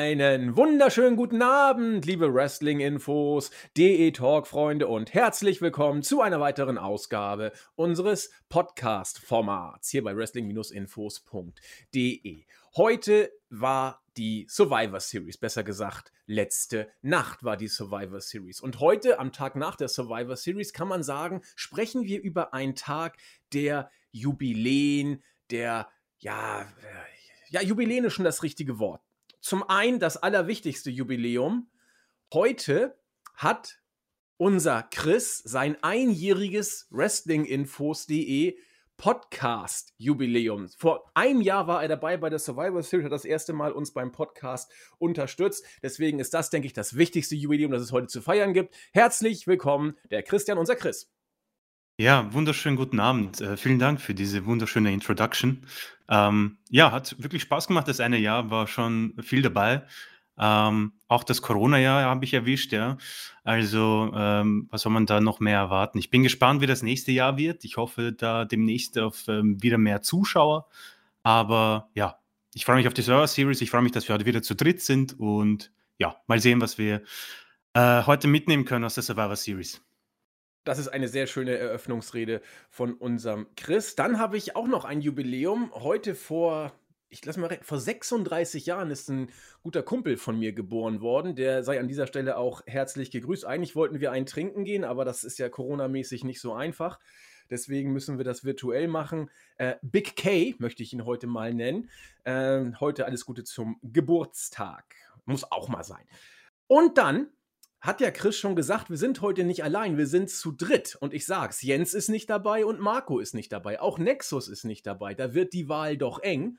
Einen 0.00 0.56
wunderschönen 0.56 1.14
guten 1.14 1.42
Abend, 1.42 2.06
liebe 2.06 2.32
Wrestling-Infos, 2.32 3.50
DE-Talk-Freunde 3.76 4.88
und 4.88 5.12
herzlich 5.12 5.60
willkommen 5.60 6.02
zu 6.02 6.22
einer 6.22 6.40
weiteren 6.40 6.78
Ausgabe 6.78 7.52
unseres 7.74 8.30
Podcast-Formats 8.48 9.90
hier 9.90 10.02
bei 10.02 10.16
wrestling-infos.de. 10.16 12.46
Heute 12.76 13.30
war 13.50 14.02
die 14.16 14.46
Survivor 14.48 15.00
Series, 15.00 15.36
besser 15.36 15.64
gesagt, 15.64 16.12
letzte 16.24 16.88
Nacht 17.02 17.44
war 17.44 17.58
die 17.58 17.68
Survivor 17.68 18.22
Series. 18.22 18.62
Und 18.62 18.80
heute, 18.80 19.18
am 19.18 19.32
Tag 19.32 19.54
nach 19.54 19.76
der 19.76 19.88
Survivor 19.88 20.36
Series, 20.36 20.72
kann 20.72 20.88
man 20.88 21.02
sagen, 21.02 21.42
sprechen 21.56 22.04
wir 22.04 22.22
über 22.22 22.54
einen 22.54 22.74
Tag 22.74 23.18
der 23.52 23.90
Jubiläen, 24.12 25.22
der, 25.50 25.90
ja, 26.20 26.66
ja, 27.50 27.60
Jubiläen 27.60 28.06
ist 28.06 28.14
schon 28.14 28.24
das 28.24 28.42
richtige 28.42 28.78
Wort. 28.78 29.02
Zum 29.40 29.62
einen 29.62 30.00
das 30.00 30.16
allerwichtigste 30.16 30.90
Jubiläum. 30.90 31.70
Heute 32.32 32.98
hat 33.34 33.80
unser 34.36 34.82
Chris 34.82 35.38
sein 35.38 35.76
einjähriges 35.82 36.86
Wrestlinginfos.de 36.90 38.58
Podcast-Jubiläum. 38.98 40.68
Vor 40.76 41.10
einem 41.14 41.40
Jahr 41.40 41.66
war 41.66 41.80
er 41.80 41.88
dabei 41.88 42.18
bei 42.18 42.28
der 42.28 42.38
Survivor 42.38 42.82
Series, 42.82 43.06
hat 43.06 43.12
das 43.12 43.24
erste 43.24 43.54
Mal 43.54 43.72
uns 43.72 43.94
beim 43.94 44.12
Podcast 44.12 44.70
unterstützt. 44.98 45.64
Deswegen 45.82 46.20
ist 46.20 46.34
das, 46.34 46.50
denke 46.50 46.66
ich, 46.66 46.74
das 46.74 46.96
wichtigste 46.96 47.34
Jubiläum, 47.34 47.72
das 47.72 47.80
es 47.80 47.92
heute 47.92 48.08
zu 48.08 48.20
feiern 48.20 48.52
gibt. 48.52 48.74
Herzlich 48.92 49.46
willkommen, 49.46 49.96
der 50.10 50.22
Christian, 50.22 50.58
unser 50.58 50.76
Chris. 50.76 51.10
Ja, 52.00 52.32
wunderschönen 52.32 52.78
guten 52.78 52.98
Abend. 52.98 53.42
Äh, 53.42 53.58
vielen 53.58 53.78
Dank 53.78 54.00
für 54.00 54.14
diese 54.14 54.46
wunderschöne 54.46 54.90
Introduction. 54.90 55.66
Ähm, 56.08 56.56
ja, 56.70 56.92
hat 56.92 57.14
wirklich 57.22 57.42
Spaß 57.42 57.66
gemacht. 57.66 57.88
Das 57.88 58.00
eine 58.00 58.16
Jahr 58.16 58.50
war 58.50 58.66
schon 58.68 59.12
viel 59.20 59.42
dabei. 59.42 59.82
Ähm, 60.38 60.92
auch 61.08 61.24
das 61.24 61.42
Corona-Jahr 61.42 62.04
habe 62.04 62.24
ich 62.24 62.32
erwischt, 62.32 62.72
ja. 62.72 62.96
Also, 63.44 64.10
ähm, 64.16 64.66
was 64.70 64.80
soll 64.80 64.92
man 64.92 65.04
da 65.04 65.20
noch 65.20 65.40
mehr 65.40 65.58
erwarten? 65.58 65.98
Ich 65.98 66.08
bin 66.08 66.22
gespannt, 66.22 66.62
wie 66.62 66.66
das 66.66 66.82
nächste 66.82 67.12
Jahr 67.12 67.36
wird. 67.36 67.66
Ich 67.66 67.76
hoffe 67.76 68.14
da 68.14 68.46
demnächst 68.46 68.98
auf 68.98 69.28
ähm, 69.28 69.62
wieder 69.62 69.76
mehr 69.76 70.00
Zuschauer. 70.00 70.68
Aber 71.22 71.90
ja, 71.92 72.16
ich 72.54 72.64
freue 72.64 72.76
mich 72.76 72.88
auf 72.88 72.94
die 72.94 73.02
Server 73.02 73.26
Series. 73.26 73.60
Ich 73.60 73.70
freue 73.70 73.82
mich, 73.82 73.92
dass 73.92 74.08
wir 74.08 74.14
heute 74.14 74.24
wieder 74.24 74.40
zu 74.40 74.54
dritt 74.54 74.80
sind 74.80 75.20
und 75.20 75.70
ja, 75.98 76.16
mal 76.28 76.40
sehen, 76.40 76.62
was 76.62 76.78
wir 76.78 77.02
äh, 77.74 78.04
heute 78.04 78.26
mitnehmen 78.26 78.64
können 78.64 78.86
aus 78.86 78.94
der 78.94 79.02
Survivor 79.02 79.36
Series. 79.36 79.82
Das 80.64 80.78
ist 80.78 80.88
eine 80.88 81.08
sehr 81.08 81.26
schöne 81.26 81.56
Eröffnungsrede 81.56 82.42
von 82.68 82.94
unserem 82.94 83.46
Chris. 83.56 83.96
Dann 83.96 84.18
habe 84.18 84.36
ich 84.36 84.56
auch 84.56 84.66
noch 84.66 84.84
ein 84.84 85.00
Jubiläum. 85.00 85.72
Heute 85.74 86.14
vor, 86.14 86.74
ich 87.08 87.24
lasse 87.24 87.40
mal 87.40 87.46
recht, 87.46 87.64
vor 87.64 87.78
36 87.78 88.66
Jahren 88.66 88.90
ist 88.90 89.08
ein 89.08 89.30
guter 89.62 89.82
Kumpel 89.82 90.18
von 90.18 90.38
mir 90.38 90.52
geboren 90.52 91.00
worden. 91.00 91.34
Der 91.34 91.64
sei 91.64 91.80
an 91.80 91.88
dieser 91.88 92.06
Stelle 92.06 92.36
auch 92.36 92.60
herzlich 92.66 93.10
gegrüßt. 93.10 93.46
Eigentlich 93.46 93.74
wollten 93.74 94.00
wir 94.00 94.12
einen 94.12 94.26
trinken 94.26 94.64
gehen, 94.64 94.84
aber 94.84 95.06
das 95.06 95.24
ist 95.24 95.38
ja 95.38 95.48
coronamäßig 95.48 96.24
nicht 96.24 96.42
so 96.42 96.52
einfach. 96.52 97.00
Deswegen 97.48 97.92
müssen 97.92 98.18
wir 98.18 98.24
das 98.24 98.44
virtuell 98.44 98.86
machen. 98.86 99.30
Äh, 99.56 99.76
Big 99.80 100.14
K 100.14 100.54
möchte 100.58 100.82
ich 100.82 100.92
ihn 100.92 101.06
heute 101.06 101.26
mal 101.26 101.54
nennen. 101.54 101.90
Äh, 102.24 102.66
heute 102.80 103.06
alles 103.06 103.24
Gute 103.24 103.44
zum 103.44 103.80
Geburtstag. 103.82 104.94
Muss 105.24 105.50
auch 105.50 105.68
mal 105.68 105.84
sein. 105.84 106.04
Und 106.66 106.98
dann 106.98 107.30
hat 107.80 108.00
ja 108.00 108.10
Chris 108.10 108.36
schon 108.36 108.56
gesagt, 108.56 108.90
wir 108.90 108.98
sind 108.98 109.22
heute 109.22 109.42
nicht 109.44 109.64
allein, 109.64 109.96
wir 109.96 110.06
sind 110.06 110.28
zu 110.28 110.52
dritt. 110.52 110.96
Und 111.00 111.14
ich 111.14 111.24
sag's, 111.24 111.62
Jens 111.62 111.94
ist 111.94 112.08
nicht 112.08 112.28
dabei 112.28 112.66
und 112.66 112.78
Marco 112.78 113.18
ist 113.18 113.34
nicht 113.34 113.52
dabei. 113.52 113.80
Auch 113.80 113.98
Nexus 113.98 114.48
ist 114.48 114.64
nicht 114.64 114.86
dabei. 114.86 115.14
Da 115.14 115.32
wird 115.32 115.54
die 115.54 115.68
Wahl 115.68 115.96
doch 115.96 116.18
eng. 116.18 116.58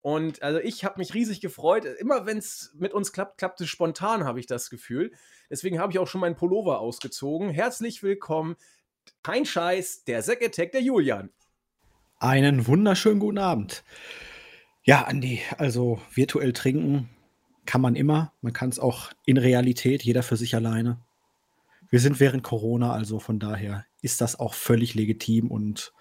Und 0.00 0.42
also 0.42 0.58
ich 0.58 0.84
habe 0.84 0.98
mich 0.98 1.14
riesig 1.14 1.40
gefreut. 1.40 1.84
Immer 1.84 2.26
wenn 2.26 2.38
es 2.38 2.72
mit 2.76 2.92
uns 2.92 3.12
klappt, 3.12 3.38
klappt 3.38 3.60
es 3.60 3.68
spontan, 3.68 4.24
habe 4.24 4.40
ich 4.40 4.46
das 4.46 4.68
Gefühl. 4.68 5.12
Deswegen 5.48 5.78
habe 5.78 5.92
ich 5.92 5.98
auch 6.00 6.08
schon 6.08 6.20
meinen 6.20 6.36
Pullover 6.36 6.80
ausgezogen. 6.80 7.50
Herzlich 7.50 8.02
willkommen, 8.02 8.56
kein 9.22 9.46
Scheiß, 9.46 10.04
der 10.04 10.22
Zack 10.22 10.42
Attack, 10.42 10.72
der 10.72 10.82
Julian. 10.82 11.30
Einen 12.18 12.66
wunderschönen 12.66 13.20
guten 13.20 13.38
Abend. 13.38 13.84
Ja, 14.82 15.02
Andi, 15.02 15.40
also 15.56 16.00
virtuell 16.14 16.52
trinken 16.52 17.10
kann 17.68 17.82
man 17.82 17.96
immer. 17.96 18.32
Man 18.40 18.54
kann 18.54 18.70
es 18.70 18.78
auch 18.78 19.10
in 19.26 19.36
Realität, 19.36 20.02
jeder 20.02 20.22
für 20.22 20.38
sich 20.38 20.54
alleine. 20.54 21.02
Wir 21.90 22.00
sind 22.00 22.18
während 22.18 22.42
Corona, 22.42 22.94
also 22.94 23.18
von 23.18 23.38
daher 23.38 23.84
ist 24.00 24.22
das 24.22 24.40
auch 24.40 24.54
völlig 24.54 24.94
legitim 24.94 25.50
und 25.50 25.92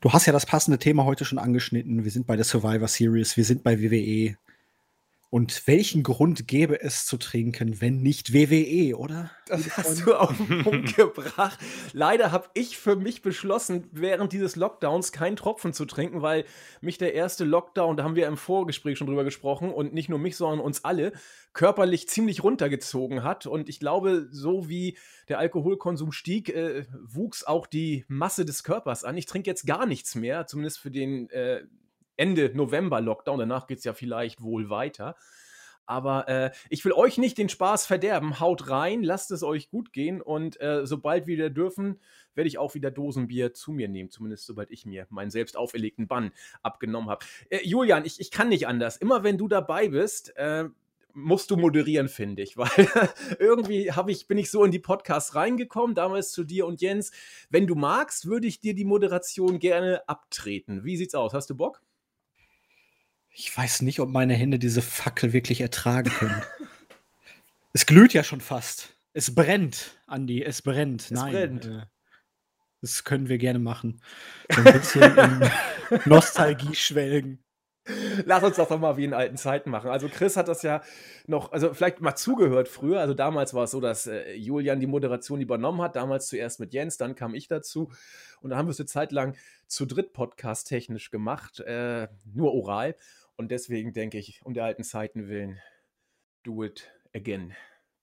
du 0.00 0.12
hast 0.12 0.26
ja 0.26 0.32
das 0.32 0.46
passende 0.46 0.80
Thema 0.80 1.04
heute 1.04 1.24
schon 1.24 1.38
angeschnitten. 1.38 2.02
Wir 2.02 2.10
sind 2.10 2.26
bei 2.26 2.34
der 2.34 2.44
Survivor 2.44 2.88
Series, 2.88 3.36
wir 3.36 3.44
sind 3.44 3.62
bei 3.62 3.80
WWE. 3.80 4.36
Und 5.30 5.66
welchen 5.66 6.02
Grund 6.02 6.48
gäbe 6.48 6.80
es 6.80 7.04
zu 7.04 7.18
trinken, 7.18 7.82
wenn 7.82 8.00
nicht 8.00 8.32
WWE, 8.32 8.96
oder? 8.96 9.30
Das 9.46 9.76
hast 9.76 10.06
du 10.06 10.14
auf 10.14 10.34
den 10.34 10.62
Punkt 10.62 10.96
gebracht. 10.96 11.58
Leider 11.92 12.32
habe 12.32 12.48
ich 12.54 12.78
für 12.78 12.96
mich 12.96 13.20
beschlossen, 13.20 13.88
während 13.92 14.32
dieses 14.32 14.56
Lockdowns 14.56 15.12
keinen 15.12 15.36
Tropfen 15.36 15.74
zu 15.74 15.84
trinken, 15.84 16.22
weil 16.22 16.46
mich 16.80 16.96
der 16.96 17.12
erste 17.12 17.44
Lockdown, 17.44 17.98
da 17.98 18.04
haben 18.04 18.16
wir 18.16 18.26
im 18.26 18.38
Vorgespräch 18.38 18.96
schon 18.96 19.06
drüber 19.06 19.24
gesprochen, 19.24 19.70
und 19.70 19.92
nicht 19.92 20.08
nur 20.08 20.18
mich, 20.18 20.34
sondern 20.34 20.60
uns 20.60 20.84
alle, 20.84 21.12
körperlich 21.52 22.08
ziemlich 22.08 22.42
runtergezogen 22.42 23.22
hat. 23.22 23.46
Und 23.46 23.68
ich 23.68 23.80
glaube, 23.80 24.28
so 24.30 24.70
wie 24.70 24.96
der 25.28 25.38
Alkoholkonsum 25.40 26.10
stieg, 26.10 26.48
äh, 26.48 26.86
wuchs 27.06 27.44
auch 27.44 27.66
die 27.66 28.06
Masse 28.08 28.46
des 28.46 28.64
Körpers 28.64 29.04
an. 29.04 29.18
Ich 29.18 29.26
trinke 29.26 29.50
jetzt 29.50 29.66
gar 29.66 29.84
nichts 29.84 30.14
mehr, 30.14 30.46
zumindest 30.46 30.78
für 30.78 30.90
den 30.90 31.28
äh, 31.28 31.64
Ende 32.18 32.50
November 32.54 33.00
Lockdown. 33.00 33.38
Danach 33.38 33.66
geht 33.66 33.78
es 33.78 33.84
ja 33.84 33.94
vielleicht 33.94 34.42
wohl 34.42 34.68
weiter. 34.68 35.16
Aber 35.88 36.28
äh, 36.28 36.50
ich 36.68 36.84
will 36.84 36.92
euch 36.92 37.16
nicht 37.16 37.38
den 37.38 37.48
Spaß 37.48 37.86
verderben. 37.86 38.40
Haut 38.40 38.68
rein, 38.68 39.02
lasst 39.02 39.30
es 39.30 39.42
euch 39.42 39.70
gut 39.70 39.94
gehen 39.94 40.20
und 40.20 40.60
äh, 40.60 40.86
sobald 40.86 41.26
wir 41.26 41.38
wieder 41.38 41.48
dürfen, 41.48 41.98
werde 42.34 42.46
ich 42.46 42.58
auch 42.58 42.74
wieder 42.74 42.90
Dosenbier 42.90 43.54
zu 43.54 43.72
mir 43.72 43.88
nehmen. 43.88 44.10
Zumindest 44.10 44.44
sobald 44.44 44.70
ich 44.70 44.84
mir 44.84 45.06
meinen 45.08 45.30
selbst 45.30 45.56
auferlegten 45.56 46.06
Bann 46.06 46.32
abgenommen 46.62 47.08
habe. 47.08 47.24
Äh, 47.48 47.60
Julian, 47.64 48.04
ich, 48.04 48.20
ich 48.20 48.30
kann 48.30 48.50
nicht 48.50 48.66
anders. 48.66 48.98
Immer 48.98 49.24
wenn 49.24 49.38
du 49.38 49.48
dabei 49.48 49.88
bist, 49.88 50.36
äh, 50.36 50.66
musst 51.14 51.50
du 51.50 51.56
moderieren, 51.56 52.10
finde 52.10 52.42
ich, 52.42 52.56
weil 52.58 52.68
irgendwie 53.38 53.90
ich, 54.08 54.28
bin 54.28 54.36
ich 54.36 54.50
so 54.50 54.64
in 54.64 54.70
die 54.70 54.78
Podcasts 54.78 55.34
reingekommen, 55.34 55.94
damals 55.94 56.32
zu 56.32 56.44
dir 56.44 56.66
und 56.66 56.82
Jens. 56.82 57.12
Wenn 57.48 57.66
du 57.66 57.74
magst, 57.74 58.26
würde 58.26 58.46
ich 58.46 58.60
dir 58.60 58.74
die 58.74 58.84
Moderation 58.84 59.58
gerne 59.58 60.06
abtreten. 60.06 60.84
Wie 60.84 60.98
sieht's 60.98 61.14
aus? 61.14 61.32
Hast 61.32 61.48
du 61.48 61.56
Bock? 61.56 61.80
Ich 63.40 63.56
weiß 63.56 63.82
nicht, 63.82 64.00
ob 64.00 64.08
meine 64.08 64.34
Hände 64.34 64.58
diese 64.58 64.82
Fackel 64.82 65.32
wirklich 65.32 65.60
ertragen 65.60 66.10
können. 66.10 66.42
es 67.72 67.86
glüht 67.86 68.12
ja 68.12 68.24
schon 68.24 68.40
fast. 68.40 68.96
Es 69.12 69.32
brennt, 69.32 69.96
Andi, 70.08 70.42
es 70.42 70.60
brennt. 70.60 71.02
Es 71.02 71.10
Nein, 71.12 71.32
brennt. 71.32 71.66
Äh, 71.66 71.82
das 72.80 73.04
können 73.04 73.28
wir 73.28 73.38
gerne 73.38 73.60
machen. 73.60 74.02
So 74.50 74.60
ein 74.60 74.72
bisschen 74.72 75.16
in 75.16 75.50
Nostalgie 76.06 76.74
schwelgen. 76.74 77.44
Lass 78.24 78.42
uns 78.42 78.56
das 78.56 78.68
doch 78.68 78.80
mal 78.80 78.96
wie 78.96 79.04
in 79.04 79.14
alten 79.14 79.36
Zeiten 79.36 79.70
machen. 79.70 79.88
Also 79.88 80.08
Chris 80.08 80.36
hat 80.36 80.48
das 80.48 80.62
ja 80.62 80.82
noch, 81.28 81.52
also 81.52 81.72
vielleicht 81.72 82.00
mal 82.00 82.16
zugehört 82.16 82.66
früher. 82.66 82.98
Also 82.98 83.14
damals 83.14 83.54
war 83.54 83.64
es 83.64 83.70
so, 83.70 83.80
dass 83.80 84.08
äh, 84.08 84.34
Julian 84.34 84.80
die 84.80 84.88
Moderation 84.88 85.40
übernommen 85.40 85.80
hat. 85.80 85.94
Damals 85.94 86.26
zuerst 86.26 86.58
mit 86.58 86.74
Jens, 86.74 86.96
dann 86.96 87.14
kam 87.14 87.36
ich 87.36 87.46
dazu. 87.46 87.92
Und 88.40 88.50
da 88.50 88.56
haben 88.56 88.66
wir 88.66 88.72
es 88.72 88.80
eine 88.80 88.86
Zeit 88.86 89.12
lang 89.12 89.36
zu 89.68 89.86
dritt 89.86 90.12
Podcast 90.12 90.66
technisch 90.66 91.12
gemacht, 91.12 91.60
äh, 91.60 92.08
nur 92.34 92.52
oral. 92.52 92.96
Und 93.38 93.52
deswegen 93.52 93.92
denke 93.92 94.18
ich, 94.18 94.40
um 94.44 94.52
der 94.52 94.64
alten 94.64 94.82
Zeiten 94.82 95.28
willen, 95.28 95.60
do 96.42 96.64
it 96.64 96.90
again. 97.14 97.54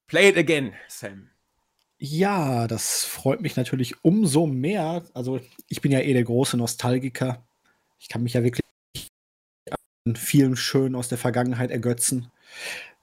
Play 0.07 0.29
it 0.29 0.37
again, 0.37 0.73
Sam. 0.87 1.29
Ja, 1.97 2.67
das 2.67 3.03
freut 3.03 3.41
mich 3.41 3.57
natürlich 3.57 4.01
umso 4.01 4.47
mehr. 4.47 5.03
Also, 5.13 5.41
ich 5.67 5.81
bin 5.81 5.91
ja 5.91 5.99
eh 5.99 6.13
der 6.13 6.23
große 6.23 6.55
Nostalgiker. 6.55 7.45
Ich 7.99 8.07
kann 8.07 8.23
mich 8.23 8.33
ja 8.33 8.43
wirklich 8.43 8.63
an 10.05 10.15
vielen 10.15 10.55
Schönen 10.55 10.95
aus 10.95 11.09
der 11.09 11.17
Vergangenheit 11.17 11.69
ergötzen. 11.69 12.31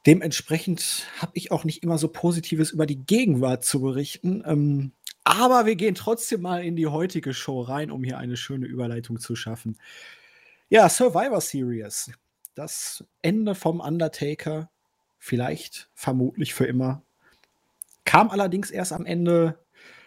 Dementsprechend 0.06 1.06
habe 1.18 1.32
ich 1.34 1.52
auch 1.52 1.64
nicht 1.64 1.82
immer 1.82 1.98
so 1.98 2.08
Positives 2.08 2.70
über 2.70 2.86
die 2.86 3.04
Gegenwart 3.04 3.62
zu 3.62 3.82
berichten. 3.82 4.42
Ähm, 4.46 4.92
aber 5.22 5.66
wir 5.66 5.76
gehen 5.76 5.94
trotzdem 5.94 6.40
mal 6.40 6.64
in 6.64 6.76
die 6.76 6.86
heutige 6.86 7.34
Show 7.34 7.60
rein, 7.60 7.90
um 7.90 8.02
hier 8.02 8.16
eine 8.16 8.38
schöne 8.38 8.66
Überleitung 8.66 9.20
zu 9.20 9.36
schaffen. 9.36 9.78
Ja, 10.70 10.88
Survivor 10.88 11.42
Series. 11.42 12.10
Das 12.54 13.04
Ende 13.22 13.54
vom 13.54 13.80
Undertaker, 13.80 14.70
vielleicht, 15.18 15.88
vermutlich 15.94 16.52
für 16.52 16.66
immer, 16.66 17.02
kam 18.04 18.30
allerdings 18.30 18.70
erst 18.70 18.92
am 18.92 19.06
Ende. 19.06 19.58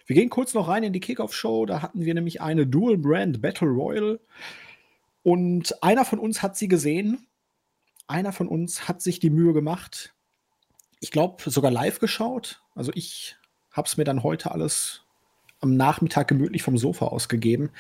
Wir 0.05 0.15
gehen 0.15 0.29
kurz 0.29 0.53
noch 0.53 0.67
rein 0.67 0.83
in 0.83 0.93
die 0.93 0.99
Kickoff-Show. 0.99 1.65
Da 1.65 1.81
hatten 1.81 2.05
wir 2.05 2.13
nämlich 2.13 2.41
eine 2.41 2.67
Dual 2.67 2.97
Brand 2.97 3.41
Battle 3.41 3.69
Royal. 3.69 4.19
Und 5.23 5.81
einer 5.83 6.05
von 6.05 6.19
uns 6.19 6.43
hat 6.43 6.55
sie 6.55 6.67
gesehen. 6.67 7.25
Einer 8.07 8.31
von 8.31 8.47
uns 8.47 8.87
hat 8.87 9.01
sich 9.01 9.19
die 9.19 9.31
Mühe 9.31 9.53
gemacht. 9.53 10.13
Ich 10.99 11.09
glaube, 11.09 11.49
sogar 11.49 11.71
live 11.71 11.99
geschaut. 11.99 12.61
Also 12.75 12.91
ich 12.93 13.37
habe 13.71 13.87
es 13.87 13.97
mir 13.97 14.03
dann 14.03 14.21
heute 14.21 14.51
alles 14.51 15.03
am 15.61 15.75
Nachmittag 15.75 16.27
gemütlich 16.27 16.61
vom 16.61 16.77
Sofa 16.77 17.07
ausgegeben. 17.07 17.71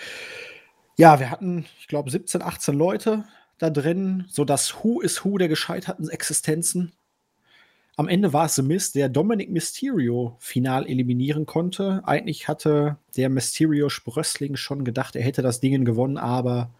Ja, 0.97 1.19
wir 1.19 1.29
hatten, 1.29 1.67
ich 1.79 1.87
glaube, 1.87 2.09
17, 2.09 2.41
18 2.41 2.75
Leute. 2.75 3.25
Da 3.57 3.69
drin, 3.69 4.25
so 4.29 4.45
das 4.45 4.83
Who 4.83 5.01
is 5.01 5.23
Who 5.23 5.37
der 5.37 5.47
gescheiterten 5.47 6.09
Existenzen. 6.09 6.91
Am 7.97 8.09
Ende 8.09 8.33
war 8.33 8.45
es 8.45 8.55
The 8.55 8.61
Miz, 8.61 8.91
der 8.91 9.07
Dominic 9.07 9.49
Mysterio 9.49 10.35
final 10.39 10.85
eliminieren 10.85 11.45
konnte. 11.45 12.01
Eigentlich 12.05 12.49
hatte 12.49 12.97
der 13.15 13.29
Mysterio 13.29 13.87
Sprössling 13.87 14.57
schon 14.57 14.83
gedacht, 14.83 15.15
er 15.15 15.23
hätte 15.23 15.41
das 15.41 15.61
Ding 15.61 15.85
gewonnen, 15.85 16.17
aber 16.17 16.71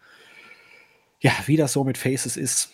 ja, 1.20 1.32
wie 1.46 1.56
das 1.56 1.72
so 1.72 1.84
mit 1.84 1.96
Faces 1.96 2.36
ist, 2.36 2.70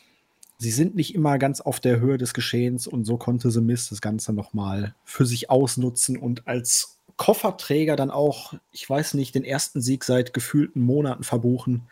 sie 0.58 0.72
sind 0.72 0.96
nicht 0.96 1.14
immer 1.14 1.38
ganz 1.38 1.60
auf 1.60 1.78
der 1.78 2.00
Höhe 2.00 2.18
des 2.18 2.34
Geschehens 2.34 2.88
und 2.88 3.04
so 3.04 3.16
konnte 3.16 3.52
The 3.52 3.60
Miz 3.60 3.88
das 3.88 4.00
Ganze 4.00 4.32
nochmal 4.32 4.96
für 5.04 5.24
sich 5.24 5.48
ausnutzen 5.48 6.16
und 6.16 6.48
als 6.48 6.98
Kofferträger 7.16 7.94
dann 7.94 8.10
auch, 8.10 8.54
ich 8.72 8.88
weiß 8.88 9.14
nicht, 9.14 9.36
den 9.36 9.44
ersten 9.44 9.80
Sieg 9.80 10.02
seit 10.02 10.34
gefühlten 10.34 10.82
Monaten 10.82 11.22
verbuchen. 11.22 11.82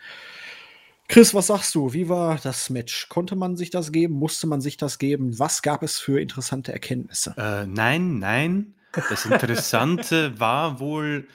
Chris, 1.11 1.35
was 1.35 1.49
sagst 1.49 1.75
du? 1.75 1.93
Wie 1.93 2.09
war 2.09 2.39
das 2.41 2.71
Match? 2.71 3.09
Konnte 3.09 3.35
man 3.35 3.57
sich 3.57 3.71
das 3.71 3.91
geben? 3.91 4.15
Musste 4.15 4.47
man 4.47 4.61
sich 4.61 4.77
das 4.77 4.97
geben? 4.97 5.41
Was 5.41 5.61
gab 5.61 5.83
es 5.83 5.99
für 5.99 6.21
interessante 6.21 6.73
Erkenntnisse? 6.73 7.35
Äh, 7.37 7.67
nein, 7.67 8.21
nein. 8.21 8.77
Das 8.93 9.27
Interessante 9.27 10.33
war 10.39 10.79
wohl 10.79 11.27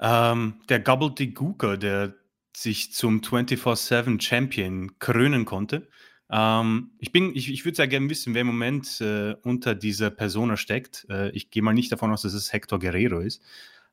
ähm, 0.00 0.54
der 0.70 0.80
Gobbledygooker, 0.80 1.76
der 1.76 2.14
sich 2.56 2.94
zum 2.94 3.20
24-7 3.20 4.18
Champion 4.18 4.98
krönen 4.98 5.44
konnte. 5.44 5.90
Ähm, 6.30 6.92
ich 6.98 7.12
bin, 7.12 7.36
ich, 7.36 7.52
ich 7.52 7.66
würde 7.66 7.76
sehr 7.76 7.86
gerne 7.86 8.08
wissen, 8.08 8.32
wer 8.32 8.40
im 8.40 8.46
Moment 8.46 8.98
äh, 9.02 9.34
unter 9.42 9.74
dieser 9.74 10.08
Persona 10.08 10.56
steckt. 10.56 11.06
Äh, 11.10 11.32
ich 11.32 11.50
gehe 11.50 11.62
mal 11.62 11.74
nicht 11.74 11.92
davon 11.92 12.10
aus, 12.10 12.22
dass 12.22 12.32
es 12.32 12.54
Hector 12.54 12.78
Guerrero 12.78 13.20
ist. 13.20 13.42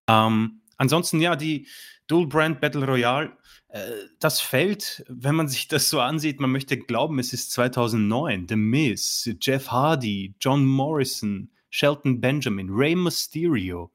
Ähm, 0.07 0.61
ansonsten, 0.77 1.19
ja, 1.19 1.35
die 1.35 1.67
Dual 2.07 2.27
Brand 2.27 2.61
Battle 2.61 2.85
Royale 2.85 3.35
äh, 3.75 4.07
das 4.19 4.39
Feld, 4.39 5.03
wenn 5.09 5.35
man 5.35 5.49
sich 5.49 5.67
das 5.67 5.89
so 5.89 5.99
ansieht, 5.99 6.39
man 6.39 6.51
möchte 6.51 6.77
glauben, 6.77 7.19
es 7.19 7.33
ist 7.33 7.51
2009. 7.51 8.47
The 8.47 8.55
Miz, 8.55 9.29
Jeff 9.41 9.69
Hardy, 9.69 10.33
John 10.39 10.65
Morrison, 10.65 11.51
Shelton 11.69 12.21
Benjamin, 12.21 12.69
Rey 12.69 12.95
Mysterio. 12.95 13.91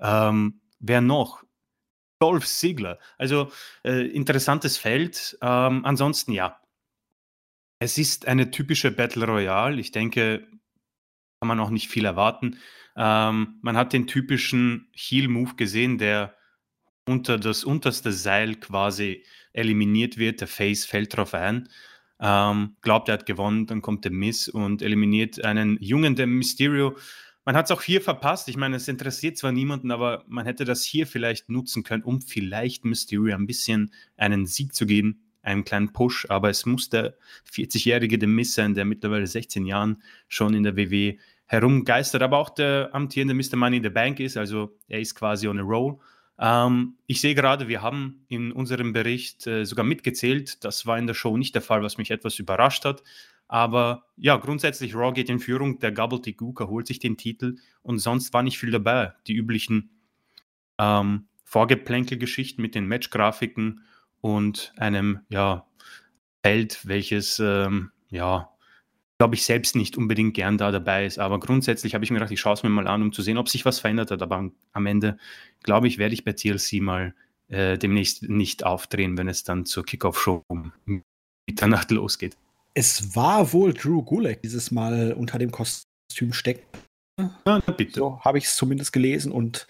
Ähm, 0.00 0.60
wer 0.80 1.00
noch? 1.00 1.42
Dolph 2.18 2.46
Ziggler. 2.46 2.98
Also 3.16 3.50
äh, 3.84 4.06
interessantes 4.06 4.76
Feld. 4.76 5.38
Ähm, 5.40 5.84
ansonsten 5.86 6.32
ja. 6.32 6.60
Es 7.78 7.96
ist 7.96 8.28
eine 8.28 8.50
typische 8.50 8.90
Battle 8.92 9.26
Royale. 9.26 9.80
Ich 9.80 9.92
denke, 9.92 10.46
kann 11.40 11.48
man 11.48 11.58
auch 11.58 11.70
nicht 11.70 11.88
viel 11.88 12.04
erwarten. 12.04 12.58
Ähm, 12.96 13.58
man 13.62 13.78
hat 13.78 13.94
den 13.94 14.06
typischen 14.06 14.90
Heel-Move 14.92 15.54
gesehen, 15.56 15.96
der 15.96 16.36
unter 17.06 17.38
das 17.38 17.64
unterste 17.64 18.12
Seil 18.12 18.56
quasi 18.56 19.24
eliminiert 19.52 20.16
wird. 20.16 20.40
Der 20.40 20.48
Face 20.48 20.84
fällt 20.84 21.16
drauf 21.16 21.34
ein. 21.34 21.68
Ähm, 22.20 22.76
glaubt, 22.82 23.08
er 23.08 23.14
hat 23.14 23.26
gewonnen, 23.26 23.66
dann 23.66 23.82
kommt 23.82 24.04
der 24.04 24.12
Miss 24.12 24.48
und 24.48 24.80
eliminiert 24.80 25.44
einen 25.44 25.76
Jungen, 25.80 26.14
der 26.14 26.28
Mysterio. 26.28 26.96
Man 27.44 27.56
hat 27.56 27.64
es 27.64 27.72
auch 27.72 27.82
hier 27.82 28.00
verpasst. 28.00 28.48
Ich 28.48 28.56
meine, 28.56 28.76
es 28.76 28.86
interessiert 28.86 29.36
zwar 29.36 29.50
niemanden, 29.50 29.90
aber 29.90 30.24
man 30.28 30.46
hätte 30.46 30.64
das 30.64 30.84
hier 30.84 31.08
vielleicht 31.08 31.48
nutzen 31.48 31.82
können, 31.82 32.04
um 32.04 32.20
vielleicht 32.20 32.84
Mysterio 32.84 33.34
ein 33.34 33.46
bisschen 33.46 33.92
einen 34.16 34.46
Sieg 34.46 34.72
zu 34.72 34.86
geben, 34.86 35.24
einen 35.42 35.64
kleinen 35.64 35.92
Push. 35.92 36.26
Aber 36.28 36.50
es 36.50 36.64
muss 36.64 36.88
der 36.88 37.16
40-jährige 37.50 38.18
The 38.20 38.28
Miss 38.28 38.54
sein, 38.54 38.74
der 38.74 38.84
mittlerweile 38.84 39.26
16 39.26 39.66
Jahren 39.66 40.00
schon 40.28 40.54
in 40.54 40.62
der 40.62 40.76
WW 40.76 41.18
herumgeistert, 41.46 42.22
aber 42.22 42.38
auch 42.38 42.50
der 42.50 42.90
amtierende 42.92 43.34
Mr. 43.34 43.56
Money 43.56 43.78
in 43.78 43.82
the 43.82 43.90
Bank 43.90 44.20
ist. 44.20 44.36
Also 44.36 44.78
er 44.86 45.00
ist 45.00 45.16
quasi 45.16 45.48
on 45.48 45.58
a 45.58 45.62
roll. 45.62 45.98
Ähm, 46.42 46.96
ich 47.06 47.20
sehe 47.20 47.36
gerade, 47.36 47.68
wir 47.68 47.82
haben 47.82 48.24
in 48.28 48.50
unserem 48.50 48.92
Bericht 48.92 49.46
äh, 49.46 49.64
sogar 49.64 49.84
mitgezählt. 49.84 50.64
Das 50.64 50.86
war 50.86 50.98
in 50.98 51.06
der 51.06 51.14
Show 51.14 51.36
nicht 51.36 51.54
der 51.54 51.62
Fall, 51.62 51.82
was 51.82 51.98
mich 51.98 52.10
etwas 52.10 52.40
überrascht 52.40 52.84
hat. 52.84 53.04
Aber 53.46 54.06
ja, 54.16 54.36
grundsätzlich 54.36 54.96
Raw 54.96 55.12
geht 55.12 55.30
in 55.30 55.38
Führung, 55.38 55.78
der 55.78 55.92
Gobbledygooker 55.92 56.68
holt 56.68 56.88
sich 56.88 56.98
den 56.98 57.16
Titel 57.16 57.58
und 57.82 57.98
sonst 58.00 58.34
war 58.34 58.42
nicht 58.42 58.58
viel 58.58 58.72
dabei. 58.72 59.12
Die 59.28 59.34
üblichen 59.34 59.90
ähm, 60.78 61.26
Vorgeplänkelgeschichten 61.44 62.60
mit 62.60 62.74
den 62.74 62.88
Matchgrafiken 62.88 63.84
und 64.20 64.72
einem 64.78 65.20
ja, 65.28 65.66
Feld, 66.42 66.80
welches 66.88 67.38
ähm, 67.38 67.92
ja 68.08 68.51
glaube 69.22 69.36
ich, 69.36 69.44
selbst 69.44 69.76
nicht 69.76 69.96
unbedingt 69.96 70.34
gern 70.34 70.58
da 70.58 70.72
dabei 70.72 71.06
ist. 71.06 71.20
Aber 71.20 71.38
grundsätzlich 71.38 71.94
habe 71.94 72.02
ich 72.02 72.10
mir 72.10 72.16
gedacht, 72.16 72.32
ich 72.32 72.40
schaue 72.40 72.54
es 72.54 72.64
mir 72.64 72.70
mal 72.70 72.88
an, 72.88 73.02
um 73.02 73.12
zu 73.12 73.22
sehen, 73.22 73.38
ob 73.38 73.48
sich 73.48 73.64
was 73.64 73.78
verändert 73.78 74.10
hat. 74.10 74.20
Aber 74.20 74.50
am 74.72 74.86
Ende, 74.86 75.16
glaube 75.62 75.86
ich, 75.86 75.98
werde 75.98 76.12
ich 76.12 76.24
bei 76.24 76.32
TLC 76.32 76.80
mal 76.80 77.14
äh, 77.46 77.78
demnächst 77.78 78.24
nicht 78.24 78.66
aufdrehen, 78.66 79.16
wenn 79.16 79.28
es 79.28 79.44
dann 79.44 79.64
zur 79.64 79.84
Kickoff-Show 79.84 80.42
um 80.48 80.72
Mitternacht 81.46 81.88
losgeht. 81.92 82.36
Es 82.74 83.14
war 83.14 83.52
wohl 83.52 83.72
Drew 83.72 84.02
Gulak 84.02 84.42
dieses 84.42 84.72
Mal 84.72 85.12
unter 85.12 85.38
dem 85.38 85.52
Kostüm 85.52 86.32
steckt. 86.32 86.66
Ja, 87.46 87.60
bitte. 87.60 88.00
So 88.00 88.20
habe 88.22 88.38
ich 88.38 88.46
es 88.46 88.56
zumindest 88.56 88.92
gelesen 88.92 89.30
und 89.30 89.68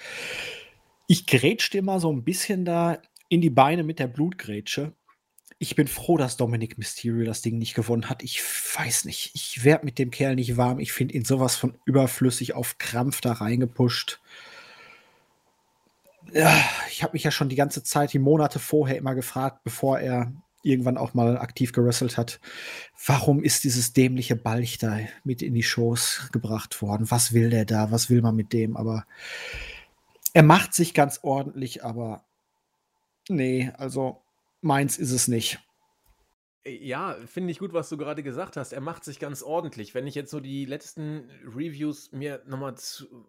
ich 1.08 1.26
grätsche 1.26 1.72
dir 1.72 1.82
mal 1.82 2.00
so 2.00 2.10
ein 2.10 2.24
bisschen 2.24 2.64
da 2.64 3.02
in 3.28 3.42
die 3.42 3.50
Beine 3.50 3.82
mit 3.82 3.98
der 3.98 4.06
Blutgrätsche 4.06 4.94
ich 5.62 5.76
bin 5.76 5.86
froh, 5.86 6.16
dass 6.16 6.36
Dominic 6.36 6.76
Mysterio 6.76 7.24
das 7.24 7.40
Ding 7.40 7.56
nicht 7.56 7.74
gewonnen 7.74 8.10
hat. 8.10 8.24
Ich 8.24 8.42
weiß 8.42 9.04
nicht. 9.04 9.30
Ich 9.34 9.62
werde 9.62 9.84
mit 9.84 9.96
dem 9.96 10.10
Kerl 10.10 10.34
nicht 10.34 10.56
warm. 10.56 10.80
Ich 10.80 10.90
finde 10.90 11.14
ihn 11.14 11.24
sowas 11.24 11.54
von 11.54 11.78
überflüssig 11.84 12.54
auf 12.54 12.78
Krampf 12.78 13.20
da 13.20 13.34
reingepusht. 13.34 14.20
Ich 16.90 17.04
habe 17.04 17.12
mich 17.12 17.22
ja 17.22 17.30
schon 17.30 17.48
die 17.48 17.54
ganze 17.54 17.84
Zeit, 17.84 18.12
die 18.12 18.18
Monate 18.18 18.58
vorher 18.58 18.96
immer 18.96 19.14
gefragt, 19.14 19.62
bevor 19.62 20.00
er 20.00 20.32
irgendwann 20.64 20.98
auch 20.98 21.14
mal 21.14 21.38
aktiv 21.38 21.72
gerasselt 21.72 22.16
hat, 22.16 22.40
warum 23.06 23.44
ist 23.44 23.62
dieses 23.62 23.92
dämliche 23.92 24.34
Balch 24.34 24.78
da 24.78 24.98
mit 25.22 25.42
in 25.42 25.54
die 25.54 25.62
Shows 25.62 26.28
gebracht 26.32 26.82
worden? 26.82 27.08
Was 27.12 27.34
will 27.34 27.50
der 27.50 27.66
da? 27.66 27.92
Was 27.92 28.10
will 28.10 28.20
man 28.20 28.34
mit 28.34 28.52
dem? 28.52 28.76
Aber 28.76 29.06
er 30.32 30.42
macht 30.42 30.74
sich 30.74 30.92
ganz 30.92 31.20
ordentlich, 31.22 31.84
aber 31.84 32.24
nee, 33.28 33.70
also 33.78 34.21
meins 34.62 34.98
ist 34.98 35.12
es 35.12 35.28
nicht. 35.28 35.60
Ja, 36.64 37.16
finde 37.26 37.50
ich 37.50 37.58
gut, 37.58 37.72
was 37.72 37.88
du 37.88 37.96
gerade 37.96 38.22
gesagt 38.22 38.56
hast. 38.56 38.72
Er 38.72 38.80
macht 38.80 39.02
sich 39.02 39.18
ganz 39.18 39.42
ordentlich. 39.42 39.94
Wenn 39.94 40.06
ich 40.06 40.14
jetzt 40.14 40.30
so 40.30 40.38
die 40.38 40.64
letzten 40.64 41.28
Reviews 41.44 42.12
mir 42.12 42.40
nochmal 42.46 42.76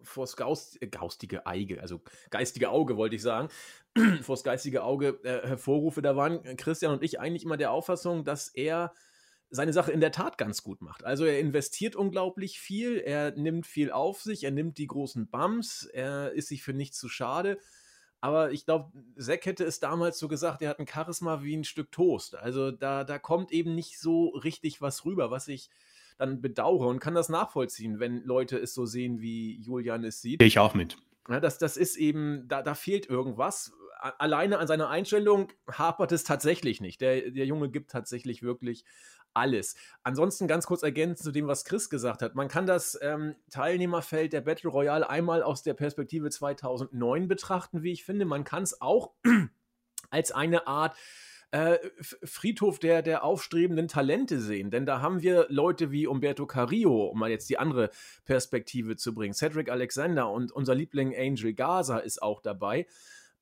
vors 0.02 0.36
Gaust, 0.36 0.80
äh, 0.80 0.86
gaustige 0.86 1.44
Eige, 1.44 1.80
also 1.80 2.00
geistige 2.30 2.70
Auge 2.70 2.96
wollte 2.96 3.16
ich 3.16 3.22
sagen, 3.22 3.48
vors 4.22 4.44
geistige 4.44 4.84
Auge 4.84 5.18
äh, 5.24 5.48
hervorrufe, 5.48 6.00
da 6.00 6.14
waren 6.14 6.42
Christian 6.56 6.92
und 6.92 7.02
ich 7.02 7.18
eigentlich 7.18 7.44
immer 7.44 7.56
der 7.56 7.72
Auffassung, 7.72 8.24
dass 8.24 8.48
er 8.48 8.92
seine 9.50 9.72
Sache 9.72 9.90
in 9.90 10.00
der 10.00 10.12
Tat 10.12 10.38
ganz 10.38 10.62
gut 10.62 10.80
macht. 10.80 11.04
Also 11.04 11.24
er 11.24 11.40
investiert 11.40 11.96
unglaublich 11.96 12.60
viel, 12.60 12.98
er 12.98 13.32
nimmt 13.32 13.66
viel 13.66 13.90
auf 13.90 14.20
sich, 14.20 14.44
er 14.44 14.52
nimmt 14.52 14.78
die 14.78 14.86
großen 14.86 15.28
Bums, 15.28 15.88
er 15.92 16.32
ist 16.32 16.48
sich 16.48 16.62
für 16.62 16.72
nichts 16.72 16.98
zu 16.98 17.08
schade. 17.08 17.58
Aber 18.24 18.52
ich 18.52 18.64
glaube, 18.64 18.90
Zack 19.18 19.44
hätte 19.44 19.64
es 19.64 19.80
damals 19.80 20.18
so 20.18 20.28
gesagt, 20.28 20.62
er 20.62 20.70
hat 20.70 20.78
ein 20.78 20.86
Charisma 20.86 21.42
wie 21.42 21.58
ein 21.58 21.62
Stück 21.62 21.92
Toast. 21.92 22.34
Also 22.36 22.70
da, 22.70 23.04
da 23.04 23.18
kommt 23.18 23.52
eben 23.52 23.74
nicht 23.74 24.00
so 24.00 24.28
richtig 24.28 24.80
was 24.80 25.04
rüber, 25.04 25.30
was 25.30 25.46
ich 25.46 25.68
dann 26.16 26.40
bedauere 26.40 26.86
und 26.86 27.00
kann 27.00 27.14
das 27.14 27.28
nachvollziehen, 27.28 28.00
wenn 28.00 28.24
Leute 28.24 28.56
es 28.56 28.72
so 28.72 28.86
sehen, 28.86 29.20
wie 29.20 29.60
Julian 29.60 30.04
es 30.04 30.22
sieht. 30.22 30.42
Ich 30.42 30.58
auch 30.58 30.72
mit. 30.72 30.96
Ja, 31.28 31.38
das, 31.38 31.58
das 31.58 31.76
ist 31.76 31.96
eben, 31.96 32.48
da, 32.48 32.62
da 32.62 32.74
fehlt 32.74 33.10
irgendwas. 33.10 33.74
Alleine 34.00 34.58
an 34.58 34.68
seiner 34.68 34.88
Einstellung 34.88 35.52
hapert 35.70 36.10
es 36.12 36.24
tatsächlich 36.24 36.80
nicht. 36.80 37.02
Der, 37.02 37.30
der 37.30 37.44
Junge 37.44 37.68
gibt 37.68 37.90
tatsächlich 37.90 38.42
wirklich 38.42 38.86
alles. 39.34 39.74
Ansonsten 40.02 40.48
ganz 40.48 40.66
kurz 40.66 40.82
ergänzend 40.82 41.24
zu 41.24 41.32
dem, 41.32 41.46
was 41.46 41.64
Chris 41.64 41.90
gesagt 41.90 42.22
hat. 42.22 42.34
Man 42.34 42.48
kann 42.48 42.66
das 42.66 42.98
ähm, 43.02 43.34
Teilnehmerfeld 43.50 44.32
der 44.32 44.40
Battle 44.40 44.70
Royale 44.70 45.08
einmal 45.08 45.42
aus 45.42 45.62
der 45.62 45.74
Perspektive 45.74 46.30
2009 46.30 47.28
betrachten, 47.28 47.82
wie 47.82 47.92
ich 47.92 48.04
finde. 48.04 48.24
Man 48.24 48.44
kann 48.44 48.62
es 48.62 48.80
auch 48.80 49.12
als 50.10 50.32
eine 50.32 50.66
Art 50.66 50.96
äh, 51.54 51.78
Friedhof 52.00 52.80
der, 52.80 53.02
der 53.02 53.22
aufstrebenden 53.22 53.86
Talente 53.86 54.40
sehen. 54.40 54.70
Denn 54.70 54.86
da 54.86 55.00
haben 55.00 55.22
wir 55.22 55.46
Leute 55.50 55.92
wie 55.92 56.08
Umberto 56.08 56.46
Carrillo, 56.46 57.06
um 57.06 57.20
mal 57.20 57.30
jetzt 57.30 57.48
die 57.48 57.58
andere 57.58 57.90
Perspektive 58.24 58.96
zu 58.96 59.14
bringen. 59.14 59.34
Cedric 59.34 59.70
Alexander 59.70 60.30
und 60.30 60.50
unser 60.50 60.74
Liebling 60.74 61.14
Angel 61.16 61.54
Gaza 61.54 61.98
ist 61.98 62.20
auch 62.20 62.40
dabei. 62.40 62.86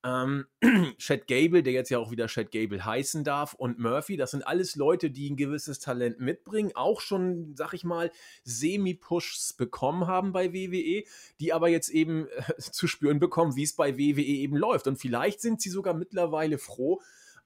Ähm, 0.05 0.47
Chad 0.99 1.27
Gable, 1.29 1.63
der 1.63 1.73
jetzt 1.73 1.91
ja 1.91 1.99
auch 1.99 2.11
wieder 2.11 2.27
Chad 2.27 2.51
Gable 2.51 2.85
heißen 2.85 3.25
darf, 3.25 3.55
und 3.55 3.79
Murphy, 3.79 4.17
das 4.17 4.33
sind 4.33 4.47
alles 4.47 4.75
Leute, 4.77 5.11
die 5.11 5.31
ein 5.31 5.37
gewisses 5.37 5.79
Talent 5.79 6.21
mitbringen, 6.21 6.73
auch 6.75 7.01
schon, 7.01 7.55
sag 7.57 7.73
ich 7.73 7.85
mal, 7.85 8.11
Semi-Pushs 8.45 9.55
bekommen 9.55 10.07
haben 10.07 10.33
bei 10.33 10.53
WWE, 10.53 11.05
die 11.41 11.53
aber 11.53 11.69
jetzt 11.69 11.89
eben 11.91 12.27
äh, 12.29 12.57
zu 12.59 12.87
spüren 12.87 13.21
bekommen, 13.21 13.57
wie 13.57 13.63
es 13.63 13.75
bei 13.75 13.97
WWE 13.97 14.23
eben 14.23 14.57
läuft. 14.57 14.87
Und 14.87 14.97
vielleicht 14.97 15.41
sind 15.41 15.61
sie 15.61 15.71
sogar 15.71 15.95
mittlerweile 15.95 16.59
froh, 16.59 17.01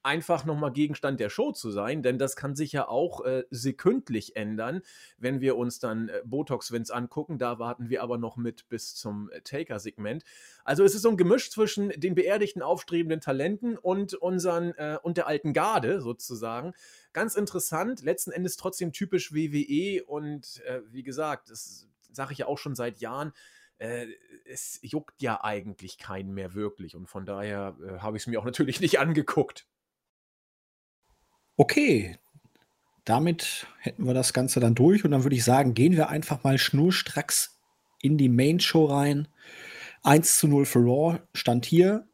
einfach 0.06 0.44
nochmal 0.44 0.72
Gegenstand 0.72 1.18
der 1.18 1.28
Show 1.28 1.50
zu 1.50 1.70
sein, 1.70 2.02
denn 2.02 2.16
das 2.16 2.36
kann 2.36 2.54
sich 2.54 2.70
ja 2.70 2.88
auch 2.88 3.25
äh, 3.25 3.44
sekündlich 3.50 4.36
ändern, 4.36 4.82
wenn 5.18 5.40
wir 5.40 5.56
uns 5.56 5.80
dann 5.80 6.08
äh, 6.08 6.22
Botox-Wins 6.25 6.92
angucken. 6.92 7.38
Da 7.38 7.58
warten 7.58 7.90
wir 7.90 8.02
aber 8.02 8.16
noch 8.16 8.36
mit 8.36 8.68
bis 8.68 8.94
zum 8.94 9.30
äh, 9.30 9.40
Taker-Segment. 9.42 10.22
Also 10.64 10.84
es 10.84 10.94
ist 10.94 11.02
so 11.02 11.10
ein 11.10 11.16
Gemisch 11.16 11.50
zwischen 11.50 11.88
den 11.90 12.14
beerdigten, 12.14 12.62
aufstrebenden 12.62 13.20
Talenten 13.20 13.76
und 13.76 14.14
unseren 14.14 14.72
äh, 14.75 14.96
und 15.02 15.16
der 15.16 15.26
alten 15.26 15.52
Garde 15.52 16.00
sozusagen. 16.00 16.72
Ganz 17.12 17.34
interessant, 17.34 18.02
letzten 18.02 18.30
Endes 18.30 18.56
trotzdem 18.56 18.92
typisch 18.92 19.34
WWE 19.34 20.04
und 20.04 20.62
äh, 20.66 20.82
wie 20.88 21.02
gesagt, 21.02 21.50
das 21.50 21.88
sage 22.12 22.32
ich 22.32 22.38
ja 22.38 22.46
auch 22.46 22.58
schon 22.58 22.76
seit 22.76 23.00
Jahren 23.00 23.32
äh, 23.78 24.06
es 24.44 24.78
juckt 24.82 25.20
ja 25.20 25.42
eigentlich 25.42 25.98
keinen 25.98 26.32
mehr 26.32 26.54
wirklich. 26.54 26.94
Und 26.94 27.08
von 27.08 27.26
daher 27.26 27.76
äh, 27.82 27.98
habe 27.98 28.16
ich 28.16 28.22
es 28.22 28.26
mir 28.26 28.40
auch 28.40 28.44
natürlich 28.44 28.80
nicht 28.80 28.98
angeguckt. 28.98 29.66
Okay, 31.56 32.18
damit 33.06 33.66
hätten 33.78 34.06
wir 34.06 34.14
das 34.14 34.32
Ganze 34.32 34.60
dann 34.60 34.75
durch 34.75 35.04
und 35.04 35.12
dann 35.12 35.22
würde 35.25 35.36
ich 35.36 35.44
sagen, 35.44 35.75
gehen 35.75 35.96
wir 35.96 36.08
einfach 36.08 36.44
mal 36.44 36.58
schnurstracks 36.58 37.58
in 38.02 38.18
die 38.18 38.28
Main 38.28 38.60
Show 38.60 38.86
rein. 38.86 39.28
1 40.02 40.38
zu 40.38 40.48
0 40.48 40.66
für 40.66 40.80
Raw 40.80 41.18
stand 41.32 41.64
hier 41.64 42.06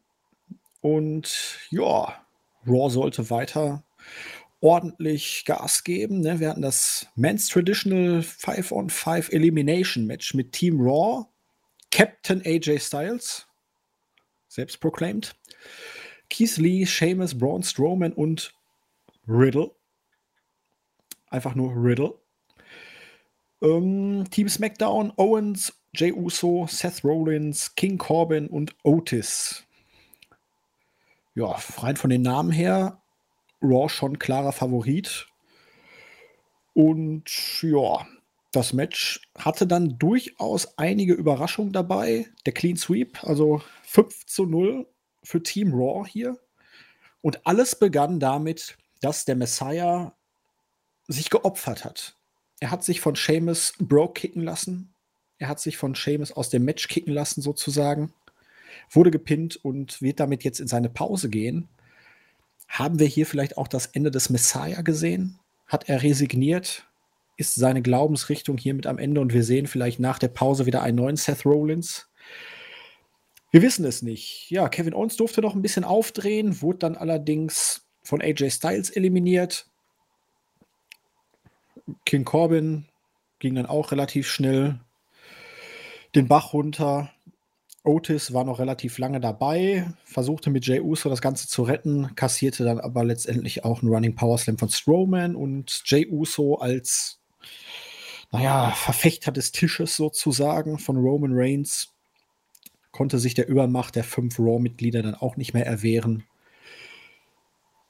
und 0.81 1.59
ja, 1.71 2.25
Raw 2.65 2.89
sollte 2.89 3.29
weiter 3.29 3.83
ordentlich 4.61 5.43
Gas 5.45 5.83
geben. 5.83 6.21
Ne? 6.21 6.39
Wir 6.39 6.49
hatten 6.49 6.61
das 6.61 7.07
Men's 7.15 7.49
Traditional 7.49 8.23
5 8.23 8.71
on 8.71 8.89
5 8.89 9.33
Elimination 9.33 10.05
Match 10.05 10.33
mit 10.33 10.53
Team 10.53 10.79
Raw, 10.79 11.25
Captain 11.91 12.41
AJ 12.45 12.79
Styles, 12.79 13.45
selbst 14.47 14.79
proclaimed, 14.79 15.35
Keith 16.29 16.57
Lee, 16.57 16.85
Sheamus, 16.85 17.37
Braun 17.37 17.61
Strowman 17.61 18.13
und 18.13 18.53
Riddle. 19.27 19.71
Einfach 21.29 21.55
nur 21.55 21.71
Riddle. 21.75 22.13
Ähm, 23.61 24.25
Team 24.29 24.49
SmackDown, 24.49 25.13
Owens, 25.15 25.73
Jay 25.93 26.11
Uso, 26.11 26.67
Seth 26.67 27.03
Rollins, 27.03 27.75
King 27.75 27.97
Corbin 27.97 28.47
und 28.47 28.75
Otis. 28.83 29.63
Ja, 31.35 31.55
rein 31.77 31.95
von 31.95 32.09
den 32.09 32.21
Namen 32.21 32.51
her, 32.51 33.01
Raw 33.61 33.89
schon 33.89 34.19
klarer 34.19 34.51
Favorit. 34.51 35.27
Und 36.73 37.23
ja, 37.61 38.05
das 38.51 38.73
Match 38.73 39.21
hatte 39.37 39.65
dann 39.65 39.97
durchaus 39.97 40.77
einige 40.77 41.13
Überraschungen 41.13 41.73
dabei. 41.73 42.27
Der 42.45 42.53
Clean 42.53 42.75
Sweep, 42.75 43.23
also 43.23 43.61
5 43.83 44.25
zu 44.25 44.45
0 44.45 44.87
für 45.23 45.41
Team 45.41 45.73
Raw 45.73 46.07
hier. 46.07 46.37
Und 47.21 47.47
alles 47.47 47.79
begann 47.79 48.19
damit, 48.19 48.77
dass 49.03 49.25
der 49.25 49.35
Messiah 49.35 50.15
sich 51.07 51.29
geopfert 51.29 51.83
hat. 51.83 52.15
Er 52.59 52.71
hat 52.71 52.83
sich 52.83 53.01
von 53.01 53.15
Seamus 53.15 53.73
broke 53.77 54.13
kicken 54.21 54.41
lassen. 54.41 54.93
Er 55.37 55.49
hat 55.49 55.59
sich 55.59 55.75
von 55.75 55.95
Seamus 55.95 56.31
aus 56.31 56.49
dem 56.49 56.63
Match 56.63 56.87
kicken 56.87 57.13
lassen, 57.13 57.41
sozusagen. 57.41 58.13
Wurde 58.89 59.11
gepinnt 59.11 59.57
und 59.57 60.01
wird 60.01 60.21
damit 60.21 60.45
jetzt 60.45 60.61
in 60.61 60.67
seine 60.67 60.89
Pause 60.89 61.29
gehen. 61.29 61.67
Haben 62.69 62.99
wir 62.99 63.07
hier 63.07 63.25
vielleicht 63.25 63.57
auch 63.57 63.67
das 63.67 63.87
Ende 63.87 64.09
des 64.09 64.29
Messiah 64.29 64.81
gesehen? 64.81 65.39
Hat 65.67 65.89
er 65.89 66.01
resigniert? 66.01 66.87
Ist 67.35 67.55
seine 67.55 67.81
Glaubensrichtung 67.81 68.57
hiermit 68.57 68.87
am 68.87 68.99
Ende 68.99 69.19
und 69.19 69.33
wir 69.33 69.43
sehen 69.43 69.67
vielleicht 69.67 69.99
nach 69.99 70.19
der 70.19 70.29
Pause 70.29 70.65
wieder 70.65 70.81
einen 70.81 70.97
neuen 70.97 71.17
Seth 71.17 71.45
Rollins? 71.45 72.09
Wir 73.51 73.61
wissen 73.61 73.83
es 73.85 74.01
nicht. 74.01 74.49
Ja, 74.49 74.69
Kevin 74.69 74.93
Owens 74.93 75.17
durfte 75.17 75.41
noch 75.41 75.55
ein 75.55 75.61
bisschen 75.61 75.83
aufdrehen, 75.83 76.61
wurde 76.61 76.79
dann 76.79 76.95
allerdings 76.95 77.83
von 78.03 78.21
AJ 78.21 78.51
Styles 78.51 78.89
eliminiert. 78.89 79.65
King 82.05 82.25
Corbin 82.25 82.85
ging 83.39 83.55
dann 83.55 83.65
auch 83.65 83.91
relativ 83.91 84.27
schnell 84.29 84.79
den 86.15 86.27
Bach 86.27 86.53
runter. 86.53 87.11
Otis 87.83 88.33
war 88.33 88.45
noch 88.45 88.59
relativ 88.59 88.97
lange 88.97 89.19
dabei, 89.19 89.91
versuchte 90.05 90.49
mit 90.49 90.65
Jay 90.65 90.79
Uso 90.79 91.09
das 91.09 91.21
Ganze 91.21 91.49
zu 91.49 91.63
retten, 91.63 92.15
kassierte 92.15 92.63
dann 92.63 92.79
aber 92.79 93.03
letztendlich 93.03 93.65
auch 93.65 93.81
einen 93.81 93.91
Running 93.91 94.15
Power 94.15 94.37
Slam 94.37 94.57
von 94.57 94.69
Strowman 94.69 95.35
und 95.35 95.81
Jay 95.85 96.07
Uso 96.09 96.55
als, 96.55 97.19
naja, 98.31 98.71
Verfechter 98.71 99.33
des 99.33 99.51
Tisches 99.51 99.97
sozusagen 99.97 100.79
von 100.79 100.95
Roman 100.95 101.33
Reigns 101.33 101.89
konnte 102.91 103.19
sich 103.19 103.33
der 103.33 103.49
Übermacht 103.49 103.97
der 103.97 104.05
fünf 104.05 104.39
Raw-Mitglieder 104.39 105.01
dann 105.01 105.15
auch 105.15 105.35
nicht 105.35 105.53
mehr 105.53 105.65
erwehren 105.65 106.23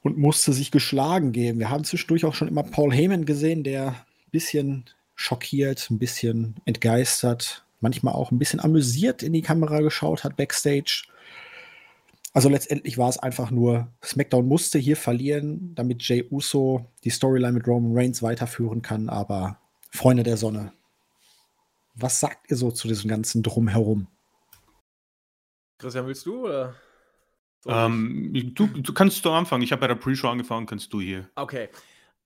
und 0.04 0.18
musste 0.18 0.52
sich 0.52 0.70
geschlagen 0.70 1.32
geben. 1.32 1.58
Wir 1.58 1.70
haben 1.70 1.82
zwischendurch 1.82 2.26
auch 2.26 2.34
schon 2.34 2.46
immer 2.46 2.62
Paul 2.62 2.92
Heyman 2.92 3.24
gesehen, 3.24 3.64
der 3.64 3.88
ein 3.88 4.30
bisschen 4.30 4.84
schockiert, 5.14 5.90
ein 5.90 5.98
bisschen 5.98 6.56
entgeistert, 6.66 7.64
manchmal 7.80 8.14
auch 8.14 8.30
ein 8.30 8.38
bisschen 8.38 8.60
amüsiert 8.60 9.22
in 9.22 9.32
die 9.32 9.40
Kamera 9.40 9.80
geschaut 9.80 10.22
hat 10.22 10.36
backstage. 10.36 11.04
Also 12.34 12.50
letztendlich 12.50 12.98
war 12.98 13.08
es 13.08 13.18
einfach 13.18 13.50
nur, 13.50 13.88
SmackDown 14.04 14.46
musste 14.46 14.78
hier 14.78 14.96
verlieren, 14.96 15.74
damit 15.74 16.02
Jay 16.02 16.26
Uso 16.30 16.84
die 17.04 17.10
Storyline 17.10 17.52
mit 17.52 17.66
Roman 17.66 17.96
Reigns 17.96 18.22
weiterführen 18.22 18.82
kann. 18.82 19.08
Aber 19.08 19.58
Freunde 19.90 20.22
der 20.22 20.36
Sonne, 20.36 20.72
was 21.94 22.20
sagt 22.20 22.50
ihr 22.50 22.58
so 22.58 22.70
zu 22.70 22.88
diesem 22.88 23.08
ganzen 23.08 23.42
Drumherum? 23.42 24.08
Christian, 25.78 26.06
willst 26.06 26.26
du 26.26 26.44
oder? 26.44 26.74
Ähm, 27.66 28.30
du, 28.54 28.66
du 28.66 28.92
kannst 28.92 29.24
du 29.24 29.30
anfangen. 29.30 29.62
Ich 29.62 29.72
habe 29.72 29.80
bei 29.80 29.88
der 29.88 29.94
Pre-Show 29.94 30.28
angefangen, 30.28 30.66
kannst 30.66 30.92
du 30.92 31.00
hier. 31.00 31.28
Okay. 31.34 31.68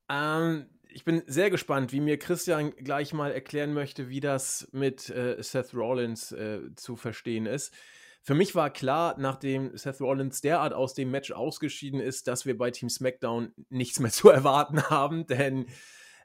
Ähm, 0.09 0.67
ich 0.89 1.05
bin 1.05 1.23
sehr 1.27 1.51
gespannt, 1.51 1.93
wie 1.93 2.01
mir 2.01 2.19
Christian 2.19 2.73
gleich 2.75 3.13
mal 3.13 3.31
erklären 3.31 3.75
möchte, 3.75 4.09
wie 4.09 4.21
das 4.21 4.69
mit 4.73 5.11
äh, 5.11 5.41
Seth 5.43 5.75
Rollins 5.75 6.33
äh, 6.33 6.75
zu 6.75 6.97
verstehen 6.97 7.47
ist. 7.47 7.75
Für 8.23 8.35
mich 8.35 8.55
war 8.55 8.71
klar, 8.71 9.15
nachdem 9.19 9.77
Seth 9.77 10.01
Rollins 10.01 10.41
derart 10.41 10.73
aus 10.73 10.95
dem 10.95 11.11
Match 11.11 11.31
ausgeschieden 11.31 12.01
ist, 12.01 12.27
dass 12.27 12.47
wir 12.47 12.59
bei 12.59 12.71
Team 12.71 12.89
SmackDown 12.89 13.53
nichts 13.69 14.01
mehr 14.01 14.11
zu 14.13 14.29
erwarten 14.29 14.83
haben, 14.91 15.27
denn 15.27 15.67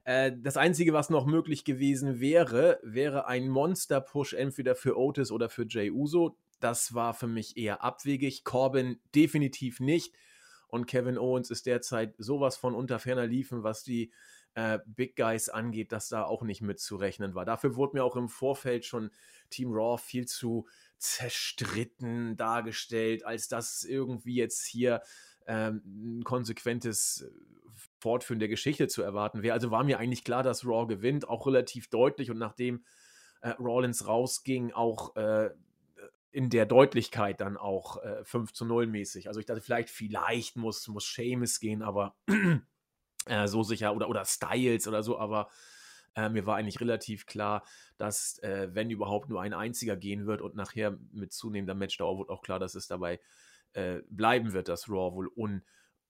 äh, 0.05 0.31
das 0.37 0.57
Einzige, 0.57 0.93
was 0.93 1.09
noch 1.09 1.25
möglich 1.25 1.63
gewesen 1.63 2.19
wäre, 2.19 2.79
wäre 2.83 3.27
ein 3.27 3.47
Monster-Push 3.47 4.33
entweder 4.33 4.75
für 4.75 4.97
Otis 4.97 5.31
oder 5.31 5.49
für 5.49 5.65
Jay 5.67 5.91
Uso. 5.91 6.37
Das 6.63 6.93
war 6.93 7.13
für 7.13 7.27
mich 7.27 7.57
eher 7.57 7.83
abwegig. 7.83 8.45
Corbin 8.45 9.01
definitiv 9.13 9.81
nicht. 9.81 10.15
Und 10.69 10.85
Kevin 10.85 11.17
Owens 11.17 11.51
ist 11.51 11.65
derzeit 11.65 12.15
sowas 12.17 12.55
von 12.55 12.73
unter 12.73 12.99
ferner 12.99 13.27
Liefen, 13.27 13.63
was 13.63 13.83
die 13.83 14.13
äh, 14.53 14.79
Big 14.85 15.17
Guys 15.17 15.49
angeht, 15.49 15.91
dass 15.91 16.07
da 16.07 16.23
auch 16.23 16.41
nicht 16.41 16.61
mitzurechnen 16.61 17.35
war. 17.35 17.43
Dafür 17.43 17.75
wurde 17.75 17.97
mir 17.97 18.05
auch 18.05 18.15
im 18.15 18.29
Vorfeld 18.29 18.85
schon 18.85 19.11
Team 19.49 19.73
Raw 19.73 20.01
viel 20.01 20.25
zu 20.25 20.65
zerstritten 20.99 22.37
dargestellt, 22.37 23.25
als 23.25 23.49
dass 23.49 23.83
irgendwie 23.83 24.35
jetzt 24.35 24.65
hier 24.65 25.01
ähm, 25.47 25.81
ein 25.85 26.23
konsequentes 26.23 27.29
Fortführen 27.99 28.39
der 28.39 28.47
Geschichte 28.47 28.87
zu 28.87 29.01
erwarten 29.01 29.43
wäre. 29.43 29.53
Also 29.53 29.69
war 29.69 29.83
mir 29.83 29.99
eigentlich 29.99 30.23
klar, 30.23 30.43
dass 30.43 30.65
Raw 30.65 30.87
gewinnt, 30.87 31.27
auch 31.27 31.45
relativ 31.45 31.89
deutlich. 31.89 32.31
Und 32.31 32.37
nachdem 32.37 32.85
äh, 33.41 33.49
Rollins 33.49 34.07
rausging, 34.07 34.71
auch 34.71 35.15
äh, 35.17 35.49
in 36.33 36.49
der 36.49 36.65
Deutlichkeit 36.65 37.39
dann 37.39 37.57
auch 37.57 38.03
äh, 38.03 38.25
5 38.25 38.53
zu 38.53 38.65
0 38.65 38.87
mäßig. 38.87 39.27
Also 39.27 39.39
ich 39.39 39.45
dachte, 39.45 39.61
vielleicht, 39.61 39.89
vielleicht 39.89 40.57
muss, 40.57 40.87
muss 40.87 41.13
Seamus 41.13 41.59
gehen, 41.59 41.83
aber 41.83 42.15
äh, 43.27 43.47
so 43.47 43.61
sicher, 43.61 43.95
oder, 43.95 44.09
oder 44.09 44.25
Styles 44.25 44.87
oder 44.87 45.03
so, 45.03 45.19
aber 45.19 45.49
äh, 46.15 46.29
mir 46.29 46.47
war 46.47 46.55
eigentlich 46.55 46.81
relativ 46.81 47.27
klar, 47.27 47.63
dass, 47.97 48.39
äh, 48.39 48.69
wenn 48.71 48.89
überhaupt 48.89 49.29
nur 49.29 49.41
ein 49.41 49.53
einziger 49.53 49.95
gehen 49.95 50.25
wird 50.25 50.41
und 50.41 50.55
nachher 50.55 50.97
mit 51.11 51.33
zunehmender 51.33 51.75
Matchdauer 51.75 52.17
wird 52.17 52.29
auch 52.29 52.41
klar, 52.41 52.59
dass 52.59 52.73
es 52.73 52.87
dabei 52.87 53.19
äh, 53.73 53.99
bleiben 54.09 54.53
wird, 54.53 54.69
dass 54.69 54.89
Raw 54.89 55.13
wohl 55.13 55.27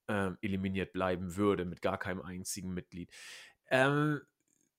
uneliminiert 0.07 0.89
ähm, 0.89 0.93
bleiben 0.93 1.35
würde, 1.35 1.65
mit 1.65 1.81
gar 1.81 1.97
keinem 1.97 2.21
einzigen 2.21 2.73
Mitglied. 2.73 3.11
Ähm, 3.69 4.21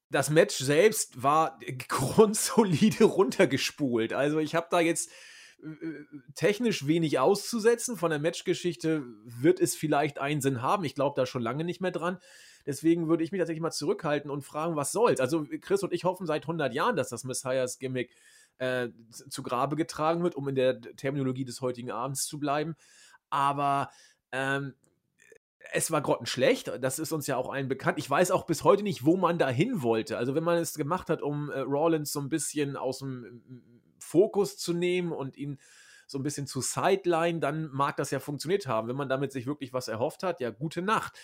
das 0.08 0.30
Match 0.30 0.56
selbst 0.56 1.22
war 1.22 1.58
grundsolide 1.88 3.04
runtergespult. 3.04 4.14
Also 4.14 4.38
ich 4.38 4.54
habe 4.54 4.68
da 4.70 4.80
jetzt 4.80 5.10
äh, 5.10 5.33
technisch 6.34 6.86
wenig 6.86 7.18
auszusetzen. 7.18 7.96
Von 7.96 8.10
der 8.10 8.18
Matchgeschichte 8.18 9.04
wird 9.24 9.60
es 9.60 9.74
vielleicht 9.74 10.18
einen 10.18 10.40
Sinn 10.40 10.62
haben. 10.62 10.84
Ich 10.84 10.94
glaube 10.94 11.14
da 11.16 11.26
schon 11.26 11.42
lange 11.42 11.64
nicht 11.64 11.80
mehr 11.80 11.90
dran. 11.90 12.18
Deswegen 12.66 13.08
würde 13.08 13.24
ich 13.24 13.32
mich 13.32 13.38
tatsächlich 13.38 13.62
mal 13.62 13.70
zurückhalten 13.70 14.30
und 14.30 14.42
fragen, 14.42 14.76
was 14.76 14.92
soll's. 14.92 15.20
Also 15.20 15.46
Chris 15.60 15.82
und 15.82 15.92
ich 15.92 16.04
hoffen 16.04 16.26
seit 16.26 16.42
100 16.42 16.72
Jahren, 16.74 16.96
dass 16.96 17.10
das 17.10 17.24
Messiahs 17.24 17.78
Gimmick 17.78 18.14
äh, 18.58 18.88
zu 19.08 19.42
Grabe 19.42 19.76
getragen 19.76 20.22
wird, 20.22 20.34
um 20.34 20.48
in 20.48 20.54
der 20.54 20.80
Terminologie 20.80 21.44
des 21.44 21.60
heutigen 21.60 21.90
Abends 21.90 22.26
zu 22.26 22.38
bleiben. 22.38 22.74
Aber 23.30 23.90
ähm, 24.32 24.74
es 25.72 25.90
war 25.90 26.00
grottenschlecht, 26.00 26.72
das 26.80 26.98
ist 26.98 27.12
uns 27.12 27.26
ja 27.26 27.36
auch 27.36 27.52
allen 27.52 27.68
bekannt. 27.68 27.98
Ich 27.98 28.08
weiß 28.08 28.30
auch 28.30 28.46
bis 28.46 28.64
heute 28.64 28.82
nicht, 28.82 29.04
wo 29.04 29.16
man 29.16 29.38
da 29.38 29.48
hin 29.48 29.82
wollte. 29.82 30.16
Also 30.16 30.34
wenn 30.34 30.44
man 30.44 30.58
es 30.58 30.74
gemacht 30.74 31.10
hat, 31.10 31.22
um 31.22 31.50
äh, 31.50 31.60
Rollins 31.60 32.12
so 32.12 32.20
ein 32.20 32.28
bisschen 32.28 32.76
aus 32.76 32.98
dem 32.98 33.73
Fokus 34.04 34.56
zu 34.56 34.72
nehmen 34.72 35.12
und 35.12 35.36
ihn 35.36 35.58
so 36.06 36.18
ein 36.18 36.22
bisschen 36.22 36.46
zu 36.46 36.60
Sideline, 36.60 37.40
dann 37.40 37.70
mag 37.72 37.96
das 37.96 38.10
ja 38.10 38.20
funktioniert 38.20 38.66
haben. 38.66 38.88
Wenn 38.88 38.96
man 38.96 39.08
damit 39.08 39.32
sich 39.32 39.46
wirklich 39.46 39.72
was 39.72 39.88
erhofft 39.88 40.22
hat, 40.22 40.40
ja, 40.40 40.50
gute 40.50 40.82
Nacht. 40.82 41.18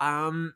Ähm, 0.00 0.54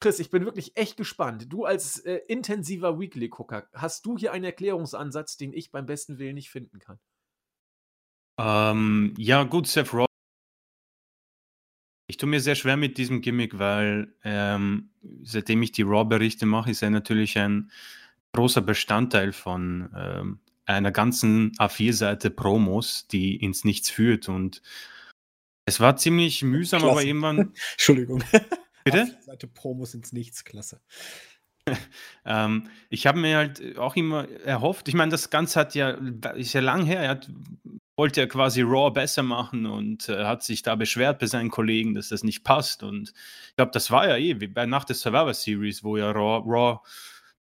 Chris, 0.00 0.18
ich 0.18 0.30
bin 0.30 0.44
wirklich 0.44 0.76
echt 0.76 0.96
gespannt. 0.96 1.52
Du 1.52 1.64
als 1.64 2.00
äh, 2.00 2.20
intensiver 2.28 2.98
Weekly-Gucker, 2.98 3.68
hast 3.72 4.04
du 4.04 4.18
hier 4.18 4.32
einen 4.32 4.44
Erklärungsansatz, 4.44 5.36
den 5.36 5.52
ich 5.52 5.70
beim 5.70 5.86
besten 5.86 6.18
Willen 6.18 6.34
nicht 6.34 6.50
finden 6.50 6.80
kann? 6.80 6.98
Ähm, 8.38 9.14
ja, 9.16 9.44
gut, 9.44 9.66
Seth 9.66 9.92
Rollins. 9.92 10.06
Ich 12.08 12.18
tue 12.18 12.28
mir 12.28 12.40
sehr 12.40 12.54
schwer 12.54 12.76
mit 12.76 12.98
diesem 12.98 13.20
Gimmick, 13.20 13.58
weil 13.58 14.14
ähm, 14.22 14.90
seitdem 15.22 15.62
ich 15.62 15.72
die 15.72 15.82
Raw-Berichte 15.82 16.46
mache, 16.46 16.70
ist 16.70 16.82
er 16.82 16.90
natürlich 16.90 17.36
ein 17.38 17.70
großer 18.36 18.62
Bestandteil 18.62 19.32
von 19.32 19.90
ähm, 19.96 20.38
einer 20.66 20.92
ganzen 20.92 21.52
A4-Seite 21.58 22.30
Promos, 22.30 23.08
die 23.08 23.36
ins 23.36 23.64
Nichts 23.64 23.90
führt. 23.90 24.28
Und 24.28 24.62
es 25.64 25.80
war 25.80 25.96
ziemlich 25.96 26.42
mühsam, 26.42 26.80
Klasse. 26.80 26.92
aber 26.92 27.04
irgendwann. 27.04 27.38
Entschuldigung. 27.72 28.22
Bitte? 28.84 29.16
Seite 29.22 29.48
Promos 29.48 29.94
ins 29.94 30.12
Nichts, 30.12 30.44
klasse. 30.44 30.80
ähm, 32.24 32.68
ich 32.88 33.06
habe 33.06 33.18
mir 33.18 33.36
halt 33.36 33.76
auch 33.78 33.96
immer 33.96 34.28
erhofft, 34.44 34.86
ich 34.86 34.94
meine, 34.94 35.10
das 35.10 35.30
Ganze 35.30 35.58
hat 35.58 35.74
ja, 35.74 35.90
ist 36.36 36.52
ja 36.52 36.60
lang 36.60 36.84
her, 36.84 37.00
er 37.00 37.10
hat, 37.10 37.28
wollte 37.96 38.20
ja 38.20 38.26
quasi 38.28 38.62
Raw 38.62 38.92
besser 38.92 39.24
machen 39.24 39.66
und 39.66 40.08
äh, 40.08 40.24
hat 40.24 40.44
sich 40.44 40.62
da 40.62 40.76
beschwert 40.76 41.18
bei 41.18 41.26
seinen 41.26 41.50
Kollegen, 41.50 41.94
dass 41.94 42.10
das 42.10 42.22
nicht 42.22 42.44
passt. 42.44 42.84
Und 42.84 43.12
ich 43.48 43.56
glaube, 43.56 43.72
das 43.72 43.90
war 43.90 44.08
ja 44.08 44.16
eh 44.16 44.40
wie 44.40 44.46
bei 44.46 44.66
nach 44.66 44.84
der 44.84 44.94
Survivor 44.94 45.34
Series, 45.34 45.82
wo 45.82 45.96
ja 45.96 46.12
Raw, 46.12 46.44
Raw 46.46 46.80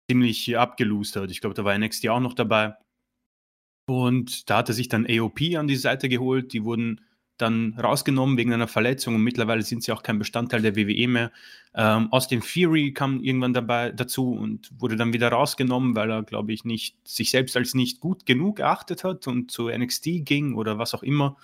ziemlich 0.09 0.57
abgelost 0.57 1.15
hat. 1.15 1.31
Ich 1.31 1.41
glaube, 1.41 1.53
da 1.55 1.63
war 1.63 1.77
NXT 1.77 2.09
auch 2.09 2.19
noch 2.19 2.33
dabei. 2.33 2.75
Und 3.85 4.49
da 4.49 4.57
hat 4.57 4.69
er 4.69 4.75
sich 4.75 4.87
dann 4.87 5.07
AOP 5.09 5.41
an 5.57 5.67
die 5.67 5.75
Seite 5.75 6.09
geholt. 6.09 6.53
Die 6.53 6.63
wurden 6.63 7.01
dann 7.37 7.73
rausgenommen 7.79 8.37
wegen 8.37 8.53
einer 8.53 8.67
Verletzung 8.67 9.15
und 9.15 9.23
mittlerweile 9.23 9.63
sind 9.63 9.83
sie 9.83 9.91
auch 9.91 10.03
kein 10.03 10.19
Bestandteil 10.19 10.61
der 10.61 10.75
WWE 10.75 11.07
mehr. 11.07 11.31
Ähm, 11.73 12.11
Austin 12.11 12.41
Fury 12.41 12.93
kam 12.93 13.21
irgendwann 13.21 13.53
dabei 13.53 13.91
dazu 13.91 14.33
und 14.33 14.69
wurde 14.79 14.95
dann 14.95 15.13
wieder 15.13 15.29
rausgenommen, 15.29 15.95
weil 15.95 16.11
er, 16.11 16.23
glaube 16.23 16.53
ich, 16.53 16.63
nicht 16.63 16.95
sich 17.07 17.31
selbst 17.31 17.57
als 17.57 17.73
nicht 17.73 17.99
gut 17.99 18.25
genug 18.25 18.59
erachtet 18.59 19.03
hat 19.03 19.27
und 19.27 19.49
zu 19.49 19.69
NXT 19.69 20.25
ging 20.25 20.53
oder 20.53 20.77
was 20.77 20.93
auch 20.93 21.03
immer. 21.03 21.37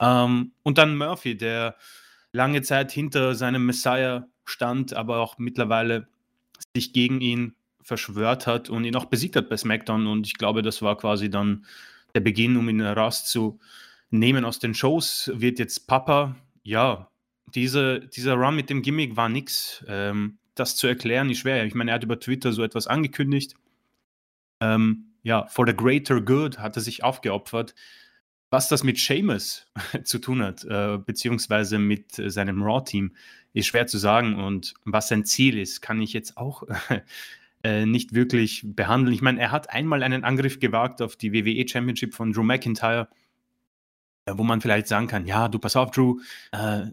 Ähm, 0.00 0.52
und 0.64 0.78
dann 0.78 0.96
Murphy, 0.96 1.36
der 1.36 1.76
lange 2.32 2.62
Zeit 2.62 2.90
hinter 2.90 3.34
seinem 3.34 3.64
Messiah 3.64 4.26
stand, 4.44 4.92
aber 4.92 5.20
auch 5.20 5.38
mittlerweile 5.38 6.08
sich 6.74 6.92
gegen 6.92 7.20
ihn 7.20 7.54
verschwört 7.82 8.46
hat 8.46 8.70
und 8.70 8.84
ihn 8.84 8.96
auch 8.96 9.06
besiegt 9.06 9.36
hat 9.36 9.48
bei 9.48 9.56
SmackDown. 9.56 10.06
Und 10.06 10.26
ich 10.26 10.34
glaube, 10.34 10.62
das 10.62 10.82
war 10.82 10.96
quasi 10.96 11.30
dann 11.30 11.66
der 12.14 12.20
Beginn, 12.20 12.56
um 12.56 12.68
ihn 12.68 12.80
rauszunehmen 12.80 13.60
nehmen 14.12 14.44
aus 14.44 14.58
den 14.58 14.74
Shows, 14.74 15.30
wird 15.34 15.58
jetzt 15.58 15.86
Papa, 15.86 16.36
ja, 16.62 17.08
diese, 17.54 18.00
dieser 18.00 18.34
Run 18.34 18.56
mit 18.56 18.70
dem 18.70 18.82
Gimmick 18.82 19.16
war 19.16 19.28
nix. 19.28 19.84
Ähm, 19.88 20.38
das 20.54 20.76
zu 20.76 20.86
erklären 20.86 21.30
ist 21.30 21.38
schwer. 21.38 21.64
Ich 21.64 21.74
meine, 21.74 21.90
er 21.90 21.94
hat 21.94 22.04
über 22.04 22.20
Twitter 22.20 22.52
so 22.52 22.62
etwas 22.62 22.86
angekündigt. 22.86 23.54
Ähm, 24.60 25.06
ja, 25.22 25.46
for 25.48 25.66
the 25.66 25.74
greater 25.74 26.20
good 26.20 26.58
hat 26.58 26.76
er 26.76 26.82
sich 26.82 27.02
aufgeopfert. 27.02 27.74
Was 28.50 28.68
das 28.68 28.84
mit 28.84 28.98
Seamus 28.98 29.66
zu 30.04 30.18
tun 30.18 30.42
hat, 30.42 30.64
äh, 30.64 30.98
beziehungsweise 30.98 31.78
mit 31.78 32.18
äh, 32.18 32.30
seinem 32.30 32.62
Raw-Team, 32.62 33.12
ist 33.54 33.66
schwer 33.66 33.86
zu 33.86 33.98
sagen. 33.98 34.34
Und 34.34 34.74
was 34.84 35.08
sein 35.08 35.24
Ziel 35.24 35.58
ist, 35.58 35.80
kann 35.80 36.02
ich 36.02 36.12
jetzt 36.12 36.36
auch 36.36 36.64
äh, 37.64 37.86
nicht 37.86 38.14
wirklich 38.14 38.62
behandeln. 38.64 39.14
Ich 39.14 39.22
meine, 39.22 39.40
er 39.40 39.52
hat 39.52 39.70
einmal 39.70 40.02
einen 40.02 40.24
Angriff 40.24 40.60
gewagt 40.60 41.02
auf 41.02 41.16
die 41.16 41.32
WWE 41.32 41.66
Championship 41.68 42.14
von 42.14 42.32
Drew 42.32 42.42
McIntyre 42.42 43.08
äh, 44.26 44.34
wo 44.36 44.44
man 44.44 44.60
vielleicht 44.60 44.86
sagen 44.86 45.08
kann, 45.08 45.26
ja, 45.26 45.48
du 45.48 45.58
pass 45.58 45.76
auf, 45.76 45.90
Drew, 45.90 46.20
äh, 46.52 46.86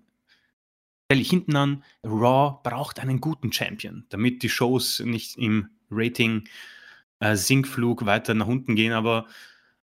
stelle 1.06 1.22
ich 1.22 1.30
hinten 1.30 1.56
an, 1.56 1.84
Raw 2.04 2.60
braucht 2.64 3.00
einen 3.00 3.22
guten 3.22 3.52
Champion, 3.52 4.06
damit 4.10 4.44
die 4.44 4.50
Shows 4.50 5.00
nicht 5.00 5.38
im 5.38 5.70
Rating 5.92 6.48
äh, 7.20 7.36
Sinkflug 7.36 8.06
weiter 8.06 8.34
nach 8.34 8.48
unten 8.48 8.76
gehen, 8.76 8.94
aber 8.94 9.28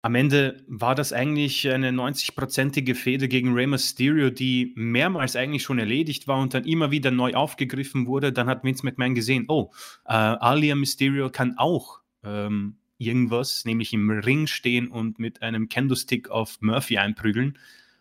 am 0.04 0.16
Ende 0.16 0.62
war 0.68 0.94
das 0.94 1.14
eigentlich 1.14 1.66
eine 1.66 1.88
90-prozentige 1.88 2.94
Fehde 2.94 3.26
gegen 3.26 3.54
Rey 3.54 3.67
Mysterio, 3.67 4.28
die 4.28 4.75
mehrmals 4.76 5.34
eigentlich 5.34 5.62
schon 5.62 5.78
erledigt 5.78 6.28
war 6.28 6.40
und 6.40 6.52
dann 6.52 6.64
immer 6.64 6.90
wieder 6.90 7.10
neu 7.10 7.32
aufgegriffen 7.32 8.06
wurde. 8.06 8.30
Dann 8.30 8.47
hat 8.47 8.64
Vince 8.64 8.84
McMahon 8.84 9.14
gesehen, 9.14 9.47
oh, 9.49 9.71
äh, 10.04 10.12
Alia 10.12 10.75
Mysterio 10.75 11.30
kann 11.30 11.56
auch 11.56 12.00
ähm, 12.23 12.76
irgendwas, 12.99 13.64
nämlich 13.64 13.95
im 13.95 14.10
Ring 14.10 14.47
stehen 14.47 14.88
und 14.88 15.19
mit 15.19 15.40
einem 15.40 15.71
Kendo-Stick 15.71 16.28
auf 16.28 16.60
Murphy 16.60 16.99
einprügeln. 16.99 17.58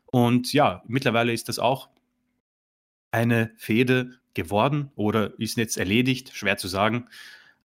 Und 0.07 0.51
ja, 0.51 0.83
mittlerweile 0.85 1.31
ist 1.31 1.47
das 1.47 1.57
auch 1.57 1.87
eine 3.11 3.53
Fehde 3.55 4.19
geworden 4.33 4.91
oder 4.95 5.39
ist 5.39 5.55
jetzt 5.55 5.77
erledigt, 5.77 6.35
schwer 6.35 6.57
zu 6.57 6.67
sagen, 6.67 7.07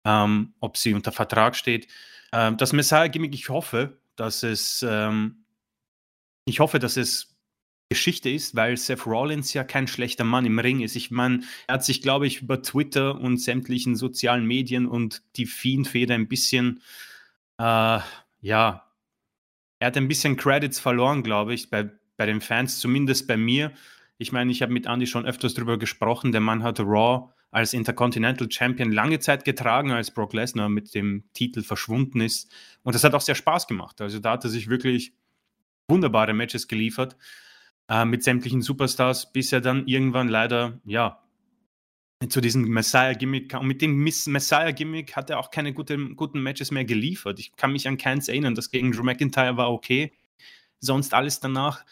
ähm, 0.07 0.55
ob 0.61 0.79
sie 0.79 0.95
unter 0.95 1.13
Vertrag 1.13 1.55
steht. 1.55 1.87
Ähm, 2.33 2.57
das 2.57 2.73
Messiah-Gimmick, 2.73 3.35
ich 3.35 3.51
hoffe, 3.51 3.99
dass 4.17 4.43
es, 4.43 4.85
ähm, 4.89 5.45
ich 6.45 6.61
hoffe, 6.61 6.79
dass 6.79 6.97
es 6.97 7.37
Geschichte 7.89 8.31
ist, 8.31 8.55
weil 8.57 8.77
Seth 8.77 9.07
Rollins 9.07 9.53
ja 9.53 9.65
kein 9.65 9.87
schlechter 9.87 10.25
Mann 10.25 10.47
im 10.47 10.59
Ring 10.59 10.81
ist. 10.81 10.97
Ich 10.97 11.11
meine, 11.11 11.43
er 11.67 11.75
hat 11.75 11.85
sich, 11.85 12.01
glaube 12.01 12.27
ich, 12.27 12.43
über 12.43 12.63
Twitter 12.63 13.21
und 13.21 13.39
sämtlichen 13.39 13.97
sozialen 13.97 14.47
Medien 14.47 14.87
und 14.87 15.23
die 15.37 15.47
Fiend-Feder 15.47 16.15
ein 16.15 16.29
bisschen 16.29 16.81
äh, 17.59 18.01
ja, 18.41 18.89
er 19.79 19.87
hat 19.87 19.97
ein 19.97 20.09
bisschen 20.09 20.37
Credits 20.37 20.81
verloren, 20.81 21.23
glaube 21.23 21.55
ich, 21.55 21.71
bei, 21.71 21.91
bei 22.17 22.27
den 22.27 22.41
Fans, 22.41 22.81
zumindest 22.81 23.27
bei 23.27 23.37
mir. 23.37 23.73
Ich 24.19 24.33
meine, 24.33 24.53
ich 24.53 24.63
habe 24.63 24.73
mit 24.73 24.87
Andy 24.87 25.07
schon 25.07 25.27
öfters 25.27 25.55
darüber 25.55 25.79
gesprochen. 25.79 26.33
Der 26.33 26.41
Mann 26.41 26.63
hat 26.63 26.81
Raw 26.81 27.33
als 27.53 27.75
Intercontinental 27.75 28.51
Champion 28.51 28.91
lange 28.91 29.21
Zeit 29.21 29.45
getragen, 29.45 29.93
als 29.93 30.11
Brock 30.11 30.33
Lesnar 30.33 30.71
mit 30.71 30.95
dem 30.95 31.25
Titel 31.35 31.63
verschwunden 31.63 32.21
ist. 32.21 32.51
Und 32.83 32.95
das 32.95 33.05
hat 33.05 33.15
auch 33.15 33.21
sehr 33.21 33.35
Spaß 33.35 33.69
gemacht. 33.69 34.01
Also 34.01 34.19
da 34.19 34.33
hat 34.33 34.45
er 34.45 34.51
sich 34.51 34.69
wirklich 34.69 35.13
wunderbare 35.87 36.33
Matches 36.33 36.67
geliefert 36.67 37.17
äh, 37.89 38.07
mit 38.07 38.25
sämtlichen 38.25 38.63
Superstars, 38.63 39.33
bis 39.33 39.53
er 39.53 39.61
dann 39.61 39.87
irgendwann 39.87 40.29
leider, 40.29 40.81
ja, 40.85 41.23
zu 42.31 42.41
diesem 42.41 42.63
Messiah-Gimmick. 42.63 43.53
Und 43.53 43.67
mit 43.67 43.83
dem 43.83 44.03
Messiah-Gimmick 44.03 45.15
hat 45.15 45.29
er 45.29 45.39
auch 45.39 45.51
keine 45.51 45.75
gute, 45.75 45.99
guten 46.15 46.43
Matches 46.43 46.71
mehr 46.71 46.87
geliefert. 46.87 47.39
Ich 47.39 47.55
kann 47.57 47.73
mich 47.73 47.87
an 47.87 47.99
keins 47.99 48.29
erinnern. 48.29 48.55
Das 48.55 48.71
gegen 48.71 48.93
Drew 48.93 49.03
McIntyre 49.03 49.59
war 49.59 49.71
okay. 49.71 50.13
Sonst 50.81 51.13
alles 51.13 51.41
danach. 51.41 51.85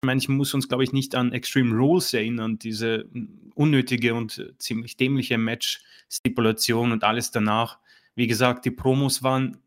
Ich 0.00 0.06
meine, 0.06 0.18
ich 0.18 0.28
muss 0.28 0.54
uns, 0.54 0.68
glaube 0.68 0.84
ich, 0.84 0.92
nicht 0.92 1.14
an 1.14 1.32
Extreme 1.32 1.74
Rules 1.74 2.14
erinnern, 2.14 2.58
diese 2.58 3.06
unnötige 3.54 4.14
und 4.14 4.54
ziemlich 4.58 4.96
dämliche 4.96 5.38
Match-Stipulation 5.38 6.92
und 6.92 7.04
alles 7.04 7.30
danach. 7.30 7.78
Wie 8.14 8.26
gesagt, 8.26 8.64
die 8.64 8.70
Promos 8.70 9.22
waren 9.22 9.58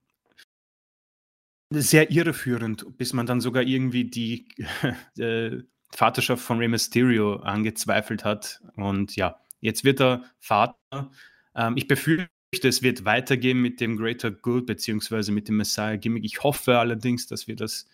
sehr 1.69 2.11
irreführend, 2.11 2.97
bis 2.97 3.13
man 3.13 3.25
dann 3.25 3.41
sogar 3.41 3.63
irgendwie 3.63 4.05
die 4.05 4.47
äh, 5.17 5.59
Vaterschaft 5.93 6.43
von 6.43 6.59
Rey 6.59 6.67
Mysterio 6.67 7.37
angezweifelt 7.37 8.23
hat. 8.23 8.61
Und 8.75 9.15
ja, 9.15 9.41
Jetzt 9.61 9.83
wird 9.83 10.01
er 10.01 10.25
Vater. 10.39 11.11
Ähm, 11.55 11.77
ich 11.77 11.87
befürchte, 11.87 12.27
es 12.63 12.81
wird 12.81 13.05
weitergehen 13.05 13.61
mit 13.61 13.79
dem 13.79 13.95
Greater 13.95 14.31
Good 14.31 14.65
beziehungsweise 14.65 15.31
mit 15.31 15.47
dem 15.47 15.57
Messiah-Gimmick. 15.57 16.25
Ich 16.25 16.43
hoffe 16.43 16.79
allerdings, 16.79 17.27
dass 17.27 17.47
wir 17.47 17.55
das 17.55 17.87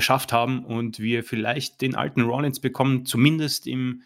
geschafft 0.00 0.32
haben 0.32 0.64
und 0.64 0.98
wir 0.98 1.24
vielleicht 1.24 1.80
den 1.80 1.94
alten 1.94 2.22
Rollins 2.22 2.60
bekommen, 2.60 3.06
zumindest 3.06 3.66
im, 3.66 4.02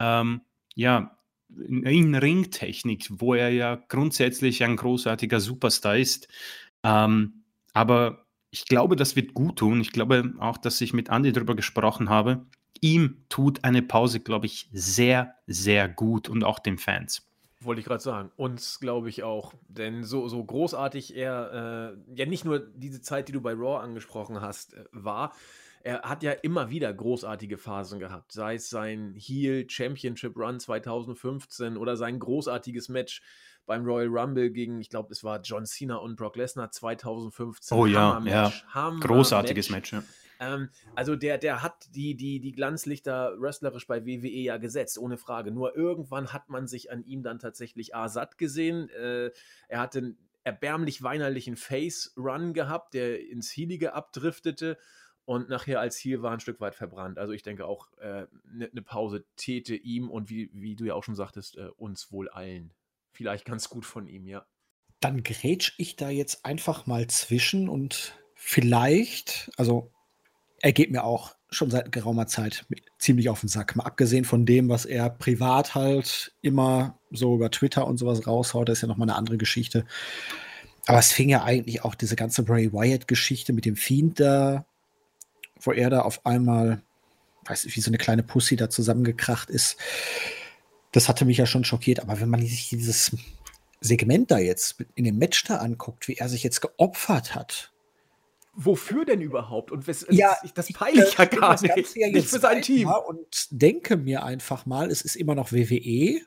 ähm, 0.00 0.42
ja, 0.74 1.16
in 1.48 2.14
Ringtechnik, 2.14 3.08
wo 3.10 3.34
er 3.34 3.48
ja 3.50 3.76
grundsätzlich 3.88 4.62
ein 4.62 4.76
großartiger 4.76 5.40
Superstar 5.40 5.96
ist. 5.96 6.28
Ähm, 6.82 7.44
aber 7.72 8.26
ich 8.50 8.66
glaube, 8.66 8.96
das 8.96 9.16
wird 9.16 9.32
gut 9.32 9.56
tun. 9.60 9.80
Ich 9.80 9.92
glaube 9.92 10.34
auch, 10.40 10.58
dass 10.58 10.80
ich 10.80 10.92
mit 10.92 11.08
Andy 11.08 11.32
darüber 11.32 11.56
gesprochen 11.56 12.10
habe 12.10 12.46
ihm 12.80 13.24
tut 13.28 13.64
eine 13.64 13.82
Pause, 13.82 14.20
glaube 14.20 14.46
ich, 14.46 14.68
sehr, 14.72 15.34
sehr 15.46 15.88
gut 15.88 16.28
und 16.28 16.44
auch 16.44 16.58
den 16.58 16.78
Fans. 16.78 17.27
Wollte 17.60 17.80
ich 17.80 17.86
gerade 17.86 18.02
sagen. 18.02 18.30
Uns 18.36 18.78
glaube 18.78 19.08
ich 19.08 19.22
auch. 19.24 19.52
Denn 19.68 20.04
so, 20.04 20.28
so 20.28 20.42
großartig 20.44 21.16
er, 21.16 21.96
äh, 22.08 22.14
ja 22.14 22.26
nicht 22.26 22.44
nur 22.44 22.60
diese 22.60 23.00
Zeit, 23.00 23.28
die 23.28 23.32
du 23.32 23.40
bei 23.40 23.52
Raw 23.52 23.82
angesprochen 23.82 24.40
hast, 24.40 24.74
äh, 24.74 24.84
war, 24.92 25.34
er 25.82 26.02
hat 26.02 26.22
ja 26.22 26.32
immer 26.32 26.70
wieder 26.70 26.92
großartige 26.92 27.58
Phasen 27.58 27.98
gehabt. 27.98 28.32
Sei 28.32 28.56
es 28.56 28.70
sein 28.70 29.14
Heel 29.16 29.68
Championship 29.68 30.36
Run 30.36 30.60
2015 30.60 31.76
oder 31.76 31.96
sein 31.96 32.18
großartiges 32.18 32.88
Match 32.88 33.22
beim 33.66 33.84
Royal 33.84 34.08
Rumble 34.08 34.50
gegen, 34.50 34.80
ich 34.80 34.88
glaube, 34.88 35.12
es 35.12 35.22
war 35.22 35.40
John 35.42 35.66
Cena 35.66 35.96
und 35.96 36.16
Brock 36.16 36.36
Lesnar 36.36 36.70
2015. 36.70 37.76
Oh 37.76 37.86
ja, 37.86 38.20
ja. 38.24 38.52
Großartiges 39.00 39.70
Match, 39.70 39.92
Match 39.92 40.04
ja. 40.04 40.12
Ähm, 40.40 40.70
also 40.94 41.16
der, 41.16 41.38
der 41.38 41.62
hat 41.62 41.88
die, 41.94 42.14
die, 42.14 42.40
die 42.40 42.52
Glanzlichter 42.52 43.34
wrestlerisch 43.40 43.86
bei 43.86 44.06
WWE 44.06 44.28
ja 44.28 44.56
gesetzt, 44.56 44.98
ohne 44.98 45.16
Frage. 45.16 45.50
Nur 45.50 45.76
irgendwann 45.76 46.32
hat 46.32 46.48
man 46.48 46.66
sich 46.66 46.90
an 46.90 47.04
ihm 47.04 47.22
dann 47.22 47.38
tatsächlich 47.38 47.94
A 47.94 48.08
satt 48.08 48.38
gesehen. 48.38 48.88
Äh, 48.90 49.30
er 49.68 49.80
hatte 49.80 50.16
erbärmlich 50.44 51.02
weinerlichen 51.02 51.56
Face-Run 51.56 52.54
gehabt, 52.54 52.94
der 52.94 53.20
ins 53.28 53.50
Healige 53.50 53.92
abdriftete 53.92 54.78
und 55.28 55.50
nachher 55.50 55.78
als 55.78 55.98
Heel 55.98 56.22
war 56.22 56.32
ein 56.32 56.40
Stück 56.40 56.58
weit 56.58 56.74
verbrannt. 56.74 57.18
Also 57.18 57.34
ich 57.34 57.42
denke 57.42 57.66
auch, 57.66 57.92
eine 57.98 58.22
äh, 58.22 58.26
ne, 58.44 58.70
ne 58.72 58.80
Pause 58.80 59.26
täte 59.36 59.74
ihm 59.74 60.08
und 60.08 60.30
wie, 60.30 60.48
wie 60.54 60.74
du 60.74 60.86
ja 60.86 60.94
auch 60.94 61.04
schon 61.04 61.16
sagtest, 61.16 61.58
äh, 61.58 61.68
uns 61.76 62.10
wohl 62.10 62.30
allen. 62.30 62.72
Vielleicht 63.10 63.44
ganz 63.44 63.68
gut 63.68 63.84
von 63.84 64.06
ihm, 64.06 64.26
ja. 64.26 64.46
Dann 65.00 65.22
grätsch 65.22 65.74
ich 65.76 65.96
da 65.96 66.08
jetzt 66.08 66.46
einfach 66.46 66.86
mal 66.86 67.08
zwischen 67.08 67.68
und 67.68 68.18
vielleicht, 68.34 69.50
also 69.58 69.92
er 70.60 70.72
geht 70.72 70.90
mir 70.90 71.04
auch 71.04 71.34
schon 71.50 71.70
seit 71.70 71.92
geraumer 71.92 72.26
Zeit 72.26 72.66
ziemlich 72.98 73.28
auf 73.28 73.40
den 73.40 73.48
Sack. 73.48 73.74
Mal 73.76 73.84
abgesehen 73.84 74.24
von 74.24 74.44
dem, 74.44 74.68
was 74.68 74.84
er 74.84 75.08
privat 75.08 75.74
halt 75.74 76.32
immer 76.42 76.98
so 77.10 77.34
über 77.34 77.50
Twitter 77.50 77.86
und 77.86 77.96
sowas 77.96 78.26
raushaut, 78.26 78.68
das 78.68 78.78
ist 78.78 78.82
ja 78.82 78.88
nochmal 78.88 79.08
eine 79.08 79.16
andere 79.16 79.38
Geschichte. 79.38 79.86
Aber 80.86 80.98
es 80.98 81.12
fing 81.12 81.28
ja 81.28 81.44
eigentlich 81.44 81.84
auch 81.84 81.94
diese 81.94 82.16
ganze 82.16 82.42
Bray 82.42 82.72
Wyatt-Geschichte 82.72 83.52
mit 83.52 83.64
dem 83.64 83.76
Fiend 83.76 84.20
da, 84.20 84.66
wo 85.60 85.72
er 85.72 85.90
da 85.90 86.00
auf 86.00 86.24
einmal, 86.26 86.82
weiß 87.44 87.64
ich, 87.64 87.76
wie 87.76 87.80
so 87.80 87.90
eine 87.90 87.98
kleine 87.98 88.22
Pussy 88.22 88.56
da 88.56 88.70
zusammengekracht 88.70 89.50
ist. 89.50 89.76
Das 90.92 91.08
hatte 91.08 91.24
mich 91.24 91.36
ja 91.38 91.46
schon 91.46 91.64
schockiert. 91.64 92.00
Aber 92.00 92.20
wenn 92.20 92.30
man 92.30 92.40
sich 92.40 92.68
dieses 92.70 93.14
Segment 93.80 94.30
da 94.30 94.38
jetzt 94.38 94.82
in 94.94 95.04
dem 95.04 95.18
Match 95.18 95.44
da 95.44 95.56
anguckt, 95.56 96.08
wie 96.08 96.16
er 96.16 96.28
sich 96.28 96.42
jetzt 96.42 96.60
geopfert 96.60 97.34
hat, 97.34 97.72
wofür 98.58 99.04
denn 99.04 99.20
überhaupt? 99.20 99.70
Und 99.70 99.86
was, 99.86 100.04
ja, 100.10 100.36
das 100.54 100.72
peile 100.72 101.06
ich 101.06 101.16
ja 101.16 101.24
gar 101.24 101.60
nicht. 101.62 101.96
Ja 101.96 102.08
nicht 102.08 102.28
für 102.28 102.40
sein 102.40 102.60
Team. 102.60 102.88
Und 102.88 103.46
denke 103.50 103.96
mir 103.96 104.24
einfach 104.24 104.66
mal, 104.66 104.90
es 104.90 105.02
ist 105.02 105.16
immer 105.16 105.34
noch 105.34 105.52
WWE. 105.52 106.20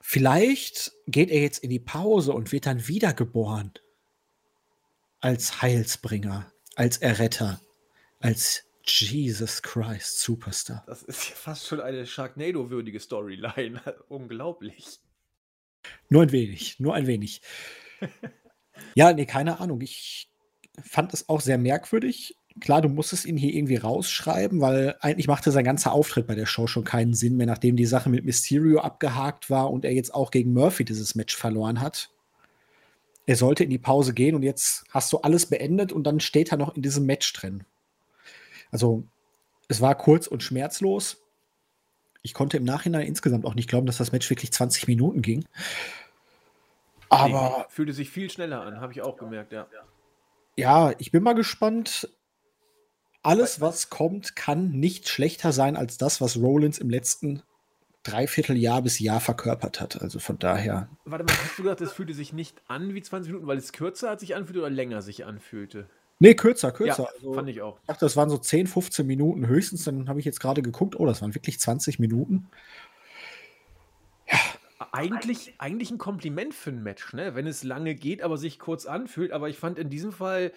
Vielleicht 0.00 0.92
geht 1.06 1.30
er 1.30 1.40
jetzt 1.40 1.58
in 1.58 1.70
die 1.70 1.80
Pause 1.80 2.32
und 2.32 2.52
wird 2.52 2.66
dann 2.66 2.86
wiedergeboren. 2.86 3.72
Als 5.20 5.62
Heilsbringer, 5.62 6.52
als 6.76 6.98
Erretter, 6.98 7.60
als 8.20 8.64
Jesus 8.86 9.62
Christ 9.62 10.20
Superstar. 10.20 10.84
Das 10.86 11.02
ist 11.02 11.30
ja 11.30 11.34
fast 11.34 11.66
schon 11.66 11.80
eine 11.80 12.06
Sharknado-würdige 12.06 13.00
Storyline. 13.00 13.80
Unglaublich. 14.08 15.00
Nur 16.08 16.22
ein 16.22 16.32
wenig, 16.32 16.78
nur 16.78 16.94
ein 16.94 17.06
wenig. 17.06 17.40
ja, 18.94 19.12
nee, 19.12 19.26
keine 19.26 19.60
Ahnung. 19.60 19.80
Ich 19.80 20.28
fand 20.82 21.14
es 21.14 21.28
auch 21.28 21.40
sehr 21.40 21.58
merkwürdig. 21.58 22.36
Klar, 22.60 22.82
du 22.82 22.88
musstest 22.88 23.26
ihn 23.26 23.36
hier 23.36 23.52
irgendwie 23.52 23.76
rausschreiben, 23.76 24.60
weil 24.60 24.96
eigentlich 25.00 25.26
machte 25.26 25.50
sein 25.50 25.64
ganzer 25.64 25.92
Auftritt 25.92 26.26
bei 26.26 26.36
der 26.36 26.46
Show 26.46 26.66
schon 26.66 26.84
keinen 26.84 27.14
Sinn 27.14 27.36
mehr, 27.36 27.46
nachdem 27.46 27.76
die 27.76 27.86
Sache 27.86 28.08
mit 28.08 28.24
Mysterio 28.24 28.80
abgehakt 28.80 29.50
war 29.50 29.70
und 29.70 29.84
er 29.84 29.92
jetzt 29.92 30.14
auch 30.14 30.30
gegen 30.30 30.52
Murphy 30.52 30.84
dieses 30.84 31.14
Match 31.16 31.36
verloren 31.36 31.80
hat. 31.80 32.10
Er 33.26 33.36
sollte 33.36 33.64
in 33.64 33.70
die 33.70 33.78
Pause 33.78 34.14
gehen 34.14 34.34
und 34.36 34.42
jetzt 34.42 34.84
hast 34.90 35.12
du 35.12 35.18
alles 35.18 35.46
beendet 35.46 35.92
und 35.92 36.04
dann 36.04 36.20
steht 36.20 36.52
er 36.52 36.58
noch 36.58 36.76
in 36.76 36.82
diesem 36.82 37.06
Match 37.06 37.32
drin. 37.32 37.64
Also, 38.70 39.04
es 39.66 39.80
war 39.80 39.96
kurz 39.96 40.26
und 40.26 40.42
schmerzlos. 40.42 41.22
Ich 42.22 42.34
konnte 42.34 42.56
im 42.56 42.64
Nachhinein 42.64 43.06
insgesamt 43.06 43.46
auch 43.46 43.54
nicht 43.54 43.68
glauben, 43.68 43.86
dass 43.86 43.96
das 43.96 44.12
Match 44.12 44.28
wirklich 44.30 44.52
20 44.52 44.86
Minuten 44.88 45.22
ging. 45.22 45.44
Aber. 47.08 47.58
Nee, 47.58 47.64
fühlte 47.68 47.92
sich 47.92 48.10
viel 48.10 48.30
schneller 48.30 48.62
an, 48.62 48.80
habe 48.80 48.92
ich 48.92 49.02
auch 49.02 49.16
gemerkt, 49.16 49.52
ja. 49.52 49.66
Ja, 50.56 50.92
ich 50.98 51.10
bin 51.10 51.22
mal 51.22 51.34
gespannt. 51.34 52.08
Alles, 53.22 53.60
was 53.60 53.90
kommt, 53.90 54.36
kann 54.36 54.72
nicht 54.72 55.08
schlechter 55.08 55.52
sein 55.52 55.76
als 55.76 55.96
das, 55.96 56.20
was 56.20 56.36
Rollins 56.36 56.78
im 56.78 56.90
letzten 56.90 57.42
Dreivierteljahr 58.02 58.82
bis 58.82 58.98
Jahr 58.98 59.20
verkörpert 59.20 59.80
hat. 59.80 60.00
Also 60.02 60.18
von 60.18 60.38
daher. 60.38 60.88
Warte 61.06 61.24
mal, 61.24 61.32
hast 61.32 61.58
du 61.58 61.62
gesagt, 61.62 61.80
es 61.80 61.92
fühlte 61.92 62.12
sich 62.12 62.32
nicht 62.32 62.62
an 62.68 62.94
wie 62.94 63.02
20 63.02 63.32
Minuten, 63.32 63.46
weil 63.46 63.56
es 63.56 63.72
kürzer 63.72 64.10
hat 64.10 64.20
sich 64.20 64.36
anfühlte 64.36 64.60
oder 64.60 64.70
länger 64.70 65.00
sich 65.00 65.24
anfühlte? 65.24 65.88
Nee, 66.20 66.34
kürzer, 66.34 66.70
kürzer. 66.70 67.04
Ja, 67.04 67.08
also, 67.14 67.32
fand 67.32 67.48
ich 67.48 67.62
auch. 67.62 67.80
Ich 67.80 67.86
dachte, 67.86 68.04
das 68.04 68.16
waren 68.16 68.30
so 68.30 68.38
10, 68.38 68.66
15 68.66 69.06
Minuten 69.06 69.46
höchstens. 69.48 69.84
Dann 69.84 70.08
habe 70.08 70.20
ich 70.20 70.26
jetzt 70.26 70.38
gerade 70.38 70.62
geguckt, 70.62 70.98
oh, 70.98 71.06
das 71.06 71.22
waren 71.22 71.34
wirklich 71.34 71.58
20 71.58 71.98
Minuten. 71.98 72.46
Eigentlich, 74.92 75.54
eigentlich 75.58 75.90
ein 75.90 75.98
Kompliment 75.98 76.54
für 76.54 76.70
ein 76.70 76.82
Match, 76.82 77.12
ne? 77.12 77.34
Wenn 77.34 77.46
es 77.46 77.62
lange 77.64 77.94
geht, 77.94 78.22
aber 78.22 78.36
sich 78.36 78.58
kurz 78.58 78.86
anfühlt. 78.86 79.32
Aber 79.32 79.48
ich 79.48 79.58
fand 79.58 79.78
in 79.78 79.90
diesem 79.90 80.12
Fall 80.12 80.52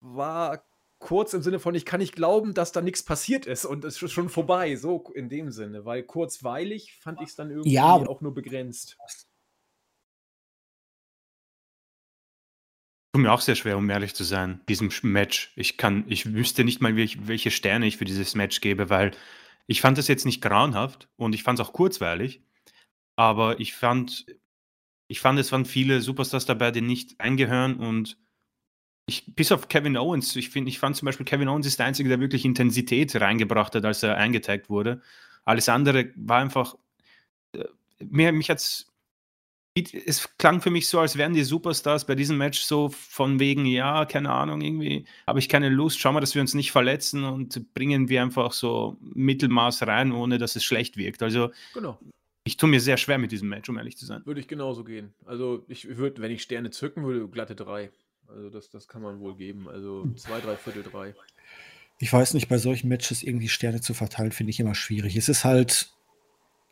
war 0.00 0.64
kurz 0.98 1.32
im 1.32 1.42
Sinne 1.42 1.58
von, 1.58 1.74
ich 1.74 1.84
kann 1.84 2.00
nicht 2.00 2.14
glauben, 2.14 2.54
dass 2.54 2.72
da 2.72 2.80
nichts 2.80 3.02
passiert 3.02 3.46
ist 3.46 3.64
und 3.64 3.84
es 3.84 4.00
ist 4.00 4.12
schon 4.12 4.28
vorbei, 4.28 4.76
so 4.76 5.10
in 5.14 5.28
dem 5.28 5.50
Sinne. 5.50 5.84
Weil 5.84 6.02
kurzweilig 6.02 6.98
fand 7.00 7.20
ich 7.20 7.30
es 7.30 7.36
dann 7.36 7.50
irgendwie 7.50 7.72
ja, 7.72 7.94
auch 7.94 8.20
nur 8.20 8.34
begrenzt. 8.34 8.96
Tut 13.12 13.22
mir 13.22 13.32
auch 13.32 13.40
sehr 13.40 13.56
schwer, 13.56 13.76
um 13.76 13.90
ehrlich 13.90 14.14
zu 14.14 14.22
sein, 14.22 14.60
diesem 14.68 14.90
Match. 15.02 15.52
Ich 15.56 15.76
kann, 15.76 16.04
ich 16.06 16.32
wüsste 16.32 16.62
nicht 16.64 16.80
mal, 16.80 16.94
welche 16.96 17.50
Sterne 17.50 17.86
ich 17.86 17.96
für 17.96 18.04
dieses 18.04 18.34
Match 18.36 18.60
gebe, 18.60 18.88
weil 18.88 19.12
ich 19.66 19.80
fand 19.80 19.98
es 19.98 20.06
jetzt 20.06 20.26
nicht 20.26 20.42
grauenhaft 20.42 21.08
und 21.16 21.34
ich 21.34 21.42
fand 21.42 21.58
es 21.58 21.66
auch 21.66 21.72
kurzweilig. 21.72 22.42
Aber 23.20 23.60
ich 23.60 23.74
fand, 23.74 24.24
ich 25.06 25.20
fand, 25.20 25.38
es 25.38 25.52
waren 25.52 25.66
viele 25.66 26.00
Superstars 26.00 26.46
dabei, 26.46 26.70
die 26.70 26.80
nicht 26.80 27.20
eingehören 27.20 27.76
und 27.76 28.16
ich, 29.04 29.34
bis 29.36 29.52
auf 29.52 29.68
Kevin 29.68 29.98
Owens, 29.98 30.34
ich 30.36 30.48
finde, 30.48 30.70
ich 30.70 30.78
fand 30.78 30.96
zum 30.96 31.04
Beispiel, 31.04 31.26
Kevin 31.26 31.48
Owens 31.48 31.66
ist 31.66 31.78
der 31.78 31.84
Einzige, 31.84 32.08
der 32.08 32.18
wirklich 32.18 32.46
Intensität 32.46 33.14
reingebracht 33.20 33.74
hat, 33.74 33.84
als 33.84 34.02
er 34.02 34.16
eingetaggt 34.16 34.70
wurde. 34.70 35.02
Alles 35.44 35.68
andere 35.68 36.10
war 36.16 36.40
einfach, 36.40 36.76
äh, 37.52 37.64
mir, 37.98 38.32
mich 38.32 38.48
hat's, 38.48 38.86
es 39.74 40.34
klang 40.38 40.62
für 40.62 40.70
mich 40.70 40.88
so, 40.88 40.98
als 40.98 41.18
wären 41.18 41.34
die 41.34 41.44
Superstars 41.44 42.06
bei 42.06 42.14
diesem 42.14 42.38
Match 42.38 42.60
so 42.60 42.88
von 42.88 43.38
wegen, 43.38 43.66
ja, 43.66 44.06
keine 44.06 44.30
Ahnung, 44.30 44.62
irgendwie 44.62 45.04
habe 45.26 45.40
ich 45.40 45.50
keine 45.50 45.68
Lust, 45.68 46.00
schau 46.00 46.12
mal, 46.12 46.20
dass 46.20 46.34
wir 46.34 46.40
uns 46.40 46.54
nicht 46.54 46.72
verletzen 46.72 47.24
und 47.24 47.74
bringen 47.74 48.08
wir 48.08 48.22
einfach 48.22 48.52
so 48.54 48.96
Mittelmaß 49.02 49.86
rein, 49.86 50.10
ohne 50.10 50.38
dass 50.38 50.56
es 50.56 50.64
schlecht 50.64 50.96
wirkt. 50.96 51.22
Also 51.22 51.50
genau 51.74 51.98
ich 52.44 52.56
tue 52.56 52.68
mir 52.68 52.80
sehr 52.80 52.96
schwer 52.96 53.18
mit 53.18 53.32
diesem 53.32 53.48
Match, 53.48 53.68
um 53.68 53.78
ehrlich 53.78 53.96
zu 53.96 54.06
sein. 54.06 54.22
Würde 54.24 54.40
ich 54.40 54.48
genauso 54.48 54.84
gehen. 54.84 55.12
Also 55.26 55.64
ich 55.68 55.96
würde, 55.96 56.22
wenn 56.22 56.32
ich 56.32 56.42
Sterne 56.42 56.70
zücken 56.70 57.04
würde, 57.04 57.28
glatte 57.28 57.54
drei. 57.54 57.90
Also 58.28 58.48
das, 58.48 58.70
das 58.70 58.88
kann 58.88 59.02
man 59.02 59.20
wohl 59.20 59.36
geben. 59.36 59.68
Also 59.68 60.06
zwei, 60.16 60.40
drei 60.40 60.56
Viertel, 60.56 60.82
drei. 60.82 61.14
Ich 61.98 62.12
weiß 62.12 62.34
nicht, 62.34 62.48
bei 62.48 62.58
solchen 62.58 62.88
Matches 62.88 63.22
irgendwie 63.22 63.48
Sterne 63.48 63.80
zu 63.80 63.92
verteilen, 63.92 64.32
finde 64.32 64.50
ich 64.50 64.60
immer 64.60 64.74
schwierig. 64.74 65.16
Es 65.16 65.28
ist 65.28 65.44
halt 65.44 65.92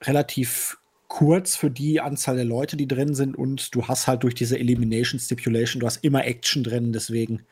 relativ 0.03 0.79
kurz 1.09 1.57
für 1.57 1.71
die 1.71 2.01
Anzahl 2.01 2.37
der 2.37 2.45
Leute, 2.45 2.77
die 2.77 2.89
drin 2.89 3.15
sind 3.15 3.37
und 3.37 3.75
du 3.75 3.89
hast 3.89 4.07
halt 4.07 4.23
durch 4.23 4.35
diese 4.35 4.59
Elimination 4.59 5.19
Stipulation, 5.19 5.81
du 5.81 5.87
hast 5.87 6.05
immer 6.05 6.25
Action 6.27 6.63
drin, 6.63 6.93
deswegen 6.93 7.45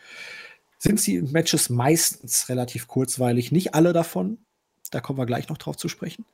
sind 0.79 1.05
die 1.07 1.23
Matches 1.23 1.71
meistens 1.71 2.49
relativ 2.49 2.87
kurzweilig. 2.87 3.51
Nicht 3.51 3.75
alle 3.75 3.93
davon, 3.93 4.39
da 4.91 5.01
kommen 5.01 5.19
wir 5.19 5.27
gleich 5.27 5.49
noch 5.49 5.59
drauf 5.59 5.77
zu 5.77 5.89
sprechen. 5.89 6.25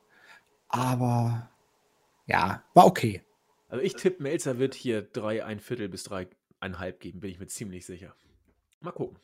Aber 0.67 1.49
ja, 2.25 2.63
war 2.73 2.85
okay. 2.85 3.21
Also 3.67 3.83
ich 3.83 3.95
tippe, 3.95 4.21
Melzer 4.21 4.59
wird 4.59 4.75
hier 4.75 5.01
drei, 5.01 5.43
ein 5.43 5.59
Viertel 5.59 5.89
bis 5.89 6.03
dreieinhalb 6.03 6.99
geben, 6.99 7.19
bin 7.19 7.31
ich 7.31 7.39
mir 7.39 7.47
ziemlich 7.47 7.85
sicher. 7.85 8.15
Mal 8.81 8.91
gucken. 8.91 9.17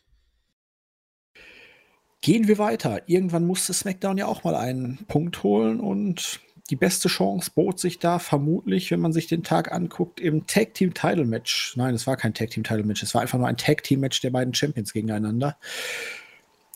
Gehen 2.21 2.47
wir 2.47 2.57
weiter. 2.57 3.03
Irgendwann 3.07 3.45
musste 3.45 3.73
SmackDown 3.73 4.17
ja 4.17 4.25
auch 4.25 4.43
mal 4.43 4.55
einen 4.55 5.05
Punkt 5.07 5.43
holen 5.43 5.79
und 5.79 6.41
die 6.69 6.75
beste 6.75 7.07
Chance 7.07 7.51
bot 7.55 7.79
sich 7.79 7.99
da 7.99 8.19
vermutlich, 8.19 8.91
wenn 8.91 8.99
man 8.99 9.13
sich 9.13 9.27
den 9.27 9.43
Tag 9.43 9.71
anguckt, 9.71 10.19
im 10.19 10.45
Tag 10.45 10.73
Team 10.73 10.93
Title 10.93 11.25
Match. 11.25 11.75
Nein, 11.77 11.95
es 11.95 12.05
war 12.05 12.17
kein 12.17 12.33
Tag 12.33 12.51
Team 12.51 12.63
Title 12.63 12.83
Match, 12.83 13.01
es 13.01 13.13
war 13.13 13.21
einfach 13.21 13.39
nur 13.39 13.47
ein 13.47 13.57
Tag 13.57 13.83
Team 13.83 14.01
Match 14.01 14.21
der 14.21 14.29
beiden 14.29 14.53
Champions 14.53 14.93
gegeneinander. 14.93 15.57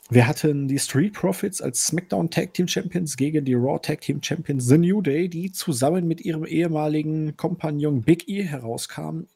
Wir 0.09 0.27
hatten 0.27 0.67
die 0.67 0.79
Street 0.79 1.13
Profits 1.13 1.61
als 1.61 1.87
SmackDown 1.87 2.29
Tag 2.29 2.53
Team 2.53 2.67
Champions 2.67 3.15
gegen 3.15 3.45
die 3.45 3.53
Raw 3.53 3.79
Tag 3.79 4.01
Team 4.01 4.21
Champions 4.21 4.65
The 4.65 4.77
New 4.77 5.01
Day, 5.01 5.29
die 5.29 5.51
zusammen 5.51 6.07
mit 6.07 6.21
ihrem 6.21 6.45
ehemaligen 6.45 7.37
Kompagnon 7.37 8.01
Big 8.01 8.27
E 8.27 8.43
herauskamen. 8.43 9.29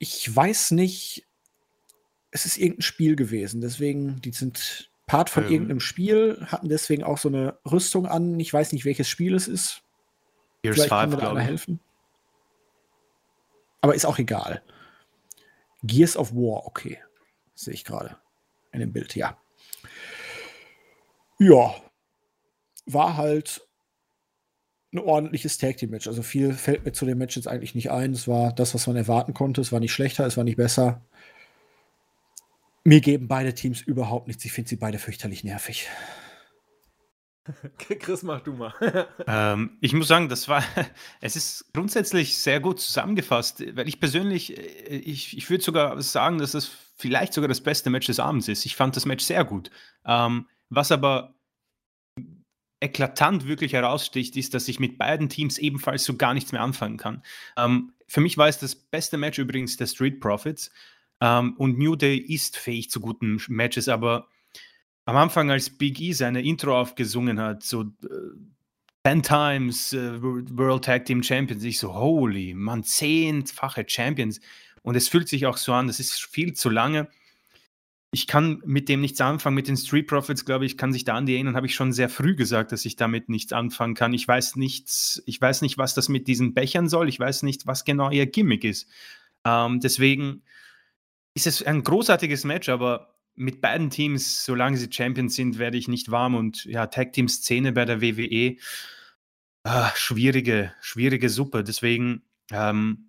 Ich 0.00 0.34
weiß 0.34 0.72
nicht, 0.72 1.26
es 2.30 2.46
ist 2.46 2.58
irgendein 2.58 2.82
Spiel 2.82 3.16
gewesen, 3.16 3.60
deswegen, 3.60 4.20
die 4.20 4.32
sind 4.32 4.90
Part 5.06 5.30
von 5.30 5.44
ähm. 5.44 5.52
irgendeinem 5.52 5.80
Spiel, 5.80 6.44
hatten 6.46 6.68
deswegen 6.68 7.04
auch 7.04 7.18
so 7.18 7.28
eine 7.28 7.58
Rüstung 7.64 8.06
an. 8.06 8.38
Ich 8.40 8.52
weiß 8.52 8.72
nicht, 8.72 8.84
welches 8.84 9.08
Spiel 9.08 9.34
es 9.34 9.48
ist. 9.48 9.82
Gears 10.62 10.74
Vielleicht 10.74 10.90
5, 10.90 11.00
kann 11.00 11.10
mir 11.10 11.16
da 11.16 11.30
einer 11.30 11.40
helfen. 11.40 11.80
Aber 13.80 13.94
ist 13.94 14.04
auch 14.04 14.18
egal. 14.18 14.62
Gears 15.84 16.16
of 16.16 16.32
War, 16.34 16.66
okay. 16.66 16.98
Sehe 17.54 17.72
ich 17.72 17.84
gerade 17.84 18.18
in 18.72 18.80
dem 18.80 18.92
Bild, 18.92 19.14
ja. 19.14 19.38
Ja, 21.38 21.74
war 22.86 23.16
halt 23.16 23.68
ein 24.92 24.98
ordentliches 24.98 25.58
Tag 25.58 25.76
Team 25.76 25.90
Match. 25.90 26.06
Also 26.06 26.22
viel 26.22 26.52
fällt 26.54 26.84
mir 26.84 26.92
zu 26.92 27.04
dem 27.04 27.18
Match 27.18 27.36
jetzt 27.36 27.48
eigentlich 27.48 27.74
nicht 27.74 27.90
ein. 27.90 28.12
Es 28.12 28.26
war 28.26 28.52
das, 28.52 28.74
was 28.74 28.86
man 28.86 28.96
erwarten 28.96 29.34
konnte. 29.34 29.60
Es 29.60 29.72
war 29.72 29.80
nicht 29.80 29.92
schlechter, 29.92 30.26
es 30.26 30.36
war 30.36 30.44
nicht 30.44 30.56
besser. 30.56 31.04
Mir 32.84 33.00
geben 33.00 33.28
beide 33.28 33.54
Teams 33.54 33.82
überhaupt 33.82 34.28
nichts. 34.28 34.44
Ich 34.44 34.52
finde 34.52 34.70
sie 34.70 34.76
beide 34.76 34.98
fürchterlich 34.98 35.44
nervig. 35.44 35.88
Chris, 37.98 38.22
mach 38.22 38.40
du 38.40 38.54
mal. 38.54 38.72
ähm, 39.26 39.76
ich 39.80 39.92
muss 39.92 40.08
sagen, 40.08 40.28
das 40.28 40.48
war, 40.48 40.62
es 41.20 41.36
ist 41.36 41.72
grundsätzlich 41.72 42.38
sehr 42.38 42.60
gut 42.60 42.80
zusammengefasst, 42.80 43.62
weil 43.76 43.88
ich 43.88 44.00
persönlich, 44.00 44.56
äh, 44.56 44.96
ich, 44.96 45.36
ich 45.36 45.50
würde 45.50 45.64
sogar 45.64 46.00
sagen, 46.02 46.38
dass 46.38 46.54
es 46.54 46.70
vielleicht 46.98 47.32
sogar 47.32 47.48
das 47.48 47.60
beste 47.60 47.90
Match 47.90 48.06
des 48.06 48.20
Abends 48.20 48.48
ist. 48.48 48.66
Ich 48.66 48.76
fand 48.76 48.96
das 48.96 49.06
Match 49.06 49.24
sehr 49.24 49.44
gut. 49.44 49.70
Ähm, 50.04 50.46
was 50.68 50.92
aber 50.92 51.34
eklatant 52.80 53.46
wirklich 53.46 53.72
heraussticht, 53.72 54.36
ist, 54.36 54.54
dass 54.54 54.68
ich 54.68 54.78
mit 54.78 54.98
beiden 54.98 55.28
Teams 55.28 55.58
ebenfalls 55.58 56.04
so 56.04 56.16
gar 56.16 56.34
nichts 56.34 56.52
mehr 56.52 56.62
anfangen 56.62 56.96
kann. 56.96 57.22
Ähm, 57.56 57.92
für 58.06 58.20
mich 58.20 58.36
war 58.36 58.48
es 58.48 58.58
das 58.58 58.74
beste 58.74 59.16
Match 59.16 59.38
übrigens 59.38 59.76
der 59.76 59.86
Street 59.86 60.20
Profits. 60.20 60.70
Ähm, 61.20 61.54
und 61.56 61.78
New 61.78 61.96
Day 61.96 62.16
ist 62.16 62.56
fähig 62.56 62.90
zu 62.90 63.00
guten 63.00 63.40
Matches, 63.48 63.88
aber 63.88 64.28
am 65.04 65.16
Anfang, 65.16 65.50
als 65.50 65.70
Big 65.70 66.00
E 66.00 66.12
seine 66.12 66.42
Intro 66.42 66.78
aufgesungen 66.78 67.40
hat, 67.40 67.62
so 67.62 67.82
äh, 67.82 67.86
10 69.06 69.22
Times 69.22 69.92
äh, 69.94 70.20
World 70.20 70.84
Tag 70.84 71.06
Team 71.06 71.22
Champions, 71.22 71.64
ich 71.64 71.78
so, 71.78 71.94
holy, 71.94 72.52
man, 72.54 72.84
zehnfache 72.84 73.84
Champions. 73.88 74.38
Und 74.88 74.94
es 74.94 75.06
fühlt 75.06 75.28
sich 75.28 75.44
auch 75.44 75.58
so 75.58 75.74
an, 75.74 75.86
das 75.86 76.00
ist 76.00 76.18
viel 76.24 76.54
zu 76.54 76.70
lange. 76.70 77.08
Ich 78.10 78.26
kann 78.26 78.62
mit 78.64 78.88
dem 78.88 79.02
nichts 79.02 79.20
anfangen, 79.20 79.54
mit 79.54 79.68
den 79.68 79.76
Street 79.76 80.06
Profits, 80.06 80.46
glaube 80.46 80.64
ich, 80.64 80.78
kann 80.78 80.94
sich 80.94 81.04
da 81.04 81.14
an 81.14 81.26
die 81.26 81.34
erinnern, 81.34 81.56
habe 81.56 81.66
ich 81.66 81.74
schon 81.74 81.92
sehr 81.92 82.08
früh 82.08 82.34
gesagt, 82.34 82.72
dass 82.72 82.86
ich 82.86 82.96
damit 82.96 83.28
nichts 83.28 83.52
anfangen 83.52 83.92
kann. 83.92 84.14
Ich 84.14 84.26
weiß 84.26 84.56
nichts, 84.56 85.22
ich 85.26 85.38
weiß 85.38 85.60
nicht, 85.60 85.76
was 85.76 85.92
das 85.92 86.08
mit 86.08 86.26
diesen 86.26 86.54
Bechern 86.54 86.88
soll, 86.88 87.10
ich 87.10 87.20
weiß 87.20 87.42
nicht, 87.42 87.66
was 87.66 87.84
genau 87.84 88.10
ihr 88.10 88.24
Gimmick 88.24 88.64
ist. 88.64 88.88
Ähm, 89.44 89.80
deswegen 89.80 90.42
ist 91.34 91.46
es 91.46 91.62
ein 91.62 91.82
großartiges 91.82 92.44
Match, 92.44 92.70
aber 92.70 93.18
mit 93.34 93.60
beiden 93.60 93.90
Teams, 93.90 94.42
solange 94.46 94.78
sie 94.78 94.90
Champions 94.90 95.34
sind, 95.34 95.58
werde 95.58 95.76
ich 95.76 95.86
nicht 95.86 96.10
warm. 96.10 96.34
Und 96.34 96.64
ja, 96.64 96.86
Tag 96.86 97.12
Team 97.12 97.28
Szene 97.28 97.72
bei 97.72 97.84
der 97.84 98.00
WWE, 98.00 98.56
ah, 99.64 99.92
schwierige, 99.94 100.72
schwierige 100.80 101.28
Suppe. 101.28 101.62
Deswegen 101.62 102.22
ähm, 102.50 103.07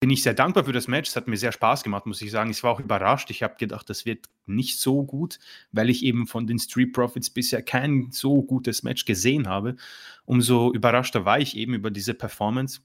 bin 0.00 0.10
ich 0.10 0.22
sehr 0.22 0.34
dankbar 0.34 0.64
für 0.64 0.72
das 0.72 0.86
Match. 0.86 1.10
Es 1.10 1.16
hat 1.16 1.26
mir 1.26 1.36
sehr 1.36 1.52
Spaß 1.52 1.82
gemacht, 1.82 2.06
muss 2.06 2.22
ich 2.22 2.30
sagen. 2.30 2.50
Ich 2.50 2.62
war 2.62 2.72
auch 2.72 2.80
überrascht. 2.80 3.30
Ich 3.30 3.42
habe 3.42 3.56
gedacht, 3.58 3.90
das 3.90 4.06
wird 4.06 4.26
nicht 4.46 4.78
so 4.78 5.04
gut, 5.04 5.38
weil 5.72 5.90
ich 5.90 6.04
eben 6.04 6.26
von 6.26 6.46
den 6.46 6.58
Street 6.58 6.92
Profits 6.92 7.30
bisher 7.30 7.62
kein 7.62 8.10
so 8.12 8.42
gutes 8.42 8.82
Match 8.84 9.04
gesehen 9.04 9.48
habe. 9.48 9.76
Umso 10.24 10.72
überraschter 10.72 11.24
war 11.24 11.40
ich 11.40 11.56
eben 11.56 11.74
über 11.74 11.90
diese 11.90 12.14
Performance. 12.14 12.80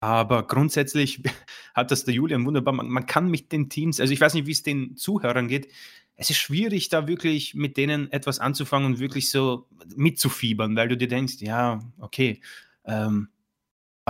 Aber 0.00 0.46
grundsätzlich 0.46 1.22
hat 1.74 1.90
das 1.90 2.04
der 2.04 2.14
Julian 2.14 2.44
wunderbar. 2.44 2.74
Man, 2.74 2.88
man, 2.88 3.06
kann 3.06 3.30
mit 3.30 3.52
den 3.52 3.70
Teams, 3.70 4.00
also 4.00 4.12
ich 4.12 4.20
weiß 4.20 4.34
nicht, 4.34 4.46
wie 4.46 4.52
es 4.52 4.62
den 4.62 4.96
Zuhörern 4.96 5.48
geht. 5.48 5.68
Es 6.16 6.28
ist 6.28 6.38
schwierig, 6.38 6.90
da 6.90 7.08
wirklich 7.08 7.54
mit 7.54 7.78
denen 7.78 8.12
etwas 8.12 8.40
anzufangen 8.40 8.92
und 8.92 8.98
wirklich 8.98 9.30
so 9.30 9.66
mitzufiebern, 9.96 10.76
weil 10.76 10.88
du 10.88 10.96
dir 10.98 11.08
denkst, 11.08 11.36
ja, 11.40 11.80
okay, 11.98 12.42
ähm, 12.84 13.28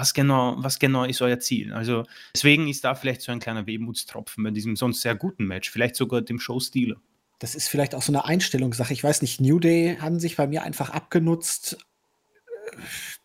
was 0.01 0.15
genau, 0.15 0.57
was 0.59 0.79
genau 0.79 1.05
ist 1.05 1.21
euer 1.21 1.39
Ziel? 1.39 1.75
Also 1.75 2.05
deswegen 2.35 2.69
ist 2.69 2.85
da 2.85 2.95
vielleicht 2.95 3.21
so 3.21 3.33
ein 3.33 3.39
kleiner 3.39 3.67
Wehmutstropfen 3.67 4.43
bei 4.43 4.51
diesem 4.51 4.75
sonst 4.75 5.03
sehr 5.03 5.15
guten 5.15 5.45
Match, 5.45 5.71
vielleicht 5.71 5.95
sogar 5.95 6.23
dem 6.23 6.41
Show-Stile. 6.41 6.97
Das 7.39 7.55
ist 7.55 7.69
vielleicht 7.69 7.95
auch 7.95 8.01
so 8.01 8.11
eine 8.11 8.25
Einstellungssache. 8.25 8.95
Ich 8.95 9.05
weiß 9.05 9.21
nicht, 9.21 9.43
New 9.43 9.59
Day 9.59 9.99
haben 10.01 10.19
sich 10.19 10.37
bei 10.37 10.47
mir 10.47 10.63
einfach 10.63 10.89
abgenutzt 10.89 11.77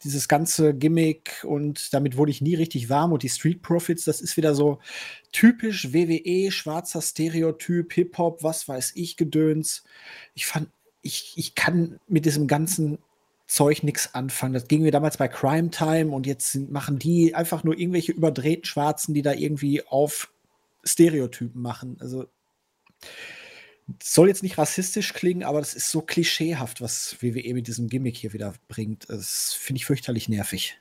dieses 0.03 0.27
ganze 0.27 0.73
Gimmick 0.73 1.43
und 1.43 1.93
damit 1.93 2.17
wurde 2.17 2.31
ich 2.31 2.41
nie 2.41 2.55
richtig 2.55 2.89
warm 2.89 3.13
und 3.13 3.23
die 3.23 3.29
Street 3.29 3.61
Profits, 3.61 4.03
das 4.03 4.19
ist 4.19 4.35
wieder 4.35 4.53
so 4.53 4.79
typisch 5.31 5.93
WWE, 5.93 6.51
schwarzer 6.51 7.01
Stereotyp, 7.01 7.93
Hip-Hop, 7.93 8.43
was 8.43 8.67
weiß 8.67 8.93
ich, 8.95 9.15
Gedöns. 9.17 9.83
Ich 10.33 10.45
fand, 10.45 10.69
ich, 11.01 11.33
ich 11.35 11.55
kann 11.55 11.99
mit 12.07 12.25
diesem 12.25 12.47
ganzen 12.47 12.97
Zeug 13.47 13.84
nichts 13.84 14.15
anfangen. 14.15 14.53
Das 14.53 14.67
ging 14.67 14.81
mir 14.81 14.91
damals 14.91 15.17
bei 15.17 15.27
Crime 15.27 15.69
Time 15.69 16.12
und 16.12 16.25
jetzt 16.25 16.55
machen 16.55 16.97
die 16.99 17.36
einfach 17.36 17.63
nur 17.63 17.77
irgendwelche 17.77 18.12
überdrehten 18.12 18.65
Schwarzen, 18.65 19.13
die 19.13 19.21
da 19.21 19.34
irgendwie 19.34 19.86
auf 19.86 20.31
Stereotypen 20.84 21.62
machen. 21.62 21.97
Also 21.99 22.25
soll 24.01 24.29
jetzt 24.29 24.43
nicht 24.43 24.58
rassistisch 24.58 25.13
klingen, 25.13 25.43
aber 25.43 25.60
das 25.60 25.75
ist 25.75 25.91
so 25.91 26.01
klischeehaft, 26.01 26.81
was 26.81 27.21
WWE 27.21 27.53
mit 27.53 27.67
diesem 27.67 27.88
Gimmick 27.88 28.17
hier 28.17 28.34
wieder 28.34 28.53
bringt. 28.67 29.10
Das 29.10 29.53
finde 29.53 29.77
ich 29.77 29.86
fürchterlich 29.86 30.27
nervig. 30.27 30.79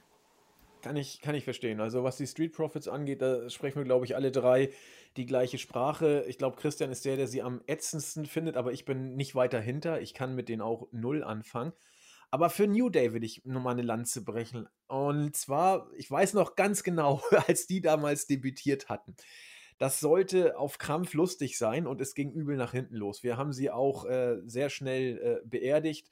Kann 0.81 0.97
ich, 0.97 1.21
kann 1.21 1.35
ich 1.35 1.45
verstehen. 1.45 1.81
Also, 1.81 2.05
was 2.05 2.19
die 2.19 2.27
Street 2.27 2.53
Profits 2.53 2.89
angeht, 2.89 3.23
da 3.23 3.49
sprechen 3.49 3.77
wir, 3.77 3.85
glaube 3.85 4.05
ich, 4.05 4.17
alle 4.17 4.31
drei 4.31 4.71
die 5.17 5.25
gleiche 5.25 5.59
Sprache. 5.59 6.25
Ich 6.29 6.37
glaube, 6.37 6.57
Christian 6.57 6.91
ist 6.91 7.05
der, 7.05 7.17
der 7.17 7.27
sie 7.27 7.41
am 7.41 7.63
ätzendsten 7.67 8.27
findet, 8.27 8.57
aber 8.57 8.73
ich 8.73 8.85
bin 8.85 9.17
nicht 9.17 9.35
weiter 9.35 9.61
hinter. 9.61 10.01
Ich 10.03 10.13
kann 10.13 10.35
mit 10.35 10.49
denen 10.49 10.61
auch 10.61 10.89
null 10.93 11.25
anfangen. 11.25 11.73
Aber 12.35 12.51
für 12.51 12.67
New 12.67 12.91
Day 12.91 13.13
will 13.13 13.23
ich 13.23 13.45
nur 13.45 13.63
mal 13.63 13.71
eine 13.71 13.83
Lanze 13.83 14.25
brechen. 14.25 14.69
Und 14.89 15.37
zwar, 15.37 15.89
ich 15.97 16.11
weiß 16.11 16.35
noch 16.35 16.57
ganz 16.57 16.83
genau, 16.83 17.23
als 17.47 17.69
die 17.69 17.81
damals 17.81 18.27
debütiert 18.27 18.89
hatten. 18.89 19.15
Das 19.79 20.01
sollte 20.01 20.59
auf 20.59 20.79
Krampf 20.79 21.15
lustig 21.15 21.57
sein 21.59 21.87
und 21.87 22.01
es 22.01 22.17
ging 22.17 22.33
übel 22.33 22.57
nach 22.57 22.73
hinten 22.73 22.97
los. 22.97 23.23
Wir 23.23 23.37
haben 23.37 23.53
sie 23.53 23.71
auch 23.71 24.05
äh, 24.07 24.39
sehr 24.47 24.69
schnell 24.69 25.19
äh, 25.45 25.47
beerdigt 25.47 26.11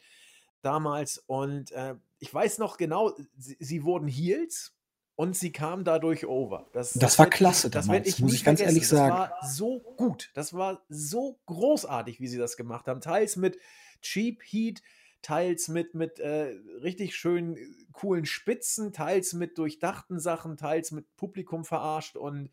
damals 0.61 1.19
und 1.27 1.73
äh, 1.73 1.97
ich 2.21 2.33
weiß 2.33 2.59
noch 2.59 2.77
genau, 2.77 3.17
sie, 3.37 3.57
sie, 3.59 3.83
wurden 3.83 4.07
Heels 4.07 4.77
und 5.17 5.37
sie 5.37 5.51
kamen 5.51 5.83
dadurch 5.83 6.25
over. 6.25 6.71
Das, 6.73 6.93
das, 6.93 7.01
das 7.01 7.19
war 7.19 7.27
klasse 7.27 7.69
das 7.69 7.87
damals, 7.87 8.07
ich 8.07 8.21
muss 8.21 8.35
ich 8.35 8.45
ganz 8.45 8.61
vergessen. 8.61 8.77
ehrlich 8.77 8.89
sagen. 8.89 9.17
Das 9.17 9.19
war 9.19 9.51
so 9.51 9.81
gut, 9.97 10.31
das 10.35 10.55
war 10.55 10.85
so 10.89 11.41
großartig, 11.47 12.21
wie 12.21 12.29
sie 12.29 12.39
das 12.39 12.57
gemacht 12.57 12.87
haben. 12.87 13.01
Teils 13.01 13.35
mit 13.35 13.59
Cheap 14.03 14.41
Heat, 14.45 14.83
teils 15.23 15.69
mit, 15.69 15.95
mit 15.95 16.19
äh, 16.19 16.55
richtig 16.83 17.17
schönen, 17.17 17.57
coolen 17.93 18.27
Spitzen, 18.27 18.93
teils 18.93 19.33
mit 19.33 19.59
durchdachten 19.59 20.21
Sachen, 20.21 20.57
teils 20.57 20.91
mit 20.91 21.17
Publikum 21.17 21.65
verarscht 21.65 22.17
und 22.17 22.51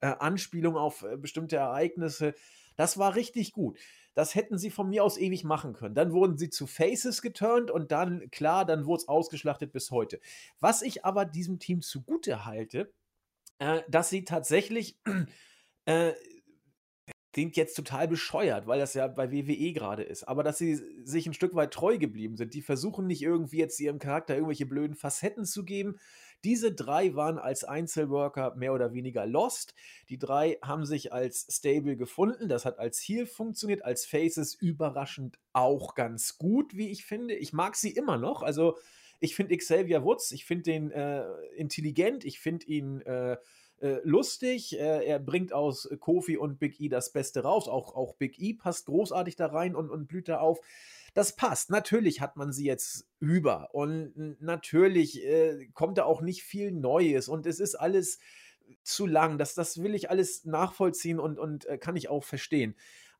äh, 0.00 0.06
Anspielung 0.06 0.76
auf 0.76 1.02
äh, 1.02 1.16
bestimmte 1.16 1.56
Ereignisse. 1.56 2.34
Das 2.76 2.98
war 2.98 3.14
richtig 3.14 3.52
gut. 3.52 3.78
Das 4.14 4.34
hätten 4.34 4.58
sie 4.58 4.70
von 4.70 4.90
mir 4.90 5.04
aus 5.04 5.16
ewig 5.16 5.44
machen 5.44 5.72
können. 5.72 5.94
Dann 5.94 6.12
wurden 6.12 6.36
sie 6.36 6.50
zu 6.50 6.66
Faces 6.66 7.22
geturnt 7.22 7.70
und 7.70 7.92
dann, 7.92 8.30
klar, 8.30 8.66
dann 8.66 8.84
wurde 8.84 9.02
es 9.02 9.08
ausgeschlachtet 9.08 9.72
bis 9.72 9.90
heute. 9.90 10.20
Was 10.60 10.82
ich 10.82 11.04
aber 11.04 11.24
diesem 11.24 11.58
Team 11.58 11.80
zugute 11.80 12.44
halte, 12.44 12.92
äh, 13.58 13.82
dass 13.88 14.10
sie 14.10 14.24
tatsächlich 14.24 14.98
äh, 15.86 16.12
klingt 17.32 17.56
jetzt 17.56 17.74
total 17.74 18.08
bescheuert, 18.08 18.66
weil 18.66 18.78
das 18.78 18.94
ja 18.94 19.08
bei 19.08 19.32
WWE 19.32 19.72
gerade 19.72 20.02
ist, 20.02 20.24
aber 20.24 20.42
dass 20.42 20.58
sie 20.58 20.74
sich 21.04 21.26
ein 21.26 21.34
Stück 21.34 21.54
weit 21.54 21.72
treu 21.72 21.98
geblieben 21.98 22.36
sind. 22.36 22.54
Die 22.54 22.62
versuchen 22.62 23.06
nicht 23.06 23.22
irgendwie 23.22 23.58
jetzt 23.58 23.80
ihrem 23.80 23.98
Charakter 23.98 24.34
irgendwelche 24.34 24.66
blöden 24.66 24.94
Facetten 24.94 25.44
zu 25.44 25.64
geben. 25.64 25.98
Diese 26.44 26.72
drei 26.72 27.14
waren 27.14 27.38
als 27.38 27.64
Einzelworker 27.64 28.54
mehr 28.56 28.74
oder 28.74 28.92
weniger 28.92 29.26
lost. 29.26 29.74
Die 30.08 30.18
drei 30.18 30.58
haben 30.62 30.84
sich 30.84 31.12
als 31.12 31.46
Stable 31.48 31.96
gefunden. 31.96 32.48
Das 32.48 32.64
hat 32.64 32.78
als 32.78 32.98
Heal 33.00 33.26
funktioniert, 33.26 33.84
als 33.84 34.04
Faces 34.04 34.54
überraschend 34.54 35.38
auch 35.52 35.94
ganz 35.94 36.38
gut, 36.38 36.76
wie 36.76 36.90
ich 36.90 37.04
finde. 37.04 37.34
Ich 37.34 37.52
mag 37.52 37.76
sie 37.76 37.90
immer 37.90 38.18
noch. 38.18 38.42
Also 38.42 38.76
ich 39.20 39.36
finde 39.36 39.56
Xavier 39.56 40.02
Woods, 40.02 40.32
ich 40.32 40.44
finde 40.44 40.64
den 40.64 40.90
äh, 40.90 41.24
intelligent, 41.56 42.24
ich 42.24 42.40
finde 42.40 42.66
ihn 42.66 43.00
äh, 43.02 43.36
äh, 43.82 44.00
lustig. 44.04 44.78
Äh, 44.78 45.04
er 45.04 45.18
bringt 45.18 45.52
aus 45.52 45.88
Kofi 46.00 46.36
und 46.36 46.58
Big 46.58 46.80
E 46.80 46.88
das 46.88 47.12
Beste 47.12 47.42
raus. 47.42 47.68
Auch, 47.68 47.94
auch 47.94 48.14
Big 48.14 48.38
E 48.38 48.54
passt 48.54 48.86
großartig 48.86 49.36
da 49.36 49.46
rein 49.46 49.74
und, 49.74 49.90
und 49.90 50.06
blüht 50.06 50.28
da 50.28 50.38
auf. 50.38 50.60
Das 51.14 51.36
passt. 51.36 51.70
Natürlich 51.70 52.20
hat 52.20 52.36
man 52.36 52.52
sie 52.52 52.64
jetzt 52.64 53.06
über 53.20 53.74
und 53.74 54.40
natürlich 54.40 55.22
äh, 55.24 55.66
kommt 55.74 55.98
da 55.98 56.04
auch 56.04 56.22
nicht 56.22 56.42
viel 56.42 56.70
Neues 56.70 57.28
und 57.28 57.44
es 57.46 57.60
ist 57.60 57.74
alles 57.74 58.18
zu 58.82 59.06
lang. 59.06 59.36
Das, 59.36 59.54
das 59.54 59.82
will 59.82 59.94
ich 59.94 60.08
alles 60.10 60.44
nachvollziehen 60.44 61.18
und, 61.18 61.38
und 61.38 61.66
äh, 61.66 61.76
kann 61.76 61.96
ich 61.96 62.08
auch 62.08 62.24
verstehen. 62.24 62.76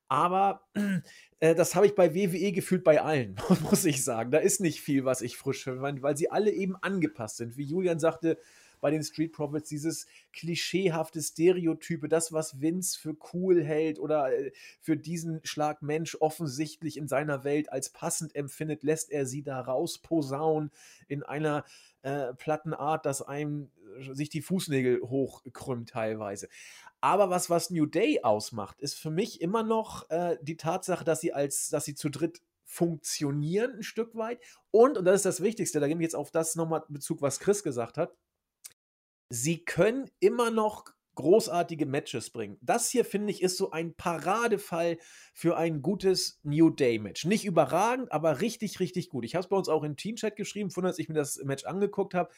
Aber 0.08 0.62
äh, 1.40 1.54
das 1.54 1.74
habe 1.74 1.86
ich 1.86 1.94
bei 1.94 2.14
WWE 2.14 2.52
gefühlt 2.52 2.84
bei 2.84 3.02
allen, 3.02 3.36
muss 3.62 3.84
ich 3.84 4.04
sagen. 4.04 4.30
Da 4.30 4.38
ist 4.38 4.60
nicht 4.60 4.80
viel, 4.80 5.04
was 5.04 5.22
ich 5.22 5.36
frisch 5.36 5.64
finde, 5.64 6.02
weil 6.02 6.16
sie 6.16 6.30
alle 6.30 6.50
eben 6.50 6.76
angepasst 6.76 7.38
sind. 7.38 7.56
Wie 7.56 7.64
Julian 7.64 7.98
sagte, 7.98 8.38
bei 8.82 8.90
den 8.90 9.02
Street 9.04 9.32
Profits, 9.32 9.68
dieses 9.68 10.06
klischeehafte 10.32 11.22
Stereotype, 11.22 12.08
das, 12.08 12.32
was 12.32 12.60
Vince 12.60 12.98
für 12.98 13.16
cool 13.32 13.62
hält 13.62 14.00
oder 14.00 14.36
äh, 14.36 14.52
für 14.80 14.96
diesen 14.96 15.40
Schlag 15.44 15.82
Mensch 15.82 16.16
offensichtlich 16.20 16.96
in 16.96 17.06
seiner 17.06 17.44
Welt 17.44 17.72
als 17.72 17.90
passend 17.90 18.34
empfindet, 18.34 18.82
lässt 18.82 19.12
er 19.12 19.24
sie 19.24 19.44
da 19.44 19.60
rausposaunen 19.60 20.72
in 21.06 21.22
einer 21.22 21.64
äh, 22.02 22.34
platten 22.34 22.74
Art, 22.74 23.06
dass 23.06 23.22
einem 23.22 23.70
äh, 23.98 24.14
sich 24.14 24.30
die 24.30 24.42
Fußnägel 24.42 25.00
hochkrümmt 25.00 25.90
teilweise. 25.90 26.48
Aber 27.00 27.30
was, 27.30 27.50
was 27.50 27.70
New 27.70 27.86
Day 27.86 28.20
ausmacht, 28.24 28.80
ist 28.80 28.98
für 28.98 29.10
mich 29.10 29.40
immer 29.40 29.62
noch 29.62 30.10
äh, 30.10 30.38
die 30.42 30.56
Tatsache, 30.56 31.04
dass 31.04 31.20
sie 31.20 31.32
als, 31.32 31.68
dass 31.68 31.84
sie 31.84 31.94
zu 31.94 32.08
dritt 32.08 32.42
funktionieren 32.64 33.76
ein 33.76 33.82
Stück 33.84 34.16
weit. 34.16 34.40
Und, 34.72 34.98
und 34.98 35.04
das 35.04 35.16
ist 35.16 35.26
das 35.26 35.40
Wichtigste, 35.40 35.78
da 35.78 35.86
gebe 35.86 36.00
ich 36.00 36.06
jetzt 36.06 36.16
auf 36.16 36.32
das 36.32 36.56
nochmal 36.56 36.82
Bezug, 36.88 37.22
was 37.22 37.38
Chris 37.38 37.62
gesagt 37.62 37.96
hat 37.96 38.12
sie 39.32 39.64
können 39.64 40.10
immer 40.20 40.50
noch 40.50 40.84
großartige 41.14 41.86
Matches 41.86 42.30
bringen. 42.30 42.58
Das 42.60 42.90
hier, 42.90 43.04
finde 43.04 43.32
ich, 43.32 43.42
ist 43.42 43.56
so 43.56 43.70
ein 43.70 43.94
Paradefall 43.94 44.98
für 45.32 45.56
ein 45.56 45.80
gutes 45.80 46.38
New 46.42 46.70
Day-Match. 46.70 47.24
Nicht 47.24 47.44
überragend, 47.44 48.12
aber 48.12 48.40
richtig, 48.40 48.78
richtig 48.78 49.08
gut. 49.08 49.24
Ich 49.24 49.34
habe 49.34 49.42
es 49.42 49.48
bei 49.48 49.56
uns 49.56 49.68
auch 49.68 49.84
im 49.84 49.96
Team-Chat 49.96 50.36
geschrieben, 50.36 50.70
von 50.70 50.84
als 50.84 50.98
ich 50.98 51.08
mir 51.08 51.14
das 51.14 51.38
Match 51.44 51.64
angeguckt 51.64 52.14
habe. 52.14 52.30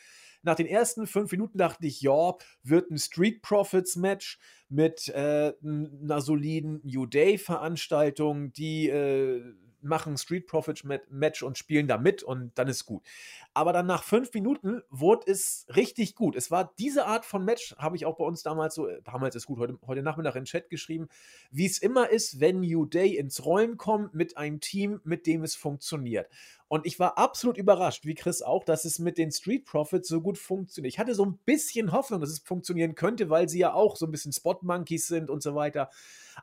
Nach 0.42 0.54
den 0.54 0.66
ersten 0.66 1.06
fünf 1.06 1.32
Minuten 1.32 1.58
dachte 1.58 1.86
ich, 1.86 2.00
ja, 2.00 2.34
wird 2.62 2.90
ein 2.90 2.98
Street 2.98 3.42
Profits 3.42 3.96
Match 3.96 4.38
mit 4.68 5.08
äh, 5.08 5.52
einer 5.62 6.20
soliden 6.20 6.80
New 6.84 7.06
Day-Veranstaltung, 7.06 8.52
die 8.52 8.88
äh, 8.88 9.42
machen 9.84 10.16
Street 10.16 10.46
Profits 10.46 10.84
Match 11.10 11.42
und 11.42 11.58
spielen 11.58 11.86
da 11.86 11.98
mit 11.98 12.22
und 12.22 12.52
dann 12.56 12.68
ist 12.68 12.86
gut. 12.86 13.04
Aber 13.52 13.72
dann 13.72 13.86
nach 13.86 14.02
fünf 14.02 14.32
Minuten 14.34 14.82
wurde 14.90 15.30
es 15.30 15.66
richtig 15.74 16.14
gut. 16.14 16.36
Es 16.36 16.50
war 16.50 16.74
diese 16.78 17.06
Art 17.06 17.24
von 17.24 17.44
Match, 17.44 17.76
habe 17.76 17.96
ich 17.96 18.06
auch 18.06 18.16
bei 18.16 18.24
uns 18.24 18.42
damals 18.42 18.74
so, 18.74 18.88
damals 19.04 19.36
ist 19.36 19.46
gut, 19.46 19.58
heute, 19.58 19.78
heute 19.86 20.02
Nachmittag 20.02 20.34
in 20.34 20.42
den 20.42 20.46
Chat 20.46 20.70
geschrieben, 20.70 21.08
wie 21.50 21.66
es 21.66 21.78
immer 21.78 22.10
ist, 22.10 22.40
wenn 22.40 22.60
New 22.60 22.84
Day 22.86 23.16
ins 23.16 23.44
Rollen 23.44 23.76
kommt 23.76 24.14
mit 24.14 24.36
einem 24.36 24.60
Team, 24.60 25.00
mit 25.04 25.26
dem 25.26 25.42
es 25.42 25.54
funktioniert. 25.54 26.28
Und 26.68 26.86
ich 26.86 26.98
war 26.98 27.18
absolut 27.18 27.58
überrascht, 27.58 28.06
wie 28.06 28.14
Chris 28.14 28.40
auch, 28.40 28.64
dass 28.64 28.84
es 28.84 28.98
mit 28.98 29.18
den 29.18 29.30
Street 29.30 29.66
Profits 29.66 30.08
so 30.08 30.20
gut 30.20 30.38
funktioniert. 30.38 30.92
Ich 30.92 30.98
hatte 30.98 31.14
so 31.14 31.24
ein 31.24 31.38
bisschen 31.44 31.92
Hoffnung, 31.92 32.20
dass 32.20 32.30
es 32.30 32.38
funktionieren 32.38 32.94
könnte, 32.94 33.28
weil 33.28 33.48
sie 33.48 33.58
ja 33.58 33.74
auch 33.74 33.96
so 33.96 34.06
ein 34.06 34.10
bisschen 34.10 34.32
Spot 34.32 34.58
Monkeys 34.62 35.06
sind 35.06 35.28
und 35.28 35.42
so 35.42 35.54
weiter. 35.54 35.90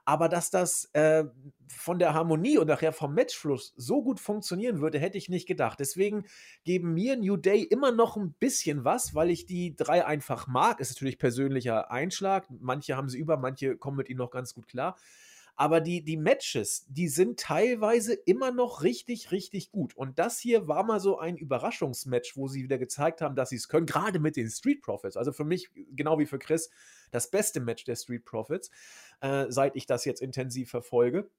Aber 0.06 0.30
dass 0.30 0.52
das 0.52 0.86
äh, 0.94 1.26
von 1.68 2.00
der 2.00 2.14
Harmonie 2.14 2.58
und 2.58 2.68
nachher 2.68 2.94
vom 2.94 3.16
Matchfluss 3.16 3.74
so 3.76 4.04
gut 4.04 4.20
funktionieren 4.20 4.80
würde, 4.80 5.00
hätte 5.00 5.18
ich 5.18 5.28
nicht 5.28 5.48
gedacht. 5.48 5.80
Deswegen 5.80 6.26
geben 6.64 6.94
mir 6.94 7.18
New 7.18 7.38
Day 7.38 7.64
immer 7.64 7.92
noch 7.92 8.16
ein 8.16 8.34
bisschen 8.34 8.86
was, 8.86 9.16
weil 9.16 9.32
ich 9.32 9.48
die 9.48 9.76
drei 9.76 10.06
einfach 10.06 10.48
mag. 10.48 10.80
Ist 10.80 10.92
natürlich 10.92 11.18
persönlicher 11.18 11.92
Einschlag. 11.92 12.48
Manche 12.60 12.96
haben 12.96 13.10
sie 13.10 13.18
über, 13.18 13.38
manche 13.38 13.76
kommen 13.76 13.98
mit 13.98 14.08
ihnen 14.08 14.20
noch 14.20 14.32
ganz 14.32 14.54
gut 14.54 14.68
klar. 14.68 14.96
Aber 15.62 15.80
die, 15.80 16.04
die 16.04 16.18
Matches, 16.18 16.88
die 16.90 17.08
sind 17.08 17.40
teilweise 17.40 18.16
immer 18.16 18.50
noch 18.50 18.82
richtig, 18.82 19.32
richtig 19.32 19.70
gut. 19.70 19.96
Und 19.96 20.18
das 20.18 20.40
hier 20.40 20.68
war 20.68 20.82
mal 20.84 21.00
so 21.00 21.20
ein 21.20 21.38
Überraschungsmatch, 21.38 22.36
wo 22.36 22.48
sie 22.48 22.64
wieder 22.64 22.80
gezeigt 22.80 23.22
haben, 23.22 23.36
dass 23.36 23.50
sie 23.50 23.58
es 23.58 23.68
können, 23.68 23.86
gerade 23.86 24.18
mit 24.18 24.38
den 24.38 24.50
Street 24.50 24.82
Profits. 24.82 25.18
Also 25.18 25.32
für 25.32 25.46
mich, 25.46 25.70
genau 25.92 26.18
wie 26.18 26.26
für 26.26 26.40
Chris, 26.40 26.72
das 27.12 27.30
beste 27.30 27.60
Match 27.60 27.84
der 27.84 27.96
Street 27.96 28.26
Profits, 28.26 28.72
äh, 29.20 29.46
seit 29.50 29.76
ich 29.76 29.86
das 29.86 30.04
jetzt 30.04 30.24
intensiv 30.24 30.72
verfolge. 30.72 31.30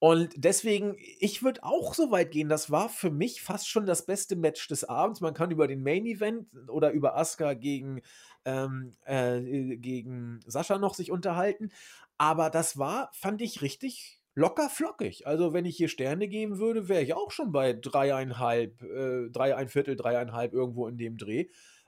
Und 0.00 0.32
deswegen, 0.36 0.96
ich 1.18 1.42
würde 1.44 1.64
auch 1.64 1.94
so 1.94 2.12
weit 2.12 2.30
gehen, 2.30 2.48
das 2.48 2.72
war 2.72 2.88
für 2.88 3.10
mich 3.10 3.42
fast 3.42 3.68
schon 3.68 3.84
das 3.84 4.06
beste 4.06 4.34
Match 4.34 4.66
des 4.66 4.82
Abends. 4.82 5.20
Man 5.20 5.34
kann 5.34 5.50
über 5.52 5.66
den 5.66 5.82
Main 5.84 6.06
Event 6.06 6.48
oder 6.68 6.90
über 6.92 7.16
Asuka 7.16 7.54
gegen, 7.54 8.02
ähm, 8.44 8.92
äh, 9.04 9.76
gegen 9.76 10.40
Sascha 10.46 10.78
noch 10.78 10.94
sich 10.94 11.10
unterhalten. 11.10 11.70
Aber 12.18 12.50
das 12.50 12.78
war, 12.78 13.10
fand 13.12 13.40
ich 13.40 13.62
richtig 13.62 14.20
locker 14.34 14.70
flockig. 14.70 15.26
Also, 15.26 15.52
wenn 15.52 15.64
ich 15.64 15.76
hier 15.76 15.88
Sterne 15.88 16.28
geben 16.28 16.58
würde, 16.58 16.88
wäre 16.88 17.02
ich 17.02 17.14
auch 17.14 17.30
schon 17.30 17.52
bei 17.52 17.72
dreieinhalb, 17.72 18.82
äh, 18.82 19.28
drei, 19.30 19.56
ein 19.56 19.68
Viertel, 19.68 19.96
dreieinhalb 19.96 20.52
irgendwo 20.52 20.86
in 20.86 20.96
dem 20.96 21.16
Dreh. 21.16 21.46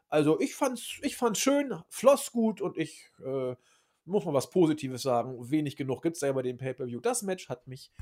Also, 0.09 0.41
ich 0.41 0.55
fand's, 0.55 0.99
ich 1.03 1.17
fand's 1.17 1.39
schön, 1.39 1.75
floss 1.89 2.33
gut 2.33 2.61
und 2.61 2.77
ich 2.77 3.11
äh, 3.25 3.55
muss 4.05 4.25
mal 4.25 4.35
was 4.35 4.51
Positives 4.51 5.03
sagen. 5.03 5.51
Wenig 5.51 5.77
genug 5.77 6.03
gibt 6.03 6.17
es 6.17 6.23
ja 6.23 6.33
bei 6.33 6.43
dem 6.43 6.59
Pay-Per-View. 6.59 7.01
Das 7.01 7.23
Match 7.23 7.49
hat 7.49 7.69
mich, 7.69 7.93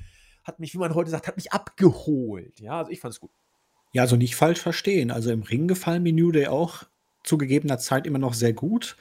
hat 0.45 0.59
mich, 0.61 0.73
wie 0.73 0.79
man 0.79 0.95
heute 0.95 1.11
sagt, 1.11 1.29
hat 1.29 1.37
mich 1.37 1.53
abgeholt. 1.53 2.59
Ja, 2.61 2.79
also 2.79 2.91
ich 2.91 3.01
fand's 3.01 3.21
gut. 3.21 3.31
Ja, 3.93 4.03
also 4.03 4.17
nicht 4.17 4.37
falsch 4.37 4.61
verstehen. 4.61 5.11
Also 5.11 5.31
im 5.31 5.43
Ring 5.43 5.69
gefallen 5.69 6.03
mir 6.03 6.13
New 6.13 6.33
Day 6.33 6.47
auch 6.47 6.85
zu 7.25 7.39
gegebener 7.39 7.79
Zeit 7.79 8.07
immer 8.07 8.19
noch 8.19 8.35
sehr 8.35 8.53
gut. 8.53 8.97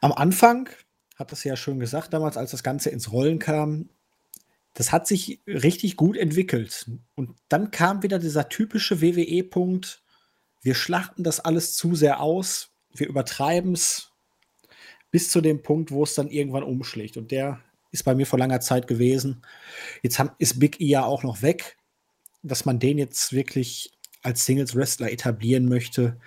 Am 0.00 0.12
Anfang 0.12 0.68
hat 1.16 1.32
das 1.32 1.44
ja 1.44 1.56
schon 1.56 1.78
gesagt 1.78 2.12
damals, 2.12 2.36
als 2.36 2.50
das 2.50 2.62
Ganze 2.62 2.90
ins 2.90 3.12
Rollen 3.12 3.38
kam. 3.38 3.88
Das 4.74 4.90
hat 4.90 5.06
sich 5.06 5.40
richtig 5.46 5.96
gut 5.96 6.16
entwickelt. 6.16 6.90
Und 7.14 7.36
dann 7.48 7.70
kam 7.70 8.02
wieder 8.02 8.18
dieser 8.18 8.48
typische 8.48 9.00
WWE-Punkt. 9.00 10.02
Wir 10.62 10.74
schlachten 10.74 11.22
das 11.22 11.40
alles 11.40 11.74
zu 11.74 11.94
sehr 11.94 12.20
aus. 12.20 12.70
Wir 12.92 13.08
übertreiben 13.08 13.72
es 13.72 14.10
bis 15.10 15.30
zu 15.30 15.40
dem 15.40 15.62
Punkt, 15.62 15.92
wo 15.92 16.02
es 16.02 16.14
dann 16.14 16.28
irgendwann 16.28 16.64
umschlägt. 16.64 17.16
Und 17.16 17.30
der 17.30 17.60
ist 17.92 18.02
bei 18.02 18.16
mir 18.16 18.26
vor 18.26 18.38
langer 18.38 18.60
Zeit 18.60 18.88
gewesen. 18.88 19.42
Jetzt 20.02 20.18
haben, 20.18 20.30
ist 20.38 20.58
Big 20.58 20.80
E 20.80 20.86
ja 20.86 21.04
auch 21.04 21.22
noch 21.22 21.42
weg. 21.42 21.76
Dass 22.42 22.64
man 22.64 22.80
den 22.80 22.98
jetzt 22.98 23.32
wirklich 23.32 23.92
als 24.22 24.44
Singles-Wrestler 24.44 25.12
etablieren 25.12 25.68
möchte, 25.68 26.18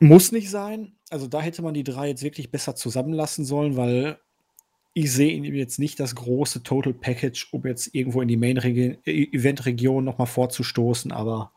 muss 0.00 0.32
nicht 0.32 0.50
sein 0.50 0.94
also 1.14 1.28
da 1.28 1.40
hätte 1.40 1.62
man 1.62 1.74
die 1.74 1.84
drei 1.84 2.08
jetzt 2.08 2.24
wirklich 2.24 2.50
besser 2.50 2.74
zusammenlassen 2.74 3.44
sollen, 3.44 3.76
weil 3.76 4.18
ich 4.94 5.12
sehe 5.12 5.32
in 5.32 5.44
ihm 5.44 5.54
jetzt 5.54 5.78
nicht 5.78 6.00
das 6.00 6.16
große 6.16 6.64
Total 6.64 6.92
Package, 6.92 7.52
um 7.52 7.64
jetzt 7.64 7.94
irgendwo 7.94 8.20
in 8.20 8.26
die 8.26 8.36
Main-Event-Region 8.36 10.02
nochmal 10.02 10.26
vorzustoßen, 10.26 11.12
aber 11.12 11.52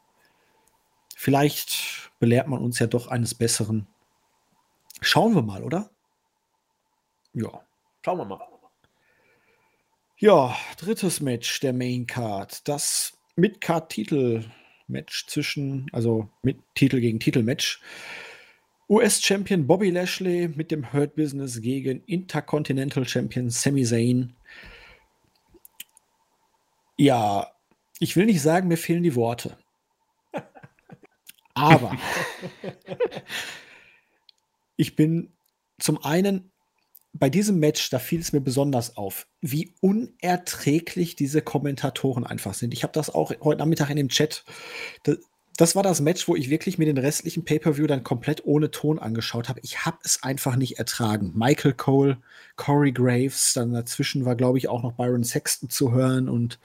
vielleicht 1.15 2.11
belehrt 2.19 2.47
man 2.47 2.61
uns 2.61 2.77
ja 2.77 2.85
doch 2.85 3.07
eines 3.07 3.33
Besseren. 3.33 3.87
Schauen 5.01 5.33
wir 5.33 5.41
mal, 5.41 5.63
oder? 5.63 5.89
Ja. 7.33 7.61
Schauen 8.05 8.19
wir 8.19 8.25
mal. 8.25 8.39
Ja, 10.19 10.55
drittes 10.77 11.19
Match 11.19 11.59
der 11.61 11.73
Main 11.73 12.05
Card. 12.05 12.67
Das 12.67 13.17
Mid-Card-Titel-Match 13.35 15.25
zwischen, 15.25 15.87
also 15.93 16.29
mit 16.43 16.59
Titel 16.75 16.99
gegen 16.99 17.19
Titel-Match 17.19 17.81
US-Champion 18.89 19.67
Bobby 19.67 19.89
Lashley 19.89 20.47
mit 20.47 20.71
dem 20.71 20.93
Hurt 20.93 21.15
Business 21.15 21.61
gegen 21.61 22.03
Intercontinental 22.05 23.07
Champion 23.07 23.49
Sami 23.49 23.83
Zayn. 23.83 24.33
Ja, 26.97 27.51
ich 27.99 28.15
will 28.15 28.25
nicht 28.25 28.41
sagen, 28.41 28.67
mir 28.67 28.77
fehlen 28.77 29.03
die 29.03 29.15
Worte. 29.15 29.57
Aber 31.53 31.97
ich 34.77 34.95
bin 34.95 35.33
zum 35.79 36.03
einen 36.03 36.51
bei 37.13 37.29
diesem 37.29 37.59
Match, 37.59 37.89
da 37.89 37.99
fiel 37.99 38.19
es 38.19 38.31
mir 38.31 38.41
besonders 38.41 38.95
auf, 38.95 39.27
wie 39.41 39.73
unerträglich 39.81 41.15
diese 41.15 41.41
Kommentatoren 41.41 42.25
einfach 42.25 42.53
sind. 42.53 42.73
Ich 42.73 42.83
habe 42.83 42.93
das 42.93 43.09
auch 43.09 43.31
heute 43.41 43.59
Nachmittag 43.59 43.89
in 43.89 43.97
dem 43.97 44.09
Chat 44.09 44.45
das 45.57 45.75
war 45.75 45.81
das 45.81 46.01
Match, 46.01 46.27
wo 46.27 46.35
ich 46.35 46.51
wirklich 46.51 46.77
mir 46.77 46.85
den 46.85 46.99
restlichen 46.99 47.43
Pay-Per-View 47.43 47.87
dann 47.87 48.03
komplett 48.03 48.45
ohne 48.45 48.69
Ton 48.69 48.99
angeschaut 48.99 49.49
habe. 49.49 49.59
Ich 49.63 49.85
habe 49.85 49.97
es 50.03 50.21
einfach 50.21 50.55
nicht 50.55 50.77
ertragen. 50.77 51.33
Michael 51.35 51.73
Cole, 51.73 52.17
Corey 52.55 52.91
Graves, 52.91 53.53
dann 53.53 53.73
dazwischen 53.73 54.23
war, 54.23 54.35
glaube 54.35 54.59
ich, 54.59 54.69
auch 54.69 54.83
noch 54.83 54.93
Byron 54.93 55.23
Sexton 55.23 55.71
zu 55.71 55.91
hören 55.91 56.29
und 56.29 56.59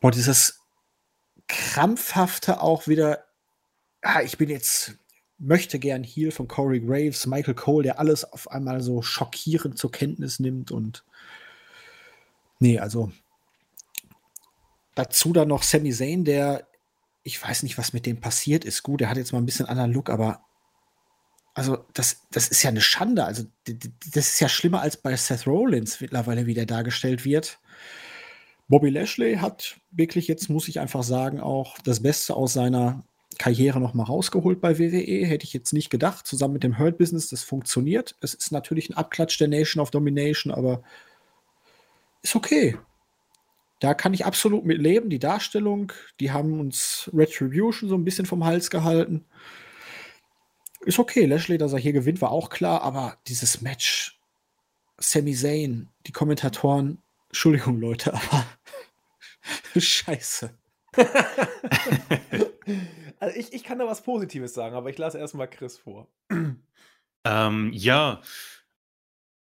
boah, 0.00 0.12
dieses 0.12 0.60
krampfhafte 1.48 2.60
auch 2.62 2.86
wieder, 2.86 3.24
ah, 4.00 4.22
ich 4.22 4.38
bin 4.38 4.48
jetzt, 4.48 4.94
möchte 5.38 5.80
gern 5.80 6.04
Heel 6.04 6.30
von 6.30 6.46
Corey 6.46 6.78
Graves, 6.78 7.26
Michael 7.26 7.54
Cole, 7.54 7.82
der 7.82 7.98
alles 7.98 8.32
auf 8.32 8.48
einmal 8.48 8.80
so 8.80 9.02
schockierend 9.02 9.76
zur 9.76 9.90
Kenntnis 9.90 10.38
nimmt 10.38 10.70
und 10.70 11.04
nee, 12.60 12.78
also 12.78 13.10
dazu 14.94 15.32
dann 15.32 15.48
noch 15.48 15.64
Sami 15.64 15.92
Zayn, 15.92 16.24
der 16.24 16.68
ich 17.26 17.42
weiß 17.42 17.64
nicht, 17.64 17.76
was 17.76 17.92
mit 17.92 18.06
dem 18.06 18.20
passiert 18.20 18.64
ist. 18.64 18.84
Gut, 18.84 19.00
er 19.00 19.10
hat 19.10 19.16
jetzt 19.16 19.32
mal 19.32 19.40
ein 19.40 19.46
bisschen 19.46 19.66
anderen 19.66 19.92
Look, 19.92 20.10
aber 20.10 20.42
also 21.54 21.84
das, 21.92 22.20
das 22.30 22.46
ist 22.46 22.62
ja 22.62 22.70
eine 22.70 22.80
Schande. 22.80 23.24
Also 23.24 23.44
das 24.14 24.28
ist 24.30 24.40
ja 24.40 24.48
schlimmer 24.48 24.80
als 24.80 24.96
bei 24.96 25.16
Seth 25.16 25.44
Rollins 25.44 26.00
mittlerweile, 26.00 26.46
wie 26.46 26.54
der 26.54 26.66
dargestellt 26.66 27.24
wird. 27.24 27.58
Bobby 28.68 28.90
Lashley 28.90 29.36
hat 29.36 29.76
wirklich 29.90 30.28
jetzt, 30.28 30.48
muss 30.48 30.68
ich 30.68 30.78
einfach 30.78 31.02
sagen, 31.02 31.40
auch 31.40 31.78
das 31.80 32.00
Beste 32.00 32.36
aus 32.36 32.52
seiner 32.52 33.02
Karriere 33.38 33.80
noch 33.80 33.92
mal 33.92 34.04
rausgeholt 34.04 34.60
bei 34.60 34.78
WWE. 34.78 35.26
Hätte 35.26 35.46
ich 35.46 35.52
jetzt 35.52 35.72
nicht 35.72 35.90
gedacht. 35.90 36.28
Zusammen 36.28 36.54
mit 36.54 36.62
dem 36.62 36.78
Hurt 36.78 36.96
Business, 36.96 37.28
das 37.28 37.42
funktioniert. 37.42 38.14
Es 38.20 38.34
ist 38.34 38.52
natürlich 38.52 38.88
ein 38.88 38.96
Abklatsch 38.96 39.40
der 39.40 39.48
Nation 39.48 39.82
of 39.82 39.90
Domination, 39.90 40.54
aber 40.54 40.82
ist 42.22 42.36
okay 42.36 42.78
da 43.80 43.94
kann 43.94 44.14
ich 44.14 44.24
absolut 44.24 44.64
mit 44.64 44.78
leben. 44.78 45.10
Die 45.10 45.18
Darstellung, 45.18 45.92
die 46.20 46.30
haben 46.30 46.60
uns 46.60 47.10
Retribution 47.12 47.88
so 47.88 47.96
ein 47.96 48.04
bisschen 48.04 48.26
vom 48.26 48.44
Hals 48.44 48.70
gehalten. 48.70 49.24
Ist 50.80 50.98
okay, 50.98 51.26
Lashley, 51.26 51.58
dass 51.58 51.72
er 51.72 51.78
hier 51.78 51.92
gewinnt, 51.92 52.20
war 52.20 52.30
auch 52.30 52.48
klar, 52.48 52.82
aber 52.82 53.18
dieses 53.26 53.60
Match, 53.60 54.20
Sami 54.98 55.34
Zayn, 55.34 55.88
die 56.06 56.12
Kommentatoren, 56.12 57.02
Entschuldigung, 57.28 57.80
Leute, 57.80 58.14
aber 58.30 58.46
scheiße. 59.76 60.56
also 63.18 63.36
ich, 63.36 63.52
ich 63.52 63.64
kann 63.64 63.78
da 63.78 63.86
was 63.86 64.02
Positives 64.02 64.54
sagen, 64.54 64.74
aber 64.74 64.88
ich 64.88 64.96
lasse 64.96 65.18
erstmal 65.18 65.50
Chris 65.50 65.76
vor. 65.76 66.08
Ähm, 67.24 67.70
ja, 67.74 68.22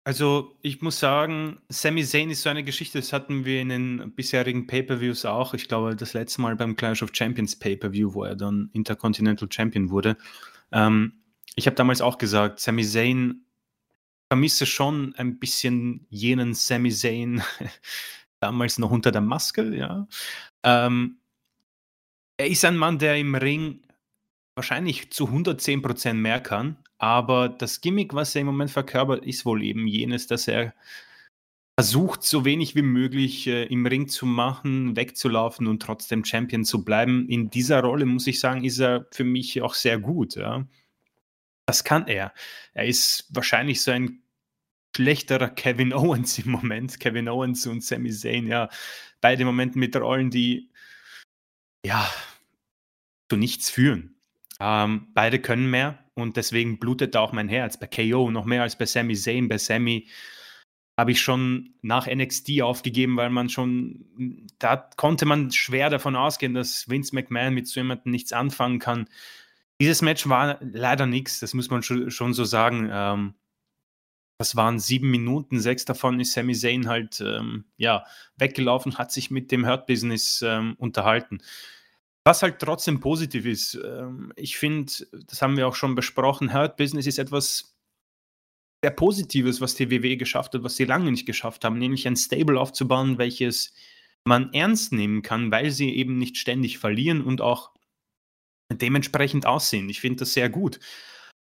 also, 0.05 0.57
ich 0.63 0.81
muss 0.81 0.99
sagen, 0.99 1.61
Sami 1.69 2.05
Zayn 2.05 2.31
ist 2.31 2.43
so 2.43 2.49
eine 2.49 2.65
Geschichte, 2.65 2.99
das 2.99 3.13
hatten 3.13 3.45
wir 3.45 3.61
in 3.61 3.69
den 3.69 4.15
bisherigen 4.15 4.67
Pay-Per-Views 4.67 5.27
auch. 5.27 5.53
Ich 5.53 5.69
glaube, 5.69 5.95
das 5.95 6.15
letzte 6.15 6.41
Mal 6.41 6.57
beim 6.57 6.75
Clash 6.75 7.03
of 7.03 7.11
Champions 7.13 7.59
Pay-Per-View, 7.59 8.15
wo 8.15 8.25
er 8.25 8.35
dann 8.35 8.71
Intercontinental 8.73 9.49
Champion 9.51 9.91
wurde. 9.91 10.17
Ähm, 10.73 11.21
ich 11.55 11.67
habe 11.67 11.77
damals 11.77 12.01
auch 12.01 12.17
gesagt, 12.17 12.61
Sami 12.61 12.83
Zayn 12.85 13.45
vermisse 14.29 14.65
schon 14.65 15.15
ein 15.17 15.39
bisschen 15.39 16.07
jenen 16.09 16.55
Sami 16.55 16.91
Zayn, 16.91 17.43
damals 18.41 18.79
noch 18.79 18.91
unter 18.91 19.13
der 19.13 19.21
Maske, 19.21 19.77
ja. 19.77 20.09
Ähm, 20.63 21.19
er 22.39 22.47
ist 22.47 22.65
ein 22.65 22.77
Mann, 22.77 22.99
der 22.99 23.19
im 23.19 23.35
Ring 23.35 23.83
wahrscheinlich 24.55 25.13
zu 25.13 25.27
110% 25.27 26.15
mehr 26.15 26.41
kann, 26.41 26.79
aber 27.01 27.49
das 27.49 27.81
Gimmick, 27.81 28.13
was 28.13 28.35
er 28.35 28.43
im 28.43 28.49
Moment 28.49 28.71
verkörpert, 28.71 29.25
ist 29.25 29.47
wohl 29.47 29.63
eben 29.63 29.87
jenes, 29.87 30.27
dass 30.27 30.47
er 30.47 30.75
versucht, 31.79 32.23
so 32.23 32.45
wenig 32.45 32.75
wie 32.75 32.83
möglich 32.83 33.47
äh, 33.47 33.65
im 33.65 33.87
Ring 33.87 34.07
zu 34.07 34.27
machen, 34.27 34.97
wegzulaufen 34.97 35.67
und 35.67 35.81
trotzdem 35.81 36.27
Champion 36.27 36.63
zu 36.63 36.85
bleiben. 36.85 37.27
In 37.27 37.49
dieser 37.49 37.81
Rolle, 37.81 38.05
muss 38.05 38.27
ich 38.27 38.39
sagen, 38.39 38.65
ist 38.65 38.81
er 38.81 39.07
für 39.13 39.25
mich 39.25 39.63
auch 39.63 39.73
sehr 39.73 39.99
gut. 39.99 40.37
Ja. 40.37 40.67
Das 41.65 41.85
kann 41.85 42.07
er. 42.07 42.35
Er 42.75 42.85
ist 42.85 43.25
wahrscheinlich 43.31 43.81
so 43.81 43.93
ein 43.93 44.21
schlechterer 44.95 45.49
Kevin 45.49 45.93
Owens 45.95 46.39
im 46.39 46.51
Moment. 46.51 47.01
Kevin 47.01 47.31
Owens 47.31 47.67
und 47.67 47.83
Sami 47.83 48.11
Zayn, 48.11 48.47
ja, 48.47 48.69
beide 49.23 49.41
im 49.41 49.47
Moment 49.47 49.75
mit 49.75 49.97
Rollen, 49.97 50.31
die 50.31 50.69
ja 51.83 52.07
zu 53.31 53.39
nichts 53.39 53.71
führen. 53.71 54.17
Ähm, 54.61 55.09
beide 55.15 55.41
können 55.41 55.71
mehr 55.71 56.00
und 56.15 56.37
deswegen 56.37 56.79
blutet 56.79 57.17
auch 57.17 57.33
mein 57.33 57.49
Herz. 57.49 57.79
Bei 57.79 57.87
KO 57.87 58.31
noch 58.31 58.45
mehr 58.45 58.63
als 58.63 58.77
bei 58.77 58.87
Sami 58.87 59.15
Zayn. 59.15 59.49
Bei 59.49 59.59
Sami 59.59 60.09
habe 60.99 61.13
ich 61.13 61.21
schon 61.21 61.75
nach 61.81 62.07
NXT 62.07 62.61
aufgegeben, 62.63 63.17
weil 63.17 63.31
man 63.31 63.49
schon, 63.49 64.49
da 64.59 64.77
konnte 64.77 65.25
man 65.25 65.51
schwer 65.51 65.89
davon 65.89 66.15
ausgehen, 66.15 66.53
dass 66.53 66.89
Vince 66.91 67.15
McMahon 67.15 67.55
mit 67.55 67.67
so 67.67 67.81
jemandem 67.81 68.13
nichts 68.13 68.33
anfangen 68.33 68.79
kann. 68.79 69.09
Dieses 69.81 70.03
Match 70.03 70.29
war 70.29 70.59
leider 70.61 71.07
nichts, 71.07 71.41
das 71.41 71.55
muss 71.55 71.71
man 71.71 71.83
schon, 71.83 72.11
schon 72.11 72.35
so 72.35 72.45
sagen. 72.45 72.91
Ähm, 72.93 73.35
das 74.39 74.57
waren 74.57 74.79
sieben 74.79 75.11
Minuten, 75.11 75.59
sechs 75.59 75.85
davon 75.85 76.21
ist 76.21 76.33
Sami 76.33 76.55
Zayn 76.55 76.87
halt 76.87 77.21
ähm, 77.21 77.65
ja, 77.77 78.05
weggelaufen, 78.37 78.99
hat 78.99 79.11
sich 79.13 79.31
mit 79.31 79.53
dem 79.53 79.67
Hurt 79.67 79.87
Business 79.87 80.43
ähm, 80.47 80.75
unterhalten. 80.79 81.43
Was 82.25 82.43
halt 82.43 82.59
trotzdem 82.59 83.01
positiv 83.01 83.47
ist, 83.47 83.75
ähm, 83.83 84.33
ich 84.37 84.59
finde, 84.59 84.93
das 85.27 85.41
haben 85.41 85.57
wir 85.57 85.67
auch 85.67 85.75
schon 85.75 85.95
besprochen, 85.95 86.53
Hurt 86.53 86.77
Business 86.77 87.07
ist 87.07 87.19
etwas 87.19 87.77
sehr 88.83 88.91
Positives, 88.91 89.61
was 89.61 89.75
die 89.75 89.91
WWE 89.91 90.17
geschafft 90.17 90.55
hat, 90.55 90.63
was 90.63 90.77
sie 90.77 90.85
lange 90.85 91.11
nicht 91.11 91.27
geschafft 91.27 91.65
haben, 91.65 91.79
nämlich 91.79 92.07
ein 92.07 92.17
Stable 92.17 92.59
aufzubauen, 92.59 93.19
welches 93.19 93.73
man 94.25 94.53
ernst 94.53 94.93
nehmen 94.93 95.23
kann, 95.23 95.51
weil 95.51 95.71
sie 95.71 95.95
eben 95.95 96.19
nicht 96.19 96.37
ständig 96.37 96.79
verlieren 96.79 97.23
und 97.23 97.41
auch 97.41 97.73
dementsprechend 98.73 99.47
aussehen. 99.47 99.89
Ich 99.89 100.01
finde 100.01 100.21
das 100.21 100.33
sehr 100.33 100.49
gut. 100.49 100.79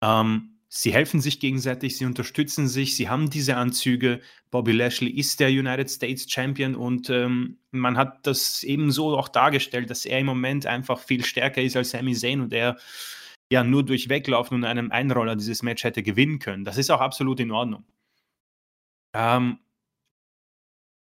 Ähm, 0.03 0.56
sie 0.69 0.93
helfen 0.93 1.21
sich 1.21 1.39
gegenseitig, 1.39 1.97
sie 1.97 2.05
unterstützen 2.05 2.67
sich, 2.67 2.95
sie 2.95 3.09
haben 3.09 3.29
diese 3.29 3.55
Anzüge. 3.55 4.21
Bobby 4.51 4.73
Lashley 4.73 5.09
ist 5.09 5.39
der 5.39 5.49
United 5.49 5.89
States 5.89 6.29
Champion 6.29 6.75
und 6.75 7.09
ähm, 7.09 7.57
man 7.71 7.97
hat 7.97 8.25
das 8.27 8.63
ebenso 8.63 9.17
auch 9.17 9.29
dargestellt, 9.29 9.89
dass 9.89 10.05
er 10.05 10.19
im 10.19 10.25
Moment 10.25 10.65
einfach 10.65 10.99
viel 10.99 11.23
stärker 11.23 11.61
ist 11.61 11.75
als 11.75 11.91
Sami 11.91 12.13
Zayn 12.13 12.41
und 12.41 12.53
er 12.53 12.77
ja 13.49 13.63
nur 13.63 13.85
durch 13.85 14.09
Weglaufen 14.09 14.55
und 14.55 14.65
einem 14.65 14.91
Einroller 14.91 15.35
dieses 15.35 15.63
Match 15.63 15.83
hätte 15.83 16.03
gewinnen 16.03 16.39
können. 16.39 16.65
Das 16.65 16.77
ist 16.77 16.89
auch 16.89 16.99
absolut 16.99 17.39
in 17.39 17.51
Ordnung. 17.51 17.85
Ähm, 19.13 19.59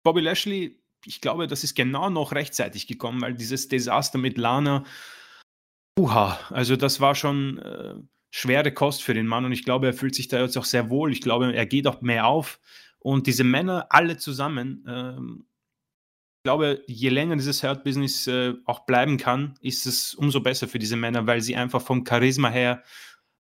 Bobby 0.04 0.22
Lashley, 0.22 0.78
ich 1.06 1.22
glaube, 1.22 1.48
das 1.48 1.64
ist 1.64 1.76
genau 1.76 2.10
noch 2.10 2.34
rechtzeitig 2.34 2.88
gekommen, 2.88 3.22
weil 3.22 3.36
dieses 3.36 3.70
Desaster 3.70 4.18
mit 4.18 4.38
Lana, 4.38 4.84
uha, 5.98 6.38
also 6.50 6.76
das 6.76 7.00
war 7.00 7.16
schon 7.16 7.58
äh, 7.60 7.96
schwere 8.36 8.72
Kost 8.72 9.04
für 9.04 9.14
den 9.14 9.28
Mann 9.28 9.46
und 9.46 9.52
ich 9.52 9.64
glaube, 9.64 9.88
er 9.88 9.94
fühlt 9.94 10.16
sich 10.16 10.28
da 10.28 10.42
jetzt 10.42 10.58
auch 10.58 10.66
sehr 10.66 10.90
wohl. 10.90 11.12
Ich 11.12 11.22
glaube, 11.22 11.54
er 11.54 11.66
geht 11.66 11.88
auch 11.88 12.02
mehr 12.02 12.28
auf 12.28 12.60
und 13.00 13.28
diese 13.28 13.44
Männer 13.44 13.88
alle 13.90 14.18
zusammen 14.18 14.84
ähm, 14.88 15.46
glaube, 16.46 16.84
je 16.86 17.10
länger 17.10 17.36
dieses 17.36 17.64
Hurt-Business 17.64 18.28
äh, 18.28 18.54
auch 18.66 18.86
bleiben 18.86 19.18
kann, 19.18 19.56
ist 19.62 19.88
es 19.88 20.14
umso 20.14 20.42
besser 20.42 20.68
für 20.68 20.78
diese 20.78 20.96
Männer, 20.96 21.26
weil 21.26 21.42
sie 21.42 21.56
einfach 21.56 21.82
vom 21.82 22.06
Charisma 22.08 22.50
her 22.50 22.84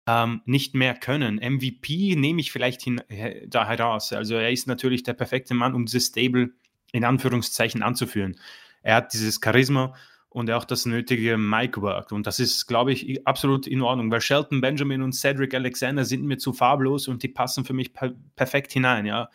ähm, 0.07 0.41
nicht 0.45 0.77
mehr 0.77 0.95
können. 0.95 1.37
MVP 1.37 2.15
nehme 2.15 2.41
ich 2.41 2.53
vielleicht 2.53 2.81
hin, 2.81 3.03
da 3.49 3.67
heraus. 3.67 4.13
Also 4.13 4.37
er 4.37 4.53
ist 4.53 4.69
natürlich 4.69 5.03
der 5.03 5.15
perfekte 5.15 5.53
Mann, 5.53 5.75
um 5.75 5.85
dieses 5.85 6.07
Stable 6.07 6.53
in 6.93 7.05
Anführungszeichen 7.05 7.83
anzuführen. 7.83 8.39
Er 8.83 8.97
hat 8.97 9.13
dieses 9.13 9.41
Charisma 9.43 9.95
und 10.33 10.51
auch 10.51 10.65
das 10.65 10.87
nötige 10.87 11.37
Mic-Work. 11.37 12.11
Und 12.11 12.27
das 12.27 12.39
ist, 12.39 12.67
glaube 12.67 12.93
ich, 12.93 13.27
absolut 13.27 13.67
in 13.67 13.83
Ordnung, 13.83 14.11
weil 14.11 14.23
Shelton 14.23 14.61
Benjamin 14.61 15.03
und 15.03 15.13
Cedric 15.13 15.55
Alexander 15.55 16.05
sind 16.05 16.25
mir 16.25 16.39
zu 16.39 16.53
farblos 16.55 17.07
und 17.07 17.23
die 17.23 17.29
passen 17.29 17.65
für 17.65 17.75
mich 17.75 17.93
per 17.93 18.15
perfekt 18.35 18.73
hinein. 18.73 19.05
Ja. 19.05 19.29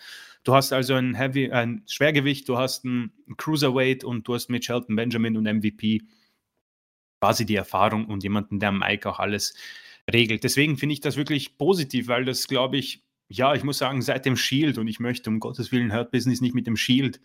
Du 0.43 0.55
hast 0.55 0.73
also 0.73 0.95
ein, 0.95 1.13
Heavy, 1.13 1.51
ein 1.51 1.83
Schwergewicht, 1.87 2.49
du 2.49 2.57
hast 2.57 2.83
ein 2.85 3.11
Cruiserweight 3.37 4.03
und 4.03 4.27
du 4.27 4.33
hast 4.33 4.49
mit 4.49 4.65
Shelton 4.65 4.95
Benjamin 4.95 5.37
und 5.37 5.43
MVP 5.43 6.01
quasi 7.21 7.45
die 7.45 7.55
Erfahrung 7.55 8.05
und 8.05 8.23
jemanden, 8.23 8.59
der 8.59 8.71
Mike 8.71 9.07
auch 9.07 9.19
alles 9.19 9.53
regelt. 10.11 10.43
Deswegen 10.43 10.77
finde 10.77 10.93
ich 10.93 11.01
das 11.01 11.15
wirklich 11.15 11.57
positiv, 11.57 12.07
weil 12.07 12.25
das, 12.25 12.47
glaube 12.47 12.77
ich, 12.77 13.03
ja, 13.29 13.53
ich 13.53 13.63
muss 13.63 13.77
sagen, 13.77 14.01
seit 14.01 14.25
dem 14.25 14.37
Shield 14.37 14.77
und 14.77 14.87
ich 14.87 14.99
möchte 14.99 15.29
um 15.29 15.39
Gottes 15.39 15.71
Willen 15.71 15.93
Hurt 15.93 16.11
Business 16.11 16.41
nicht 16.41 16.55
mit 16.55 16.65
dem 16.65 16.77
Shield 16.77 17.19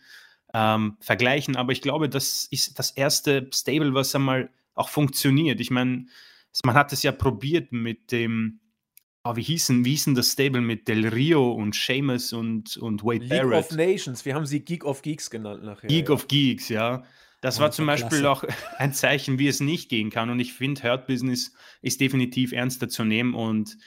ähm, 0.53 0.97
vergleichen, 0.99 1.55
aber 1.55 1.71
ich 1.71 1.81
glaube, 1.81 2.09
das 2.09 2.47
ist 2.49 2.77
das 2.79 2.91
erste 2.91 3.49
Stable, 3.53 3.93
was 3.93 4.13
einmal 4.15 4.49
auch 4.75 4.89
funktioniert. 4.89 5.59
Ich 5.59 5.71
meine, 5.71 6.05
man 6.63 6.75
hat 6.75 6.93
es 6.93 7.03
ja 7.03 7.11
probiert 7.11 7.71
mit 7.71 8.11
dem 8.11 8.59
Oh, 9.25 9.37
wie, 9.37 9.41
hießen, 9.41 9.85
wie 9.85 9.91
hießen 9.91 10.15
das 10.15 10.33
Stable 10.33 10.59
mit 10.59 10.89
Del 10.89 11.07
Rio 11.07 11.53
und 11.53 11.73
Seamus 11.73 12.33
und, 12.33 12.75
und 12.75 13.05
Wade 13.05 13.19
League 13.19 13.29
Barrett? 13.29 13.71
of 13.71 13.71
Nations, 13.71 14.25
wir 14.25 14.35
haben 14.35 14.45
sie 14.45 14.59
Geek 14.59 14.83
of 14.83 15.01
Geeks 15.01 15.29
genannt 15.29 15.63
nachher. 15.63 15.87
Geek 15.87 16.09
ja. 16.09 16.13
of 16.13 16.27
Geeks, 16.27 16.67
ja. 16.67 17.05
Das 17.39 17.59
war 17.59 17.71
zum 17.71 17.85
Beispiel 17.85 18.19
Klasse. 18.19 18.29
auch 18.29 18.43
ein 18.77 18.93
Zeichen, 18.93 19.39
wie 19.39 19.47
es 19.47 19.61
nicht 19.61 19.87
gehen 19.87 20.09
kann. 20.09 20.29
Und 20.29 20.41
ich 20.41 20.53
finde, 20.53 20.83
Hurt 20.83 21.07
Business 21.07 21.53
ist 21.81 22.01
definitiv 22.01 22.51
ernster 22.51 22.89
zu 22.89 23.05
nehmen 23.05 23.33
und 23.33 23.77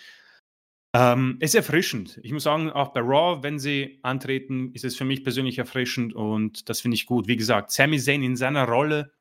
ähm, 0.97 1.37
ist 1.41 1.55
erfrischend. 1.55 2.19
Ich 2.23 2.33
muss 2.33 2.45
sagen, 2.45 2.71
auch 2.71 2.89
bei 2.89 3.01
Raw, 3.01 3.43
wenn 3.43 3.59
sie 3.59 3.99
antreten, 4.03 4.73
ist 4.73 4.85
es 4.85 4.97
für 4.97 5.05
mich 5.05 5.25
persönlich 5.25 5.59
erfrischend 5.59 6.15
und 6.15 6.71
das 6.71 6.81
finde 6.81 6.95
ich 6.95 7.05
gut. 7.05 7.29
Wie 7.29 7.37
gesagt, 7.37 7.71
Sami 7.71 7.99
Zayn 7.99 8.23
in 8.23 8.37
seiner 8.37 8.67
Rolle 8.67 9.13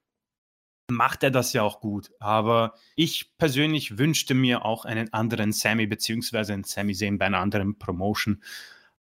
macht 0.90 1.24
er 1.24 1.32
das 1.32 1.52
ja 1.52 1.64
auch 1.64 1.82
gut. 1.82 2.12
Aber 2.20 2.76
ich 2.96 3.38
persönlich 3.38 3.98
wünschte 3.98 4.36
mir 4.36 4.64
auch 4.64 4.86
einen 4.86 5.12
anderen 5.12 5.52
Sammy, 5.52 5.86
beziehungsweise 5.88 6.54
einen 6.54 6.64
Sammy 6.64 6.94
sehen 6.94 7.18
bei 7.18 7.26
einer 7.26 7.40
anderen 7.40 7.78
Promotion. 7.78 8.42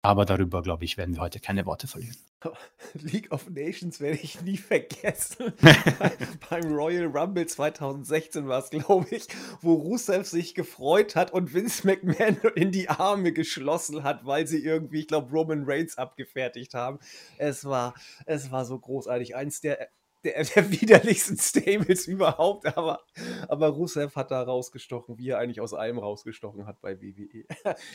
Aber 0.03 0.25
darüber, 0.25 0.63
glaube 0.63 0.85
ich, 0.85 0.97
werden 0.97 1.15
wir 1.15 1.21
heute 1.21 1.39
keine 1.39 1.67
Worte 1.67 1.87
verlieren. 1.87 2.17
League 2.95 3.33
of 3.33 3.49
Nations 3.51 4.01
werde 4.01 4.19
ich 4.19 4.41
nie 4.43 4.57
vergessen. 4.57 5.53
Beim 6.51 6.75
Royal 6.75 7.07
Rumble 7.07 7.47
2016 7.47 8.49
war 8.49 8.63
es, 8.63 8.71
glaube 8.71 9.07
ich, 9.11 9.27
wo 9.61 9.75
Rusev 9.75 10.27
sich 10.27 10.55
gefreut 10.55 11.17
hat 11.17 11.33
und 11.33 11.55
Vince 11.55 11.87
McMahon 11.87 12.39
in 12.55 12.73
die 12.73 12.89
Arme 12.89 13.33
geschlossen 13.33 14.03
hat, 14.03 14.25
weil 14.27 14.47
sie 14.47 14.65
irgendwie, 14.65 15.01
ich 15.01 15.09
glaube, 15.09 15.31
Roman 15.31 15.65
Reigns 15.65 15.99
abgefertigt 15.99 16.75
haben. 16.75 16.99
Es 17.39 17.65
war, 17.65 17.95
es 18.27 18.51
war 18.51 18.65
so 18.65 18.79
großartig. 18.79 19.37
Eins 19.37 19.61
der 19.61 19.89
der, 20.25 20.43
der 20.43 20.71
widerlichsten 20.71 21.39
Stables 21.39 22.07
überhaupt, 22.07 22.77
aber, 22.77 23.01
aber 23.49 23.69
Rusev 23.69 24.17
hat 24.17 24.31
da 24.31 24.43
rausgestochen, 24.43 25.19
wie 25.19 25.31
er 25.31 25.39
eigentlich 25.39 25.61
aus 25.61 25.75
allem 25.75 25.99
rausgestochen 25.99 26.67
hat 26.67 26.81
bei 26.81 27.01
WWE. 27.01 27.45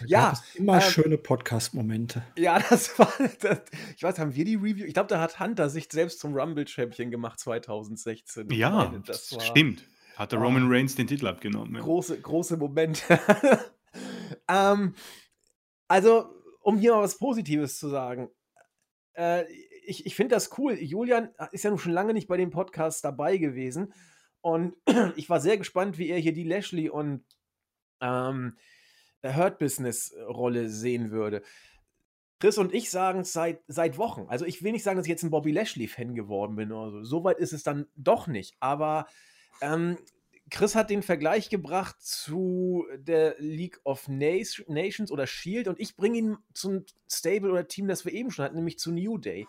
ja, 0.06 0.34
immer 0.56 0.76
ähm, 0.76 0.82
schöne 0.82 1.18
Podcast-Momente. 1.18 2.24
Ja, 2.38 2.60
das 2.60 2.98
war, 3.00 3.12
das, 3.42 3.62
ich 3.96 4.04
weiß, 4.04 4.20
haben 4.20 4.36
wir 4.36 4.46
die 4.46 4.56
Review? 4.56 4.86
Ich 4.86 4.94
glaube, 4.94 5.10
da 5.10 5.20
hat 5.20 5.40
Hunter 5.40 5.70
sich 5.70 5.88
selbst 5.92 6.20
zum 6.20 6.34
Rumble-Champion 6.36 7.12
gemacht 7.12 7.40
2016. 7.40 8.50
Ja, 8.52 8.70
meine, 8.70 9.02
das 9.02 9.34
war, 9.34 9.42
stimmt. 9.42 9.84
Hat 10.16 10.32
der 10.32 10.40
oh, 10.40 10.44
Roman 10.44 10.72
Reigns 10.72 10.96
den 10.96 11.08
Titel 11.08 11.28
abgenommen. 11.28 11.76
Ja. 11.76 11.82
Große, 11.82 12.20
große 12.20 12.58
Momente. 12.58 13.20
ähm, 14.48 14.96
also, 15.88 16.30
um 16.62 16.78
hier 16.78 16.94
mal 16.94 17.02
was 17.02 17.18
Positives 17.18 17.80
zu 17.80 17.90
sagen. 17.90 18.30
Äh, 19.14 19.44
ich, 19.84 20.06
ich 20.06 20.16
finde 20.16 20.36
das 20.36 20.58
cool. 20.58 20.74
Julian 20.74 21.30
ist 21.52 21.64
ja 21.64 21.70
nun 21.70 21.80
schon 21.80 21.92
lange 21.92 22.14
nicht 22.14 22.28
bei 22.28 22.38
dem 22.38 22.52
Podcast 22.52 23.04
dabei 23.04 23.38
gewesen. 23.38 23.94
Und 24.42 24.76
ich 25.16 25.30
war 25.30 25.40
sehr 25.40 25.58
gespannt, 25.58 25.98
wie 25.98 26.10
er 26.10 26.20
hier 26.20 26.34
die 26.34 26.44
Lashley 26.44 26.90
und 26.90 27.24
ähm, 28.02 28.58
Hurt 29.24 29.60
Business 29.60 30.16
Rolle 30.28 30.70
sehen 30.70 31.12
würde. 31.12 31.44
Chris 32.40 32.58
und 32.58 32.74
ich 32.74 32.90
sagen 32.90 33.20
es 33.20 33.34
seit, 33.34 33.62
seit 33.68 34.00
Wochen. 34.00 34.26
Also 34.28 34.46
ich 34.46 34.64
will 34.64 34.72
nicht 34.72 34.84
sagen, 34.84 34.98
dass 34.98 35.06
ich 35.06 35.12
jetzt 35.12 35.24
ein 35.24 35.30
Bobby 35.30 35.52
Lashley-Fan 35.52 36.16
geworden 36.16 36.56
bin 36.56 36.72
oder 36.72 36.92
so. 36.92 37.04
So 37.04 37.24
weit 37.24 37.38
ist 37.38 37.54
es 37.54 37.62
dann 37.62 37.86
doch 37.96 38.26
nicht. 38.26 38.56
Aber 38.60 39.06
ähm, 39.62 39.98
Chris 40.52 40.76
hat 40.76 40.90
den 40.90 41.02
Vergleich 41.02 41.50
gebracht 41.50 41.96
zu 42.02 42.86
der 42.98 43.36
League 43.40 43.80
of 43.86 44.10
Nations 44.10 45.10
oder 45.10 45.26
Shield 45.26 45.70
und 45.70 45.80
ich 45.80 45.96
bringe 45.96 46.18
ihn 46.18 46.38
zum 46.54 46.86
Stable 47.10 47.52
oder 47.52 47.68
Team, 47.70 47.88
das 47.88 48.04
wir 48.04 48.12
eben 48.12 48.32
schon 48.32 48.46
hatten, 48.46 48.58
nämlich 48.58 48.78
zu 48.78 48.92
New 48.92 49.18
Day. 49.18 49.48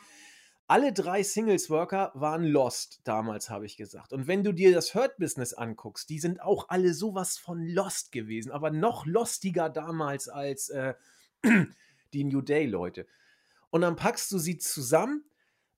Alle 0.68 0.92
drei 0.92 1.24
Singles-Worker 1.24 2.12
waren 2.14 2.44
lost 2.44 3.00
damals, 3.02 3.50
habe 3.50 3.66
ich 3.66 3.76
gesagt. 3.76 4.12
Und 4.12 4.28
wenn 4.28 4.44
du 4.44 4.52
dir 4.52 4.72
das 4.72 4.94
Hurt-Business 4.94 5.54
anguckst, 5.54 6.08
die 6.08 6.20
sind 6.20 6.40
auch 6.40 6.68
alle 6.68 6.94
sowas 6.94 7.36
von 7.36 7.66
lost 7.66 8.12
gewesen, 8.12 8.52
aber 8.52 8.70
noch 8.70 9.04
lostiger 9.04 9.68
damals 9.68 10.28
als 10.28 10.68
äh, 10.70 10.94
die 12.14 12.24
New 12.24 12.42
Day-Leute. 12.42 13.06
Und 13.70 13.80
dann 13.80 13.96
packst 13.96 14.30
du 14.30 14.38
sie 14.38 14.56
zusammen 14.56 15.24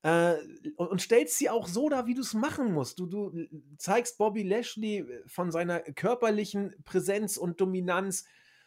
äh, 0.05 0.37
und, 0.77 0.89
und 0.89 1.01
stellst 1.01 1.39
sie 1.39 1.49
auch 1.49 1.67
so 1.67 1.89
dar, 1.89 2.07
wie 2.07 2.15
du 2.15 2.21
es 2.21 2.35
machen 2.35 2.73
musst. 2.73 2.99
Du, 2.99 3.07
du 3.07 3.33
zeigst 3.79 4.19
Bobby 4.19 4.43
Lashley 4.43 4.99
äh, 4.99 5.23
von 5.27 5.51
seiner 5.51 5.81
körperlichen 5.81 6.77
Präsenz 6.85 7.39
und 7.39 7.61
Dominanz. 7.61 8.25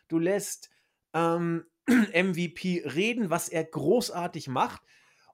Du 0.08 0.18
lässt 0.18 0.72
ähm, 1.14 1.66
MVP 1.88 2.84
reden, 2.86 3.30
was 3.30 3.50
er 3.50 3.64
großartig 3.64 4.48
macht. 4.48 4.82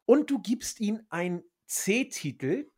Und 0.05 0.29
du 0.29 0.41
gibst 0.41 0.81
ihm 0.81 0.99
einen 1.09 1.43
C-Titel, 1.67 2.69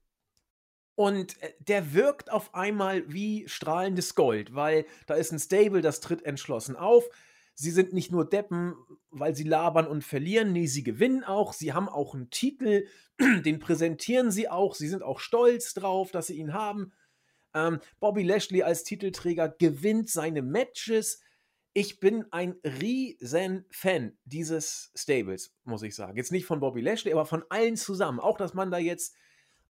und 0.94 1.42
äh, 1.42 1.52
der 1.60 1.94
wirkt 1.94 2.32
auf 2.32 2.54
einmal 2.54 3.12
wie 3.12 3.50
strahlendes 3.50 4.16
Gold, 4.16 4.56
weil 4.56 4.86
da 5.08 5.16
ist 5.16 5.32
ein 5.32 5.40
Stable, 5.40 5.82
das 5.82 6.00
tritt 6.00 6.24
entschlossen 6.24 6.76
auf. 6.76 7.10
Sie 7.56 7.72
sind 7.72 7.94
nicht 7.94 8.12
nur 8.12 8.30
Deppen, 8.30 8.76
weil 9.12 9.34
sie 9.34 9.46
labern 9.46 9.88
und 9.88 10.04
verlieren, 10.04 10.52
nee, 10.52 10.68
sie 10.68 10.84
gewinnen 10.84 11.24
auch. 11.24 11.54
Sie 11.54 11.74
haben 11.74 11.88
auch 11.88 12.14
einen 12.14 12.30
Titel, 12.30 12.86
den 13.20 13.60
präsentieren 13.60 14.30
sie 14.30 14.50
auch. 14.50 14.76
Sie 14.76 14.90
sind 14.90 15.04
auch 15.04 15.20
stolz 15.20 15.74
drauf, 15.74 16.12
dass 16.12 16.28
sie 16.28 16.38
ihn 16.38 16.54
haben. 16.54 16.92
Ähm, 17.54 17.80
Bobby 18.02 18.24
Lashley 18.24 18.62
als 18.62 18.84
Titelträger 18.84 19.48
gewinnt 19.48 20.10
seine 20.10 20.42
Matches. 20.42 21.22
Ich 21.72 22.02
bin 22.02 22.26
ein 22.32 22.56
riesen 22.64 23.66
Fan 23.70 24.18
dieses 24.26 24.92
Stables, 24.94 25.56
muss 25.64 25.82
ich 25.82 25.96
sagen. 25.96 26.18
Jetzt 26.18 26.34
nicht 26.34 26.46
von 26.46 26.60
Bobby 26.60 26.82
Lashley, 26.82 27.14
aber 27.14 27.26
von 27.26 27.46
allen 27.50 27.78
zusammen. 27.78 28.20
Auch, 28.20 28.38
dass 28.38 28.54
man 28.54 28.70
da 28.70 28.78
jetzt 28.78 29.16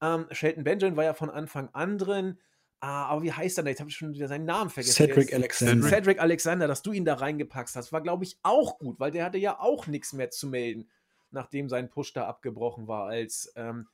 ähm, 0.01 0.27
Shelton 0.31 0.63
Benjamin 0.65 0.97
war 0.97 1.05
ja 1.05 1.15
von 1.15 1.31
Anfang 1.31 1.69
an 1.73 1.99
drin. 1.99 2.39
Ah, 2.85 3.05
aber 3.05 3.23
wie 3.23 3.31
heißt 3.31 3.59
er 3.59 3.63
denn? 3.63 3.71
Jetzt 3.71 3.79
habe 3.79 3.91
ich 3.91 3.97
schon 3.97 4.13
wieder 4.13 4.27
seinen 4.27 4.45
Namen 4.45 4.69
vergessen. 4.69 5.07
Cedric 5.07 5.33
Alexander. 5.33 5.89
Cedric 5.89 6.19
Alexander, 6.19 6.67
dass 6.67 6.83
du 6.83 6.91
ihn 6.91 7.05
da 7.05 7.15
reingepackt 7.15 7.77
hast, 7.77 7.93
war, 7.93 8.01
glaube 8.01 8.25
ich, 8.25 8.39
auch 8.43 8.81
gut, 8.81 8.99
weil 8.99 9.13
der 9.13 9.25
hatte 9.25 9.39
ja 9.39 9.61
auch 9.61 9.87
nichts 9.87 10.13
mehr 10.13 10.31
zu 10.31 10.49
melden, 10.49 10.91
nachdem 11.31 11.69
sein 11.69 11.91
Push 11.91 12.13
da 12.13 12.27
abgebrochen 12.27 12.89
war, 12.89 13.07
als 13.07 13.53
ähm, 13.55 13.87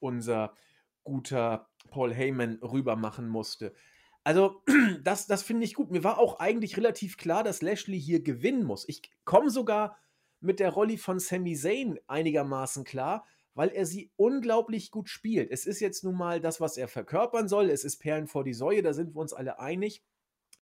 unser 0.00 0.52
guter 1.04 1.68
Paul 1.90 2.12
Heyman 2.12 2.58
rüber 2.60 2.96
machen 2.96 3.28
musste. 3.28 3.72
Also, 4.24 4.64
das, 5.04 5.28
das 5.28 5.44
finde 5.44 5.64
ich 5.64 5.74
gut. 5.74 5.92
Mir 5.92 6.02
war 6.02 6.18
auch 6.18 6.40
eigentlich 6.40 6.76
relativ 6.76 7.18
klar, 7.18 7.44
dass 7.44 7.62
Lashley 7.62 8.00
hier 8.00 8.20
gewinnen 8.20 8.64
muss. 8.64 8.88
Ich 8.88 9.02
komme 9.26 9.50
sogar 9.50 9.96
mit 10.40 10.58
der 10.58 10.70
Rolle 10.70 10.98
von 10.98 11.20
Sami 11.20 11.54
Zayn 11.54 12.00
einigermaßen 12.08 12.82
klar, 12.82 13.24
weil 13.58 13.70
er 13.70 13.86
sie 13.86 14.12
unglaublich 14.14 14.92
gut 14.92 15.08
spielt. 15.08 15.50
Es 15.50 15.66
ist 15.66 15.80
jetzt 15.80 16.04
nun 16.04 16.14
mal 16.14 16.40
das, 16.40 16.60
was 16.60 16.76
er 16.76 16.86
verkörpern 16.86 17.48
soll. 17.48 17.70
Es 17.70 17.82
ist 17.82 17.98
Perlen 17.98 18.28
vor 18.28 18.44
die 18.44 18.54
Säue, 18.54 18.82
da 18.82 18.92
sind 18.92 19.16
wir 19.16 19.20
uns 19.20 19.32
alle 19.32 19.58
einig. 19.58 20.04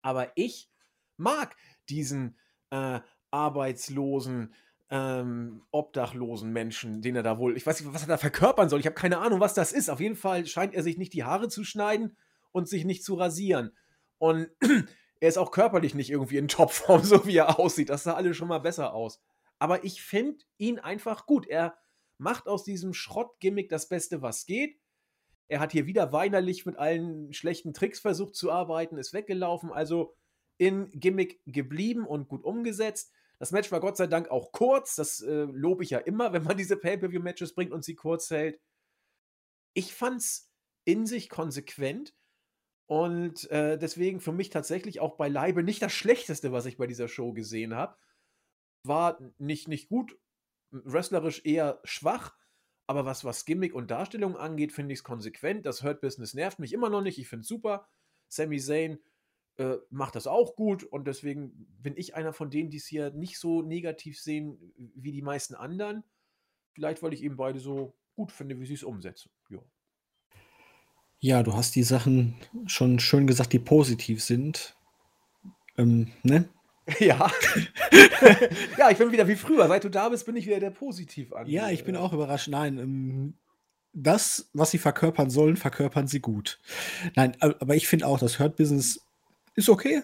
Aber 0.02 0.30
ich 0.34 0.70
mag 1.16 1.56
diesen 1.88 2.36
äh, 2.68 3.00
arbeitslosen, 3.30 4.52
ähm, 4.90 5.62
obdachlosen 5.70 6.52
Menschen, 6.52 7.00
den 7.00 7.16
er 7.16 7.22
da 7.22 7.38
wohl, 7.38 7.56
ich 7.56 7.64
weiß 7.64 7.80
nicht, 7.80 7.94
was 7.94 8.02
er 8.02 8.08
da 8.08 8.18
verkörpern 8.18 8.68
soll. 8.68 8.80
Ich 8.80 8.84
habe 8.84 8.94
keine 8.94 9.20
Ahnung, 9.20 9.40
was 9.40 9.54
das 9.54 9.72
ist. 9.72 9.88
Auf 9.88 10.00
jeden 10.00 10.14
Fall 10.14 10.44
scheint 10.44 10.74
er 10.74 10.82
sich 10.82 10.98
nicht 10.98 11.14
die 11.14 11.24
Haare 11.24 11.48
zu 11.48 11.64
schneiden 11.64 12.18
und 12.50 12.68
sich 12.68 12.84
nicht 12.84 13.04
zu 13.04 13.14
rasieren. 13.14 13.74
Und 14.18 14.50
er 15.20 15.28
ist 15.30 15.38
auch 15.38 15.50
körperlich 15.50 15.94
nicht 15.94 16.10
irgendwie 16.10 16.36
in 16.36 16.46
Topform, 16.46 17.02
so 17.04 17.24
wie 17.24 17.38
er 17.38 17.58
aussieht. 17.58 17.88
Das 17.88 18.02
sah 18.02 18.12
alles 18.12 18.36
schon 18.36 18.48
mal 18.48 18.58
besser 18.58 18.92
aus. 18.92 19.22
Aber 19.58 19.82
ich 19.82 20.02
finde 20.02 20.44
ihn 20.58 20.78
einfach 20.78 21.24
gut. 21.24 21.46
Er 21.46 21.78
macht 22.22 22.46
aus 22.46 22.64
diesem 22.64 22.94
Schrottgimmick 22.94 23.68
das 23.68 23.88
Beste, 23.88 24.22
was 24.22 24.46
geht. 24.46 24.78
Er 25.48 25.60
hat 25.60 25.72
hier 25.72 25.86
wieder 25.86 26.12
weinerlich 26.12 26.64
mit 26.64 26.76
allen 26.76 27.32
schlechten 27.32 27.74
Tricks 27.74 28.00
versucht 28.00 28.34
zu 28.34 28.50
arbeiten, 28.50 28.96
ist 28.96 29.12
weggelaufen, 29.12 29.70
also 29.70 30.16
in 30.56 30.88
Gimmick 30.92 31.40
geblieben 31.46 32.06
und 32.06 32.28
gut 32.28 32.44
umgesetzt. 32.44 33.12
Das 33.38 33.50
Match 33.50 33.72
war 33.72 33.80
Gott 33.80 33.96
sei 33.96 34.06
Dank 34.06 34.30
auch 34.30 34.52
kurz, 34.52 34.94
das 34.94 35.20
äh, 35.20 35.42
lobe 35.42 35.82
ich 35.82 35.90
ja 35.90 35.98
immer, 35.98 36.32
wenn 36.32 36.44
man 36.44 36.56
diese 36.56 36.76
Pay-Per-View-Matches 36.76 37.54
bringt 37.54 37.72
und 37.72 37.84
sie 37.84 37.96
kurz 37.96 38.30
hält. 38.30 38.60
Ich 39.74 39.92
fand's 39.92 40.50
in 40.84 41.06
sich 41.06 41.28
konsequent 41.28 42.14
und 42.86 43.50
äh, 43.50 43.78
deswegen 43.78 44.20
für 44.20 44.32
mich 44.32 44.50
tatsächlich 44.50 45.00
auch 45.00 45.16
beileibe 45.16 45.62
nicht 45.62 45.82
das 45.82 45.92
Schlechteste, 45.92 46.52
was 46.52 46.66
ich 46.66 46.76
bei 46.76 46.86
dieser 46.86 47.08
Show 47.08 47.32
gesehen 47.32 47.74
habe. 47.74 47.96
War 48.84 49.18
nicht, 49.38 49.68
nicht 49.68 49.88
gut, 49.88 50.18
wrestlerisch 50.72 51.44
eher 51.44 51.80
schwach, 51.84 52.34
aber 52.86 53.04
was, 53.06 53.24
was 53.24 53.44
Gimmick 53.44 53.74
und 53.74 53.90
Darstellung 53.90 54.36
angeht, 54.36 54.72
finde 54.72 54.92
ich 54.92 55.00
es 55.00 55.04
konsequent. 55.04 55.66
Das 55.66 55.82
Hurt 55.82 56.00
Business 56.00 56.34
nervt 56.34 56.58
mich 56.58 56.72
immer 56.72 56.90
noch 56.90 57.02
nicht. 57.02 57.18
Ich 57.18 57.28
finde 57.28 57.42
es 57.42 57.48
super. 57.48 57.88
Sami 58.28 58.58
Zayn 58.58 58.98
äh, 59.56 59.76
macht 59.90 60.16
das 60.16 60.26
auch 60.26 60.56
gut 60.56 60.82
und 60.82 61.06
deswegen 61.06 61.52
bin 61.80 61.96
ich 61.96 62.14
einer 62.14 62.32
von 62.32 62.50
denen, 62.50 62.70
die 62.70 62.78
es 62.78 62.86
hier 62.86 63.10
nicht 63.10 63.38
so 63.38 63.62
negativ 63.62 64.20
sehen 64.20 64.72
wie 64.76 65.12
die 65.12 65.22
meisten 65.22 65.54
anderen. 65.54 66.04
Vielleicht, 66.72 67.02
weil 67.02 67.12
ich 67.12 67.22
eben 67.22 67.36
beide 67.36 67.60
so 67.60 67.94
gut 68.14 68.32
finde, 68.32 68.58
wie 68.58 68.66
sie 68.66 68.74
es 68.74 68.82
umsetzen. 68.82 69.30
Ja. 69.50 69.58
Ja, 71.20 71.42
du 71.44 71.54
hast 71.54 71.76
die 71.76 71.84
Sachen 71.84 72.34
schon 72.66 72.98
schön 72.98 73.28
gesagt, 73.28 73.52
die 73.52 73.60
positiv 73.60 74.24
sind. 74.24 74.76
Ähm, 75.76 76.10
ne? 76.24 76.48
Ja. 76.98 77.30
ja, 78.78 78.90
ich 78.90 78.98
bin 78.98 79.12
wieder 79.12 79.28
wie 79.28 79.36
früher. 79.36 79.68
Seit 79.68 79.84
du 79.84 79.88
da 79.88 80.08
bist, 80.08 80.26
bin 80.26 80.36
ich 80.36 80.46
wieder 80.46 80.60
der 80.60 80.70
positiv 80.70 81.32
an. 81.32 81.46
Ja, 81.46 81.70
ich 81.70 81.84
bin 81.84 81.96
auch 81.96 82.12
überrascht. 82.12 82.48
Nein, 82.48 82.78
ähm, 82.78 83.34
das, 83.92 84.50
was 84.52 84.70
sie 84.70 84.78
verkörpern 84.78 85.30
sollen, 85.30 85.56
verkörpern 85.56 86.08
sie 86.08 86.20
gut. 86.20 86.58
Nein, 87.14 87.36
aber 87.40 87.76
ich 87.76 87.86
finde 87.88 88.06
auch, 88.06 88.18
das 88.18 88.38
Hurt 88.38 88.56
Business 88.56 89.00
ist 89.54 89.68
okay. 89.68 90.02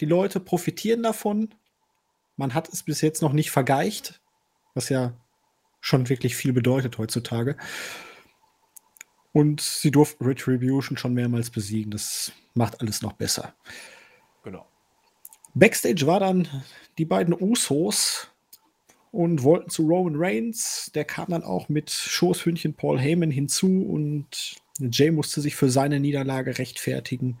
Die 0.00 0.06
Leute 0.06 0.40
profitieren 0.40 1.02
davon. 1.02 1.54
Man 2.36 2.54
hat 2.54 2.68
es 2.72 2.82
bis 2.82 3.00
jetzt 3.00 3.20
noch 3.22 3.32
nicht 3.32 3.50
vergeicht, 3.50 4.20
was 4.74 4.88
ja 4.88 5.14
schon 5.80 6.08
wirklich 6.08 6.36
viel 6.36 6.52
bedeutet 6.52 6.96
heutzutage. 6.96 7.56
Und 9.32 9.60
sie 9.60 9.90
durften 9.90 10.24
Retribution 10.24 10.96
schon 10.96 11.14
mehrmals 11.14 11.50
besiegen. 11.50 11.90
Das 11.90 12.32
macht 12.54 12.80
alles 12.80 13.02
noch 13.02 13.12
besser. 13.12 13.54
Genau. 14.42 14.69
Backstage 15.54 16.06
war 16.06 16.20
dann 16.20 16.48
die 16.98 17.04
beiden 17.04 17.34
Usos 17.34 18.28
und 19.12 19.42
wollten 19.42 19.70
zu 19.70 19.86
Roman 19.86 20.14
Reigns. 20.16 20.90
Der 20.94 21.04
kam 21.04 21.26
dann 21.28 21.42
auch 21.42 21.68
mit 21.68 21.90
Schoßhündchen 21.90 22.74
Paul 22.74 22.98
Heyman 23.00 23.30
hinzu 23.30 23.84
und 23.88 24.56
Jay 24.78 25.10
musste 25.10 25.40
sich 25.40 25.56
für 25.56 25.70
seine 25.70 26.00
Niederlage 26.00 26.58
rechtfertigen. 26.58 27.38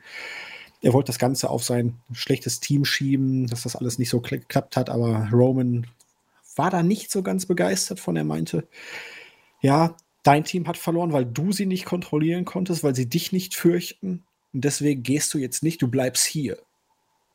Er 0.82 0.92
wollte 0.92 1.08
das 1.08 1.18
Ganze 1.18 1.50
auf 1.50 1.62
sein 1.62 1.98
schlechtes 2.12 2.60
Team 2.60 2.84
schieben, 2.84 3.46
dass 3.46 3.62
das 3.62 3.76
alles 3.76 3.98
nicht 3.98 4.10
so 4.10 4.20
geklappt 4.20 4.76
hat, 4.76 4.90
aber 4.90 5.28
Roman 5.32 5.86
war 6.56 6.70
da 6.70 6.82
nicht 6.82 7.10
so 7.10 7.22
ganz 7.22 7.46
begeistert 7.46 8.00
von. 8.00 8.16
Er 8.16 8.24
meinte, 8.24 8.66
ja, 9.60 9.94
dein 10.22 10.44
Team 10.44 10.66
hat 10.66 10.76
verloren, 10.76 11.12
weil 11.12 11.26
du 11.26 11.52
sie 11.52 11.66
nicht 11.66 11.84
kontrollieren 11.84 12.44
konntest, 12.44 12.82
weil 12.82 12.94
sie 12.94 13.08
dich 13.08 13.30
nicht 13.30 13.54
fürchten. 13.54 14.24
Und 14.52 14.64
deswegen 14.64 15.02
gehst 15.02 15.32
du 15.32 15.38
jetzt 15.38 15.62
nicht, 15.62 15.80
du 15.80 15.88
bleibst 15.88 16.26
hier 16.26 16.58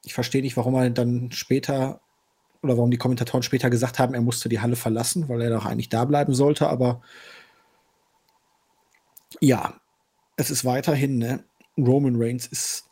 ich 0.05 0.13
verstehe 0.13 0.41
nicht, 0.41 0.55
warum 0.55 0.75
er 0.75 0.89
dann 0.89 1.31
später 1.31 1.99
oder 2.61 2.77
warum 2.77 2.91
die 2.91 2.97
Kommentatoren 2.97 3.43
später 3.43 3.69
gesagt 3.69 3.99
haben, 3.99 4.13
er 4.13 4.21
musste 4.21 4.49
die 4.49 4.59
Halle 4.59 4.75
verlassen, 4.75 5.27
weil 5.29 5.41
er 5.41 5.49
doch 5.49 5.65
eigentlich 5.65 5.89
da 5.89 6.05
bleiben 6.05 6.33
sollte. 6.33 6.67
Aber 6.67 7.01
ja, 9.41 9.79
es 10.37 10.51
ist 10.51 10.65
weiterhin, 10.65 11.17
ne? 11.17 11.43
Roman 11.77 12.15
Reigns 12.15 12.47
ist 12.47 12.89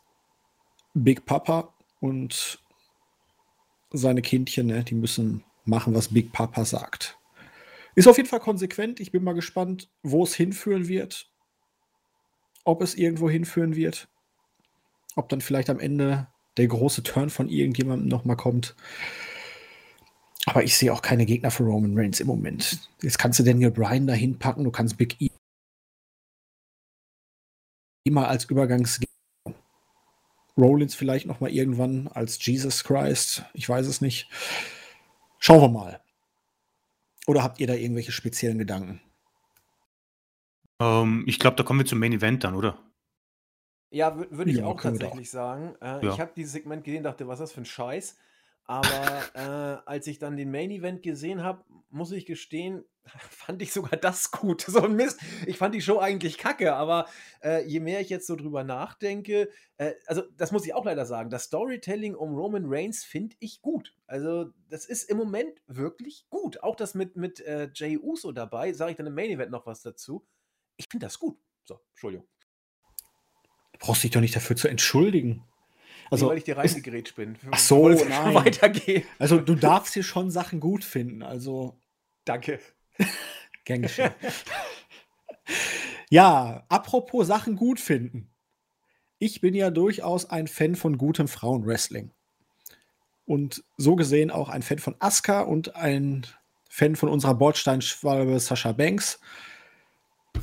Big 0.92 1.24
Papa 1.24 1.72
und 2.00 2.60
seine 3.92 4.20
Kindchen, 4.20 4.66
ne, 4.66 4.84
die 4.84 4.94
müssen 4.94 5.42
machen, 5.64 5.94
was 5.94 6.12
Big 6.12 6.32
Papa 6.32 6.64
sagt. 6.64 7.18
Ist 7.94 8.08
auf 8.08 8.16
jeden 8.16 8.28
Fall 8.28 8.40
konsequent. 8.40 9.00
Ich 9.00 9.12
bin 9.12 9.24
mal 9.24 9.34
gespannt, 9.34 9.88
wo 10.02 10.24
es 10.24 10.34
hinführen 10.34 10.88
wird. 10.88 11.30
Ob 12.64 12.82
es 12.82 12.94
irgendwo 12.94 13.30
hinführen 13.30 13.76
wird. 13.76 14.08
Ob 15.16 15.28
dann 15.28 15.40
vielleicht 15.40 15.70
am 15.70 15.78
Ende 15.78 16.26
der 16.56 16.66
große 16.68 17.02
Turn 17.02 17.30
von 17.30 17.48
irgendjemandem 17.48 18.08
nochmal 18.08 18.36
kommt. 18.36 18.74
Aber 20.46 20.62
ich 20.62 20.76
sehe 20.76 20.92
auch 20.92 21.02
keine 21.02 21.26
Gegner 21.26 21.50
für 21.50 21.64
Roman 21.64 21.98
Reigns 21.98 22.20
im 22.20 22.26
Moment. 22.26 22.88
Jetzt 23.02 23.18
kannst 23.18 23.38
du 23.38 23.42
Daniel 23.42 23.70
Bryan 23.70 24.06
dahin 24.06 24.38
packen, 24.38 24.64
du 24.64 24.70
kannst 24.70 24.96
Big 24.96 25.20
E 25.20 25.30
immer 28.04 28.28
als 28.28 28.44
Übergangsgegner. 28.44 29.08
Rollins 30.56 30.94
vielleicht 30.94 31.26
nochmal 31.26 31.50
irgendwann 31.50 32.06
als 32.08 32.44
Jesus 32.44 32.84
Christ. 32.84 33.44
Ich 33.54 33.68
weiß 33.68 33.86
es 33.86 34.00
nicht. 34.00 34.28
Schauen 35.40 35.60
wir 35.60 35.68
mal. 35.68 36.00
Oder 37.26 37.42
habt 37.42 37.58
ihr 37.58 37.66
da 37.66 37.74
irgendwelche 37.74 38.12
speziellen 38.12 38.58
Gedanken? 38.58 39.00
Ähm, 40.80 41.24
ich 41.26 41.38
glaube, 41.38 41.56
da 41.56 41.64
kommen 41.64 41.80
wir 41.80 41.86
zum 41.86 41.98
Main 41.98 42.12
Event 42.12 42.44
dann, 42.44 42.54
oder? 42.54 42.78
Ja, 43.94 44.16
würde 44.16 44.50
ich 44.50 44.56
Ja, 44.56 44.64
auch 44.66 44.80
tatsächlich 44.80 45.30
sagen. 45.30 45.76
Äh, 45.80 46.08
ich 46.08 46.18
habe 46.18 46.32
dieses 46.34 46.52
Segment 46.52 46.82
gesehen, 46.82 47.04
dachte, 47.04 47.28
was 47.28 47.38
ist 47.38 47.42
das 47.42 47.52
für 47.52 47.60
ein 47.60 47.64
Scheiß? 47.64 48.16
Aber 48.64 49.22
äh, 49.86 49.88
als 49.88 50.08
ich 50.08 50.18
dann 50.18 50.36
den 50.36 50.50
Main 50.50 50.72
Event 50.72 51.02
gesehen 51.02 51.44
habe, 51.44 51.64
muss 51.90 52.10
ich 52.10 52.26
gestehen, 52.26 52.84
fand 53.30 53.62
ich 53.62 53.72
sogar 53.72 53.96
das 53.96 54.32
gut. 54.32 54.62
So 54.68 54.82
ein 54.82 54.96
Mist. 54.96 55.20
Ich 55.46 55.58
fand 55.58 55.76
die 55.76 55.80
Show 55.80 56.00
eigentlich 56.00 56.38
kacke, 56.38 56.74
aber 56.74 57.06
äh, 57.40 57.64
je 57.68 57.78
mehr 57.78 58.00
ich 58.00 58.08
jetzt 58.08 58.26
so 58.26 58.34
drüber 58.34 58.64
nachdenke, 58.64 59.48
äh, 59.76 59.92
also 60.06 60.22
das 60.36 60.50
muss 60.50 60.66
ich 60.66 60.74
auch 60.74 60.84
leider 60.84 61.06
sagen, 61.06 61.30
das 61.30 61.44
Storytelling 61.44 62.16
um 62.16 62.34
Roman 62.34 62.64
Reigns 62.66 63.04
finde 63.04 63.36
ich 63.38 63.62
gut. 63.62 63.94
Also 64.08 64.46
das 64.70 64.86
ist 64.86 65.08
im 65.08 65.18
Moment 65.18 65.62
wirklich 65.68 66.26
gut. 66.30 66.64
Auch 66.64 66.74
das 66.74 66.94
mit, 66.94 67.14
mit 67.14 67.38
äh, 67.42 67.70
Jay 67.72 67.96
Uso 67.96 68.32
dabei, 68.32 68.72
sage 68.72 68.90
ich 68.90 68.96
dann 68.96 69.06
im 69.06 69.14
Main 69.14 69.30
Event 69.30 69.52
noch 69.52 69.66
was 69.66 69.82
dazu. 69.82 70.26
Ich 70.76 70.86
finde 70.90 71.06
das 71.06 71.20
gut. 71.20 71.38
So, 71.62 71.78
Entschuldigung. 71.92 72.26
Du 73.84 73.88
brauchst 73.88 74.02
dich 74.02 74.12
doch 74.12 74.22
nicht 74.22 74.34
dafür 74.34 74.56
zu 74.56 74.66
entschuldigen. 74.66 75.44
Also, 76.10 76.24
nee, 76.24 76.30
weil 76.30 76.38
ich 76.38 76.44
dir 76.44 76.56
reingegrätscht 76.56 77.16
bin. 77.16 77.36
Ach 77.50 77.58
so, 77.58 77.90
nein. 77.90 78.34
Weitergehen. 78.34 79.02
Also 79.18 79.38
du 79.38 79.54
darfst 79.54 79.92
hier 79.92 80.02
schon 80.02 80.30
Sachen 80.30 80.58
gut 80.58 80.84
finden. 80.84 81.22
Also 81.22 81.76
danke. 82.24 82.60
Gern 83.66 83.82
geschehen. 83.82 84.14
ja, 86.08 86.64
apropos 86.70 87.26
Sachen 87.26 87.56
gut 87.56 87.78
finden. 87.78 88.30
Ich 89.18 89.42
bin 89.42 89.52
ja 89.52 89.68
durchaus 89.68 90.30
ein 90.30 90.46
Fan 90.46 90.76
von 90.76 90.96
gutem 90.96 91.28
Frauenwrestling. 91.28 92.10
Und 93.26 93.64
so 93.76 93.96
gesehen 93.96 94.30
auch 94.30 94.48
ein 94.48 94.62
Fan 94.62 94.78
von 94.78 94.96
Asuka 94.98 95.42
und 95.42 95.76
ein 95.76 96.26
Fan 96.70 96.96
von 96.96 97.10
unserer 97.10 97.34
Bordsteinschwalbe 97.34 98.40
Sascha 98.40 98.72
Banks. 98.72 99.20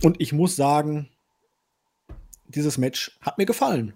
Und 0.04 0.22
ich 0.22 0.32
muss 0.32 0.56
sagen, 0.56 1.10
dieses 2.52 2.78
Match 2.78 3.18
hat 3.22 3.38
mir 3.38 3.46
gefallen. 3.46 3.94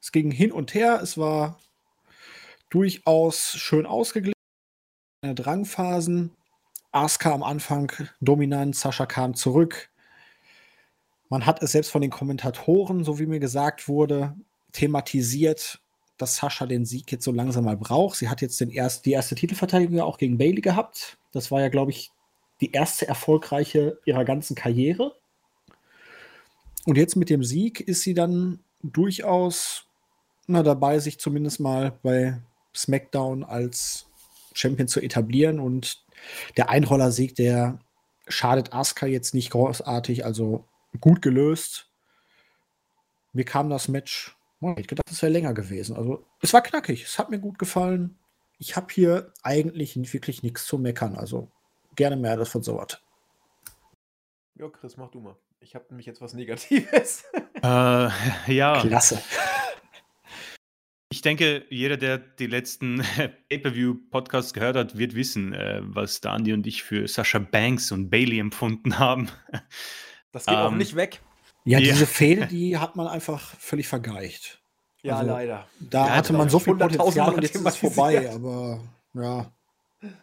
Es 0.00 0.12
ging 0.12 0.30
hin 0.30 0.52
und 0.52 0.74
her, 0.74 1.00
es 1.02 1.18
war 1.18 1.58
durchaus 2.70 3.52
schön 3.56 3.86
ausgeglichen. 3.86 4.34
Drangphasen. 5.22 6.32
Asuka 6.92 7.32
am 7.32 7.42
Anfang 7.42 7.92
dominant, 8.20 8.74
Sascha 8.74 9.06
kam 9.06 9.34
zurück. 9.34 9.90
Man 11.28 11.44
hat 11.44 11.62
es 11.62 11.72
selbst 11.72 11.90
von 11.90 12.00
den 12.00 12.10
Kommentatoren, 12.10 13.04
so 13.04 13.18
wie 13.18 13.26
mir 13.26 13.40
gesagt 13.40 13.88
wurde, 13.88 14.34
thematisiert, 14.72 15.80
dass 16.16 16.36
Sascha 16.36 16.66
den 16.66 16.86
Sieg 16.86 17.12
jetzt 17.12 17.24
so 17.24 17.32
langsam 17.32 17.64
mal 17.64 17.76
braucht. 17.76 18.16
Sie 18.16 18.28
hat 18.28 18.40
jetzt 18.40 18.60
den 18.60 18.70
erst, 18.70 19.04
die 19.04 19.12
erste 19.12 19.34
Titelverteidigung 19.34 20.00
auch 20.00 20.16
gegen 20.16 20.38
Bailey 20.38 20.62
gehabt. 20.62 21.18
Das 21.32 21.50
war 21.50 21.60
ja, 21.60 21.68
glaube 21.68 21.90
ich, 21.90 22.10
die 22.60 22.72
erste 22.72 23.06
erfolgreiche 23.06 24.00
ihrer 24.06 24.24
ganzen 24.24 24.54
Karriere. 24.54 25.14
Und 26.88 26.96
jetzt 26.96 27.16
mit 27.16 27.28
dem 27.28 27.44
Sieg 27.44 27.80
ist 27.80 28.00
sie 28.00 28.14
dann 28.14 28.60
durchaus 28.82 29.84
na, 30.46 30.62
dabei, 30.62 31.00
sich 31.00 31.20
zumindest 31.20 31.60
mal 31.60 31.98
bei 32.02 32.40
SmackDown 32.74 33.44
als 33.44 34.06
Champion 34.54 34.88
zu 34.88 35.02
etablieren. 35.02 35.60
Und 35.60 36.02
der 36.56 36.70
Einroller-Sieg, 36.70 37.34
der 37.34 37.78
schadet 38.26 38.72
Asuka 38.72 39.04
jetzt 39.04 39.34
nicht 39.34 39.50
großartig, 39.50 40.24
also 40.24 40.64
gut 40.98 41.20
gelöst. 41.20 41.90
Mir 43.34 43.44
kam 43.44 43.68
das 43.68 43.88
Match, 43.88 44.34
ich 44.78 44.86
gedacht, 44.86 45.10
es 45.10 45.20
wäre 45.20 45.30
länger 45.30 45.52
gewesen. 45.52 45.94
Also 45.94 46.24
es 46.40 46.54
war 46.54 46.62
knackig, 46.62 47.04
es 47.04 47.18
hat 47.18 47.28
mir 47.28 47.38
gut 47.38 47.58
gefallen. 47.58 48.16
Ich 48.58 48.76
habe 48.76 48.86
hier 48.90 49.34
eigentlich 49.42 49.94
wirklich 50.14 50.42
nichts 50.42 50.64
zu 50.64 50.78
meckern, 50.78 51.16
also 51.16 51.50
gerne 51.96 52.16
mehr 52.16 52.38
das 52.38 52.48
von 52.48 52.62
sowas. 52.62 52.98
Ja, 54.54 54.70
Chris, 54.70 54.96
mach 54.96 55.10
du 55.10 55.20
mal. 55.20 55.36
Ich 55.60 55.74
habe 55.74 55.86
nämlich 55.90 56.06
jetzt 56.06 56.20
was 56.20 56.34
Negatives. 56.34 57.24
Äh, 57.60 58.08
ja. 58.46 58.80
Klasse. 58.82 59.20
Ich 61.10 61.22
denke, 61.22 61.64
jeder, 61.70 61.96
der 61.96 62.18
die 62.18 62.46
letzten 62.46 62.98
Pay-Per-View-Podcasts 63.48 64.52
gehört 64.54 64.76
hat, 64.76 64.96
wird 64.96 65.16
wissen, 65.16 65.54
äh, 65.54 65.80
was 65.82 66.20
Dani 66.20 66.52
und 66.52 66.64
ich 66.68 66.84
für 66.84 67.08
Sascha 67.08 67.40
Banks 67.40 67.90
und 67.90 68.10
Bailey 68.10 68.38
empfunden 68.38 69.00
haben. 69.00 69.28
Das 70.30 70.46
geht 70.46 70.54
ähm, 70.54 70.60
auch 70.60 70.70
nicht 70.70 70.94
weg. 70.94 71.20
Ja, 71.64 71.80
ja. 71.80 71.90
diese 71.92 72.06
Fehde, 72.06 72.46
die 72.46 72.78
hat 72.78 72.94
man 72.94 73.08
einfach 73.08 73.40
völlig 73.58 73.88
vergeicht. 73.88 74.62
Ja, 75.02 75.16
also, 75.16 75.32
leider. 75.32 75.66
Da 75.80 76.06
ja, 76.06 76.14
hatte 76.14 76.32
man 76.34 76.48
so 76.48 76.60
viel 76.60 76.76
Potenzial 76.76 77.34
und 77.34 77.42
jetzt 77.42 77.56
ist 77.56 77.66
es 77.66 77.76
vorbei, 77.76 78.30
aber 78.32 78.80
ja. 79.14 79.50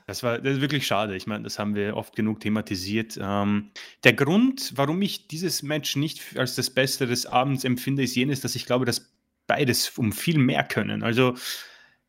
Das 0.07 0.23
war 0.23 0.39
das 0.39 0.55
ist 0.55 0.61
wirklich 0.61 0.87
schade. 0.87 1.15
Ich 1.15 1.27
meine, 1.27 1.43
das 1.43 1.59
haben 1.59 1.75
wir 1.75 1.97
oft 1.97 2.15
genug 2.15 2.39
thematisiert. 2.39 3.19
Ähm, 3.21 3.71
der 4.03 4.13
Grund, 4.13 4.73
warum 4.75 5.01
ich 5.01 5.27
dieses 5.27 5.63
Match 5.63 5.95
nicht 5.95 6.37
als 6.37 6.55
das 6.55 6.69
Beste 6.69 7.07
des 7.07 7.25
Abends 7.25 7.63
empfinde, 7.63 8.03
ist 8.03 8.15
jenes, 8.15 8.39
dass 8.41 8.55
ich 8.55 8.65
glaube, 8.65 8.85
dass 8.85 9.13
beides 9.47 9.89
um 9.97 10.11
viel 10.13 10.37
mehr 10.37 10.63
können. 10.63 11.03
Also, 11.03 11.35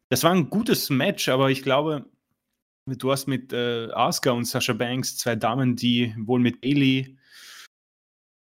das 0.09 0.23
war 0.23 0.33
ein 0.33 0.49
gutes 0.49 0.91
Match, 0.91 1.29
aber 1.29 1.51
ich 1.51 1.63
glaube, 1.63 2.07
du 2.87 3.11
hast 3.11 3.27
mit 3.27 3.53
äh, 3.53 3.89
Asuka 3.93 4.31
und 4.31 4.45
Sasha 4.45 4.73
Banks 4.73 5.17
zwei 5.17 5.35
Damen, 5.35 5.75
die 5.75 6.15
wohl 6.19 6.39
mit 6.39 6.61
Bailey, 6.61 7.19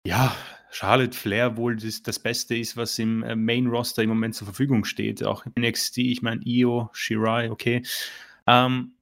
ja, 0.05 0.36
Charlotte 0.70 1.18
Flair 1.18 1.57
wohl 1.57 1.76
das, 1.76 2.03
das 2.03 2.20
Beste 2.20 2.55
ist, 2.55 2.78
was 2.78 2.99
im 2.99 3.24
äh, 3.24 3.36
Main 3.36 3.68
Roster 3.68 4.03
im 4.03 4.09
Moment 4.09 4.36
zur 4.36 4.45
Verfügung 4.45 4.86
steht. 4.86 5.24
Auch 5.24 5.43
NXT, 5.57 5.97
ich 5.99 6.22
meine, 6.22 6.41
Io, 6.45 6.89
Shirai, 6.93 7.49
okay. 7.49 7.82
Ähm, 8.45 8.93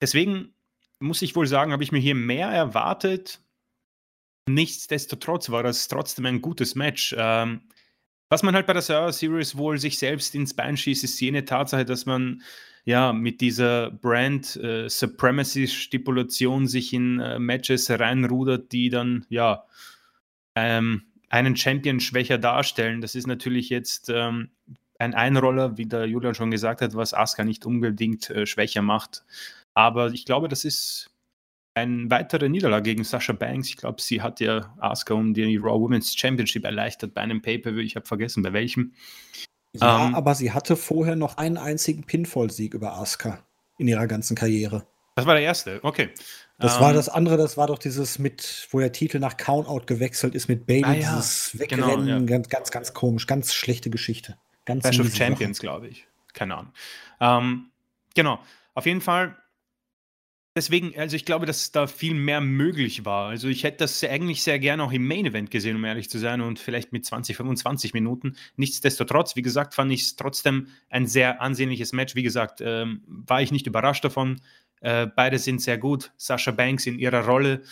deswegen 0.00 0.54
muss 1.00 1.22
ich 1.22 1.36
wohl 1.36 1.46
sagen, 1.46 1.72
habe 1.72 1.82
ich 1.82 1.92
mir 1.92 1.98
hier 1.98 2.14
mehr 2.14 2.48
erwartet. 2.48 3.40
Nichtsdestotrotz 4.48 5.50
war 5.50 5.62
das 5.62 5.88
trotzdem 5.88 6.26
ein 6.26 6.40
gutes 6.40 6.74
Match. 6.74 7.14
Ähm, 7.18 7.62
was 8.28 8.42
man 8.42 8.54
halt 8.54 8.66
bei 8.66 8.72
der 8.72 8.82
Survivor 8.82 9.12
Series 9.12 9.56
wohl 9.56 9.78
sich 9.78 9.98
selbst 9.98 10.34
ins 10.34 10.54
Bein 10.54 10.76
schießt, 10.76 11.04
ist 11.04 11.20
jene 11.20 11.44
Tatsache, 11.44 11.84
dass 11.84 12.06
man 12.06 12.42
ja 12.84 13.12
mit 13.12 13.40
dieser 13.40 13.90
Brand 13.90 14.56
äh, 14.56 14.88
Supremacy 14.88 15.66
Stipulation 15.68 16.66
sich 16.66 16.92
in 16.92 17.20
äh, 17.20 17.38
Matches 17.38 17.90
reinrudert, 17.90 18.72
die 18.72 18.90
dann 18.90 19.26
ja 19.28 19.64
ähm, 20.54 21.02
einen 21.28 21.56
Champion 21.56 22.00
schwächer 22.00 22.38
darstellen. 22.38 23.00
Das 23.00 23.14
ist 23.14 23.26
natürlich 23.26 23.68
jetzt 23.68 24.08
ähm, 24.08 24.50
ein 24.98 25.14
Einroller, 25.14 25.76
wie 25.76 25.86
der 25.86 26.06
Julian 26.06 26.34
schon 26.34 26.50
gesagt 26.50 26.80
hat, 26.80 26.94
was 26.94 27.14
Asuka 27.14 27.44
nicht 27.44 27.66
unbedingt 27.66 28.30
äh, 28.30 28.46
schwächer 28.46 28.82
macht. 28.82 29.24
Aber 29.76 30.10
ich 30.10 30.24
glaube, 30.24 30.48
das 30.48 30.64
ist 30.64 31.10
eine 31.74 32.10
weitere 32.10 32.48
Niederlage 32.48 32.84
gegen 32.84 33.04
Sasha 33.04 33.34
Banks. 33.34 33.68
Ich 33.68 33.76
glaube, 33.76 34.00
sie 34.00 34.22
hat 34.22 34.40
ja 34.40 34.74
Asuka 34.78 35.12
um 35.12 35.34
die 35.34 35.56
Raw 35.58 35.78
Women's 35.78 36.16
Championship 36.16 36.64
erleichtert 36.64 37.12
bei 37.12 37.20
einem 37.20 37.42
Pay-Per-View. 37.42 37.82
Ich 37.82 37.94
habe 37.94 38.06
vergessen, 38.06 38.42
bei 38.42 38.54
welchem. 38.54 38.94
Ja, 39.74 40.06
ähm, 40.06 40.14
aber 40.14 40.34
sie 40.34 40.52
hatte 40.52 40.76
vorher 40.76 41.14
noch 41.14 41.36
einen 41.36 41.58
einzigen 41.58 42.04
Pinfall-Sieg 42.04 42.72
über 42.72 42.94
Asuka 42.94 43.44
in 43.76 43.86
ihrer 43.86 44.06
ganzen 44.06 44.34
Karriere. 44.34 44.86
Das 45.14 45.26
war 45.26 45.34
der 45.34 45.42
erste, 45.42 45.80
okay. 45.82 46.08
Das 46.58 46.76
um, 46.76 46.80
war 46.80 46.90
ähm, 46.90 46.96
das 46.96 47.10
andere, 47.10 47.36
das 47.36 47.58
war 47.58 47.66
doch 47.66 47.78
dieses 47.78 48.18
mit, 48.18 48.68
wo 48.70 48.80
der 48.80 48.92
Titel 48.92 49.18
nach 49.18 49.36
Countout 49.36 49.84
gewechselt 49.84 50.34
ist 50.34 50.48
mit 50.48 50.66
Baby, 50.66 50.84
ah, 50.84 50.92
ja. 50.94 51.16
dieses 51.16 51.58
Wegrennen, 51.58 52.06
genau, 52.06 52.18
ja. 52.18 52.18
ganz, 52.20 52.48
ganz, 52.48 52.70
ganz 52.70 52.94
komisch, 52.94 53.26
ganz 53.26 53.52
schlechte 53.52 53.90
Geschichte. 53.90 54.38
Ganz 54.64 54.84
Clash 54.84 55.00
of 55.00 55.14
Champions, 55.14 55.58
glaube 55.58 55.88
ich. 55.88 56.06
Keine 56.32 56.56
Ahnung. 56.56 56.72
Ähm, 57.20 57.70
genau, 58.14 58.38
auf 58.72 58.86
jeden 58.86 59.02
Fall 59.02 59.36
Deswegen, 60.56 60.98
also 60.98 61.16
ich 61.16 61.26
glaube, 61.26 61.44
dass 61.44 61.70
da 61.70 61.86
viel 61.86 62.14
mehr 62.14 62.40
möglich 62.40 63.04
war. 63.04 63.28
Also 63.28 63.46
ich 63.46 63.62
hätte 63.62 63.76
das 63.78 64.02
eigentlich 64.02 64.42
sehr 64.42 64.58
gerne 64.58 64.82
auch 64.84 64.92
im 64.92 65.06
Main 65.06 65.26
Event 65.26 65.50
gesehen, 65.50 65.76
um 65.76 65.84
ehrlich 65.84 66.08
zu 66.08 66.18
sein, 66.18 66.40
und 66.40 66.58
vielleicht 66.58 66.94
mit 66.94 67.04
20, 67.04 67.36
25 67.36 67.92
Minuten. 67.92 68.36
Nichtsdestotrotz, 68.56 69.36
wie 69.36 69.42
gesagt, 69.42 69.74
fand 69.74 69.92
ich 69.92 70.00
es 70.04 70.16
trotzdem 70.16 70.68
ein 70.88 71.06
sehr 71.06 71.42
ansehnliches 71.42 71.92
Match. 71.92 72.14
Wie 72.14 72.22
gesagt, 72.22 72.62
ähm, 72.62 73.02
war 73.06 73.42
ich 73.42 73.52
nicht 73.52 73.66
überrascht 73.66 74.02
davon. 74.02 74.40
Äh, 74.80 75.08
beide 75.14 75.38
sind 75.38 75.60
sehr 75.60 75.76
gut. 75.76 76.12
Sascha 76.16 76.52
Banks 76.52 76.86
in 76.86 76.98
ihrer 76.98 77.26
Rolle. 77.26 77.62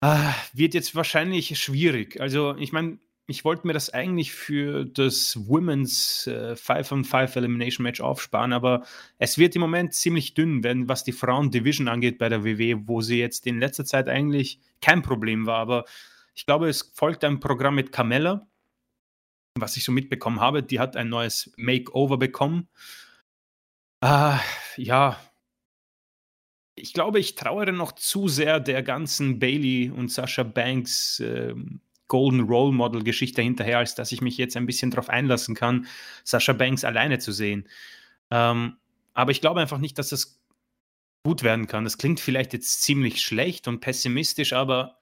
Ah, 0.00 0.34
wird 0.52 0.72
jetzt 0.74 0.94
wahrscheinlich 0.94 1.58
schwierig. 1.58 2.20
Also 2.20 2.54
ich 2.58 2.70
meine, 2.70 2.98
ich 3.28 3.44
wollte 3.44 3.66
mir 3.66 3.72
das 3.72 3.90
eigentlich 3.90 4.32
für 4.32 4.84
das 4.84 5.36
Women's 5.48 6.26
äh, 6.28 6.54
5 6.54 6.92
on 6.92 7.04
5 7.04 7.36
Elimination 7.36 7.82
Match 7.82 8.00
aufsparen, 8.00 8.52
aber 8.52 8.84
es 9.18 9.36
wird 9.36 9.56
im 9.56 9.62
Moment 9.62 9.94
ziemlich 9.94 10.34
dünn, 10.34 10.62
wenn, 10.62 10.88
was 10.88 11.02
die 11.02 11.12
Frauen-Division 11.12 11.88
angeht 11.88 12.18
bei 12.18 12.28
der 12.28 12.44
WW, 12.44 12.76
wo 12.86 13.00
sie 13.00 13.18
jetzt 13.18 13.46
in 13.46 13.58
letzter 13.58 13.84
Zeit 13.84 14.08
eigentlich 14.08 14.60
kein 14.80 15.02
Problem 15.02 15.46
war. 15.46 15.58
Aber 15.58 15.84
ich 16.34 16.46
glaube, 16.46 16.68
es 16.68 16.92
folgt 16.94 17.24
ein 17.24 17.40
Programm 17.40 17.74
mit 17.74 17.90
Carmella, 17.90 18.46
was 19.56 19.76
ich 19.76 19.84
so 19.84 19.90
mitbekommen 19.90 20.40
habe. 20.40 20.62
Die 20.62 20.78
hat 20.78 20.96
ein 20.96 21.08
neues 21.08 21.52
Makeover 21.56 22.18
bekommen. 22.18 22.68
Ah, 24.00 24.38
ja. 24.76 25.18
Ich 26.76 26.92
glaube, 26.92 27.18
ich 27.18 27.34
trauere 27.34 27.72
noch 27.72 27.92
zu 27.92 28.28
sehr 28.28 28.60
der 28.60 28.82
ganzen 28.82 29.40
Bailey 29.40 29.90
und 29.90 30.12
Sasha 30.12 30.42
Banks. 30.44 31.18
Äh, 31.20 31.54
Golden 32.08 32.40
Role 32.40 32.72
Model 32.72 33.02
Geschichte 33.02 33.42
hinterher, 33.42 33.78
als 33.78 33.94
dass 33.94 34.12
ich 34.12 34.20
mich 34.20 34.36
jetzt 34.36 34.56
ein 34.56 34.66
bisschen 34.66 34.90
darauf 34.90 35.08
einlassen 35.08 35.54
kann, 35.54 35.86
Sascha 36.24 36.52
Banks 36.52 36.84
alleine 36.84 37.18
zu 37.18 37.32
sehen. 37.32 37.68
Ähm, 38.30 38.76
aber 39.14 39.30
ich 39.30 39.40
glaube 39.40 39.60
einfach 39.60 39.78
nicht, 39.78 39.98
dass 39.98 40.10
das 40.10 40.40
gut 41.24 41.42
werden 41.42 41.66
kann. 41.66 41.84
Das 41.84 41.98
klingt 41.98 42.20
vielleicht 42.20 42.52
jetzt 42.52 42.82
ziemlich 42.82 43.20
schlecht 43.20 43.66
und 43.66 43.80
pessimistisch, 43.80 44.52
aber 44.52 44.98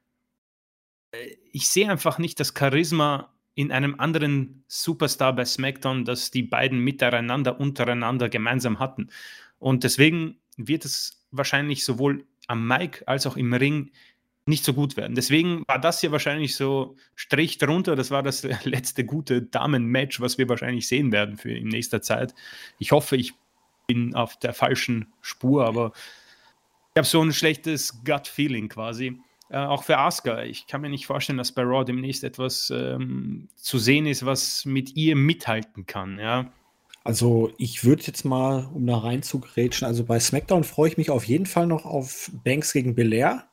äh, 1.13 1.37
ich 1.53 1.69
sehe 1.69 1.91
einfach 1.91 2.19
nicht 2.19 2.41
das 2.41 2.55
Charisma 2.57 3.35
in 3.55 3.71
einem 3.71 4.01
anderen 4.01 4.65
Superstar 4.67 5.35
bei 5.35 5.45
SmackDown, 5.45 6.05
das 6.05 6.31
die 6.31 6.43
beiden 6.43 6.81
miteinander, 6.81 7.61
untereinander 7.61 8.29
gemeinsam 8.29 8.79
hatten. 8.79 9.11
Und 9.59 9.85
deswegen 9.85 10.39
wird 10.57 10.85
es 10.85 11.27
wahrscheinlich 11.31 11.85
sowohl 11.85 12.27
am 12.47 12.67
Mic 12.67 13.03
als 13.07 13.27
auch 13.27 13.37
im 13.37 13.53
Ring 13.53 13.91
nicht 14.47 14.65
so 14.65 14.75
gut 14.75 14.97
werden. 14.97 15.15
Deswegen 15.15 15.63
war 15.67 15.79
das 15.79 16.01
hier 16.01 16.13
wahrscheinlich 16.13 16.55
so 16.55 16.97
Strich 17.15 17.59
drunter. 17.59 17.97
Das 17.97 18.11
war 18.11 18.23
das 18.23 18.43
letzte 18.65 19.05
gute 19.05 19.43
Damen-Match, 19.43 20.21
was 20.21 20.39
wir 20.39 20.49
wahrscheinlich 20.49 20.87
sehen 20.87 21.13
werden 21.13 21.37
für 21.37 21.53
in 21.53 21.69
nächster 21.69 22.03
Zeit. 22.03 22.35
Ich 22.79 22.93
hoffe, 22.93 23.17
ich 23.17 23.33
bin 23.87 24.15
auf 24.15 24.39
der 24.39 24.53
falschen 24.53 25.13
Spur, 25.21 25.67
aber 25.67 25.93
ich 26.95 26.99
habe 26.99 27.07
so 27.07 27.23
ein 27.23 27.33
schlechtes 27.33 28.05
Gut-Feeling 28.05 28.69
quasi. 28.69 29.19
Äh, 29.51 29.59
auch 29.59 29.85
für 29.85 29.99
Asuka. 29.99 30.43
Ich 30.43 30.67
kann 30.67 30.81
mir 30.81 30.89
nicht 30.89 31.07
vorstellen, 31.07 31.39
dass 31.39 31.53
bei 31.53 31.63
Raw 31.63 31.85
demnächst 31.85 32.25
etwas 32.25 32.71
ähm, 32.75 33.49
zu 33.57 33.79
sehen 33.79 34.07
ist, 34.07 34.25
was 34.25 34.65
mit 34.65 34.97
ihr 34.97 35.17
mithalten 35.17 35.87
kann. 35.87 36.19
Ja. 36.19 36.51
Also 37.03 37.53
ich 37.59 37.85
würde 37.85 38.03
jetzt 38.05 38.25
mal, 38.25 38.69
um 38.73 38.87
da 38.87 38.97
rein 38.97 39.23
zu 39.23 39.41
grätschen, 39.41 39.87
also 39.87 40.05
bei 40.05 40.19
SmackDown 40.19 40.65
freue 40.65 40.89
ich 40.89 40.97
mich 40.97 41.11
auf 41.11 41.25
jeden 41.25 41.45
Fall 41.45 41.67
noch 41.67 41.85
auf 41.85 42.31
Banks 42.45 42.73
gegen 42.73 42.95
Belair. 42.95 43.47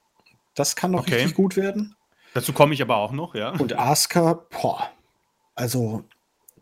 Das 0.56 0.76
kann 0.76 0.92
noch 0.92 1.02
okay. 1.02 1.16
richtig 1.16 1.36
gut 1.36 1.56
werden. 1.56 1.96
Dazu 2.34 2.54
komme 2.54 2.74
ich 2.74 2.82
aber 2.82 2.98
auch 2.98 3.12
noch, 3.12 3.36
ja. 3.36 3.52
Und 3.52 3.78
Asuka, 3.78 4.46
boah, 4.50 4.90
also 5.56 6.04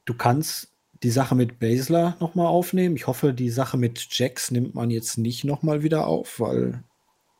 du 0.05 0.13
kannst 0.13 0.73
die 1.03 1.11
Sache 1.11 1.35
mit 1.35 1.59
Basler 1.59 2.17
nochmal 2.19 2.47
aufnehmen. 2.47 2.95
Ich 2.95 3.07
hoffe, 3.07 3.33
die 3.33 3.49
Sache 3.49 3.77
mit 3.77 4.07
Jax 4.11 4.51
nimmt 4.51 4.75
man 4.75 4.89
jetzt 4.89 5.17
nicht 5.17 5.43
nochmal 5.43 5.83
wieder 5.83 6.07
auf, 6.07 6.39
weil 6.39 6.83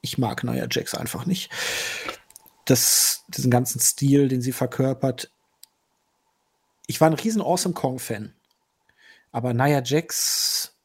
ich 0.01 0.17
mag 0.17 0.43
Nia 0.43 0.67
Jax 0.69 0.95
einfach 0.95 1.25
nicht. 1.25 1.51
Das, 2.65 3.25
diesen 3.27 3.51
ganzen 3.51 3.79
Stil, 3.79 4.27
den 4.27 4.41
sie 4.41 4.51
verkörpert. 4.51 5.31
Ich 6.87 7.01
war 7.01 7.09
ein 7.09 7.15
riesen 7.15 7.41
Awesome 7.41 7.73
Kong-Fan. 7.73 8.33
Aber 9.31 9.53
Nia 9.53 9.81
Jax 9.83 10.77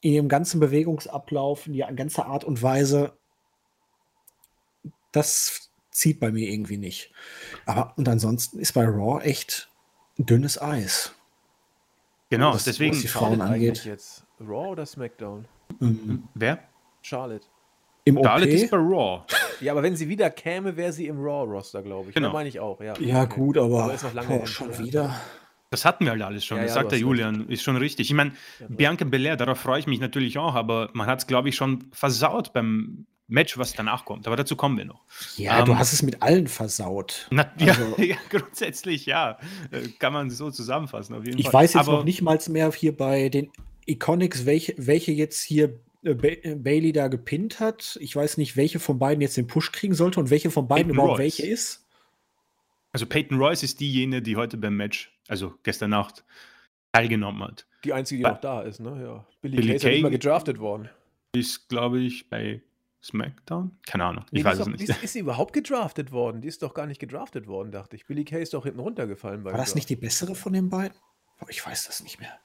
in 0.00 0.12
ihrem 0.12 0.28
ganzen 0.28 0.60
Bewegungsablauf, 0.60 1.66
in 1.66 1.74
ihrer 1.74 1.92
ganzen 1.92 2.22
Art 2.22 2.44
und 2.44 2.62
Weise, 2.62 3.16
das 5.12 5.70
zieht 5.90 6.20
bei 6.20 6.32
mir 6.32 6.48
irgendwie 6.48 6.78
nicht. 6.78 7.12
Aber 7.66 7.92
und 7.96 8.08
ansonsten 8.08 8.58
ist 8.58 8.72
bei 8.72 8.84
Raw 8.84 9.22
echt 9.22 9.68
dünnes 10.18 10.60
Eis. 10.60 11.14
Genau, 12.30 12.54
was, 12.54 12.64
deswegen. 12.64 12.94
Was 12.94 13.02
die 13.02 13.08
Frauen 13.08 13.40
angeht. 13.40 13.84
Jetzt 13.84 14.24
Raw 14.40 14.70
oder 14.70 14.86
SmackDown? 14.86 15.46
Mhm. 15.80 16.24
Wer? 16.34 16.58
Charlotte. 17.02 17.46
Im 18.04 18.16
Charlotte 18.22 18.50
OP? 18.50 18.54
ist 18.54 18.70
bei 18.70 18.76
Raw. 18.78 19.24
Ja, 19.60 19.72
aber 19.72 19.82
wenn 19.82 19.94
sie 19.94 20.08
wieder 20.08 20.28
käme, 20.30 20.76
wäre 20.76 20.92
sie 20.92 21.06
im 21.06 21.22
Raw-Roster, 21.22 21.82
glaube 21.82 22.08
ich. 22.08 22.14
Genau. 22.14 22.28
Da 22.28 22.32
meine 22.32 22.48
ich 22.48 22.58
auch, 22.58 22.80
ja. 22.80 22.94
Ja, 22.98 23.22
okay. 23.22 23.34
gut, 23.36 23.56
aber, 23.56 23.84
aber 23.84 23.94
ist 23.94 24.02
noch 24.02 24.12
lange 24.12 24.38
boah, 24.38 24.46
schon 24.46 24.76
wieder. 24.78 25.14
Das 25.70 25.84
hatten 25.84 26.04
wir 26.04 26.12
halt 26.12 26.22
alles 26.22 26.44
schon. 26.44 26.58
Ja, 26.58 26.64
das 26.64 26.74
ja, 26.74 26.80
sagt 26.80 26.92
der 26.92 26.98
Julian, 26.98 27.48
ist 27.48 27.62
schon 27.62 27.76
richtig. 27.76 28.10
Ich 28.10 28.14
meine, 28.14 28.32
ja, 28.58 28.66
Bianca 28.68 29.04
Belair, 29.04 29.36
darauf 29.36 29.58
freue 29.58 29.78
ich 29.78 29.86
mich 29.86 30.00
natürlich 30.00 30.36
auch, 30.36 30.54
aber 30.54 30.90
man 30.94 31.06
hat 31.06 31.20
es, 31.20 31.26
glaube 31.26 31.48
ich, 31.48 31.54
schon 31.54 31.84
versaut 31.92 32.52
beim 32.52 33.06
Match, 33.32 33.58
was 33.58 33.74
danach 33.74 34.04
kommt. 34.04 34.26
Aber 34.26 34.36
dazu 34.36 34.56
kommen 34.56 34.78
wir 34.78 34.84
noch. 34.84 35.02
Ja, 35.36 35.60
ähm, 35.60 35.64
du 35.64 35.78
hast 35.78 35.92
es 35.92 36.02
mit 36.02 36.22
allen 36.22 36.46
versaut. 36.46 37.26
Na, 37.30 37.50
also, 37.58 37.96
ja, 38.02 38.16
grundsätzlich 38.28 39.06
ja. 39.06 39.38
Äh, 39.70 39.88
kann 39.98 40.12
man 40.12 40.30
so 40.30 40.50
zusammenfassen, 40.50 41.14
auf 41.14 41.24
jeden 41.24 41.38
ich 41.38 41.46
Fall. 41.46 41.50
Ich 41.50 41.54
weiß 41.54 41.74
jetzt 41.74 41.88
aber, 41.88 41.98
noch 41.98 42.04
nicht 42.04 42.22
mal 42.22 42.38
mehr 42.48 42.70
hier 42.72 42.96
bei 42.96 43.28
den 43.28 43.50
Iconics, 43.86 44.46
welche, 44.46 44.74
welche 44.78 45.12
jetzt 45.12 45.42
hier 45.42 45.80
äh, 46.04 46.10
äh, 46.10 46.54
Bailey 46.54 46.92
da 46.92 47.08
gepinnt 47.08 47.58
hat. 47.58 47.98
Ich 48.00 48.14
weiß 48.14 48.36
nicht, 48.36 48.56
welche 48.56 48.78
von 48.78 48.98
beiden 48.98 49.20
jetzt 49.20 49.36
den 49.36 49.46
Push 49.46 49.72
kriegen 49.72 49.94
sollte 49.94 50.20
und 50.20 50.30
welche 50.30 50.50
von 50.50 50.68
beiden 50.68 50.88
Peyton 50.88 50.94
überhaupt 50.94 51.18
Royce. 51.18 51.38
welche 51.38 51.46
ist. 51.46 51.86
Also 52.92 53.06
Peyton 53.06 53.38
Royce 53.38 53.62
ist 53.62 53.80
diejenige, 53.80 54.22
die 54.22 54.36
heute 54.36 54.58
beim 54.58 54.76
Match 54.76 55.12
also 55.28 55.54
gestern 55.62 55.90
Nacht, 55.90 56.24
teilgenommen 56.92 57.42
hat. 57.42 57.66
Die 57.84 57.92
einzige, 57.92 58.18
die 58.18 58.22
bei, 58.24 58.30
noch 58.30 58.40
da 58.40 58.62
ist, 58.62 58.80
ne? 58.80 59.02
Ja. 59.02 59.26
Billy, 59.40 59.56
Billy 59.56 59.68
Kay 59.68 59.76
ist 59.76 59.82
ja 59.82 59.90
nicht 59.90 60.02
mal 60.02 60.10
gedraftet 60.10 60.58
worden. 60.58 60.88
Ist, 61.34 61.68
glaube 61.68 62.00
ich, 62.00 62.28
bei 62.28 62.60
SmackDown? 63.02 63.76
Keine 63.86 64.04
Ahnung. 64.04 64.24
Ich 64.30 64.42
nee, 64.42 64.44
weiß 64.44 64.60
es 64.60 64.66
nicht. 64.66 64.88
Ist, 64.88 65.02
ist, 65.02 65.12
sie 65.12 65.20
überhaupt 65.20 65.52
gedraftet 65.52 66.12
worden? 66.12 66.40
Die 66.40 66.48
ist 66.48 66.62
doch 66.62 66.74
gar 66.74 66.86
nicht 66.86 67.00
gedraftet 67.00 67.46
worden, 67.46 67.72
dachte 67.72 67.96
ich. 67.96 68.06
Billy 68.06 68.24
Kay 68.24 68.42
ist 68.42 68.54
doch 68.54 68.64
hinten 68.64 68.80
runtergefallen. 68.80 69.44
War 69.44 69.52
das 69.52 69.74
nicht 69.74 69.88
die 69.88 69.96
bessere 69.96 70.34
von 70.34 70.52
den 70.52 70.70
beiden? 70.70 70.96
Ich 71.48 71.66
weiß 71.66 71.86
das 71.86 72.02
nicht 72.02 72.20
mehr. 72.20 72.38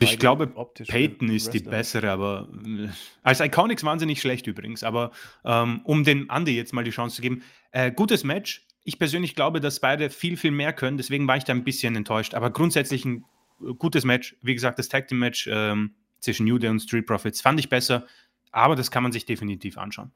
Ich 0.00 0.18
glaube, 0.18 0.46
Peyton 0.46 1.28
ist 1.28 1.52
die 1.52 1.60
bessere, 1.60 2.10
aber 2.10 2.48
äh, 2.64 2.88
als 3.22 3.40
Iconics 3.40 3.84
waren 3.84 3.98
sie 3.98 4.06
nicht 4.06 4.20
schlecht 4.20 4.46
übrigens. 4.46 4.84
Aber 4.84 5.10
ähm, 5.44 5.80
um 5.84 6.04
den 6.04 6.28
Andy 6.30 6.56
jetzt 6.56 6.72
mal 6.72 6.84
die 6.84 6.90
Chance 6.90 7.16
zu 7.16 7.22
geben, 7.22 7.42
äh, 7.72 7.90
gutes 7.90 8.24
Match, 8.24 8.66
ich 8.84 8.98
persönlich 8.98 9.34
glaube, 9.34 9.60
dass 9.60 9.80
beide 9.80 10.10
viel, 10.10 10.36
viel 10.36 10.50
mehr 10.50 10.72
können. 10.72 10.96
Deswegen 10.96 11.26
war 11.26 11.36
ich 11.36 11.44
da 11.44 11.52
ein 11.52 11.64
bisschen 11.64 11.96
enttäuscht. 11.96 12.34
Aber 12.34 12.50
grundsätzlich 12.50 13.04
ein 13.04 13.24
äh, 13.60 13.74
gutes 13.74 14.04
Match. 14.04 14.36
Wie 14.42 14.54
gesagt, 14.54 14.78
das 14.78 14.88
Tag 14.88 15.08
Team 15.08 15.18
Match 15.18 15.48
ähm, 15.50 15.94
zwischen 16.20 16.46
New 16.46 16.58
Day 16.58 16.70
und 16.70 16.80
Street 16.80 17.06
Profits 17.06 17.40
fand 17.40 17.58
ich 17.60 17.68
besser. 17.68 18.06
Aber 18.54 18.76
das 18.76 18.92
kann 18.92 19.02
man 19.02 19.10
sich 19.10 19.26
definitiv 19.26 19.78
anschauen. 19.78 20.12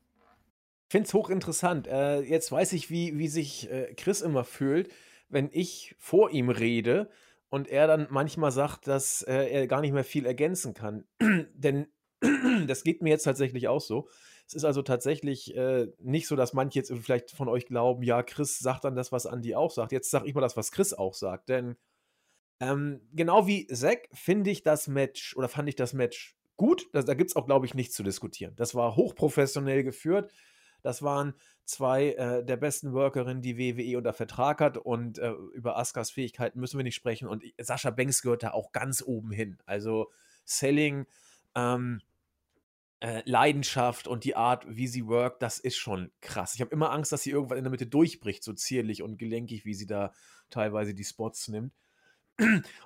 Ich 0.86 0.92
finde 0.92 1.08
es 1.08 1.14
hochinteressant. 1.14 1.88
Äh, 1.88 2.20
jetzt 2.20 2.52
weiß 2.52 2.72
ich, 2.72 2.88
wie, 2.88 3.18
wie 3.18 3.26
sich 3.26 3.68
äh, 3.68 3.92
Chris 3.94 4.20
immer 4.20 4.44
fühlt, 4.44 4.94
wenn 5.28 5.50
ich 5.52 5.96
vor 5.98 6.30
ihm 6.30 6.48
rede 6.48 7.10
und 7.48 7.66
er 7.66 7.88
dann 7.88 8.06
manchmal 8.10 8.52
sagt, 8.52 8.86
dass 8.86 9.22
äh, 9.22 9.48
er 9.50 9.66
gar 9.66 9.80
nicht 9.80 9.92
mehr 9.92 10.04
viel 10.04 10.24
ergänzen 10.24 10.72
kann. 10.72 11.04
Denn 11.52 11.88
das 12.68 12.84
geht 12.84 13.02
mir 13.02 13.10
jetzt 13.10 13.24
tatsächlich 13.24 13.66
auch 13.66 13.80
so. 13.80 14.08
Es 14.46 14.54
ist 14.54 14.64
also 14.64 14.82
tatsächlich 14.82 15.56
äh, 15.56 15.88
nicht 15.98 16.28
so, 16.28 16.36
dass 16.36 16.52
manche 16.52 16.78
jetzt 16.78 16.92
vielleicht 16.92 17.32
von 17.32 17.48
euch 17.48 17.66
glauben, 17.66 18.04
ja, 18.04 18.22
Chris 18.22 18.60
sagt 18.60 18.84
dann 18.84 18.94
das, 18.94 19.10
was 19.10 19.26
Andi 19.26 19.56
auch 19.56 19.72
sagt. 19.72 19.90
Jetzt 19.90 20.12
sage 20.12 20.28
ich 20.28 20.34
mal 20.34 20.42
das, 20.42 20.56
was 20.56 20.70
Chris 20.70 20.94
auch 20.94 21.14
sagt. 21.14 21.48
Denn 21.48 21.74
ähm, 22.60 23.00
genau 23.12 23.48
wie 23.48 23.66
Zack 23.66 24.08
finde 24.12 24.50
ich 24.50 24.62
das 24.62 24.86
Match 24.86 25.36
oder 25.36 25.48
fand 25.48 25.68
ich 25.68 25.76
das 25.76 25.92
Match 25.92 26.37
gut. 26.58 26.90
Das, 26.92 27.06
da 27.06 27.14
gibt 27.14 27.30
es 27.30 27.36
auch, 27.36 27.46
glaube 27.46 27.64
ich, 27.64 27.72
nichts 27.72 27.94
zu 27.94 28.02
diskutieren. 28.02 28.52
Das 28.56 28.74
war 28.74 28.96
hochprofessionell 28.96 29.82
geführt. 29.82 30.30
Das 30.82 31.02
waren 31.02 31.34
zwei 31.64 32.10
äh, 32.12 32.44
der 32.44 32.56
besten 32.56 32.92
Workerinnen, 32.92 33.40
die 33.40 33.56
WWE 33.56 33.96
unter 33.96 34.12
Vertrag 34.12 34.60
hat. 34.60 34.76
Und 34.76 35.18
äh, 35.18 35.32
über 35.54 35.78
Askas 35.78 36.10
Fähigkeiten 36.10 36.60
müssen 36.60 36.78
wir 36.78 36.84
nicht 36.84 36.94
sprechen. 36.94 37.26
Und 37.26 37.42
Sascha 37.58 37.90
Banks 37.90 38.20
gehört 38.20 38.42
da 38.42 38.50
auch 38.50 38.72
ganz 38.72 39.02
oben 39.02 39.30
hin. 39.30 39.58
Also 39.64 40.10
Selling, 40.44 41.06
ähm, 41.54 42.02
äh, 43.00 43.22
Leidenschaft 43.24 44.08
und 44.08 44.24
die 44.24 44.34
Art, 44.34 44.66
wie 44.68 44.88
sie 44.88 45.06
workt, 45.06 45.42
das 45.42 45.58
ist 45.58 45.76
schon 45.76 46.10
krass. 46.20 46.54
Ich 46.54 46.60
habe 46.60 46.72
immer 46.72 46.90
Angst, 46.90 47.12
dass 47.12 47.22
sie 47.22 47.30
irgendwann 47.30 47.58
in 47.58 47.64
der 47.64 47.70
Mitte 47.70 47.86
durchbricht, 47.86 48.42
so 48.42 48.52
zierlich 48.52 49.02
und 49.02 49.18
gelenkig, 49.18 49.64
wie 49.64 49.74
sie 49.74 49.86
da 49.86 50.12
teilweise 50.50 50.94
die 50.94 51.04
Spots 51.04 51.48
nimmt. 51.48 51.72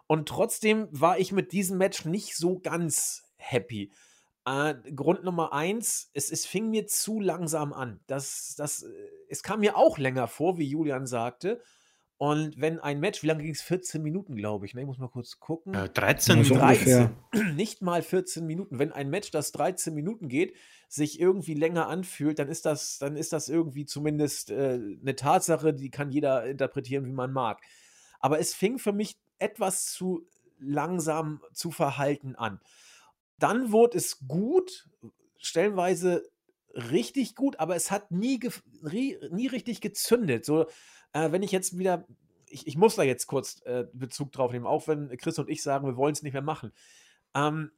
Und 0.06 0.28
trotzdem 0.28 0.88
war 0.90 1.18
ich 1.18 1.32
mit 1.32 1.52
diesem 1.52 1.78
Match 1.78 2.04
nicht 2.04 2.36
so 2.36 2.58
ganz 2.58 3.22
happy. 3.42 3.92
Äh, 4.44 4.74
Grund 4.94 5.24
Nummer 5.24 5.52
eins, 5.52 6.10
es, 6.14 6.30
es 6.30 6.46
fing 6.46 6.70
mir 6.70 6.86
zu 6.86 7.20
langsam 7.20 7.72
an. 7.72 8.00
Das, 8.06 8.54
das, 8.56 8.86
es 9.28 9.42
kam 9.42 9.60
mir 9.60 9.76
auch 9.76 9.98
länger 9.98 10.28
vor, 10.28 10.58
wie 10.58 10.66
Julian 10.66 11.06
sagte. 11.06 11.60
Und 12.22 12.60
wenn 12.60 12.78
ein 12.78 13.00
Match, 13.00 13.24
wie 13.24 13.26
lange 13.26 13.42
ging 13.42 13.52
es? 13.52 13.62
14 13.62 14.00
Minuten, 14.00 14.36
glaube 14.36 14.64
ich. 14.64 14.74
Ne? 14.74 14.82
Ich 14.82 14.86
muss 14.86 14.98
mal 14.98 15.08
kurz 15.08 15.40
gucken. 15.40 15.74
Äh, 15.74 15.88
13 15.88 16.40
Minuten. 16.40 16.60
13, 16.60 17.10
nicht 17.56 17.82
mal 17.82 18.00
14 18.00 18.46
Minuten. 18.46 18.78
Wenn 18.78 18.92
ein 18.92 19.10
Match, 19.10 19.32
das 19.32 19.50
13 19.50 19.92
Minuten 19.92 20.28
geht, 20.28 20.54
sich 20.88 21.18
irgendwie 21.18 21.54
länger 21.54 21.88
anfühlt, 21.88 22.38
dann 22.38 22.48
ist 22.48 22.64
das, 22.64 22.98
dann 22.98 23.16
ist 23.16 23.32
das 23.32 23.48
irgendwie 23.48 23.86
zumindest 23.86 24.52
äh, 24.52 24.78
eine 25.00 25.16
Tatsache, 25.16 25.74
die 25.74 25.90
kann 25.90 26.12
jeder 26.12 26.46
interpretieren, 26.46 27.06
wie 27.06 27.12
man 27.12 27.32
mag. 27.32 27.60
Aber 28.20 28.38
es 28.38 28.54
fing 28.54 28.78
für 28.78 28.92
mich 28.92 29.18
etwas 29.40 29.86
zu 29.86 30.24
langsam 30.60 31.40
zu 31.52 31.72
verhalten 31.72 32.36
an. 32.36 32.60
Dann 33.42 33.72
wurde 33.72 33.98
es 33.98 34.20
gut, 34.28 34.88
stellenweise 35.36 36.22
richtig 36.74 37.34
gut, 37.34 37.58
aber 37.58 37.74
es 37.74 37.90
hat 37.90 38.12
nie, 38.12 38.38
nie 39.30 39.46
richtig 39.48 39.80
gezündet. 39.80 40.44
So, 40.44 40.66
äh, 41.12 41.32
wenn 41.32 41.42
ich 41.42 41.50
jetzt 41.50 41.76
wieder, 41.76 42.06
ich, 42.46 42.68
ich 42.68 42.76
muss 42.76 42.94
da 42.94 43.02
jetzt 43.02 43.26
kurz 43.26 43.60
äh, 43.64 43.86
Bezug 43.92 44.30
drauf 44.30 44.52
nehmen, 44.52 44.66
auch 44.66 44.86
wenn 44.86 45.08
Chris 45.16 45.40
und 45.40 45.50
ich 45.50 45.60
sagen, 45.60 45.86
wir 45.86 45.96
wollen 45.96 46.12
es 46.12 46.22
nicht 46.22 46.34
mehr 46.34 46.40
machen. 46.42 46.72
Ähm, 47.34 47.72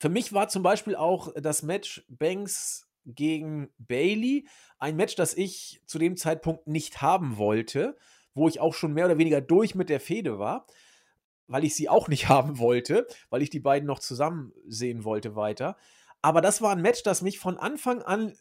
für 0.00 0.08
mich 0.08 0.32
war 0.32 0.48
zum 0.48 0.64
Beispiel 0.64 0.96
auch 0.96 1.32
das 1.36 1.62
Match 1.62 2.04
Banks 2.08 2.88
gegen 3.04 3.70
Bailey 3.78 4.48
ein 4.78 4.96
Match, 4.96 5.14
das 5.14 5.34
ich 5.34 5.80
zu 5.86 6.00
dem 6.00 6.16
Zeitpunkt 6.16 6.66
nicht 6.66 7.02
haben 7.02 7.36
wollte, 7.36 7.96
wo 8.34 8.48
ich 8.48 8.58
auch 8.58 8.74
schon 8.74 8.94
mehr 8.94 9.06
oder 9.06 9.18
weniger 9.18 9.40
durch 9.40 9.76
mit 9.76 9.90
der 9.90 10.00
Fehde 10.00 10.40
war, 10.40 10.66
weil 11.50 11.64
ich 11.64 11.74
sie 11.74 11.88
auch 11.88 12.08
nicht 12.08 12.28
haben 12.28 12.58
wollte, 12.58 13.06
weil 13.28 13.42
ich 13.42 13.50
die 13.50 13.60
beiden 13.60 13.86
noch 13.86 13.98
zusammen 13.98 14.52
sehen 14.66 15.04
wollte 15.04 15.36
weiter. 15.36 15.76
Aber 16.22 16.40
das 16.40 16.62
war 16.62 16.72
ein 16.72 16.82
Match, 16.82 17.02
das 17.02 17.22
mich 17.22 17.38
von 17.38 17.58
Anfang 17.58 18.02
an 18.02 18.34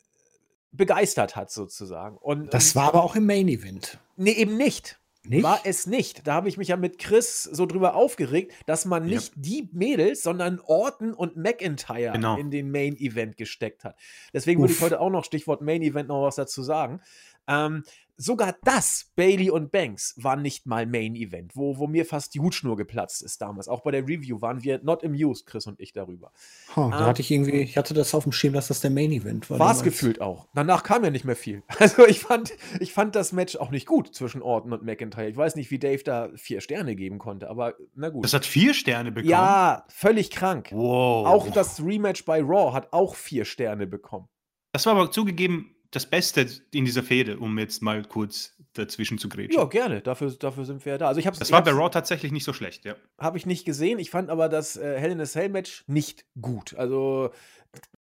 begeistert 0.72 1.36
hat, 1.36 1.52
sozusagen. 1.52 2.18
Und, 2.18 2.54
das 2.54 2.76
war 2.76 2.90
aber 2.90 3.04
auch 3.04 3.16
im 3.16 3.26
Main 3.26 3.48
Event. 3.48 4.00
Nee, 4.18 4.34
eben 4.34 4.56
nicht. 4.56 5.00
Nicht? 5.24 5.44
War 5.44 5.60
es 5.66 5.86
nicht. 5.86 6.26
Da 6.28 6.34
habe 6.34 6.48
ich 6.48 6.58
mich 6.58 6.70
ja 6.70 6.78
mit 6.78 6.98
Chris 6.98 7.44
so 7.44 7.66
drüber 7.66 7.94
aufgeregt, 7.94 8.54
dass 8.66 8.86
man 8.86 9.06
nicht 9.06 9.36
ja. 9.36 9.42
die 9.42 9.70
Mädels, 9.74 10.24
sondern 10.24 10.62
Orton 10.66 11.14
und 11.14 11.36
McIntyre 11.36 12.14
genau. 12.14 12.38
in 12.38 12.52
den 12.52 12.72
Main 12.72 12.96
Event 12.98 13.36
gesteckt 13.36 13.84
hat. 13.84 13.98
Deswegen 14.34 14.60
Uff. 14.60 14.64
würde 14.64 14.74
ich 14.74 14.82
heute 14.82 15.00
auch 15.00 15.10
noch 15.10 15.26
Stichwort 15.26 15.62
Main 15.62 15.82
Event 15.82 16.08
noch 16.08 16.24
was 16.24 16.36
dazu 16.36 16.64
sagen. 16.64 17.02
Ähm, 17.50 17.84
sogar 18.20 18.56
das, 18.64 19.12
Bailey 19.16 19.50
und 19.50 19.72
Banks, 19.72 20.14
war 20.18 20.36
nicht 20.36 20.66
mal 20.66 20.86
Main 20.86 21.16
Event, 21.16 21.56
wo, 21.56 21.78
wo 21.78 21.88
mir 21.88 22.06
fast 22.06 22.36
die 22.36 22.42
Hutschnur 22.42 22.76
geplatzt 22.76 23.24
ist 23.24 23.42
damals. 23.42 23.70
Auch 23.70 23.82
bei 23.82 23.92
der 23.92 24.08
Review 24.08 24.42
waren 24.42 24.62
wir 24.62 24.82
not 24.84 25.04
amused, 25.06 25.46
Chris 25.46 25.66
und 25.68 25.80
ich, 25.80 25.94
darüber. 25.94 26.32
Da 26.76 26.84
ähm, 26.86 26.92
hatte 26.92 27.22
ich 27.22 27.32
irgendwie, 27.32 27.62
ich 27.62 27.78
hatte 27.78 27.94
das 27.94 28.14
auf 28.14 28.24
dem 28.24 28.34
Schirm, 28.34 28.54
dass 28.54 28.68
das 28.68 28.82
der 28.82 28.92
Main 28.92 29.12
Event 29.12 29.50
war. 29.50 29.58
War 29.58 29.72
es 29.72 29.84
gefühlt 29.84 30.20
auch. 30.20 30.48
Danach 30.54 30.84
kam 30.84 31.04
ja 31.04 31.10
nicht 31.10 31.26
mehr 31.26 31.36
viel. 31.36 31.64
Also 31.80 32.06
ich 32.06 32.20
fand, 32.20 32.52
ich 32.82 32.92
fand 32.92 33.16
das 33.16 33.32
Match 33.32 33.56
auch 33.56 33.72
nicht 33.72 33.88
gut 33.88 34.14
zwischen 34.14 34.42
Orton 34.42 34.74
und 34.74 34.84
McIntyre. 34.84 35.30
Ich 35.30 35.38
weiß 35.38 35.56
nicht, 35.56 35.72
wie 35.72 35.80
Dave 35.80 36.04
da 36.04 36.30
vier 36.36 36.60
Sterne 36.60 36.94
geben 36.98 37.20
konnte, 37.20 37.50
aber 37.50 37.76
na 37.96 38.10
gut. 38.10 38.26
Das 38.26 38.34
hat 38.34 38.46
vier 38.46 38.74
Sterne 38.74 39.14
bekommen. 39.14 39.32
Ja, 39.32 39.86
völlig 39.88 40.30
krank. 40.30 40.70
Wow. 40.72 41.26
Auch 41.26 41.50
das 41.52 41.82
Rematch 41.82 42.26
bei 42.26 42.42
Raw 42.42 42.74
hat 42.74 42.92
auch 42.92 43.16
vier 43.16 43.46
Sterne 43.46 43.88
bekommen. 43.88 44.28
Das 44.74 44.86
war 44.86 44.94
aber 44.94 45.10
zugegeben 45.10 45.74
das 45.92 46.06
Beste 46.06 46.48
in 46.72 46.86
dieser 46.86 47.04
Fehde, 47.04 47.40
um 47.40 47.58
jetzt 47.58 47.82
mal 47.82 48.04
kurz 48.04 48.56
dazwischen 48.74 49.18
zu 49.18 49.28
grätschen. 49.28 49.60
Ja, 49.60 49.66
gerne. 49.66 50.02
Dafür, 50.02 50.32
dafür 50.32 50.66
sind 50.66 50.86
wir 50.86 50.94
ja 50.94 50.98
da. 50.98 51.08
Also 51.08 51.20
ich 51.20 51.28
hab's, 51.28 51.40
das 51.40 51.52
war 51.52 51.64
bei 51.64 51.72
Raw 51.72 51.90
tatsächlich 51.90 52.32
nicht 52.32 52.44
so 52.44 52.54
schlecht, 52.54 52.86
ja. 52.86 52.96
Habe 53.18 53.38
ich 53.38 53.46
nicht 53.46 53.66
gesehen. 53.66 53.98
Ich 53.98 54.12
fand 54.12 54.30
aber 54.30 54.50
das 54.50 54.78
äh, 54.78 55.00
Hell 55.00 55.12
in 55.12 55.22
a 55.22 55.26
Cell 55.26 55.50
Match 55.50 55.84
nicht 55.88 56.26
gut. 56.40 56.76
Also 56.76 57.32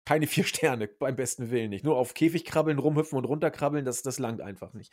keine 0.05 0.25
vier 0.25 0.43
Sterne, 0.43 0.87
beim 0.87 1.15
besten 1.15 1.51
Willen 1.51 1.69
nicht. 1.69 1.85
Nur 1.85 1.97
auf 1.97 2.15
Käfig 2.15 2.43
krabbeln, 2.43 2.79
rumhüpfen 2.79 3.17
und 3.17 3.25
runterkrabbeln, 3.25 3.85
das, 3.85 4.01
das 4.01 4.17
langt 4.17 4.41
einfach 4.41 4.73
nicht. 4.73 4.91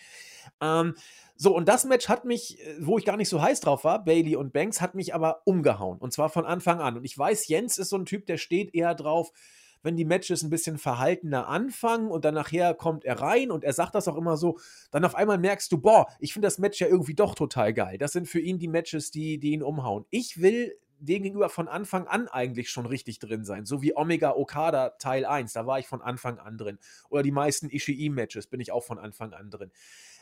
Ähm, 0.61 0.95
so, 1.37 1.57
und 1.57 1.69
das 1.69 1.85
Match 1.85 2.09
hat 2.09 2.25
mich, 2.25 2.61
äh, 2.61 2.77
wo 2.81 2.99
ich 2.99 3.05
gar 3.05 3.17
nicht 3.17 3.29
so 3.31 3.41
heiß 3.41 3.61
drauf 3.61 3.85
war, 3.85 4.05
Bailey 4.05 4.37
und 4.37 4.53
Banks, 4.53 4.81
hat 4.81 4.95
mich 4.95 5.15
aber 5.15 5.43
umgehauen. 5.45 5.99
Und 5.99 6.13
zwar 6.13 6.29
von 6.29 6.45
Anfang 6.45 6.81
an. 6.81 6.99
Und 6.99 7.05
ich 7.05 7.17
weiß, 7.17 7.49
Jens 7.49 7.79
ist 7.79 7.91
so 7.91 7.97
ein 7.97 8.05
Typ, 8.05 8.27
der 8.27 8.37
steht 8.37 8.75
eher 8.75 8.95
drauf, 8.95 9.33
wenn 9.87 9.97
die 9.97 10.05
Matches 10.05 10.43
ein 10.43 10.51
bisschen 10.51 10.77
verhaltener 10.77 11.49
anfangen 11.49 12.11
und 12.11 12.27
dann 12.27 12.35
nachher 12.35 12.75
kommt 12.75 13.05
er 13.05 13.21
rein 13.21 13.51
und 13.51 13.65
er 13.65 13.73
sagt 13.73 13.95
das 13.95 14.09
auch 14.09 14.17
immer 14.17 14.37
so, 14.37 14.59
dann 14.91 15.05
auf 15.05 15.15
einmal 15.15 15.39
merkst 15.39 15.73
du, 15.73 15.79
boah, 15.79 16.07
ich 16.19 16.35
finde 16.35 16.47
das 16.47 16.59
Match 16.59 16.81
ja 16.81 16.89
irgendwie 16.89 17.15
doch 17.15 17.35
total 17.35 17.73
geil. 17.73 17.97
Das 17.97 18.13
sind 18.13 18.29
für 18.29 18.41
ihn 18.41 18.59
die 18.59 18.69
Matches, 18.69 19.11
die, 19.11 19.39
die 19.39 19.53
ihn 19.53 19.63
umhauen. 19.63 20.05
Ich 20.11 20.43
will 20.43 20.77
dem 20.99 21.23
gegenüber 21.23 21.49
von 21.49 21.69
Anfang 21.69 22.07
an 22.07 22.29
eigentlich 22.29 22.71
schon 22.71 22.87
richtig 22.87 23.19
drin 23.19 23.45
sein. 23.45 23.67
So 23.67 23.83
wie 23.83 23.97
Omega 23.97 24.35
Okada 24.35 24.91
Teil 24.99 25.25
1, 25.25 25.53
da 25.53 25.67
war 25.67 25.79
ich 25.79 25.87
von 25.87 26.03
Anfang 26.03 26.39
an 26.39 26.59
drin. 26.59 26.79
Oder 27.09 27.23
die 27.23 27.33
meisten 27.33 27.69
Ishii-Matches 27.71 28.47
bin 28.47 28.61
ich 28.61 28.73
auch 28.73 28.85
von 28.85 28.99
Anfang 28.99 29.33
an 29.33 29.51
drin. 29.51 29.71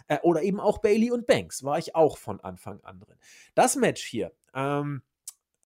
Äh, 0.08 0.18
oder 0.22 0.42
eben 0.42 0.60
auch 0.60 0.78
Bailey 0.78 1.10
und 1.10 1.26
Banks 1.26 1.62
war 1.62 1.78
ich 1.78 1.94
auch 1.94 2.18
von 2.18 2.40
Anfang 2.40 2.80
an 2.82 3.00
drin. 3.00 3.16
Das 3.54 3.76
Match 3.76 4.04
hier, 4.04 4.32
ähm, 4.54 5.02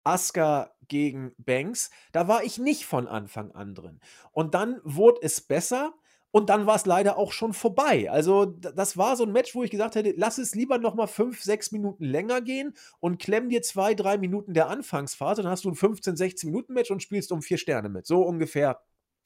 Asuka 0.06 0.72
gegen 0.88 1.34
Banks, 1.38 1.90
da 2.12 2.28
war 2.28 2.44
ich 2.44 2.58
nicht 2.58 2.86
von 2.86 3.08
Anfang 3.08 3.52
an 3.52 3.76
drin. 3.76 4.00
Und 4.32 4.54
dann 4.54 4.80
wurde 4.84 5.20
es 5.24 5.42
besser 5.42 5.94
und 6.32 6.50
dann 6.50 6.68
war 6.68 6.76
es 6.76 6.86
leider 6.86 7.18
auch 7.18 7.32
schon 7.32 7.54
vorbei. 7.54 8.12
Also 8.12 8.46
das 8.46 8.98
war 8.98 9.16
so 9.16 9.24
ein 9.24 9.32
Match, 9.32 9.56
wo 9.56 9.64
ich 9.64 9.72
gesagt 9.72 9.96
hätte, 9.96 10.14
lass 10.18 10.38
es 10.38 10.54
lieber 10.54 10.78
noch 10.78 10.94
mal 10.94 11.08
fünf, 11.08 11.42
sechs 11.42 11.72
Minuten 11.72 12.04
länger 12.04 12.42
gehen 12.42 12.74
und 13.00 13.20
klemm 13.20 13.48
dir 13.48 13.62
zwei, 13.62 13.94
drei 13.94 14.18
Minuten 14.18 14.54
der 14.54 14.68
Anfangsphase, 14.68 15.44
dann 15.44 15.52
hast 15.52 15.64
du 15.64 15.70
ein 15.70 15.76
15, 15.76 16.18
16 16.18 16.50
Minuten 16.50 16.74
Match 16.74 16.92
und 16.92 17.02
spielst 17.02 17.32
um 17.32 17.42
vier 17.42 17.58
Sterne 17.58 17.88
mit. 17.88 18.06
So 18.06 18.22
ungefähr 18.22 18.82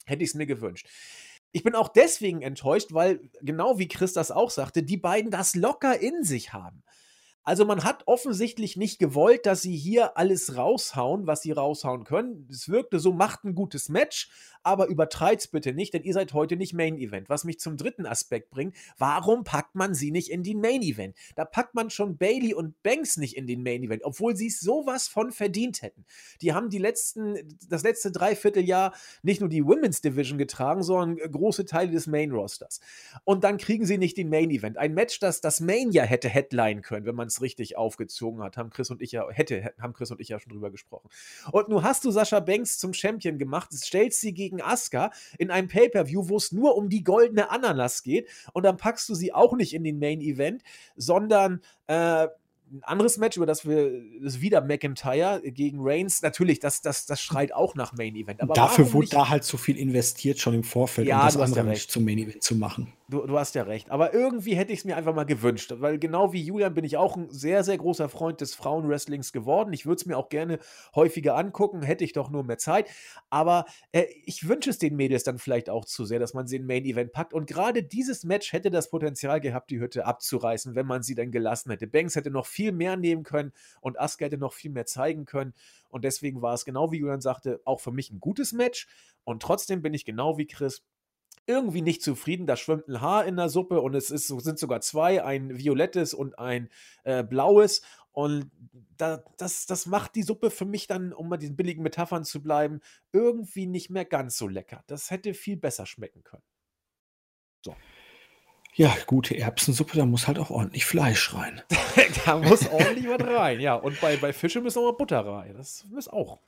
hätte 0.06 0.22
ich 0.22 0.30
es 0.30 0.34
mir 0.36 0.46
gewünscht. 0.46 0.88
Ich 1.52 1.64
bin 1.64 1.74
auch 1.74 1.88
deswegen 1.88 2.42
enttäuscht, 2.42 2.92
weil 2.92 3.28
genau 3.40 3.78
wie 3.80 3.88
Chris 3.88 4.12
das 4.12 4.30
auch 4.30 4.50
sagte, 4.50 4.84
die 4.84 4.96
beiden 4.96 5.32
das 5.32 5.56
locker 5.56 5.98
in 6.00 6.22
sich 6.22 6.52
haben. 6.52 6.84
Also 7.50 7.64
man 7.64 7.82
hat 7.82 8.04
offensichtlich 8.06 8.76
nicht 8.76 9.00
gewollt, 9.00 9.44
dass 9.44 9.60
sie 9.60 9.76
hier 9.76 10.16
alles 10.16 10.56
raushauen, 10.56 11.26
was 11.26 11.42
sie 11.42 11.50
raushauen 11.50 12.04
können. 12.04 12.46
Es 12.48 12.68
wirkte 12.68 13.00
so, 13.00 13.12
macht 13.12 13.42
ein 13.42 13.56
gutes 13.56 13.88
Match, 13.88 14.30
aber 14.62 14.86
übertreibt's 14.86 15.48
bitte 15.48 15.72
nicht, 15.72 15.92
denn 15.92 16.04
ihr 16.04 16.12
seid 16.12 16.32
heute 16.32 16.54
nicht 16.54 16.74
Main 16.74 16.96
Event. 16.96 17.28
Was 17.28 17.42
mich 17.42 17.58
zum 17.58 17.76
dritten 17.76 18.06
Aspekt 18.06 18.50
bringt, 18.50 18.76
warum 18.98 19.42
packt 19.42 19.74
man 19.74 19.94
sie 19.94 20.12
nicht 20.12 20.30
in 20.30 20.44
den 20.44 20.60
Main 20.60 20.80
Event? 20.80 21.16
Da 21.34 21.44
packt 21.44 21.74
man 21.74 21.90
schon 21.90 22.18
Bailey 22.18 22.54
und 22.54 22.80
Banks 22.84 23.16
nicht 23.16 23.36
in 23.36 23.48
den 23.48 23.64
Main 23.64 23.82
Event, 23.82 24.04
obwohl 24.04 24.36
sie 24.36 24.46
es 24.46 24.60
sowas 24.60 25.08
von 25.08 25.32
verdient 25.32 25.82
hätten. 25.82 26.04
Die 26.42 26.52
haben 26.52 26.70
die 26.70 26.78
letzten, 26.78 27.36
das 27.68 27.82
letzte 27.82 28.12
Dreivierteljahr 28.12 28.94
nicht 29.24 29.40
nur 29.40 29.50
die 29.50 29.64
Women's 29.64 30.02
Division 30.02 30.38
getragen, 30.38 30.84
sondern 30.84 31.16
große 31.16 31.64
Teile 31.64 31.90
des 31.90 32.06
Main 32.06 32.30
Rosters. 32.30 32.78
Und 33.24 33.42
dann 33.42 33.56
kriegen 33.56 33.86
sie 33.86 33.98
nicht 33.98 34.16
den 34.16 34.28
Main 34.28 34.50
Event. 34.50 34.78
Ein 34.78 34.94
Match, 34.94 35.18
das 35.18 35.40
das 35.40 35.58
Main 35.58 35.90
ja 35.90 36.04
hätte 36.04 36.28
headline 36.28 36.82
können, 36.82 37.06
wenn 37.06 37.16
man 37.16 37.26
es 37.26 37.39
richtig 37.40 37.76
aufgezogen 37.76 38.42
hat, 38.42 38.56
haben 38.56 38.70
Chris 38.70 38.90
und 38.90 39.02
ich 39.02 39.12
ja, 39.12 39.28
hätte, 39.30 39.74
haben 39.80 39.92
Chris 39.92 40.10
und 40.10 40.20
ich 40.20 40.28
ja 40.28 40.38
schon 40.38 40.52
drüber 40.52 40.70
gesprochen. 40.70 41.08
Und 41.52 41.68
nun 41.68 41.82
hast 41.82 42.04
du 42.04 42.10
Sascha 42.10 42.40
Banks 42.40 42.78
zum 42.78 42.92
Champion 42.92 43.38
gemacht, 43.38 43.72
stellst 43.72 44.20
sie 44.20 44.34
gegen 44.34 44.62
Asuka 44.62 45.10
in 45.38 45.50
einem 45.50 45.68
Pay-Per-View, 45.68 46.28
wo 46.28 46.36
es 46.36 46.52
nur 46.52 46.76
um 46.76 46.88
die 46.88 47.04
goldene 47.04 47.50
Ananas 47.50 48.02
geht. 48.02 48.28
Und 48.52 48.64
dann 48.64 48.76
packst 48.76 49.08
du 49.08 49.14
sie 49.14 49.32
auch 49.32 49.54
nicht 49.54 49.74
in 49.74 49.84
den 49.84 49.98
Main 49.98 50.20
Event, 50.20 50.62
sondern 50.96 51.60
äh, 51.86 52.28
ein 52.72 52.82
anderes 52.84 53.18
Match, 53.18 53.36
über 53.36 53.46
das 53.46 53.66
wir, 53.66 53.90
das 54.22 54.34
ist 54.34 54.40
wieder 54.40 54.60
McIntyre 54.60 55.42
gegen 55.44 55.78
Reigns. 55.80 56.22
Natürlich, 56.22 56.60
das, 56.60 56.82
das, 56.82 57.06
das 57.06 57.20
schreit 57.20 57.52
auch 57.52 57.74
nach 57.74 57.92
Main 57.92 58.14
Event. 58.14 58.40
Aber 58.40 58.54
Dafür 58.54 58.92
wurde 58.92 59.08
da 59.08 59.28
halt 59.28 59.44
so 59.44 59.56
viel 59.56 59.76
investiert 59.76 60.38
schon 60.38 60.54
im 60.54 60.62
Vorfeld, 60.62 61.08
ja, 61.08 61.20
um 61.20 61.26
das 61.26 61.36
andere 61.36 61.64
Match 61.64 61.88
zum 61.88 62.04
Main 62.04 62.18
Event 62.18 62.42
zu 62.42 62.54
machen. 62.54 62.92
Du, 63.08 63.26
du 63.26 63.36
hast 63.36 63.56
ja 63.56 63.64
recht. 63.64 63.90
Aber 63.90 64.14
irgendwie 64.14 64.54
hätte 64.54 64.72
ich 64.72 64.80
es 64.80 64.84
mir 64.84 64.96
einfach 64.96 65.14
mal 65.14 65.24
gewünscht. 65.24 65.74
Weil 65.78 65.98
genau 65.98 66.32
wie 66.32 66.40
Julian 66.40 66.74
bin 66.74 66.84
ich 66.84 66.96
auch 66.96 67.16
ein 67.16 67.28
sehr, 67.28 67.64
sehr 67.64 67.76
großer 67.76 68.08
Freund 68.08 68.40
des 68.40 68.54
Frauenwrestlings 68.54 69.32
geworden. 69.32 69.72
Ich 69.72 69.84
würde 69.84 69.96
es 69.96 70.06
mir 70.06 70.16
auch 70.16 70.28
gerne 70.28 70.60
häufiger 70.94 71.36
angucken, 71.36 71.82
hätte 71.82 72.04
ich 72.04 72.12
doch 72.12 72.30
nur 72.30 72.44
mehr 72.44 72.58
Zeit. 72.58 72.88
Aber 73.28 73.64
äh, 73.90 74.04
ich 74.24 74.48
wünsche 74.48 74.70
es 74.70 74.78
den 74.78 74.94
Mädels 74.94 75.24
dann 75.24 75.38
vielleicht 75.38 75.70
auch 75.70 75.86
zu 75.86 76.04
sehr, 76.04 76.20
dass 76.20 76.34
man 76.34 76.46
sie 76.46 76.56
in 76.56 76.66
Main 76.66 76.84
Event 76.84 77.10
packt. 77.10 77.34
Und 77.34 77.48
gerade 77.48 77.82
dieses 77.82 78.22
Match 78.22 78.52
hätte 78.52 78.70
das 78.70 78.90
Potenzial 78.90 79.40
gehabt, 79.40 79.70
die 79.70 79.80
Hütte 79.80 80.06
abzureißen, 80.06 80.76
wenn 80.76 80.86
man 80.86 81.02
sie 81.02 81.16
dann 81.16 81.32
gelassen 81.32 81.70
hätte. 81.70 81.88
Banks 81.88 82.14
hätte 82.14 82.30
noch 82.30 82.46
viel 82.46 82.59
mehr 82.72 82.96
nehmen 82.96 83.22
können 83.22 83.52
und 83.80 83.98
Asuka 83.98 84.26
hätte 84.26 84.38
noch 84.38 84.52
viel 84.52 84.70
mehr 84.70 84.86
zeigen 84.86 85.24
können. 85.24 85.54
Und 85.88 86.04
deswegen 86.04 86.42
war 86.42 86.54
es 86.54 86.64
genau 86.64 86.92
wie 86.92 86.98
Julian 86.98 87.20
sagte, 87.20 87.60
auch 87.64 87.80
für 87.80 87.92
mich 87.92 88.10
ein 88.10 88.20
gutes 88.20 88.52
Match. 88.52 88.86
Und 89.24 89.42
trotzdem 89.42 89.82
bin 89.82 89.94
ich 89.94 90.04
genau 90.04 90.38
wie 90.38 90.46
Chris 90.46 90.84
irgendwie 91.46 91.82
nicht 91.82 92.02
zufrieden. 92.02 92.46
Da 92.46 92.56
schwimmt 92.56 92.88
ein 92.88 93.00
Haar 93.00 93.24
in 93.24 93.36
der 93.36 93.48
Suppe 93.48 93.80
und 93.80 93.94
es 93.94 94.10
ist, 94.10 94.28
sind 94.28 94.58
sogar 94.58 94.80
zwei, 94.80 95.24
ein 95.24 95.58
violettes 95.58 96.14
und 96.14 96.38
ein 96.38 96.68
äh, 97.04 97.24
blaues. 97.24 97.82
Und 98.12 98.50
da, 98.96 99.22
das, 99.36 99.66
das 99.66 99.86
macht 99.86 100.14
die 100.14 100.22
Suppe 100.22 100.50
für 100.50 100.64
mich 100.64 100.86
dann, 100.86 101.12
um 101.12 101.28
bei 101.28 101.36
diesen 101.36 101.56
billigen 101.56 101.82
Metaphern 101.82 102.24
zu 102.24 102.42
bleiben, 102.42 102.80
irgendwie 103.12 103.66
nicht 103.66 103.90
mehr 103.90 104.04
ganz 104.04 104.36
so 104.36 104.48
lecker. 104.48 104.84
Das 104.86 105.10
hätte 105.10 105.34
viel 105.34 105.56
besser 105.56 105.86
schmecken 105.86 106.22
können. 106.22 106.44
So. 107.64 107.74
Ja, 108.74 108.96
gute 109.06 109.36
Erbsensuppe, 109.36 109.96
da 109.96 110.06
muss 110.06 110.28
halt 110.28 110.38
auch 110.38 110.50
ordentlich 110.50 110.84
Fleisch 110.84 111.34
rein. 111.34 111.60
da 112.24 112.38
muss 112.38 112.68
ordentlich 112.68 113.08
was 113.08 113.20
rein, 113.26 113.60
ja. 113.60 113.74
Und 113.74 114.00
bei, 114.00 114.16
bei 114.16 114.32
Fische 114.32 114.60
müssen 114.60 114.78
auch 114.78 114.92
mal 114.92 114.96
Butter 114.96 115.26
rein. 115.26 115.54
Das 115.56 115.84
ist 115.96 116.12
auch. 116.12 116.38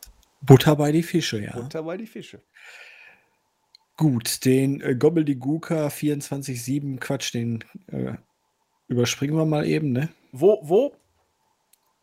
Butter 0.41 0.77
bei 0.77 0.93
die 0.93 1.03
Fische, 1.03 1.43
ja. 1.43 1.53
Butter 1.53 1.83
bei 1.83 1.97
die 1.97 2.07
Fische. 2.07 2.41
Gut, 3.97 4.45
den 4.45 4.81
äh, 4.81 4.95
Gobbeldiguka 4.95 5.89
24-7 5.89 6.99
Quatsch, 6.99 7.35
den 7.35 7.65
äh, 7.89 8.15
überspringen 8.89 9.37
wir 9.37 9.45
mal 9.45 9.67
eben, 9.67 9.93
ne? 9.93 10.09
Wo, 10.33 10.61
wo? 10.63 10.97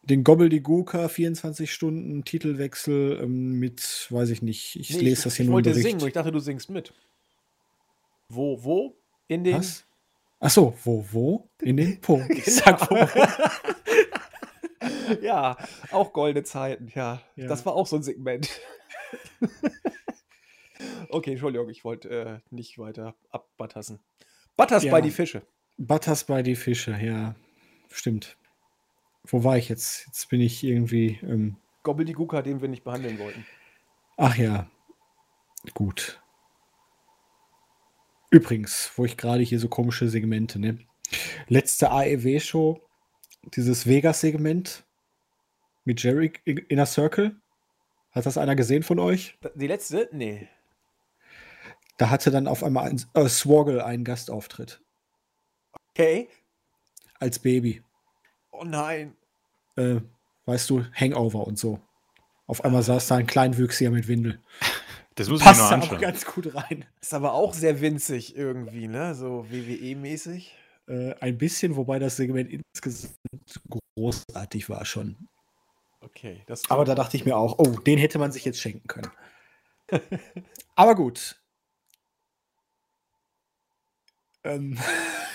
Den 0.04 0.24
Gobbeldiguka 0.24 1.08
24 1.08 1.72
Stunden 1.74 2.24
Titelwechsel 2.24 3.20
ähm, 3.24 3.60
mit, 3.60 4.08
weiß 4.10 4.30
ich 4.30 4.42
nicht, 4.42 4.76
ich 4.80 4.92
nee, 4.92 5.02
lese 5.02 5.26
das 5.26 5.36
hier 5.36 5.44
ich 5.44 5.50
nur 5.50 5.60
Ich 5.60 5.66
wollte 5.66 5.80
singen, 5.80 6.08
ich 6.08 6.14
dachte, 6.14 6.32
du 6.32 6.40
singst 6.40 6.70
mit. 6.70 6.94
Wo, 8.30 8.64
wo? 8.64 8.96
In 9.28 9.44
den. 9.44 9.58
Was? 9.58 9.86
Achso, 10.40 10.74
wo, 10.84 11.06
wo? 11.12 11.50
In 11.62 11.78
den 11.78 12.00
Punkt. 12.02 12.32
Ich 12.32 12.46
sag 12.46 12.90
wo. 12.90 12.96
ja, 15.22 15.58
auch 15.92 16.14
goldene 16.14 16.44
Zeiten, 16.44 16.90
ja. 16.96 17.22
ja. 17.36 17.48
Das 17.48 17.66
war 17.66 17.74
auch 17.74 17.88
so 17.88 17.98
ein 17.98 18.04
Segment. 18.04 18.50
Okay, 21.12 21.32
Entschuldigung, 21.32 21.70
ich 21.70 21.84
wollte 21.84 22.10
äh, 22.10 22.40
nicht 22.52 22.78
weiter 22.78 23.16
abbattassen. 23.32 24.00
Butters 24.56 24.84
ja. 24.84 24.92
bei 24.92 25.02
die 25.02 25.10
Fische. 25.10 25.42
Butters 25.78 26.24
bei 26.24 26.44
die 26.44 26.56
Fische, 26.56 26.92
ja. 26.92 27.36
Stimmt. 27.90 28.38
Wo 29.24 29.44
war 29.44 29.58
ich 29.58 29.70
jetzt? 29.70 30.06
Jetzt 30.06 30.30
bin 30.30 30.40
ich 30.40 30.64
irgendwie. 30.64 31.20
Ähm 31.24 31.58
Gobblediguka, 31.84 32.44
den 32.44 32.62
wir 32.62 32.70
nicht 32.70 32.84
behandeln 32.84 33.18
wollten. 33.18 33.44
Ach 34.18 34.36
ja. 34.36 34.70
Gut. 35.74 36.22
Übrigens, 38.32 38.92
wo 38.96 39.06
ich 39.06 39.18
gerade 39.18 39.42
hier 39.42 39.60
so 39.60 39.68
komische 39.68 40.08
Segmente, 40.08 40.60
ne? 40.60 40.78
Letzte 41.48 41.90
AEW-Show, 41.92 42.82
dieses 43.56 43.88
Vegas-Segment 43.88 44.86
mit 45.84 46.04
Jerry 46.04 46.34
in 46.46 46.80
a 46.80 46.86
Circle. 46.86 47.36
Hat 48.12 48.26
das 48.26 48.38
einer 48.38 48.56
gesehen 48.56 48.84
von 48.84 49.00
euch? 49.00 49.38
Die 49.56 49.68
letzte? 49.68 50.10
Nee. 50.12 50.48
Da 51.98 52.10
hatte 52.10 52.32
dann 52.32 52.48
auf 52.48 52.64
einmal 52.64 52.90
ein, 52.90 53.04
äh, 53.14 53.28
Swoggle 53.28 53.84
einen 53.84 54.04
Gastauftritt. 54.04 54.82
Okay. 55.92 56.30
Als 57.20 57.40
Baby. 57.40 57.84
Oh 58.52 58.64
nein. 58.64 59.16
Äh, 59.76 60.02
weißt 60.46 60.70
du, 60.70 60.86
Hangover 60.94 61.46
und 61.46 61.58
so. 61.58 61.80
Auf 62.48 62.64
einmal 62.64 62.84
saß 62.84 63.08
da 63.08 63.18
ein 63.18 63.28
Kleinwüchsiger 63.28 63.92
mit 63.92 64.08
Windel. 64.08 64.40
Das 65.20 65.28
muss 65.30 65.42
Passt 65.42 65.60
ich 65.60 65.60
mir 65.60 65.64
noch 65.64 65.72
anschauen. 65.72 65.98
auch 65.98 66.02
ganz 66.02 66.26
gut 66.26 66.56
rein. 66.56 66.86
Ist 67.02 67.14
aber 67.14 67.34
auch 67.34 67.54
sehr 67.54 67.82
winzig 67.82 68.38
irgendwie, 68.38 68.88
ne? 68.88 69.16
So 69.16 69.46
WWE-mäßig. 69.50 70.52
äh, 70.88 71.14
ein 71.20 71.38
bisschen, 71.38 71.76
wobei 71.76 72.00
das 72.00 72.16
Segment 72.16 72.50
insgesamt 72.50 73.18
großartig 73.98 74.70
war 74.70 74.86
schon. 74.86 75.28
Okay. 76.02 76.46
Aber 76.70 76.86
da 76.86 76.96
dachte 76.96 77.18
ich 77.18 77.26
mir 77.26 77.36
auch, 77.36 77.60
oh, 77.60 77.80
den 77.82 78.00
hätte 78.00 78.18
man 78.18 78.32
sich 78.32 78.46
jetzt 78.46 78.62
schenken 78.62 78.88
können. 78.88 79.12
Aber 80.76 80.96
gut. 80.96 81.42
Ähm, 84.46 84.78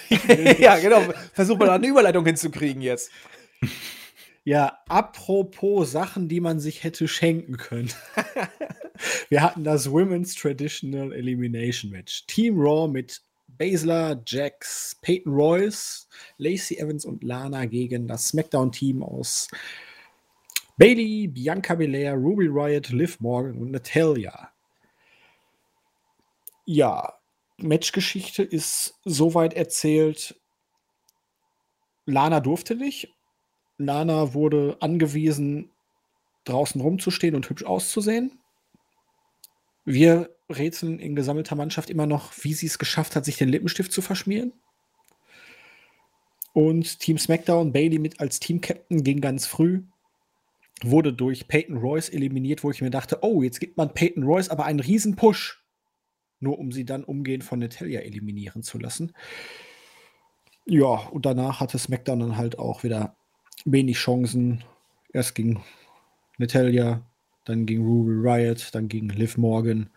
ja, 0.58 0.78
genau. 0.78 1.02
Versuch 1.34 1.58
mal 1.58 1.68
eine 1.70 1.86
Überleitung 1.86 2.24
hinzukriegen 2.24 2.80
jetzt. 2.80 3.10
Ja, 4.46 4.78
apropos 4.88 5.90
Sachen, 5.90 6.28
die 6.28 6.40
man 6.40 6.60
sich 6.60 6.84
hätte 6.84 7.08
schenken 7.08 7.56
können. 7.56 7.90
Wir 9.30 9.42
hatten 9.42 9.64
das 9.64 9.90
Women's 9.90 10.34
Traditional 10.34 11.12
Elimination 11.14 11.90
Match. 11.90 12.26
Team 12.26 12.60
Raw 12.60 12.86
mit 12.86 13.22
Baszler, 13.48 14.22
Jax, 14.26 14.98
Peyton 15.00 15.32
Royce, 15.32 16.08
Lacey 16.36 16.76
Evans 16.76 17.06
und 17.06 17.24
Lana 17.24 17.64
gegen 17.64 18.06
das 18.06 18.28
SmackDown-Team 18.28 19.02
aus 19.02 19.48
Bailey, 20.76 21.28
Bianca 21.28 21.74
Belair, 21.74 22.14
Ruby 22.14 22.48
Riot, 22.48 22.90
Liv 22.90 23.20
Morgan 23.20 23.56
und 23.56 23.70
Natalia. 23.70 24.50
Ja, 26.66 27.14
Matchgeschichte 27.58 28.42
ist 28.42 29.00
soweit 29.04 29.54
erzählt. 29.54 30.38
Lana 32.04 32.40
durfte 32.40 32.74
nicht. 32.74 33.14
Lana 33.78 34.34
wurde 34.34 34.76
angewiesen, 34.80 35.70
draußen 36.44 36.80
rumzustehen 36.80 37.34
und 37.34 37.48
hübsch 37.48 37.64
auszusehen. 37.64 38.38
Wir 39.84 40.30
rätseln 40.48 40.98
in 40.98 41.16
gesammelter 41.16 41.56
Mannschaft 41.56 41.90
immer 41.90 42.06
noch, 42.06 42.32
wie 42.42 42.54
sie 42.54 42.66
es 42.66 42.78
geschafft 42.78 43.16
hat, 43.16 43.24
sich 43.24 43.36
den 43.36 43.48
Lippenstift 43.48 43.92
zu 43.92 44.02
verschmieren. 44.02 44.52
Und 46.52 47.00
Team 47.00 47.18
SmackDown, 47.18 47.72
Bailey 47.72 47.98
mit 47.98 48.20
als 48.20 48.38
Team-Captain 48.38 49.02
ging 49.02 49.20
ganz 49.20 49.46
früh, 49.46 49.82
wurde 50.82 51.12
durch 51.12 51.48
Peyton 51.48 51.78
Royce 51.78 52.10
eliminiert, 52.10 52.62
wo 52.62 52.70
ich 52.70 52.80
mir 52.80 52.90
dachte, 52.90 53.18
oh, 53.22 53.42
jetzt 53.42 53.58
gibt 53.58 53.76
man 53.76 53.92
Peyton 53.92 54.22
Royce 54.22 54.50
aber 54.50 54.64
einen 54.64 54.80
riesen 54.80 55.16
Push, 55.16 55.64
nur 56.38 56.58
um 56.58 56.70
sie 56.70 56.84
dann 56.84 57.02
umgehend 57.02 57.42
von 57.42 57.58
Natalia 57.58 58.00
eliminieren 58.00 58.62
zu 58.62 58.78
lassen. 58.78 59.12
Ja, 60.64 61.08
und 61.08 61.26
danach 61.26 61.60
hatte 61.60 61.78
SmackDown 61.78 62.20
dann 62.20 62.36
halt 62.36 62.58
auch 62.58 62.84
wieder 62.84 63.16
wenig 63.64 63.96
Chancen. 63.96 64.64
Erst 65.12 65.34
ging 65.34 65.60
Natalia, 66.38 67.04
dann 67.44 67.66
ging 67.66 67.84
Ruby 67.84 68.12
Riot, 68.12 68.70
dann 68.72 68.88
ging 68.88 69.08
Liv 69.08 69.36
Morgan. 69.36 69.90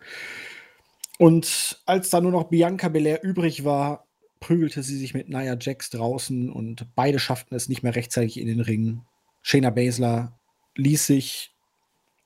Und 1.18 1.80
als 1.86 2.10
da 2.10 2.20
nur 2.20 2.30
noch 2.30 2.44
Bianca 2.44 2.88
Belair 2.88 3.22
übrig 3.24 3.64
war, 3.64 4.06
prügelte 4.40 4.82
sie 4.82 4.96
sich 4.96 5.14
mit 5.14 5.28
Nia 5.28 5.56
Jax 5.60 5.90
draußen 5.90 6.50
und 6.50 6.94
beide 6.94 7.18
schafften 7.18 7.56
es 7.56 7.68
nicht 7.68 7.82
mehr 7.82 7.96
rechtzeitig 7.96 8.38
in 8.38 8.46
den 8.46 8.60
Ring. 8.60 9.02
Shayna 9.42 9.70
Baszler 9.70 10.38
ließ 10.76 11.06
sich 11.06 11.54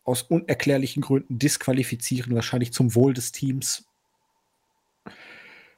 aus 0.04 0.22
unerklärlichen 0.22 1.00
Gründen 1.00 1.38
disqualifizieren, 1.38 2.34
wahrscheinlich 2.34 2.72
zum 2.72 2.94
Wohl 2.94 3.14
des 3.14 3.32
Teams. 3.32 3.86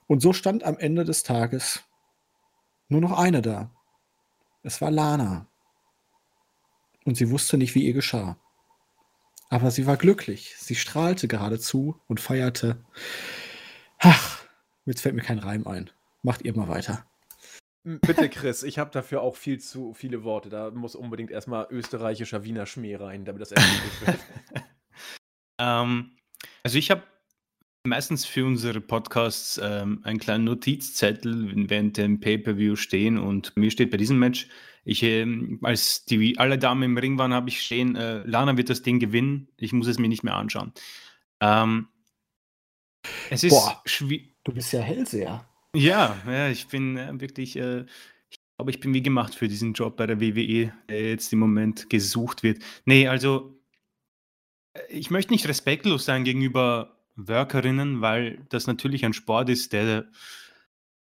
Und 0.06 0.20
so 0.20 0.32
stand 0.32 0.64
am 0.64 0.78
Ende 0.78 1.04
des 1.04 1.22
Tages 1.22 1.84
nur 2.88 3.00
noch 3.00 3.18
eine 3.18 3.42
da. 3.42 3.70
Es 4.64 4.80
war 4.80 4.90
Lana. 4.90 5.46
Und 7.04 7.16
sie 7.16 7.30
wusste 7.30 7.58
nicht, 7.58 7.74
wie 7.74 7.84
ihr 7.84 7.92
geschah. 7.92 8.38
Aber 9.50 9.70
sie 9.70 9.86
war 9.86 9.98
glücklich. 9.98 10.56
Sie 10.58 10.74
strahlte 10.74 11.28
geradezu 11.28 12.00
und 12.08 12.18
feierte. 12.18 12.82
Ach, 13.98 14.42
jetzt 14.86 15.02
fällt 15.02 15.14
mir 15.14 15.22
kein 15.22 15.38
Reim 15.38 15.66
ein. 15.66 15.90
Macht 16.22 16.42
ihr 16.42 16.56
mal 16.56 16.68
weiter. 16.68 17.06
Bitte, 17.84 18.30
Chris, 18.30 18.62
ich 18.62 18.78
habe 18.78 18.90
dafür 18.90 19.20
auch 19.20 19.36
viel 19.36 19.60
zu 19.60 19.92
viele 19.92 20.24
Worte. 20.24 20.48
Da 20.48 20.70
muss 20.70 20.94
unbedingt 20.94 21.30
erstmal 21.30 21.66
österreichischer 21.70 22.42
Wiener 22.42 22.64
Schmäh 22.64 22.96
rein, 22.96 23.26
damit 23.26 23.42
das 23.42 23.52
erledigt 23.52 24.00
wird. 24.06 24.18
ähm, 25.60 26.16
also 26.62 26.78
ich 26.78 26.90
habe 26.90 27.02
meistens 27.86 28.24
für 28.24 28.46
unsere 28.46 28.80
Podcasts 28.80 29.60
ähm, 29.62 30.00
einen 30.04 30.18
kleinen 30.18 30.44
Notizzettel 30.44 31.68
während 31.68 31.96
dem 31.98 32.18
Pay-Per-View 32.18 32.76
stehen 32.76 33.18
und 33.18 33.56
mir 33.56 33.70
steht 33.70 33.90
bei 33.90 33.98
diesem 33.98 34.18
Match, 34.18 34.48
ich, 34.84 35.02
ähm, 35.02 35.58
als 35.62 36.04
die 36.04 36.38
alle 36.38 36.58
Damen 36.58 36.82
im 36.82 36.98
Ring 36.98 37.18
waren, 37.18 37.32
habe 37.32 37.48
ich 37.48 37.62
stehen, 37.62 37.96
äh, 37.96 38.22
Lana 38.24 38.56
wird 38.56 38.70
das 38.70 38.82
Ding 38.82 38.98
gewinnen, 38.98 39.48
ich 39.56 39.72
muss 39.72 39.86
es 39.86 39.98
mir 39.98 40.08
nicht 40.08 40.24
mehr 40.24 40.34
anschauen. 40.34 40.72
Ähm, 41.40 41.88
es 43.30 43.44
ist 43.44 43.50
Boah, 43.50 43.82
du 44.44 44.52
bist 44.52 44.72
ja 44.72 44.80
Hellseher. 44.80 45.46
Ja, 45.74 46.16
ja, 46.26 46.48
ich 46.48 46.68
bin 46.68 46.96
äh, 46.96 47.20
wirklich, 47.20 47.56
äh, 47.56 47.84
ich 48.30 48.38
glaube, 48.56 48.70
ich 48.70 48.80
bin 48.80 48.94
wie 48.94 49.02
gemacht 49.02 49.34
für 49.34 49.48
diesen 49.48 49.74
Job 49.74 49.96
bei 49.96 50.06
der 50.06 50.20
WWE, 50.20 50.72
der 50.88 51.08
jetzt 51.10 51.32
im 51.32 51.38
Moment 51.38 51.90
gesucht 51.90 52.42
wird. 52.42 52.62
Nee, 52.86 53.08
also 53.08 53.58
äh, 54.72 54.80
ich 54.88 55.10
möchte 55.10 55.32
nicht 55.32 55.48
respektlos 55.48 56.06
sein 56.06 56.24
gegenüber 56.24 56.93
Workerinnen, 57.16 58.00
weil 58.00 58.44
das 58.48 58.66
natürlich 58.66 59.04
ein 59.04 59.12
Sport 59.12 59.48
ist, 59.48 59.72
der 59.72 60.06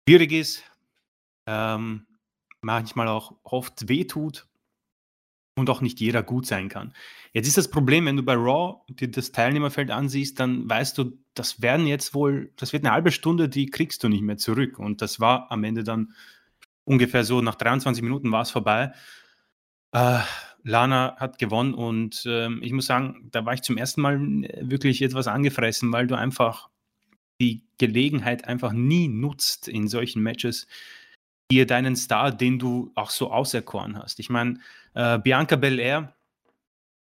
schwierig 0.08 0.32
ist, 0.32 0.62
ähm, 1.46 2.06
manchmal 2.60 3.08
auch 3.08 3.34
oft 3.42 3.88
wehtut 3.88 4.46
und 5.56 5.70
auch 5.70 5.80
nicht 5.80 6.00
jeder 6.00 6.22
gut 6.22 6.46
sein 6.46 6.68
kann. 6.68 6.92
Jetzt 7.32 7.48
ist 7.48 7.56
das 7.56 7.70
Problem, 7.70 8.06
wenn 8.06 8.16
du 8.16 8.22
bei 8.22 8.34
Raw 8.34 8.80
dir 8.88 9.10
das 9.10 9.32
Teilnehmerfeld 9.32 9.90
ansiehst, 9.90 10.40
dann 10.40 10.68
weißt 10.68 10.98
du, 10.98 11.18
das 11.34 11.62
werden 11.62 11.86
jetzt 11.86 12.14
wohl, 12.14 12.52
das 12.56 12.72
wird 12.72 12.84
eine 12.84 12.92
halbe 12.92 13.12
Stunde, 13.12 13.48
die 13.48 13.66
kriegst 13.66 14.02
du 14.02 14.08
nicht 14.08 14.22
mehr 14.22 14.36
zurück. 14.36 14.78
Und 14.78 15.02
das 15.02 15.20
war 15.20 15.50
am 15.50 15.64
Ende 15.64 15.84
dann 15.84 16.14
ungefähr 16.84 17.24
so, 17.24 17.40
nach 17.40 17.54
23 17.54 18.02
Minuten 18.02 18.30
war 18.32 18.42
es 18.42 18.50
vorbei. 18.50 18.92
Äh, 19.92 20.20
Lana 20.64 21.16
hat 21.18 21.38
gewonnen 21.38 21.74
und 21.74 22.24
ähm, 22.26 22.60
ich 22.62 22.72
muss 22.72 22.86
sagen, 22.86 23.28
da 23.30 23.44
war 23.44 23.52
ich 23.52 23.62
zum 23.62 23.76
ersten 23.76 24.00
Mal 24.00 24.16
äh, 24.44 24.68
wirklich 24.68 25.02
etwas 25.02 25.28
angefressen, 25.28 25.92
weil 25.92 26.06
du 26.06 26.16
einfach 26.16 26.70
die 27.40 27.62
Gelegenheit 27.78 28.48
einfach 28.48 28.72
nie 28.72 29.08
nutzt 29.08 29.68
in 29.68 29.88
solchen 29.88 30.22
Matches, 30.22 30.66
dir 31.50 31.66
deinen 31.66 31.96
Star, 31.96 32.32
den 32.32 32.58
du 32.58 32.90
auch 32.94 33.10
so 33.10 33.30
auserkoren 33.30 33.98
hast. 33.98 34.18
Ich 34.18 34.30
meine, 34.30 34.58
äh, 34.94 35.18
Bianca 35.18 35.56
Belair 35.56 36.14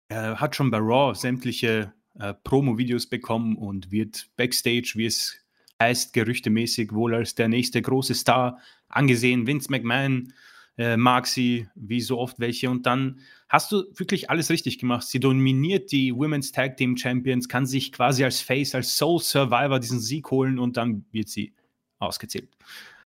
äh, 0.09 0.15
hat 0.15 0.55
schon 0.55 0.71
bei 0.71 0.79
Raw 0.79 1.13
sämtliche 1.13 1.93
äh, 2.19 2.33
Promo-Videos 2.33 3.07
bekommen 3.07 3.55
und 3.57 3.91
wird 3.91 4.27
backstage, 4.37 4.93
wie 4.95 5.05
es 5.05 5.37
heißt, 5.79 6.13
gerüchtemäßig 6.13 6.93
wohl 6.93 7.13
als 7.13 7.35
der 7.35 7.49
nächste 7.49 7.81
große 7.81 8.15
Star 8.15 8.59
angesehen. 8.87 9.45
Vince 9.45 9.69
McMahon 9.69 10.33
äh, 10.77 10.97
mag 10.97 11.27
sie, 11.27 11.67
wie 11.75 12.01
so 12.01 12.19
oft 12.19 12.39
welche. 12.39 12.69
Und 12.69 12.85
dann 12.85 13.19
hast 13.49 13.71
du 13.71 13.83
wirklich 13.95 14.29
alles 14.29 14.49
richtig 14.49 14.79
gemacht. 14.79 15.07
Sie 15.07 15.19
dominiert 15.19 15.91
die 15.91 16.15
Women's 16.15 16.51
Tag 16.51 16.77
Team 16.77 16.97
Champions, 16.97 17.47
kann 17.47 17.65
sich 17.65 17.91
quasi 17.91 18.23
als 18.23 18.41
Face, 18.41 18.75
als 18.75 18.97
Soul 18.97 19.19
Survivor 19.19 19.79
diesen 19.79 19.99
Sieg 19.99 20.29
holen 20.31 20.59
und 20.59 20.77
dann 20.77 21.05
wird 21.11 21.29
sie 21.29 21.53
ausgezählt. 21.99 22.49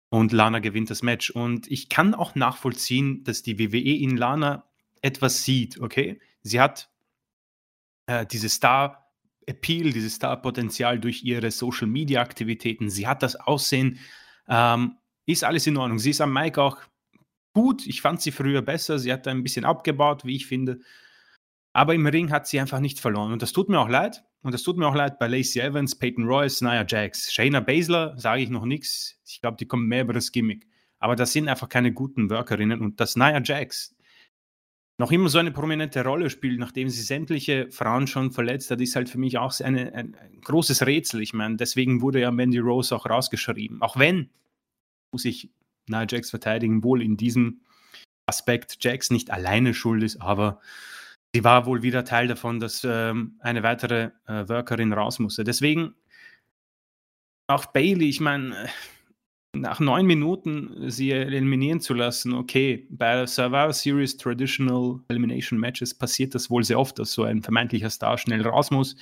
Und 0.10 0.32
Lana 0.32 0.60
gewinnt 0.60 0.89
das 0.89 1.03
Match. 1.03 1.30
Und 1.30 1.70
ich 1.70 1.89
kann 1.89 2.14
auch 2.14 2.36
nachvollziehen, 2.36 3.24
dass 3.24 3.43
die 3.43 3.60
WWE 3.60 3.97
in 3.97 4.16
Lana 4.16 4.66
etwas 5.01 5.43
sieht, 5.43 5.80
okay? 5.80 6.20
Sie 6.43 6.62
hat 6.62 6.89
äh, 8.05 8.26
diese 8.26 8.49
Star- 8.49 9.08
Appeal, 9.47 9.93
dieses 9.93 10.16
Star-Potenzial 10.16 10.99
durch 10.99 11.24
ihre 11.24 11.49
Social-Media-Aktivitäten. 11.51 12.89
Sie 12.89 13.08
hat 13.08 13.24
das 13.24 13.36
Aussehen, 13.38 13.97
ähm, 14.47 14.97
ist 15.26 15.43
alles 15.43 15.66
in 15.68 15.78
Ordnung. 15.78 15.99
Sie 15.99 16.10
ist 16.10 16.22
am 16.22 16.34
Mike 16.34 16.62
auch 16.62 16.78
gut. 17.58 17.88
Ich 17.88 18.01
fand 18.01 18.22
sie 18.22 18.30
früher 18.30 18.62
besser. 18.62 18.99
Sie 18.99 19.12
hat 19.12 19.28
ein 19.28 19.41
bisschen 19.41 19.66
abgebaut, 19.66 20.26
wie 20.26 20.36
ich 20.36 20.45
finde. 20.45 20.80
Aber 21.74 21.95
im 21.95 22.05
Ring 22.05 22.30
hat 22.30 22.45
sie 22.47 22.60
einfach 22.60 22.80
nicht 22.80 22.99
verloren. 22.99 23.32
Und 23.32 23.41
das 23.41 23.51
tut 23.51 23.68
mir 23.68 23.80
auch 23.80 23.89
leid. 23.89 24.24
Und 24.43 24.53
das 24.53 24.62
tut 24.62 24.78
mir 24.78 24.88
auch 24.88 24.93
leid 24.93 25.18
bei 25.18 25.28
Lacey 25.28 25.60
Evans, 25.60 25.97
Peyton 25.97 26.26
Royce, 26.26 26.62
Nia 26.62 26.86
Jax. 26.88 27.34
Shayna 27.34 27.60
Baszler 27.60 28.14
sage 28.20 28.43
ich 28.43 28.49
noch 28.49 28.66
nichts. 28.66 29.20
Ich 29.26 29.41
glaube, 29.41 29.58
die 29.58 29.66
kommen 29.66 29.88
mehr 29.88 30.03
über 30.03 30.14
das 30.14 30.32
Gimmick. 30.32 30.68
Aber 30.99 31.16
das 31.16 31.34
sind 31.34 31.49
einfach 31.49 31.68
keine 31.68 31.91
guten 31.91 32.30
Workerinnen. 32.30 32.80
Und 32.80 32.99
dass 32.99 33.16
Nia 33.16 33.41
Jax 33.43 33.95
noch 34.99 35.12
immer 35.12 35.30
so 35.30 35.39
eine 35.39 35.51
prominente 35.51 36.03
Rolle 36.03 36.30
spielt, 36.30 36.60
nachdem 36.60 36.89
sie 36.89 37.01
sämtliche 37.01 37.72
Frauen 37.72 38.05
schon 38.05 38.32
verletzt 38.32 38.70
hat, 38.70 38.82
ist 38.82 38.95
halt 38.95 39.10
für 39.10 39.18
mich 39.18 39.39
auch 39.39 39.60
eine, 39.62 39.93
ein, 39.95 40.14
ein 40.14 40.41
großes 40.41 40.86
Rätsel. 40.86 41.24
Ich 41.24 41.34
meine, 41.34 41.55
deswegen 41.55 42.01
wurde 42.01 42.20
ja 42.20 42.30
Mandy 42.30 42.60
Rose 42.60 42.95
auch 42.95 43.08
rausgeschrieben. 43.08 43.82
Auch 43.82 43.97
wenn, 43.97 44.30
muss 45.12 45.26
ich 45.26 45.49
Nia 45.89 46.05
Jax 46.09 46.29
verteidigen, 46.29 46.83
wohl 46.83 47.01
in 47.01 47.17
diesem 47.17 47.61
Aspekt 48.25 48.77
Jax 48.81 49.09
nicht 49.09 49.31
alleine 49.31 49.73
schuld 49.73 50.03
ist, 50.03 50.21
aber 50.21 50.59
sie 51.33 51.43
war 51.43 51.65
wohl 51.65 51.81
wieder 51.81 52.03
Teil 52.03 52.27
davon, 52.27 52.59
dass 52.59 52.83
ähm, 52.83 53.38
eine 53.39 53.63
weitere 53.63 54.11
äh, 54.27 54.47
Workerin 54.49 54.93
raus 54.93 55.19
musste. 55.19 55.43
Deswegen 55.43 55.95
auch 57.47 57.65
Bailey, 57.67 58.09
ich 58.09 58.19
meine, 58.19 58.65
äh, 58.65 58.67
nach 59.53 59.79
neun 59.79 60.05
Minuten 60.05 60.89
sie 60.89 61.11
eliminieren 61.11 61.79
zu 61.79 61.93
lassen, 61.93 62.33
okay, 62.33 62.85
bei 62.89 63.25
Survivor 63.25 63.73
Series 63.73 64.17
Traditional 64.17 64.99
Elimination 65.07 65.59
Matches 65.59 65.93
passiert 65.93 66.35
das 66.35 66.49
wohl 66.49 66.63
sehr 66.63 66.79
oft, 66.79 66.99
dass 66.99 67.13
so 67.13 67.23
ein 67.23 67.41
vermeintlicher 67.41 67.89
Star 67.89 68.17
schnell 68.17 68.45
raus 68.45 68.71
muss, 68.71 68.95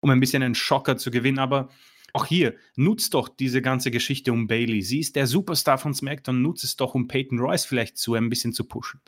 um 0.00 0.10
ein 0.10 0.20
bisschen 0.20 0.42
einen 0.42 0.54
Schocker 0.54 0.96
zu 0.96 1.10
gewinnen, 1.10 1.38
aber 1.38 1.70
auch 2.12 2.26
hier, 2.26 2.54
nutzt 2.76 3.14
doch 3.14 3.28
diese 3.28 3.62
ganze 3.62 3.90
Geschichte 3.90 4.32
um 4.32 4.46
Bailey. 4.46 4.82
Sie 4.82 5.00
ist 5.00 5.16
der 5.16 5.26
Superstar 5.26 5.78
von 5.78 5.94
SmackDown, 5.94 6.42
nutzt 6.42 6.64
es 6.64 6.76
doch, 6.76 6.94
um 6.94 7.08
Peyton 7.08 7.38
Royce 7.38 7.64
vielleicht 7.64 7.98
zu 7.98 8.14
ein 8.14 8.28
bisschen 8.28 8.52
zu 8.52 8.64
pushen. 8.64 9.00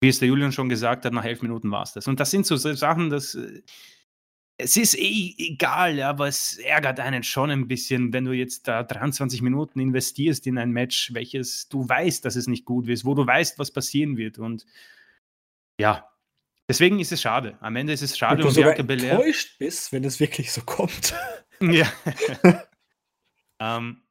Wie 0.00 0.08
es 0.08 0.18
der 0.18 0.28
Julian 0.28 0.52
schon 0.52 0.68
gesagt 0.68 1.04
hat, 1.04 1.12
nach 1.12 1.24
elf 1.24 1.42
Minuten 1.42 1.70
war 1.70 1.84
es 1.84 1.92
das. 1.92 2.08
Und 2.08 2.18
das 2.18 2.30
sind 2.30 2.44
so 2.46 2.56
Sachen, 2.56 3.08
dass 3.08 3.34
äh, 3.34 3.62
es 4.62 4.76
ist 4.76 4.94
eh 4.94 5.34
egal, 5.38 6.00
aber 6.02 6.28
es 6.28 6.58
ärgert 6.58 7.00
einen 7.00 7.22
schon 7.22 7.50
ein 7.50 7.68
bisschen, 7.68 8.12
wenn 8.12 8.24
du 8.24 8.32
jetzt 8.32 8.68
da 8.68 8.82
23 8.82 9.42
Minuten 9.42 9.80
investierst 9.80 10.46
in 10.46 10.58
ein 10.58 10.72
Match, 10.72 11.12
welches 11.14 11.68
du 11.68 11.88
weißt, 11.88 12.24
dass 12.24 12.36
es 12.36 12.46
nicht 12.46 12.64
gut 12.64 12.88
ist, 12.88 13.04
wo 13.04 13.14
du 13.14 13.26
weißt, 13.26 13.58
was 13.58 13.72
passieren 13.72 14.16
wird. 14.16 14.38
Und 14.38 14.66
ja, 15.80 16.08
deswegen 16.68 17.00
ist 17.00 17.12
es 17.12 17.22
schade. 17.22 17.56
Am 17.60 17.76
Ende 17.76 17.92
ist 17.92 18.02
es 18.02 18.16
schade, 18.16 18.44
und 18.44 18.48
du 18.48 18.54
sogar 18.54 18.78
enttäuscht 18.78 19.58
bist, 19.58 19.92
wenn 19.92 20.04
es 20.04 20.20
wirklich 20.20 20.52
so 20.52 20.62
kommt. 20.62 21.14
Ja. 21.70 21.86
ähm, 23.60 24.02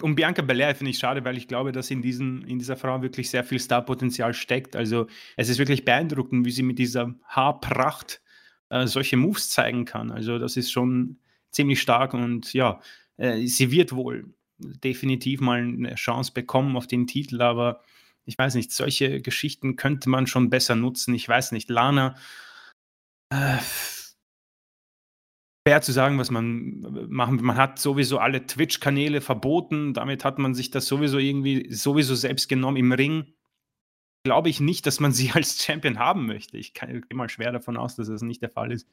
um 0.00 0.14
Bianca 0.14 0.42
Belair 0.42 0.74
finde 0.74 0.90
ich 0.90 0.98
schade, 0.98 1.24
weil 1.24 1.36
ich 1.36 1.48
glaube, 1.48 1.72
dass 1.72 1.90
in, 1.90 2.02
diesen, 2.02 2.46
in 2.46 2.58
dieser 2.58 2.76
Frau 2.76 3.02
wirklich 3.02 3.28
sehr 3.28 3.44
viel 3.44 3.60
Starpotenzial 3.60 4.32
steckt. 4.32 4.76
Also 4.76 5.06
es 5.36 5.48
ist 5.48 5.58
wirklich 5.58 5.84
beeindruckend, 5.84 6.46
wie 6.46 6.50
sie 6.50 6.62
mit 6.62 6.78
dieser 6.78 7.14
Haarpracht 7.24 8.22
äh, 8.70 8.86
solche 8.86 9.16
Moves 9.16 9.50
zeigen 9.50 9.84
kann. 9.84 10.10
Also 10.10 10.38
das 10.38 10.56
ist 10.56 10.70
schon 10.70 11.18
ziemlich 11.50 11.80
stark 11.80 12.14
und 12.14 12.52
ja, 12.52 12.80
äh, 13.16 13.46
sie 13.46 13.70
wird 13.70 13.92
wohl 13.92 14.32
definitiv 14.58 15.40
mal 15.40 15.58
eine 15.58 15.94
Chance 15.96 16.32
bekommen 16.32 16.76
auf 16.76 16.86
den 16.86 17.06
Titel, 17.06 17.42
aber 17.42 17.82
ich 18.24 18.38
weiß 18.38 18.54
nicht, 18.54 18.72
solche 18.72 19.20
Geschichten 19.20 19.76
könnte 19.76 20.08
man 20.08 20.26
schon 20.26 20.48
besser 20.48 20.76
nutzen. 20.76 21.14
Ich 21.14 21.28
weiß 21.28 21.52
nicht, 21.52 21.68
Lana. 21.68 22.14
Äh, 23.30 23.58
schwer 25.66 25.80
zu 25.80 25.92
sagen, 25.92 26.18
was 26.18 26.30
man 26.30 27.06
machen 27.08 27.38
will. 27.38 27.46
Man 27.46 27.56
hat 27.56 27.78
sowieso 27.78 28.18
alle 28.18 28.46
Twitch-Kanäle 28.46 29.20
verboten. 29.20 29.94
Damit 29.94 30.24
hat 30.24 30.38
man 30.38 30.54
sich 30.54 30.70
das 30.70 30.86
sowieso 30.86 31.18
irgendwie 31.18 31.72
sowieso 31.72 32.14
selbst 32.14 32.48
genommen 32.48 32.76
im 32.76 32.92
Ring. 32.92 33.34
Glaube 34.24 34.48
ich 34.48 34.60
nicht, 34.60 34.86
dass 34.86 35.00
man 35.00 35.12
sie 35.12 35.30
als 35.34 35.62
Champion 35.62 35.98
haben 35.98 36.26
möchte. 36.26 36.56
Ich 36.56 36.74
gehe 36.74 37.02
mal 37.12 37.28
schwer 37.28 37.52
davon 37.52 37.76
aus, 37.76 37.96
dass 37.96 38.08
das 38.08 38.22
nicht 38.22 38.42
der 38.42 38.50
Fall 38.50 38.72
ist. 38.72 38.88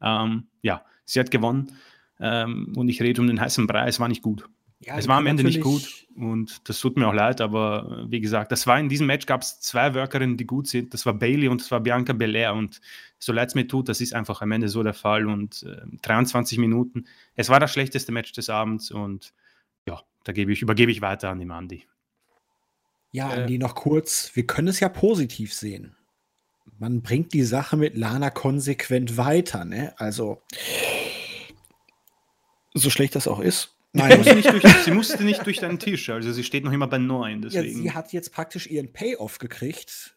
Ähm, 0.00 0.48
ja, 0.62 0.84
sie 1.04 1.20
hat 1.20 1.30
gewonnen 1.30 1.72
ähm, 2.20 2.72
und 2.76 2.88
ich 2.88 3.02
rede 3.02 3.20
um 3.20 3.26
den 3.26 3.40
heißen 3.40 3.66
Brei. 3.66 3.88
Es 3.88 4.00
war 4.00 4.08
nicht 4.08 4.22
gut. 4.22 4.48
Ja, 4.84 4.98
es 4.98 5.06
war 5.06 5.18
am 5.18 5.26
Ende 5.26 5.44
nicht 5.44 5.60
gut 5.60 6.06
und 6.16 6.68
das 6.68 6.80
tut 6.80 6.96
mir 6.96 7.06
auch 7.06 7.14
leid, 7.14 7.40
aber 7.40 8.04
wie 8.08 8.20
gesagt, 8.20 8.50
das 8.50 8.66
war 8.66 8.80
in 8.80 8.88
diesem 8.88 9.06
Match 9.06 9.26
gab 9.26 9.42
es 9.42 9.60
zwei 9.60 9.94
Workerinnen, 9.94 10.36
die 10.36 10.46
gut 10.46 10.66
sind. 10.66 10.92
Das 10.92 11.06
war 11.06 11.14
Bailey 11.14 11.46
und 11.46 11.60
das 11.60 11.70
war 11.70 11.78
Bianca 11.80 12.12
Belair 12.12 12.54
und 12.54 12.80
so 13.18 13.32
leid 13.32 13.48
es 13.48 13.54
mir 13.54 13.68
tut, 13.68 13.88
das 13.88 14.00
ist 14.00 14.12
einfach 14.12 14.42
am 14.42 14.50
Ende 14.50 14.68
so 14.68 14.82
der 14.82 14.94
Fall 14.94 15.28
und 15.28 15.62
äh, 15.62 15.86
23 16.02 16.58
Minuten. 16.58 17.04
Es 17.36 17.48
war 17.48 17.60
das 17.60 17.72
schlechteste 17.72 18.10
Match 18.10 18.32
des 18.32 18.50
Abends 18.50 18.90
und 18.90 19.32
ja, 19.86 20.02
da 20.24 20.32
gebe 20.32 20.52
ich, 20.52 20.62
übergebe 20.62 20.90
ich 20.90 21.00
weiter 21.00 21.30
an 21.30 21.38
die 21.38 21.46
Mandy. 21.46 21.84
Ja, 23.12 23.28
Andi, 23.28 23.58
noch 23.58 23.74
kurz. 23.74 24.32
Wir 24.34 24.46
können 24.46 24.68
es 24.68 24.80
ja 24.80 24.88
positiv 24.88 25.54
sehen. 25.54 25.94
Man 26.78 27.02
bringt 27.02 27.32
die 27.34 27.44
Sache 27.44 27.76
mit 27.76 27.96
Lana 27.96 28.30
konsequent 28.30 29.16
weiter, 29.16 29.64
ne? 29.64 29.94
Also, 29.98 30.42
so 32.74 32.90
schlecht 32.90 33.14
das 33.14 33.28
auch 33.28 33.38
ist, 33.38 33.76
Nein. 33.92 34.22
Sie, 34.24 34.34
musste 34.34 34.52
durch, 34.60 34.76
sie, 34.84 34.90
musste 34.90 35.24
nicht 35.24 35.46
durch 35.46 35.58
deinen 35.58 35.78
Tisch, 35.78 36.08
also 36.08 36.32
sie 36.32 36.44
steht 36.44 36.64
noch 36.64 36.72
immer 36.72 36.86
bei 36.86 36.98
9. 36.98 37.42
Deswegen. 37.42 37.76
Ja, 37.76 37.82
sie 37.82 37.92
hat 37.92 38.12
jetzt 38.12 38.32
praktisch 38.32 38.66
ihren 38.66 38.92
Payoff 38.92 39.38
gekriegt. 39.38 40.16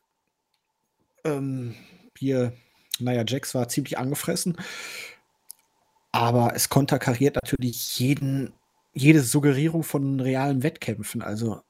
Ähm, 1.23 1.75
hier, 2.17 2.53
naja, 2.99 3.23
Jax 3.27 3.53
war 3.53 3.67
ziemlich 3.67 3.97
angefressen. 3.97 4.57
Aber 6.11 6.55
es 6.55 6.69
konterkariert 6.69 7.35
natürlich 7.35 7.99
jeden, 7.99 8.53
jede 8.93 9.21
Suggerierung 9.21 9.83
von 9.83 10.21
realen 10.21 10.63
Wettkämpfen. 10.63 11.21
Also 11.21 11.61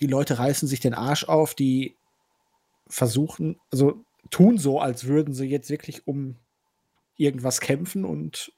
die 0.00 0.06
Leute 0.06 0.38
reißen 0.38 0.66
sich 0.66 0.80
den 0.80 0.94
Arsch 0.94 1.24
auf, 1.24 1.54
die 1.54 1.94
versuchen, 2.86 3.60
also 3.70 4.04
tun 4.30 4.56
so, 4.56 4.80
als 4.80 5.04
würden 5.04 5.34
sie 5.34 5.46
jetzt 5.46 5.68
wirklich 5.68 6.06
um 6.06 6.36
irgendwas 7.16 7.60
kämpfen 7.60 8.04
und 8.04 8.52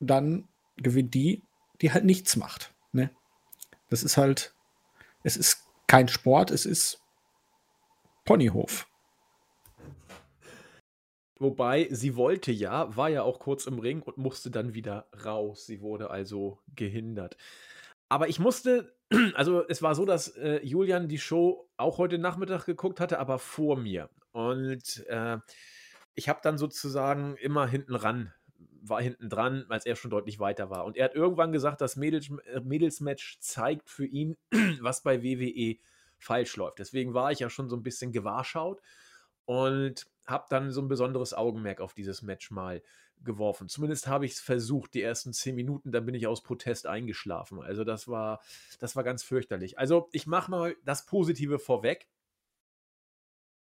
dann 0.00 0.48
gewinnt 0.76 1.14
die, 1.14 1.42
die 1.80 1.92
halt 1.92 2.04
nichts 2.04 2.36
macht. 2.36 2.72
Ne? 2.92 3.10
Das 3.88 4.02
ist 4.02 4.16
halt, 4.16 4.54
es 5.22 5.36
ist 5.36 5.64
kein 5.86 6.08
Sport, 6.08 6.50
es 6.50 6.66
ist 6.66 7.00
Ponyhof. 8.24 8.86
Wobei 11.38 11.88
sie 11.90 12.16
wollte 12.16 12.52
ja, 12.52 12.94
war 12.96 13.08
ja 13.08 13.22
auch 13.22 13.40
kurz 13.40 13.66
im 13.66 13.78
Ring 13.78 14.02
und 14.02 14.18
musste 14.18 14.50
dann 14.50 14.74
wieder 14.74 15.08
raus. 15.24 15.64
Sie 15.64 15.80
wurde 15.80 16.10
also 16.10 16.58
gehindert. 16.76 17.38
Aber 18.10 18.28
ich 18.28 18.38
musste, 18.38 18.94
also 19.34 19.66
es 19.66 19.80
war 19.82 19.94
so, 19.94 20.04
dass 20.04 20.28
äh, 20.36 20.60
Julian 20.62 21.08
die 21.08 21.18
Show 21.18 21.68
auch 21.78 21.96
heute 21.96 22.18
Nachmittag 22.18 22.66
geguckt 22.66 23.00
hatte, 23.00 23.18
aber 23.18 23.38
vor 23.38 23.76
mir. 23.76 24.10
Und 24.32 25.06
äh, 25.08 25.38
ich 26.14 26.28
habe 26.28 26.40
dann 26.42 26.58
sozusagen 26.58 27.36
immer 27.36 27.66
hinten 27.66 27.94
ran 27.94 28.34
war 28.82 29.02
hinten 29.02 29.28
dran, 29.28 29.66
als 29.68 29.86
er 29.86 29.96
schon 29.96 30.10
deutlich 30.10 30.38
weiter 30.38 30.70
war. 30.70 30.84
Und 30.84 30.96
er 30.96 31.04
hat 31.06 31.14
irgendwann 31.14 31.52
gesagt, 31.52 31.80
das 31.80 31.96
Mädels, 31.96 32.30
äh, 32.46 32.60
Mädelsmatch 32.60 33.38
zeigt 33.40 33.88
für 33.90 34.06
ihn, 34.06 34.36
was 34.80 35.02
bei 35.02 35.22
WWE 35.22 35.76
falsch 36.18 36.56
läuft. 36.56 36.78
Deswegen 36.78 37.14
war 37.14 37.32
ich 37.32 37.38
ja 37.38 37.50
schon 37.50 37.68
so 37.68 37.76
ein 37.76 37.82
bisschen 37.82 38.12
gewarschaut 38.12 38.80
und 39.44 40.06
habe 40.26 40.46
dann 40.50 40.70
so 40.70 40.80
ein 40.80 40.88
besonderes 40.88 41.34
Augenmerk 41.34 41.80
auf 41.80 41.94
dieses 41.94 42.22
Match 42.22 42.50
mal 42.50 42.82
geworfen. 43.22 43.68
Zumindest 43.68 44.06
habe 44.06 44.26
ich 44.26 44.32
es 44.32 44.40
versucht, 44.40 44.94
die 44.94 45.02
ersten 45.02 45.32
zehn 45.32 45.54
Minuten, 45.54 45.92
dann 45.92 46.06
bin 46.06 46.14
ich 46.14 46.26
aus 46.26 46.42
Protest 46.42 46.86
eingeschlafen. 46.86 47.60
Also 47.60 47.84
das 47.84 48.08
war, 48.08 48.40
das 48.78 48.96
war 48.96 49.04
ganz 49.04 49.22
fürchterlich. 49.22 49.78
Also 49.78 50.08
ich 50.12 50.26
mache 50.26 50.50
mal 50.50 50.76
das 50.84 51.06
Positive 51.06 51.58
vorweg. 51.58 52.08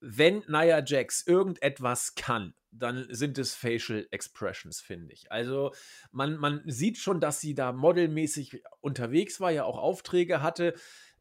Wenn 0.04 0.42
Nia 0.48 0.82
Jax 0.84 1.24
irgendetwas 1.26 2.16
kann, 2.16 2.54
dann 2.72 3.06
sind 3.10 3.38
es 3.38 3.54
Facial 3.54 4.08
Expressions, 4.10 4.80
finde 4.80 5.12
ich. 5.12 5.30
Also 5.30 5.72
man, 6.10 6.36
man 6.38 6.62
sieht 6.66 6.98
schon, 6.98 7.20
dass 7.20 7.40
sie 7.40 7.54
da 7.54 7.72
modelmäßig 7.72 8.64
unterwegs 8.80 9.40
war, 9.40 9.52
ja 9.52 9.64
auch 9.64 9.78
Aufträge 9.78 10.42
hatte 10.42 10.74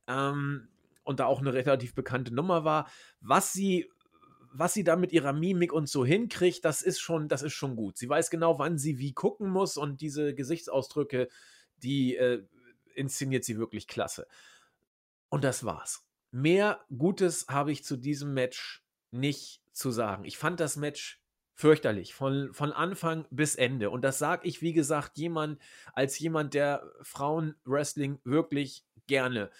ähm, 0.07 0.69
und 1.03 1.19
da 1.19 1.25
auch 1.25 1.41
eine 1.41 1.53
relativ 1.53 1.93
bekannte 1.93 2.33
Nummer 2.33 2.63
war. 2.63 2.89
Was 3.19 3.53
sie 3.53 3.89
was 4.53 4.73
sie 4.73 4.83
da 4.83 4.95
mit 4.95 5.13
ihrer 5.13 5.31
Mimik 5.31 5.71
und 5.71 5.87
so 5.87 6.05
hinkriegt, 6.05 6.65
das 6.65 6.81
ist 6.81 6.99
schon, 6.99 7.29
das 7.29 7.41
ist 7.41 7.53
schon 7.53 7.75
gut. 7.75 7.97
Sie 7.97 8.09
weiß 8.09 8.29
genau, 8.29 8.59
wann 8.59 8.77
sie 8.77 8.99
wie 8.99 9.13
gucken 9.13 9.49
muss 9.49 9.77
und 9.77 10.01
diese 10.01 10.35
Gesichtsausdrücke, 10.35 11.29
die 11.77 12.17
äh, 12.17 12.43
inszeniert 12.93 13.45
sie 13.45 13.57
wirklich 13.57 13.87
klasse. 13.87 14.27
Und 15.29 15.43
das 15.45 15.63
war's. 15.63 16.05
Mehr 16.31 16.79
Gutes 16.97 17.45
habe 17.49 17.71
ich 17.71 17.83
zu 17.83 17.97
diesem 17.97 18.33
Match 18.33 18.83
nicht 19.11 19.61
zu 19.73 19.91
sagen. 19.91 20.23
Ich 20.25 20.37
fand 20.37 20.59
das 20.59 20.77
Match 20.77 21.21
fürchterlich, 21.53 22.13
von, 22.13 22.53
von 22.53 22.71
Anfang 22.71 23.25
bis 23.29 23.55
Ende. 23.55 23.89
Und 23.89 24.01
das 24.01 24.17
sage 24.17 24.47
ich, 24.47 24.61
wie 24.61 24.73
gesagt, 24.73 25.17
jemand, 25.17 25.61
als 25.93 26.17
jemand, 26.17 26.53
der 26.53 26.89
Frauenwrestling 27.01 28.19
wirklich 28.23 28.83
gerne, 29.05 29.51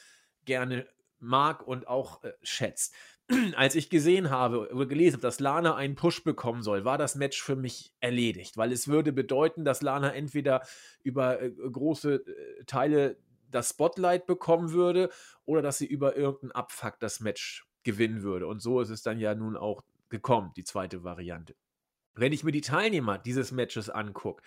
gerne 0.46 0.88
mag 1.20 1.68
und 1.68 1.88
auch 1.88 2.24
äh, 2.24 2.34
schätzt. 2.42 2.96
Als 3.56 3.76
ich 3.76 3.90
gesehen 3.90 4.32
habe 4.32 4.72
oder 4.74 4.88
gelesen 4.88 5.18
habe, 5.18 5.22
dass 5.22 5.40
Lana 5.40 5.76
einen 5.76 5.96
Push 5.96 6.24
bekommen 6.24 6.64
soll, 6.64 6.86
war 6.86 6.98
das 6.98 7.16
Match 7.16 7.42
für 7.42 7.56
mich 7.56 7.94
erledigt, 8.00 8.58
weil 8.58 8.72
es 8.72 8.88
würde 8.88 9.14
bedeuten, 9.14 9.64
dass 9.64 9.82
Lana 9.82 10.14
entweder 10.14 10.64
über 11.04 11.42
äh, 11.42 11.52
große 11.52 12.16
äh, 12.16 12.64
Teile 12.66 13.18
das 13.52 13.70
Spotlight 13.70 14.26
bekommen 14.26 14.72
würde 14.72 15.10
oder 15.46 15.62
dass 15.62 15.78
sie 15.78 15.86
über 15.86 16.16
irgendeinen 16.16 16.52
Abfuck 16.52 17.00
das 17.00 17.20
Match 17.20 17.68
gewinnen 17.84 18.24
würde. 18.24 18.48
Und 18.48 18.62
so 18.62 18.80
ist 18.82 18.90
es 18.90 19.02
dann 19.04 19.20
ja 19.20 19.36
nun 19.36 19.58
auch 19.58 19.84
gekommen, 20.10 20.52
die 20.56 20.64
zweite 20.64 21.04
Variante. 21.04 21.56
Wenn 22.14 22.34
ich 22.34 22.44
mir 22.44 22.52
die 22.52 22.62
Teilnehmer 22.62 23.18
dieses 23.18 23.52
Matches 23.52 23.90
angucke, 23.90 24.44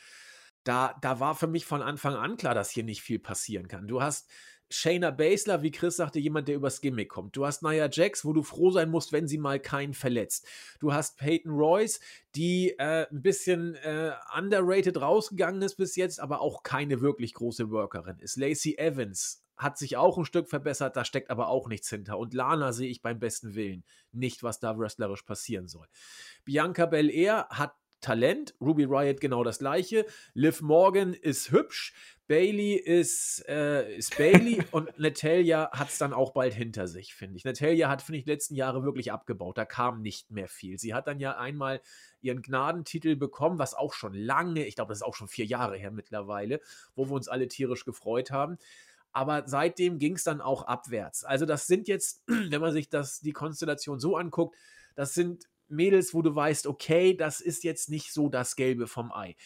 da, 0.64 0.96
da 1.02 1.20
war 1.20 1.34
für 1.34 1.46
mich 1.46 1.66
von 1.66 1.82
Anfang 1.82 2.14
an 2.14 2.36
klar, 2.36 2.54
dass 2.54 2.70
hier 2.70 2.84
nicht 2.84 3.02
viel 3.02 3.18
passieren 3.18 3.68
kann. 3.68 3.86
Du 3.86 4.02
hast 4.02 4.30
Shayna 4.74 5.12
Baszler, 5.12 5.62
wie 5.62 5.70
Chris 5.70 5.96
sagte, 5.96 6.18
jemand, 6.18 6.48
der 6.48 6.56
übers 6.56 6.80
Gimmick 6.80 7.08
kommt. 7.08 7.36
Du 7.36 7.46
hast 7.46 7.62
Nia 7.62 7.88
Jax, 7.90 8.24
wo 8.24 8.32
du 8.32 8.42
froh 8.42 8.72
sein 8.72 8.90
musst, 8.90 9.12
wenn 9.12 9.28
sie 9.28 9.38
mal 9.38 9.60
keinen 9.60 9.94
verletzt. 9.94 10.46
Du 10.80 10.92
hast 10.92 11.16
Peyton 11.16 11.52
Royce, 11.52 12.00
die 12.34 12.70
äh, 12.78 13.06
ein 13.08 13.22
bisschen 13.22 13.76
äh, 13.76 14.12
underrated 14.36 15.00
rausgegangen 15.00 15.62
ist 15.62 15.76
bis 15.76 15.94
jetzt, 15.94 16.18
aber 16.18 16.40
auch 16.40 16.64
keine 16.64 17.00
wirklich 17.00 17.34
große 17.34 17.70
Workerin 17.70 18.18
ist. 18.18 18.36
Lacey 18.36 18.76
Evans, 18.76 19.44
hat 19.56 19.78
sich 19.78 19.96
auch 19.96 20.18
ein 20.18 20.24
Stück 20.24 20.48
verbessert, 20.48 20.96
da 20.96 21.04
steckt 21.04 21.30
aber 21.30 21.46
auch 21.46 21.68
nichts 21.68 21.88
hinter. 21.88 22.18
Und 22.18 22.34
Lana 22.34 22.72
sehe 22.72 22.90
ich 22.90 23.02
beim 23.02 23.20
besten 23.20 23.54
Willen 23.54 23.84
nicht, 24.10 24.42
was 24.42 24.58
da 24.58 24.76
wrestlerisch 24.76 25.22
passieren 25.22 25.68
soll. 25.68 25.86
Bianca 26.44 26.86
Belair 26.86 27.46
hat 27.50 27.72
Talent, 28.04 28.54
Ruby 28.60 28.84
Riot 28.84 29.18
genau 29.20 29.44
das 29.44 29.58
gleiche. 29.58 30.04
Liv 30.34 30.60
Morgan 30.60 31.14
ist 31.14 31.52
hübsch. 31.52 31.94
Bailey 32.26 32.74
ist, 32.74 33.44
äh, 33.48 33.96
ist 33.96 34.16
Bailey 34.16 34.62
und 34.70 34.98
Natalia 34.98 35.70
hat 35.72 35.90
es 35.90 35.98
dann 35.98 36.12
auch 36.12 36.32
bald 36.32 36.54
hinter 36.54 36.88
sich, 36.88 37.14
finde 37.14 37.36
ich. 37.36 37.44
Natalia 37.44 37.88
hat, 37.88 38.02
finde 38.02 38.18
ich, 38.18 38.24
die 38.24 38.30
letzten 38.30 38.54
Jahre 38.54 38.82
wirklich 38.82 39.12
abgebaut. 39.12 39.58
Da 39.58 39.64
kam 39.64 40.00
nicht 40.00 40.30
mehr 40.30 40.48
viel. 40.48 40.78
Sie 40.78 40.94
hat 40.94 41.06
dann 41.06 41.20
ja 41.20 41.36
einmal 41.36 41.82
ihren 42.22 42.40
Gnadentitel 42.40 43.16
bekommen, 43.16 43.58
was 43.58 43.74
auch 43.74 43.92
schon 43.92 44.14
lange, 44.14 44.64
ich 44.64 44.76
glaube, 44.76 44.88
das 44.88 44.98
ist 44.98 45.04
auch 45.04 45.14
schon 45.14 45.28
vier 45.28 45.44
Jahre 45.44 45.76
her 45.76 45.90
mittlerweile, 45.90 46.60
wo 46.94 47.06
wir 47.06 47.12
uns 47.12 47.28
alle 47.28 47.48
tierisch 47.48 47.84
gefreut 47.84 48.30
haben. 48.30 48.58
Aber 49.12 49.44
seitdem 49.46 49.98
ging 49.98 50.14
es 50.14 50.24
dann 50.24 50.40
auch 50.40 50.66
abwärts. 50.66 51.24
Also, 51.24 51.46
das 51.46 51.66
sind 51.66 51.88
jetzt, 51.88 52.24
wenn 52.26 52.60
man 52.60 52.72
sich 52.72 52.88
das, 52.88 53.20
die 53.20 53.32
Konstellation 53.32 54.00
so 54.00 54.16
anguckt, 54.16 54.56
das 54.96 55.14
sind 55.14 55.48
Mädels, 55.68 56.14
wo 56.14 56.22
du 56.22 56.34
weißt, 56.34 56.66
okay, 56.66 57.14
das 57.14 57.40
ist 57.40 57.64
jetzt 57.64 57.90
nicht 57.90 58.12
so 58.12 58.28
das 58.28 58.56
Gelbe 58.56 58.86
vom 58.86 59.12
Ei. 59.12 59.36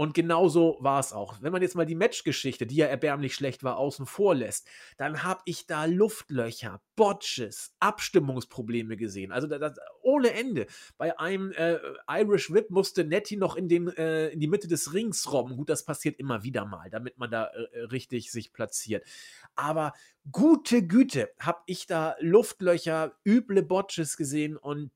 Und 0.00 0.14
genauso 0.14 0.78
war 0.80 0.98
es 0.98 1.12
auch. 1.12 1.42
Wenn 1.42 1.52
man 1.52 1.60
jetzt 1.60 1.74
mal 1.74 1.84
die 1.84 1.94
Matchgeschichte, 1.94 2.66
die 2.66 2.76
ja 2.76 2.86
erbärmlich 2.86 3.34
schlecht 3.34 3.62
war, 3.64 3.76
außen 3.76 4.06
vor 4.06 4.34
lässt, 4.34 4.66
dann 4.96 5.24
habe 5.24 5.42
ich 5.44 5.66
da 5.66 5.84
Luftlöcher, 5.84 6.80
Botches, 6.96 7.74
Abstimmungsprobleme 7.80 8.96
gesehen. 8.96 9.30
Also 9.30 9.46
das, 9.46 9.76
ohne 10.00 10.32
Ende. 10.32 10.68
Bei 10.96 11.18
einem 11.18 11.52
äh, 11.52 11.76
Irish 12.08 12.50
Whip 12.50 12.70
musste 12.70 13.04
Nettie 13.04 13.36
noch 13.36 13.56
in, 13.56 13.68
den, 13.68 13.88
äh, 13.88 14.28
in 14.28 14.40
die 14.40 14.46
Mitte 14.46 14.68
des 14.68 14.94
Rings 14.94 15.30
robben. 15.30 15.58
Gut, 15.58 15.68
das 15.68 15.84
passiert 15.84 16.18
immer 16.18 16.44
wieder 16.44 16.64
mal, 16.64 16.88
damit 16.88 17.18
man 17.18 17.30
da 17.30 17.48
äh, 17.48 17.80
richtig 17.80 18.32
sich 18.32 18.54
platziert. 18.54 19.06
Aber 19.54 19.92
gute 20.32 20.82
Güte, 20.82 21.28
habe 21.38 21.60
ich 21.66 21.84
da 21.84 22.16
Luftlöcher, 22.20 23.18
üble 23.26 23.62
Botches 23.62 24.16
gesehen 24.16 24.56
und 24.56 24.92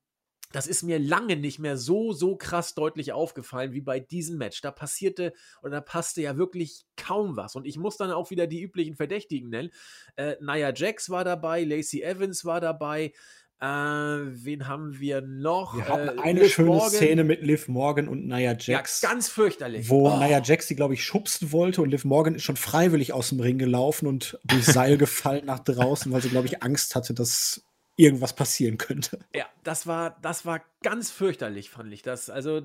das 0.55 0.68
ist 0.68 0.85
mir 0.85 1.01
lange 1.01 1.35
nicht 1.36 1.59
mehr 1.59 1.76
so, 1.76 2.12
so 2.12 2.36
krass 2.36 2.74
deutlich 2.74 3.12
aufgefallen 3.12 3.72
wie 3.72 3.81
bei 3.81 3.98
diesem 3.98 4.39
Match. 4.39 4.60
Da 4.60 4.70
passierte 4.70 5.32
oder 5.62 5.72
da 5.72 5.81
passte 5.81 6.22
ja 6.22 6.36
wirklich 6.36 6.86
kaum 6.97 7.36
was. 7.36 7.56
Und 7.56 7.66
ich 7.66 7.76
muss 7.76 7.97
dann 7.97 8.12
auch 8.12 8.31
wieder 8.31 8.47
die 8.47 8.62
üblichen 8.62 8.94
Verdächtigen 8.94 9.51
nennen. 9.51 9.70
Äh, 10.14 10.36
Nia 10.40 10.72
Jax 10.72 11.10
war 11.10 11.24
dabei, 11.24 11.64
Lacey 11.64 12.02
Evans 12.02 12.44
war 12.44 12.60
dabei. 12.60 13.12
Äh, 13.60 13.66
wen 13.66 14.68
haben 14.68 15.01
wir 15.01 15.22
noch? 15.22 15.76
Wir 15.76 15.89
hatten 15.89 16.18
äh, 16.18 16.22
eine 16.22 16.43
Liv 16.43 16.52
schöne 16.52 16.68
Morgan. 16.68 16.90
Szene 16.90 17.24
mit 17.24 17.43
Liv 17.43 17.66
Morgan 17.66 18.06
und 18.06 18.24
Nia 18.24 18.56
Jax. 18.56 19.01
Ja, 19.01 19.09
ganz 19.10 19.28
fürchterlich. 19.28 19.89
Wo 19.89 20.09
oh. 20.09 20.18
Nia 20.18 20.40
Jax 20.40 20.68
sie, 20.68 20.76
glaube 20.76 20.94
ich, 20.94 21.02
schubsen 21.02 21.51
wollte 21.51 21.82
und 21.82 21.90
Liv 21.90 22.05
Morgan 22.05 22.36
ist 22.36 22.44
schon 22.44 22.56
freiwillig 22.56 23.12
aus 23.12 23.31
dem 23.31 23.40
Ring 23.40 23.59
gelaufen 23.59 24.06
und 24.06 24.39
durchs 24.44 24.72
Seil 24.72 24.98
gefallen 24.98 25.47
nach 25.47 25.59
draußen, 25.59 26.12
weil 26.12 26.22
sie, 26.22 26.28
glaube 26.28 26.47
ich, 26.47 26.62
Angst 26.62 26.94
hatte, 26.94 27.12
dass 27.12 27.64
irgendwas 27.97 28.35
passieren 28.35 28.79
könnte. 28.79 29.19
Ja, 29.35 29.47
das 29.62 29.87
war, 29.87 30.19
das 30.23 30.45
war 30.45 30.62
ganz 30.83 31.11
fürchterlich, 31.11 31.71
fand 31.71 31.93
ich 31.93 32.03
das. 32.03 32.31
Also, 32.31 32.62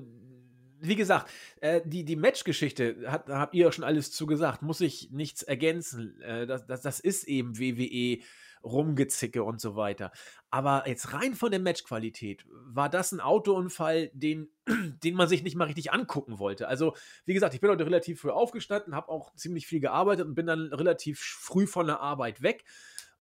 wie 0.80 0.96
gesagt, 0.96 1.30
äh, 1.60 1.80
die, 1.84 2.04
die 2.04 2.16
Matchgeschichte, 2.16 3.04
hat, 3.06 3.28
da 3.28 3.38
habt 3.38 3.54
ihr 3.54 3.66
ja 3.66 3.72
schon 3.72 3.84
alles 3.84 4.12
zugesagt, 4.12 4.62
muss 4.62 4.80
ich 4.80 5.10
nichts 5.10 5.42
ergänzen. 5.42 6.20
Äh, 6.22 6.46
das, 6.46 6.66
das, 6.66 6.80
das 6.82 7.00
ist 7.00 7.24
eben 7.24 7.58
WWE. 7.58 8.22
Rumgezicke 8.64 9.42
und 9.42 9.60
so 9.60 9.76
weiter. 9.76 10.12
Aber 10.50 10.86
jetzt 10.86 11.12
rein 11.12 11.34
von 11.34 11.50
der 11.50 11.60
Matchqualität 11.60 12.44
war 12.48 12.88
das 12.88 13.12
ein 13.12 13.20
Autounfall, 13.20 14.10
den, 14.12 14.48
den 15.02 15.14
man 15.14 15.28
sich 15.28 15.42
nicht 15.42 15.56
mal 15.56 15.64
richtig 15.64 15.92
angucken 15.92 16.38
wollte. 16.38 16.68
Also, 16.68 16.94
wie 17.24 17.34
gesagt, 17.34 17.54
ich 17.54 17.60
bin 17.60 17.70
heute 17.70 17.86
relativ 17.86 18.20
früh 18.20 18.30
aufgestanden, 18.30 18.94
habe 18.94 19.08
auch 19.08 19.34
ziemlich 19.34 19.66
viel 19.66 19.80
gearbeitet 19.80 20.26
und 20.26 20.34
bin 20.34 20.46
dann 20.46 20.72
relativ 20.72 21.20
früh 21.20 21.66
von 21.66 21.86
der 21.86 22.00
Arbeit 22.00 22.42
weg 22.42 22.64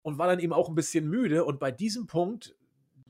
und 0.01 0.17
war 0.17 0.27
dann 0.27 0.39
eben 0.39 0.53
auch 0.53 0.69
ein 0.69 0.75
bisschen 0.75 1.09
müde. 1.09 1.45
Und 1.45 1.59
bei 1.59 1.71
diesem 1.71 2.07
Punkt, 2.07 2.55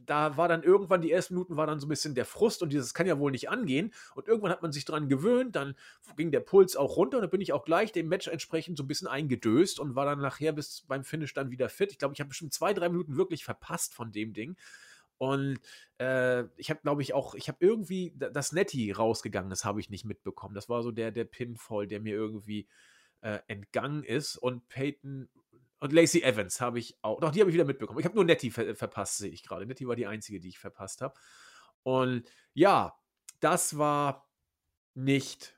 da 0.09 0.37
war 0.37 0.47
dann 0.47 0.63
irgendwann, 0.63 1.01
die 1.01 1.11
ersten 1.11 1.35
Minuten 1.35 1.55
war 1.55 1.67
dann 1.67 1.79
so 1.79 1.85
ein 1.85 1.89
bisschen 1.89 2.15
der 2.15 2.25
Frust 2.25 2.63
und 2.63 2.73
dieses 2.73 2.95
kann 2.95 3.05
ja 3.05 3.19
wohl 3.19 3.31
nicht 3.31 3.49
angehen. 3.49 3.93
Und 4.15 4.27
irgendwann 4.27 4.51
hat 4.51 4.63
man 4.63 4.71
sich 4.71 4.83
dran 4.83 5.07
gewöhnt, 5.07 5.55
dann 5.55 5.75
ging 6.17 6.31
der 6.31 6.39
Puls 6.39 6.75
auch 6.75 6.97
runter 6.97 7.17
und 7.17 7.21
dann 7.21 7.29
bin 7.29 7.41
ich 7.41 7.53
auch 7.53 7.63
gleich 7.63 7.91
dem 7.91 8.07
Match 8.07 8.27
entsprechend 8.27 8.77
so 8.77 8.83
ein 8.83 8.87
bisschen 8.87 9.07
eingedöst 9.07 9.79
und 9.79 9.95
war 9.95 10.05
dann 10.05 10.19
nachher 10.19 10.51
bis 10.51 10.83
beim 10.87 11.03
Finish 11.03 11.33
dann 11.35 11.51
wieder 11.51 11.69
fit. 11.69 11.91
Ich 11.91 11.99
glaube, 11.99 12.15
ich 12.15 12.19
habe 12.19 12.29
bestimmt 12.29 12.53
zwei, 12.53 12.73
drei 12.73 12.89
Minuten 12.89 13.17
wirklich 13.17 13.43
verpasst 13.43 13.93
von 13.93 14.11
dem 14.11 14.33
Ding. 14.33 14.57
Und 15.19 15.59
äh, 15.99 16.45
ich 16.55 16.69
habe, 16.71 16.79
glaube 16.81 17.01
ich, 17.03 17.13
auch, 17.13 17.35
ich 17.35 17.47
habe 17.47 17.57
irgendwie 17.59 18.13
das 18.15 18.51
Netty 18.51 18.91
rausgegangen, 18.91 19.49
das 19.49 19.65
habe 19.65 19.79
ich 19.79 19.89
nicht 19.89 20.05
mitbekommen. 20.05 20.55
Das 20.55 20.69
war 20.69 20.81
so 20.81 20.91
der, 20.91 21.11
der 21.11 21.25
Pinfall, 21.25 21.87
der 21.87 21.99
mir 21.99 22.15
irgendwie 22.15 22.67
äh, 23.21 23.39
entgangen 23.47 24.03
ist. 24.03 24.37
Und 24.37 24.67
Peyton 24.69 25.29
und 25.79 25.93
Lacey 25.93 26.21
Evans 26.21 26.61
habe 26.61 26.79
ich 26.79 26.97
auch. 27.01 27.19
Doch, 27.19 27.31
die 27.31 27.39
habe 27.39 27.49
ich 27.49 27.53
wieder 27.53 27.65
mitbekommen. 27.65 27.99
Ich 27.99 28.05
habe 28.05 28.15
nur 28.15 28.25
Nettie 28.25 28.51
ver 28.51 28.75
verpasst, 28.75 29.17
sehe 29.17 29.31
ich 29.31 29.43
gerade. 29.43 29.65
Nettie 29.65 29.87
war 29.87 29.95
die 29.95 30.07
einzige, 30.07 30.39
die 30.39 30.49
ich 30.49 30.59
verpasst 30.59 31.01
habe. 31.01 31.13
Und 31.83 32.29
ja, 32.53 32.97
das 33.39 33.77
war 33.77 34.29
nicht 34.93 35.57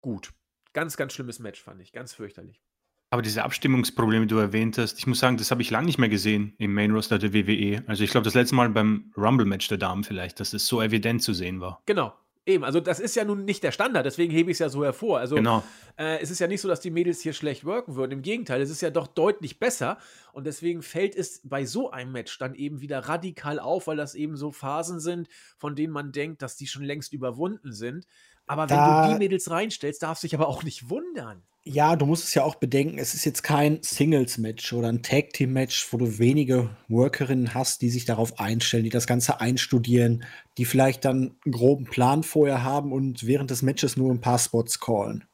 gut. 0.00 0.32
Ganz, 0.72 0.96
ganz 0.96 1.12
schlimmes 1.12 1.38
Match, 1.38 1.62
fand 1.62 1.80
ich. 1.80 1.92
Ganz 1.92 2.12
fürchterlich. 2.14 2.62
Aber 3.10 3.20
diese 3.20 3.44
Abstimmungsprobleme, 3.44 4.26
die 4.26 4.34
du 4.34 4.38
erwähnt 4.38 4.78
hast, 4.78 4.98
ich 4.98 5.06
muss 5.06 5.18
sagen, 5.18 5.36
das 5.36 5.50
habe 5.50 5.60
ich 5.60 5.70
lange 5.70 5.84
nicht 5.84 5.98
mehr 5.98 6.08
gesehen 6.08 6.54
im 6.56 6.72
Main 6.72 6.92
Roster 6.92 7.18
der 7.18 7.34
WWE. 7.34 7.84
Also 7.86 8.04
ich 8.04 8.10
glaube, 8.10 8.24
das 8.24 8.32
letzte 8.32 8.54
Mal 8.54 8.70
beim 8.70 9.12
Rumble-Match 9.18 9.68
der 9.68 9.76
Damen 9.76 10.02
vielleicht, 10.02 10.40
dass 10.40 10.54
es 10.54 10.66
so 10.66 10.80
evident 10.80 11.22
zu 11.22 11.34
sehen 11.34 11.60
war. 11.60 11.82
Genau, 11.84 12.14
Eben, 12.44 12.64
also 12.64 12.80
das 12.80 12.98
ist 12.98 13.14
ja 13.14 13.24
nun 13.24 13.44
nicht 13.44 13.62
der 13.62 13.70
Standard, 13.70 14.04
deswegen 14.04 14.32
hebe 14.32 14.50
ich 14.50 14.56
es 14.56 14.58
ja 14.58 14.68
so 14.68 14.82
hervor. 14.82 15.20
Also 15.20 15.36
genau. 15.36 15.62
äh, 15.96 16.18
es 16.20 16.28
ist 16.28 16.40
ja 16.40 16.48
nicht 16.48 16.60
so, 16.60 16.66
dass 16.66 16.80
die 16.80 16.90
Mädels 16.90 17.20
hier 17.20 17.34
schlecht 17.34 17.64
worken 17.64 17.94
würden. 17.94 18.10
Im 18.10 18.22
Gegenteil, 18.22 18.60
es 18.60 18.70
ist 18.70 18.82
ja 18.82 18.90
doch 18.90 19.06
deutlich 19.06 19.60
besser. 19.60 19.96
Und 20.32 20.44
deswegen 20.44 20.82
fällt 20.82 21.14
es 21.14 21.40
bei 21.44 21.64
so 21.64 21.92
einem 21.92 22.10
Match 22.10 22.36
dann 22.38 22.56
eben 22.56 22.80
wieder 22.80 22.98
radikal 22.98 23.60
auf, 23.60 23.86
weil 23.86 23.96
das 23.96 24.16
eben 24.16 24.36
so 24.36 24.50
Phasen 24.50 24.98
sind, 24.98 25.28
von 25.56 25.76
denen 25.76 25.92
man 25.92 26.10
denkt, 26.10 26.42
dass 26.42 26.56
die 26.56 26.66
schon 26.66 26.82
längst 26.82 27.12
überwunden 27.12 27.72
sind. 27.72 28.08
Aber 28.52 28.68
wenn 28.68 28.76
da, 28.76 29.06
du 29.06 29.12
die 29.14 29.18
Mädels 29.18 29.50
reinstellst, 29.50 30.02
darfst 30.02 30.22
du 30.22 30.26
dich 30.26 30.34
aber 30.34 30.46
auch 30.46 30.62
nicht 30.62 30.90
wundern. 30.90 31.42
Ja, 31.64 31.96
du 31.96 32.04
musst 32.04 32.24
es 32.24 32.34
ja 32.34 32.42
auch 32.42 32.56
bedenken, 32.56 32.98
es 32.98 33.14
ist 33.14 33.24
jetzt 33.24 33.42
kein 33.42 33.82
Singles-Match 33.82 34.72
oder 34.74 34.88
ein 34.88 35.02
Tag-Team-Match, 35.02 35.90
wo 35.90 35.96
du 35.96 36.18
wenige 36.18 36.68
Workerinnen 36.88 37.54
hast, 37.54 37.80
die 37.80 37.88
sich 37.88 38.04
darauf 38.04 38.38
einstellen, 38.40 38.84
die 38.84 38.90
das 38.90 39.06
Ganze 39.06 39.40
einstudieren, 39.40 40.24
die 40.58 40.66
vielleicht 40.66 41.04
dann 41.06 41.36
einen 41.44 41.52
groben 41.52 41.84
Plan 41.86 42.24
vorher 42.24 42.62
haben 42.62 42.92
und 42.92 43.26
während 43.26 43.50
des 43.50 43.62
Matches 43.62 43.96
nur 43.96 44.10
ein 44.10 44.20
paar 44.20 44.38
Spots 44.38 44.80
callen. 44.80 45.24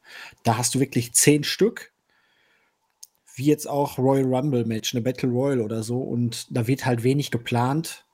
Da 0.45 0.59
hast 0.59 0.75
du 0.75 0.81
wirklich 0.81 1.13
zehn 1.15 1.43
Stück, 1.43 1.93
wie 3.35 3.47
jetzt 3.47 3.67
auch 3.67 3.99
Royal 3.99 4.33
Rumble-Match, 4.33 4.95
eine 4.95 5.03
Battle 5.03 5.31
Royal 5.31 5.61
oder 5.61 5.83
so, 5.83 5.99
und 5.99 6.47
da 6.57 6.69
wird 6.69 6.87
halt 6.87 7.03
wenig 7.03 7.33
geplant 7.33 8.05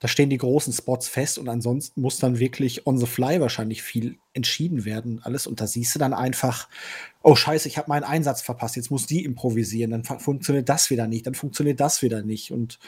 da 0.00 0.06
stehen 0.06 0.30
die 0.30 0.38
großen 0.38 0.72
Spots 0.72 1.08
fest 1.08 1.38
und 1.38 1.48
ansonsten 1.48 2.00
muss 2.00 2.18
dann 2.18 2.38
wirklich 2.38 2.86
on 2.86 2.98
the 2.98 3.06
fly 3.06 3.40
wahrscheinlich 3.40 3.82
viel 3.82 4.16
entschieden 4.32 4.84
werden. 4.84 5.20
Alles 5.24 5.46
und 5.46 5.60
da 5.60 5.66
siehst 5.66 5.94
du 5.94 5.98
dann 5.98 6.14
einfach, 6.14 6.68
oh 7.22 7.34
Scheiße, 7.34 7.66
ich 7.66 7.78
habe 7.78 7.88
meinen 7.88 8.04
Einsatz 8.04 8.40
verpasst, 8.40 8.76
jetzt 8.76 8.90
muss 8.90 9.06
die 9.06 9.24
improvisieren, 9.24 9.90
dann 9.90 10.04
funktioniert 10.04 10.68
das 10.68 10.90
wieder 10.90 11.08
nicht, 11.08 11.26
dann 11.26 11.34
funktioniert 11.34 11.80
das 11.80 12.02
wieder 12.02 12.22
nicht. 12.22 12.52
Und 12.52 12.78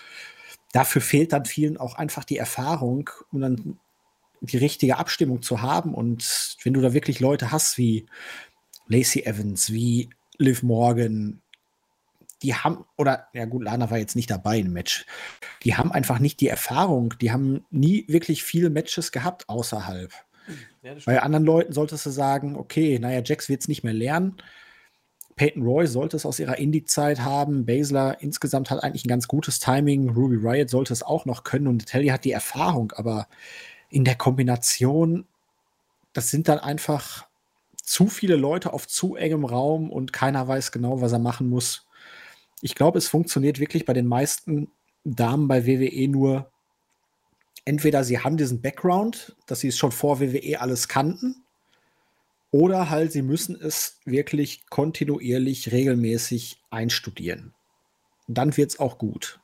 dafür 0.72 1.02
fehlt 1.02 1.32
dann 1.32 1.46
vielen 1.46 1.76
auch 1.76 1.94
einfach 1.94 2.24
die 2.24 2.36
Erfahrung, 2.36 3.10
um 3.32 3.40
dann 3.40 3.78
die 4.40 4.58
richtige 4.58 4.96
Abstimmung 4.96 5.42
zu 5.42 5.62
haben. 5.62 5.94
Und 5.94 6.56
wenn 6.62 6.74
du 6.74 6.80
da 6.80 6.92
wirklich 6.92 7.18
Leute 7.18 7.50
hast 7.50 7.76
wie 7.76 8.06
Lacey 8.86 9.24
Evans, 9.24 9.72
wie 9.72 10.10
Liv 10.38 10.62
Morgan, 10.62 11.39
die 12.42 12.54
haben, 12.54 12.84
oder, 12.96 13.28
ja 13.32 13.44
gut, 13.44 13.64
Lana 13.64 13.90
war 13.90 13.98
jetzt 13.98 14.16
nicht 14.16 14.30
dabei 14.30 14.58
im 14.58 14.72
Match. 14.72 15.06
Die 15.62 15.76
haben 15.76 15.92
einfach 15.92 16.18
nicht 16.18 16.40
die 16.40 16.48
Erfahrung, 16.48 17.14
die 17.20 17.32
haben 17.32 17.64
nie 17.70 18.06
wirklich 18.08 18.42
viele 18.42 18.70
Matches 18.70 19.12
gehabt 19.12 19.48
außerhalb. 19.48 20.12
Ja, 20.82 20.94
Bei 21.04 21.22
anderen 21.22 21.44
Leuten 21.44 21.72
solltest 21.72 22.06
du 22.06 22.10
sagen, 22.10 22.56
okay, 22.56 22.98
naja, 22.98 23.22
Jax 23.24 23.48
wird 23.48 23.62
es 23.62 23.68
nicht 23.68 23.84
mehr 23.84 23.92
lernen. 23.92 24.36
Peyton 25.36 25.62
Roy 25.62 25.86
sollte 25.86 26.16
es 26.16 26.26
aus 26.26 26.38
ihrer 26.38 26.58
Indie-Zeit 26.58 27.20
haben. 27.20 27.64
Basler 27.64 28.20
insgesamt 28.20 28.70
hat 28.70 28.82
eigentlich 28.82 29.04
ein 29.04 29.08
ganz 29.08 29.28
gutes 29.28 29.58
Timing. 29.58 30.10
Ruby 30.10 30.36
Riot 30.36 30.70
sollte 30.70 30.92
es 30.92 31.02
auch 31.02 31.24
noch 31.24 31.44
können 31.44 31.66
und 31.66 31.86
Telly 31.86 32.08
hat 32.08 32.24
die 32.24 32.32
Erfahrung, 32.32 32.92
aber 32.92 33.28
in 33.88 34.04
der 34.04 34.16
Kombination, 34.16 35.26
das 36.12 36.30
sind 36.30 36.48
dann 36.48 36.58
einfach 36.58 37.26
zu 37.82 38.08
viele 38.08 38.36
Leute 38.36 38.72
auf 38.72 38.86
zu 38.86 39.16
engem 39.16 39.44
Raum 39.44 39.90
und 39.90 40.12
keiner 40.12 40.46
weiß 40.46 40.72
genau, 40.72 41.00
was 41.00 41.12
er 41.12 41.18
machen 41.18 41.48
muss 41.48 41.86
ich 42.60 42.74
glaube, 42.74 42.98
es 42.98 43.08
funktioniert 43.08 43.58
wirklich 43.58 43.84
bei 43.84 43.92
den 43.92 44.06
meisten 44.06 44.70
Damen 45.04 45.48
bei 45.48 45.66
WWE 45.66 46.08
nur, 46.08 46.50
entweder 47.64 48.04
sie 48.04 48.18
haben 48.18 48.36
diesen 48.36 48.60
Background, 48.60 49.36
dass 49.46 49.60
sie 49.60 49.68
es 49.68 49.78
schon 49.78 49.92
vor 49.92 50.20
WWE 50.20 50.60
alles 50.60 50.88
kannten, 50.88 51.44
oder 52.50 52.90
halt 52.90 53.12
sie 53.12 53.22
müssen 53.22 53.58
es 53.60 54.00
wirklich 54.04 54.66
kontinuierlich, 54.68 55.72
regelmäßig 55.72 56.60
einstudieren. 56.70 57.54
dann 58.26 58.56
wird 58.56 58.70
es 58.70 58.78
auch 58.78 58.98
gut. 58.98 59.40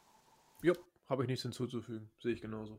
Ja, 0.62 0.74
habe 1.08 1.24
ich 1.24 1.28
nichts 1.28 1.42
hinzuzufügen. 1.42 2.08
Sehe 2.22 2.32
ich 2.32 2.40
genauso. 2.40 2.78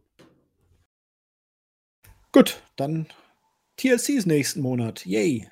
Gut, 2.31 2.61
dann 2.75 3.07
TLCs 3.77 4.25
nächsten 4.25 4.61
Monat. 4.61 5.05
Yay. 5.05 5.49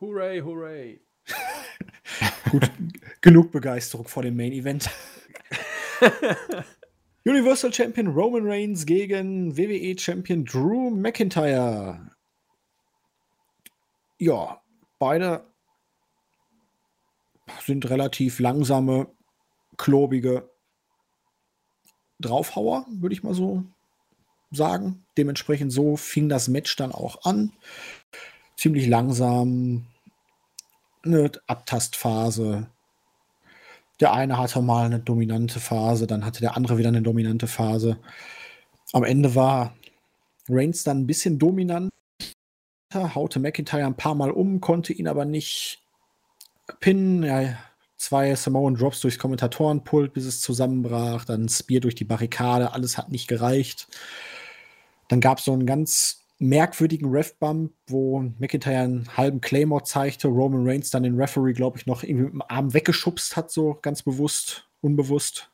Hooray, 0.00 0.40
hooray. 0.40 1.03
Gut, 2.50 2.70
genug 3.20 3.52
Begeisterung 3.52 4.06
vor 4.06 4.22
dem 4.22 4.36
Main 4.36 4.52
Event. 4.52 4.90
Universal 7.24 7.72
Champion 7.72 8.08
Roman 8.08 8.46
Reigns 8.46 8.84
gegen 8.84 9.56
WWE 9.56 9.98
Champion 9.98 10.44
Drew 10.44 10.90
McIntyre. 10.90 12.10
Ja, 14.18 14.60
beide 14.98 15.44
sind 17.62 17.88
relativ 17.88 18.40
langsame, 18.40 19.08
klobige 19.76 20.50
Draufhauer, 22.20 22.86
würde 22.88 23.14
ich 23.14 23.22
mal 23.22 23.34
so 23.34 23.64
sagen. 24.50 25.04
Dementsprechend 25.16 25.72
so 25.72 25.96
fing 25.96 26.28
das 26.28 26.48
Match 26.48 26.76
dann 26.76 26.92
auch 26.92 27.24
an. 27.24 27.52
Ziemlich 28.56 28.86
langsam, 28.86 29.86
eine 31.04 31.30
Abtastphase. 31.46 32.68
Der 34.00 34.12
eine 34.12 34.38
hatte 34.38 34.60
mal 34.60 34.86
eine 34.86 35.00
dominante 35.00 35.60
Phase, 35.60 36.06
dann 36.06 36.24
hatte 36.24 36.40
der 36.40 36.56
andere 36.56 36.78
wieder 36.78 36.88
eine 36.88 37.02
dominante 37.02 37.46
Phase. 37.46 37.98
Am 38.92 39.04
Ende 39.04 39.34
war 39.34 39.74
Reigns 40.48 40.84
dann 40.84 41.00
ein 41.00 41.06
bisschen 41.06 41.38
dominant, 41.38 41.90
haute 42.94 43.40
McIntyre 43.40 43.86
ein 43.86 43.96
paar 43.96 44.14
Mal 44.14 44.30
um, 44.30 44.60
konnte 44.60 44.92
ihn 44.92 45.08
aber 45.08 45.24
nicht 45.24 45.82
pinnen. 46.80 47.22
Ja, 47.22 47.56
zwei 47.96 48.34
Samoan 48.34 48.74
Drops 48.74 49.00
durchs 49.00 49.18
Kommentatorenpult, 49.18 50.12
bis 50.12 50.24
es 50.24 50.40
zusammenbrach. 50.40 51.24
Dann 51.24 51.48
Spear 51.48 51.80
durch 51.80 51.94
die 51.94 52.04
Barrikade. 52.04 52.72
Alles 52.72 52.98
hat 52.98 53.10
nicht 53.10 53.28
gereicht. 53.28 53.88
Dann 55.08 55.20
gab 55.20 55.38
es 55.38 55.44
so 55.44 55.52
einen 55.52 55.66
ganz 55.66 56.23
merkwürdigen 56.38 57.10
Ref-Bump, 57.10 57.72
wo 57.86 58.20
McIntyre 58.38 58.82
einen 58.82 59.16
halben 59.16 59.40
Claymore 59.40 59.84
zeigte, 59.84 60.28
Roman 60.28 60.66
Reigns 60.66 60.90
dann 60.90 61.04
den 61.04 61.16
Referee, 61.20 61.52
glaube 61.52 61.78
ich, 61.78 61.86
noch 61.86 62.02
irgendwie 62.02 62.24
mit 62.24 62.32
dem 62.32 62.42
Arm 62.42 62.74
weggeschubst 62.74 63.36
hat, 63.36 63.50
so 63.50 63.78
ganz 63.82 64.02
bewusst, 64.02 64.68
unbewusst. 64.80 65.50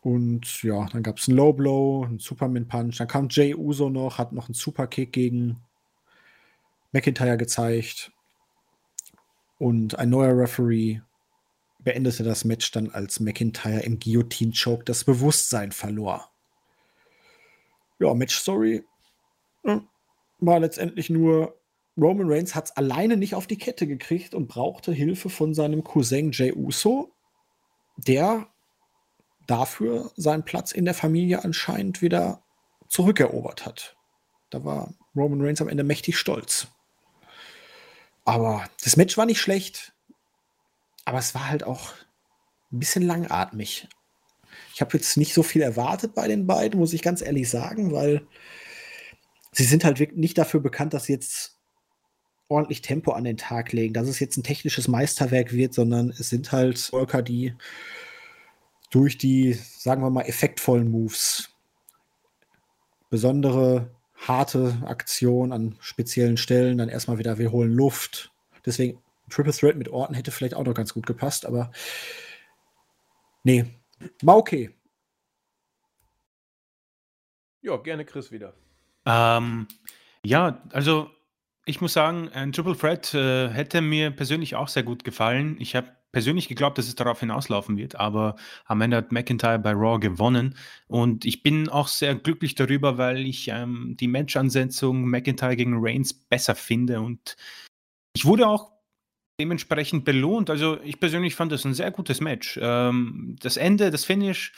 Und 0.00 0.62
ja, 0.62 0.86
dann 0.92 1.02
gab 1.02 1.18
es 1.18 1.28
einen 1.28 1.38
Low 1.38 1.52
Blow, 1.52 2.04
einen 2.04 2.18
Superman 2.18 2.68
Punch. 2.68 2.98
Dann 2.98 3.08
kam 3.08 3.28
Jay 3.30 3.54
Uso 3.54 3.88
noch, 3.88 4.18
hat 4.18 4.32
noch 4.32 4.48
einen 4.48 4.54
Superkick 4.54 5.12
gegen 5.12 5.62
McIntyre 6.92 7.38
gezeigt. 7.38 8.12
Und 9.58 9.98
ein 9.98 10.10
neuer 10.10 10.36
Referee 10.36 11.00
beendete 11.78 12.22
das 12.22 12.44
Match 12.44 12.70
dann, 12.72 12.90
als 12.90 13.20
McIntyre 13.20 13.80
im 13.80 13.98
Guillotine-Choke 13.98 14.84
das 14.84 15.04
Bewusstsein 15.04 15.72
verlor. 15.72 16.28
Ja, 17.98 18.12
Match-Story 18.12 18.84
war 20.38 20.60
letztendlich 20.60 21.10
nur, 21.10 21.60
Roman 21.96 22.30
Reigns 22.30 22.54
hat 22.54 22.66
es 22.66 22.76
alleine 22.76 23.16
nicht 23.16 23.34
auf 23.34 23.46
die 23.46 23.58
Kette 23.58 23.86
gekriegt 23.86 24.34
und 24.34 24.48
brauchte 24.48 24.92
Hilfe 24.92 25.30
von 25.30 25.54
seinem 25.54 25.84
Cousin 25.84 26.32
Jay 26.32 26.52
Uso, 26.52 27.12
der 27.96 28.48
dafür 29.46 30.10
seinen 30.16 30.44
Platz 30.44 30.72
in 30.72 30.84
der 30.84 30.94
Familie 30.94 31.44
anscheinend 31.44 32.02
wieder 32.02 32.42
zurückerobert 32.88 33.66
hat. 33.66 33.96
Da 34.50 34.64
war 34.64 34.94
Roman 35.14 35.40
Reigns 35.40 35.60
am 35.60 35.68
Ende 35.68 35.84
mächtig 35.84 36.18
stolz. 36.18 36.68
Aber 38.24 38.64
das 38.82 38.96
Match 38.96 39.16
war 39.16 39.26
nicht 39.26 39.40
schlecht, 39.40 39.92
aber 41.04 41.18
es 41.18 41.34
war 41.34 41.48
halt 41.48 41.64
auch 41.64 41.92
ein 42.72 42.78
bisschen 42.78 43.02
langatmig. 43.02 43.88
Ich 44.74 44.80
habe 44.80 44.96
jetzt 44.96 45.16
nicht 45.16 45.34
so 45.34 45.42
viel 45.42 45.62
erwartet 45.62 46.14
bei 46.14 46.26
den 46.26 46.46
beiden, 46.46 46.80
muss 46.80 46.92
ich 46.92 47.02
ganz 47.02 47.20
ehrlich 47.20 47.48
sagen, 47.50 47.92
weil 47.92 48.26
sie 49.54 49.64
sind 49.64 49.84
halt 49.84 50.16
nicht 50.16 50.36
dafür 50.36 50.60
bekannt, 50.60 50.94
dass 50.94 51.04
sie 51.04 51.12
jetzt 51.12 51.58
ordentlich 52.48 52.82
Tempo 52.82 53.12
an 53.12 53.24
den 53.24 53.36
Tag 53.36 53.72
legen, 53.72 53.94
dass 53.94 54.08
es 54.08 54.20
jetzt 54.20 54.36
ein 54.36 54.42
technisches 54.42 54.88
Meisterwerk 54.88 55.52
wird, 55.52 55.74
sondern 55.74 56.10
es 56.10 56.28
sind 56.28 56.52
halt 56.52 56.92
Worker, 56.92 57.22
die 57.22 57.54
durch 58.90 59.16
die, 59.16 59.54
sagen 59.54 60.02
wir 60.02 60.10
mal, 60.10 60.22
effektvollen 60.22 60.90
Moves, 60.90 61.50
besondere 63.10 63.90
harte 64.14 64.78
Aktion 64.84 65.52
an 65.52 65.76
speziellen 65.80 66.36
Stellen, 66.36 66.78
dann 66.78 66.88
erstmal 66.88 67.18
wieder, 67.18 67.38
wir 67.38 67.50
holen 67.50 67.72
Luft. 67.72 68.32
Deswegen, 68.66 69.00
Triple 69.30 69.52
Threat 69.52 69.76
mit 69.76 69.88
Orten 69.88 70.14
hätte 70.14 70.30
vielleicht 70.30 70.54
auch 70.54 70.64
noch 70.64 70.74
ganz 70.74 70.94
gut 70.94 71.06
gepasst, 71.06 71.46
aber 71.46 71.72
nee, 73.42 73.64
war 74.22 74.36
okay. 74.36 74.70
Ja, 77.62 77.76
gerne 77.78 78.04
Chris 78.04 78.30
wieder. 78.30 78.54
Ähm, 79.06 79.66
ja, 80.24 80.62
also 80.70 81.10
ich 81.66 81.80
muss 81.80 81.92
sagen, 81.92 82.28
ein 82.30 82.52
Triple 82.52 82.76
Threat 82.76 83.14
äh, 83.14 83.48
hätte 83.48 83.80
mir 83.80 84.10
persönlich 84.10 84.54
auch 84.54 84.68
sehr 84.68 84.82
gut 84.82 85.04
gefallen. 85.04 85.56
Ich 85.58 85.74
habe 85.74 85.88
persönlich 86.12 86.48
geglaubt, 86.48 86.78
dass 86.78 86.86
es 86.86 86.94
darauf 86.94 87.20
hinauslaufen 87.20 87.76
wird, 87.76 87.96
aber 87.96 88.36
am 88.66 88.80
Ende 88.80 88.98
hat 88.98 89.12
McIntyre 89.12 89.58
bei 89.58 89.72
Raw 89.72 89.98
gewonnen 89.98 90.56
und 90.86 91.24
ich 91.24 91.42
bin 91.42 91.68
auch 91.68 91.88
sehr 91.88 92.14
glücklich 92.14 92.54
darüber, 92.54 92.98
weil 92.98 93.26
ich 93.26 93.48
ähm, 93.48 93.96
die 93.98 94.06
Match-Ansetzung 94.06 95.06
McIntyre 95.06 95.56
gegen 95.56 95.74
Reigns 95.76 96.14
besser 96.14 96.54
finde 96.54 97.00
und 97.00 97.36
ich 98.16 98.24
wurde 98.24 98.46
auch 98.46 98.70
dementsprechend 99.40 100.04
belohnt. 100.04 100.50
Also 100.50 100.80
ich 100.82 101.00
persönlich 101.00 101.34
fand 101.34 101.50
das 101.50 101.64
ein 101.64 101.74
sehr 101.74 101.90
gutes 101.90 102.20
Match. 102.20 102.58
Ähm, 102.62 103.36
das 103.40 103.56
Ende, 103.56 103.90
das 103.90 104.04
Finish 104.04 104.52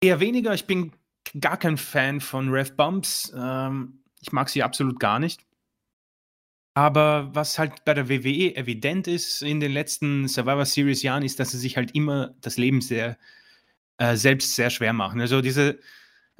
eher 0.00 0.20
weniger. 0.20 0.54
Ich 0.54 0.66
bin 0.66 0.92
gar 1.40 1.56
kein 1.56 1.76
Fan 1.76 2.20
von 2.20 2.48
Rev 2.50 2.72
Bumps. 2.76 3.32
Ähm, 3.36 4.00
ich 4.20 4.32
mag 4.32 4.48
sie 4.48 4.62
absolut 4.62 5.00
gar 5.00 5.18
nicht. 5.18 5.44
Aber 6.74 7.30
was 7.34 7.58
halt 7.58 7.84
bei 7.84 7.92
der 7.92 8.08
WWE 8.08 8.54
evident 8.54 9.08
ist 9.08 9.42
in 9.42 9.58
den 9.58 9.72
letzten 9.72 10.28
Survivor 10.28 10.64
Series 10.64 11.02
Jahren, 11.02 11.24
ist, 11.24 11.40
dass 11.40 11.50
sie 11.50 11.58
sich 11.58 11.76
halt 11.76 11.92
immer 11.94 12.34
das 12.40 12.56
Leben 12.56 12.80
sehr, 12.80 13.18
äh, 13.96 14.14
selbst 14.14 14.54
sehr 14.54 14.70
schwer 14.70 14.92
machen. 14.92 15.20
Also 15.20 15.40
diese 15.40 15.80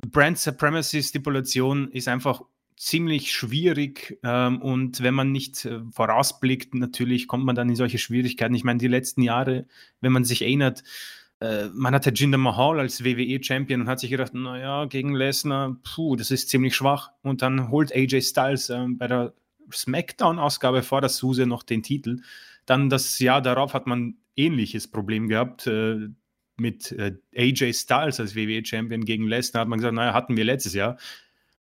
Brand 0.07 0.39
Supremacy 0.39 1.03
Stipulation 1.03 1.91
ist 1.91 2.07
einfach 2.07 2.43
ziemlich 2.77 3.33
schwierig 3.33 4.19
ähm, 4.23 4.63
und 4.63 5.03
wenn 5.03 5.15
man 5.15 5.33
nicht 5.33 5.65
äh, 5.65 5.81
vorausblickt, 5.91 6.75
natürlich 6.75 7.27
kommt 7.27 7.45
man 7.45 7.57
dann 7.57 7.69
in 7.69 7.75
solche 7.75 7.99
Schwierigkeiten. 7.99 8.55
Ich 8.55 8.63
meine, 8.63 8.79
die 8.79 8.87
letzten 8.87 9.23
Jahre, 9.23 9.67
wenn 10.01 10.13
man 10.13 10.25
sich 10.25 10.43
erinnert, 10.43 10.85
äh, 11.41 11.69
man 11.73 11.95
hatte 11.95 12.11
Jinder 12.11 12.39
Mahal 12.39 12.81
als 12.81 13.05
WWE-Champion 13.05 13.83
und 13.83 13.89
hat 13.89 14.01
sich 14.01 14.11
gedacht, 14.11 14.35
naja, 14.35 14.87
gegen 14.87 15.15
Lesnar, 15.15 15.77
puh, 15.85 16.17
das 16.17 16.31
ist 16.31 16.49
ziemlich 16.49 16.75
schwach. 16.75 17.13
Und 17.23 17.43
dann 17.43 17.71
holt 17.71 17.95
AJ 17.95 18.23
Styles 18.23 18.71
äh, 18.71 18.87
bei 18.89 19.07
der 19.07 19.35
SmackDown-Ausgabe 19.73 20.83
vor 20.83 21.01
der 21.01 21.11
Suse 21.11 21.47
noch 21.47 21.63
den 21.63 21.83
Titel. 21.83 22.23
Dann 22.67 22.91
das 22.91 23.19
Jahr 23.19 23.41
darauf 23.41 23.73
hat 23.75 23.87
man 23.87 24.17
ähnliches 24.37 24.89
Problem 24.89 25.29
gehabt 25.29 25.67
äh, 25.67 26.09
mit 26.57 26.91
äh, 26.93 27.17
AJ 27.37 27.75
Styles 27.75 28.19
als 28.19 28.35
WWE-Champion 28.35 29.05
gegen 29.05 29.29
Lesnar. 29.29 29.63
Hat 29.63 29.69
man 29.69 29.79
gesagt, 29.79 29.95
naja, 29.95 30.15
hatten 30.15 30.37
wir 30.37 30.45
letztes 30.45 30.75
Jahr. 30.75 30.99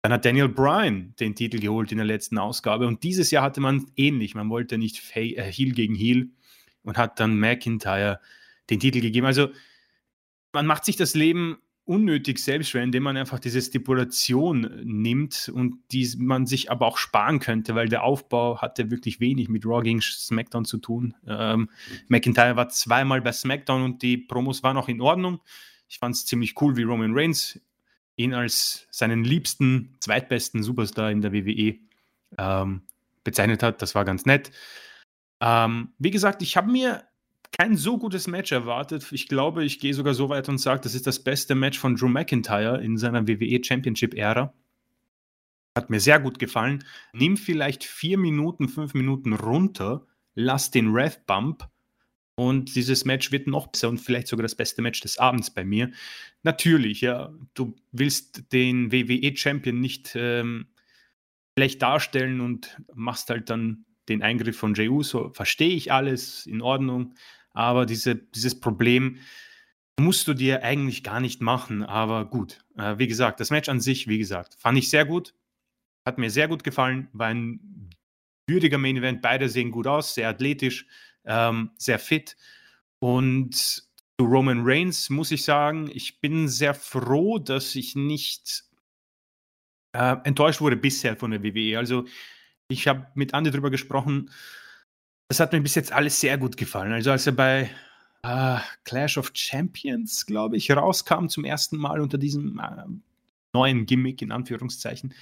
Dann 0.03 0.13
hat 0.13 0.25
Daniel 0.25 0.49
Bryan 0.49 1.15
den 1.21 1.37
Titel 1.37 1.61
geholt 1.61 1.93
in 1.93 1.99
der 1.99 2.07
letzten 2.07 2.39
Ausgabe. 2.39 2.87
Und 2.87 3.05
dieses 3.05 3.31
Jahr 3.31 3.45
hatte 3.45 3.61
man 3.61 3.87
ähnlich. 3.97 4.35
Man 4.35 4.51
wollte 4.51 4.79
nicht 4.79 5.01
äh, 5.15 5.43
Heel 5.43 5.73
gegen 5.73 5.95
Heel 5.95 6.31
und 6.83 6.97
hat 6.97 7.21
dann 7.21 7.39
McIntyre 7.39 8.19
den 8.71 8.81
Titel 8.81 9.01
gegeben. 9.01 9.27
Also 9.27 9.49
man 10.53 10.67
macht 10.67 10.85
sich 10.85 10.97
das 10.97 11.15
Leben 11.15 11.59
unnötig 11.85 12.39
selbst 12.39 12.71
schwer, 12.71 12.85
indem 12.85 13.03
man 13.03 13.17
einfach 13.17 13.41
diese 13.41 13.61
Stipulation 13.61 14.81
nimmt 14.85 15.51
und 15.53 15.77
die 15.91 16.09
man 16.19 16.47
sich 16.47 16.71
aber 16.71 16.87
auch 16.87 16.99
sparen 16.99 17.41
könnte, 17.41 17.75
weil 17.75 17.89
der 17.89 18.05
Aufbau 18.05 18.61
hatte 18.61 18.91
wirklich 18.91 19.19
wenig 19.19 19.49
mit 19.49 19.67
Raw 19.67 19.83
gegen 19.83 20.01
SmackDown 20.01 20.65
zu 20.65 20.79
tun. 20.79 21.15
Ähm, 21.27 21.69
McIntyre 22.09 22.55
war 22.55 22.69
zweimal 22.69 23.21
bei 23.21 23.33
SmackDown 23.33 23.83
und 23.83 24.03
die 24.03 24.19
Promos 24.19 24.63
waren 24.63 24.77
auch 24.77 24.89
in 24.89 25.01
Ordnung. 25.01 25.41
Ich 25.89 25.99
fand 25.99 26.15
es 26.15 26.27
ziemlich 26.27 26.61
cool, 26.61 26.77
wie 26.77 26.85
Roman 26.85 27.13
Reigns 27.13 27.61
ihn 28.15 28.35
als 28.35 28.87
seinen 28.91 29.25
liebsten, 29.25 29.97
zweitbesten 29.99 30.63
Superstar 30.63 31.11
in 31.11 31.23
der 31.23 31.33
WWE 31.33 31.77
ähm, 32.39 32.83
bezeichnet 33.25 33.63
hat. 33.63 33.83
Das 33.83 33.97
war 33.97 34.05
ganz 34.05 34.27
nett. 34.27 34.53
Ähm, 35.41 35.93
wie 35.99 36.11
gesagt, 36.11 36.43
ich 36.43 36.57
habe 36.57 36.71
mir 36.71 37.03
kein 37.53 37.77
so 37.77 37.99
gutes 37.99 38.27
Match 38.27 38.53
erwartet. 38.53 39.11
Ich 39.13 39.29
glaube, 39.29 39.65
ich 39.65 39.81
gehe 39.81 39.95
sogar 39.95 40.15
so 40.15 40.29
weit 40.29 40.49
und 40.49 40.59
sage, 40.59 40.81
das 40.83 40.95
ist 40.95 41.07
das 41.07 41.23
beste 41.23 41.55
Match 41.55 41.79
von 41.79 41.97
Drew 41.97 42.09
McIntyre 42.09 42.83
in 42.83 42.97
seiner 42.97 43.27
WWE 43.27 43.63
Championship-Ära. 43.63 44.53
Hat 45.77 45.91
mir 45.91 46.01
sehr 46.01 46.21
gut 46.21 46.39
gefallen. 46.39 46.85
Nimm 47.13 47.37
vielleicht 47.37 47.85
vier 47.85 48.19
Minuten, 48.19 48.69
fünf 48.69 48.95
Minuten 48.95 49.33
runter, 49.33 50.07
lass 50.35 50.71
den 50.71 50.93
Rev-Bump 50.93 51.69
und 52.41 52.75
dieses 52.75 53.05
Match 53.05 53.33
wird 53.33 53.47
noch 53.47 53.67
besser 53.67 53.91
und 53.91 53.99
vielleicht 53.99 54.29
sogar 54.29 54.45
das 54.45 54.55
beste 54.55 54.81
Match 54.81 55.01
des 55.01 55.19
Abends 55.19 55.51
bei 55.51 55.63
mir. 55.63 55.91
Natürlich, 56.43 57.03
ja, 57.03 57.31
du 57.53 57.77
willst 57.93 58.53
den 58.53 58.91
WWE-Champion 58.91 59.79
nicht 59.79 60.13
ähm, 60.15 60.69
schlecht 61.55 61.83
darstellen 61.83 62.41
und 62.41 62.81
machst 62.95 63.29
halt 63.29 63.51
dann 63.51 63.85
den 64.09 64.23
Eingriff 64.23 64.57
von 64.57 64.73
Jey 64.73 64.89
Uso. 64.89 65.31
Verstehe 65.35 65.75
ich 65.75 65.93
alles, 65.93 66.47
in 66.47 66.63
Ordnung. 66.63 67.15
Aber 67.53 67.87
diese, 67.87 68.17
dieses 68.17 68.59
Problem 68.59 69.19
musst 69.99 70.29
du 70.29 70.35
dir 70.35 70.63
eigentlich 70.63 71.03
gar 71.03 71.21
nicht 71.21 71.41
machen. 71.41 71.83
Aber 71.83 72.25
gut, 72.25 72.65
äh, 72.77 72.99
wie 72.99 73.07
gesagt, 73.07 73.41
das 73.41 73.51
Match 73.51 73.69
an 73.69 73.81
sich, 73.81 74.09
wie 74.09 74.19
gesagt, 74.19 74.55
fand 74.59 74.79
ich 74.79 74.91
sehr 74.91 75.05
gut. 75.05 75.35
Hat 76.07 76.19
mir 76.19 76.31
sehr 76.31 76.49
gut 76.49 76.65
gefallen. 76.65 77.09
War 77.13 77.29
ein 77.29 77.91
würdiger 78.49 78.79
Main 78.79 78.97
Event. 78.97 79.23
Beide 79.23 79.49
sehen 79.49 79.71
gut 79.71 79.87
aus, 79.87 80.15
sehr 80.15 80.29
athletisch, 80.29 80.87
ähm, 81.25 81.71
sehr 81.77 81.99
fit. 81.99 82.37
Und 82.99 83.55
zu 83.55 84.27
Roman 84.27 84.63
Reigns 84.63 85.09
muss 85.11 85.31
ich 85.31 85.45
sagen, 85.45 85.91
ich 85.93 86.21
bin 86.21 86.49
sehr 86.49 86.75
froh, 86.75 87.39
dass 87.39 87.75
ich 87.75 87.95
nicht 87.95 88.65
äh, 89.93 90.17
enttäuscht 90.25 90.61
wurde 90.61 90.77
bisher 90.77 91.17
von 91.17 91.31
der 91.31 91.43
WWE. 91.43 91.79
Also 91.79 92.05
ich 92.69 92.87
habe 92.87 93.07
mit 93.15 93.35
Andi 93.35 93.51
drüber 93.51 93.71
gesprochen. 93.71 94.31
Das 95.31 95.39
hat 95.39 95.53
mir 95.53 95.61
bis 95.61 95.77
jetzt 95.77 95.93
alles 95.93 96.19
sehr 96.19 96.37
gut 96.39 96.57
gefallen. 96.57 96.93
Also 96.93 97.13
als 97.13 97.25
er 97.25 97.35
bei 97.35 97.71
äh, 98.25 98.59
Clash 98.83 99.17
of 99.17 99.31
Champions, 99.33 100.27
glaube 100.27 100.57
ich, 100.57 100.73
rauskam 100.73 101.29
zum 101.29 101.45
ersten 101.45 101.77
Mal 101.77 102.01
unter 102.01 102.19
diesem 102.19 102.59
äh, 102.59 102.85
neuen 103.53 103.87
Gimmick 103.87 104.23
in 104.23 104.33
Anführungszeichen, 104.33 105.15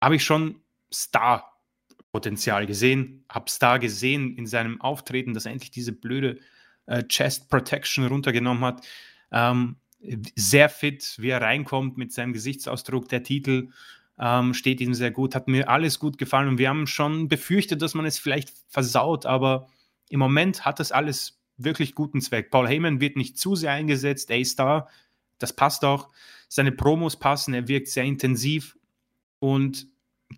habe 0.00 0.14
ich 0.14 0.22
schon 0.22 0.60
Star-Potenzial 0.94 2.64
gesehen, 2.66 3.24
habe 3.28 3.50
Star 3.50 3.80
gesehen 3.80 4.36
in 4.36 4.46
seinem 4.46 4.80
Auftreten, 4.80 5.34
dass 5.34 5.46
er 5.46 5.52
endlich 5.52 5.72
diese 5.72 5.90
blöde 5.90 6.38
äh, 6.86 7.02
Chest 7.08 7.50
Protection 7.50 8.06
runtergenommen 8.06 8.64
hat. 8.64 8.86
Ähm, 9.32 9.78
sehr 10.36 10.68
fit, 10.68 11.16
wie 11.18 11.30
er 11.30 11.42
reinkommt 11.42 11.98
mit 11.98 12.12
seinem 12.12 12.32
Gesichtsausdruck, 12.34 13.08
der 13.08 13.24
Titel 13.24 13.70
ähm, 14.20 14.52
steht 14.52 14.80
ihm 14.80 14.92
sehr 14.92 15.10
gut, 15.10 15.34
hat 15.34 15.48
mir 15.48 15.68
alles 15.68 15.98
gut 15.98 16.18
gefallen 16.18 16.48
und 16.48 16.58
wir 16.58 16.68
haben 16.68 16.86
schon 16.86 17.28
befürchtet, 17.28 17.80
dass 17.80 17.94
man 17.94 18.04
es 18.04 18.18
vielleicht 18.18 18.52
versaut, 18.68 19.24
aber 19.24 19.68
im 20.10 20.20
Moment 20.20 20.64
hat 20.66 20.78
das 20.78 20.92
alles 20.92 21.40
wirklich 21.56 21.94
guten 21.94 22.20
Zweck. 22.20 22.50
Paul 22.50 22.68
Heyman 22.68 23.00
wird 23.00 23.16
nicht 23.16 23.38
zu 23.38 23.56
sehr 23.56 23.72
eingesetzt, 23.72 24.30
A-Star, 24.30 24.88
das 25.38 25.54
passt 25.54 25.84
auch. 25.84 26.10
Seine 26.48 26.72
Promos 26.72 27.18
passen, 27.18 27.54
er 27.54 27.66
wirkt 27.66 27.88
sehr 27.88 28.04
intensiv 28.04 28.76
und 29.38 29.86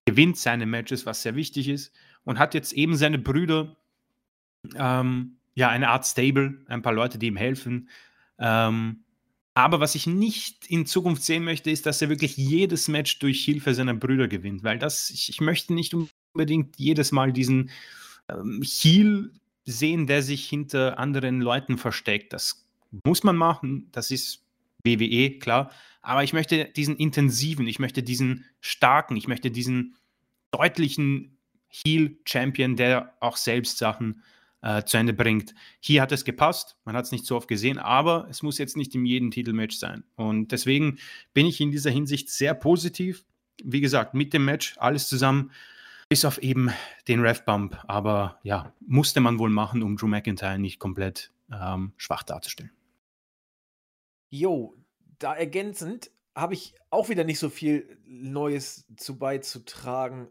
gewinnt 0.05 0.39
seine 0.39 0.67
Matches, 0.67 1.05
was 1.05 1.23
sehr 1.23 1.35
wichtig 1.35 1.69
ist 1.69 1.93
und 2.25 2.39
hat 2.39 2.55
jetzt 2.55 2.73
eben 2.73 2.97
seine 2.97 3.19
Brüder, 3.19 3.77
ähm, 4.77 5.39
ja, 5.55 5.69
eine 5.69 5.89
Art 5.89 6.07
Stable, 6.07 6.65
ein 6.69 6.83
paar 6.83 6.93
Leute, 6.93 7.19
die 7.19 7.27
ihm 7.27 7.37
helfen. 7.37 7.89
Ähm, 8.39 9.05
aber 9.55 9.81
was 9.81 9.95
ich 9.95 10.07
nicht 10.07 10.67
in 10.67 10.87
Zukunft 10.87 11.23
sehen 11.23 11.45
möchte, 11.45 11.71
ist, 11.71 11.85
dass 11.85 12.01
er 12.01 12.09
wirklich 12.09 12.37
jedes 12.37 12.89
Match 12.89 13.19
durch 13.19 13.45
Hilfe 13.45 13.75
seiner 13.75 13.95
Brüder 13.95 14.29
gewinnt, 14.29 14.65
weil 14.65 14.79
das, 14.79 15.11
ich, 15.11 15.29
ich 15.29 15.41
möchte 15.41 15.75
nicht 15.75 15.95
unbedingt 15.95 16.79
jedes 16.79 17.13
Mal 17.13 17.33
diesen 17.33 17.71
ähm, 18.29 18.63
Heal 18.63 19.31
sehen, 19.65 20.07
der 20.07 20.23
sich 20.23 20.49
hinter 20.49 20.99
anderen 20.99 21.41
Leuten 21.41 21.79
versteckt. 21.79 22.33
Das 22.33 22.67
muss 23.05 23.23
man 23.25 23.37
machen, 23.37 23.89
das 23.93 24.11
ist 24.11 24.43
WWE, 24.85 25.39
klar. 25.39 25.71
Aber 26.01 26.25
ich 26.25 26.33
möchte 26.33 26.65
diesen 26.65 26.97
intensiven, 26.97 27.67
ich 27.67 27.79
möchte 27.79 28.03
diesen 28.03 28.45
starken, 28.61 29.17
ich 29.17 29.29
möchte 29.29 29.51
diesen 29.51 29.97
deutlichen 30.51 31.37
Heal-Champion, 31.69 32.77
der 32.77 33.15
auch 33.21 33.37
selbst 33.37 33.79
Sachen 33.79 34.23
äh, 34.63 34.85
zu 34.85 34.97
Ende 34.97 35.13
bringt. 35.13 35.55
Hier 35.81 36.03
hat 36.03 36.13
es 36.13 36.25
gepasst, 36.25 36.77
man 36.85 36.97
hat 36.97 37.05
es 37.05 37.13
nicht 37.13 37.27
so 37.27 37.37
oft 37.37 37.49
gesehen, 37.49 37.79
aber 37.79 38.27
es 38.31 38.43
muss 38.43 38.59
jetzt 38.59 38.77
nicht 38.77 38.95
in 38.95 39.05
jedem 39.05 39.31
Titelmatch 39.31 39.77
sein. 39.77 40.05
Und 40.17 40.53
deswegen 40.53 40.99
bin 41.35 41.47
ich 41.47 41.61
in 41.61 41.71
dieser 41.71 41.91
Hinsicht 41.91 42.31
sehr 42.31 42.55
positiv. 42.55 43.25
Wie 43.63 43.81
gesagt, 43.81 44.15
mit 44.15 44.33
dem 44.33 44.45
Match 44.45 44.77
alles 44.79 45.09
zusammen, 45.09 45.51
bis 46.09 46.25
auf 46.25 46.39
eben 46.39 46.71
den 47.09 47.21
Ref-Bump. 47.21 47.79
Aber 47.87 48.39
ja, 48.43 48.73
musste 48.81 49.21
man 49.21 49.39
wohl 49.39 49.51
machen, 49.51 49.83
um 49.83 49.97
Drew 49.97 50.09
McIntyre 50.09 50.59
nicht 50.59 50.79
komplett 50.79 51.33
ähm, 51.53 51.93
schwach 51.97 52.23
darzustellen. 52.23 52.73
Jo, 54.31 54.75
da 55.19 55.35
ergänzend 55.35 56.11
habe 56.35 56.55
ich 56.55 56.75
auch 56.91 57.09
wieder 57.09 57.25
nicht 57.25 57.39
so 57.39 57.51
viel 57.51 57.99
Neues 58.07 58.87
zu 58.97 59.19
beizutragen. 59.19 60.29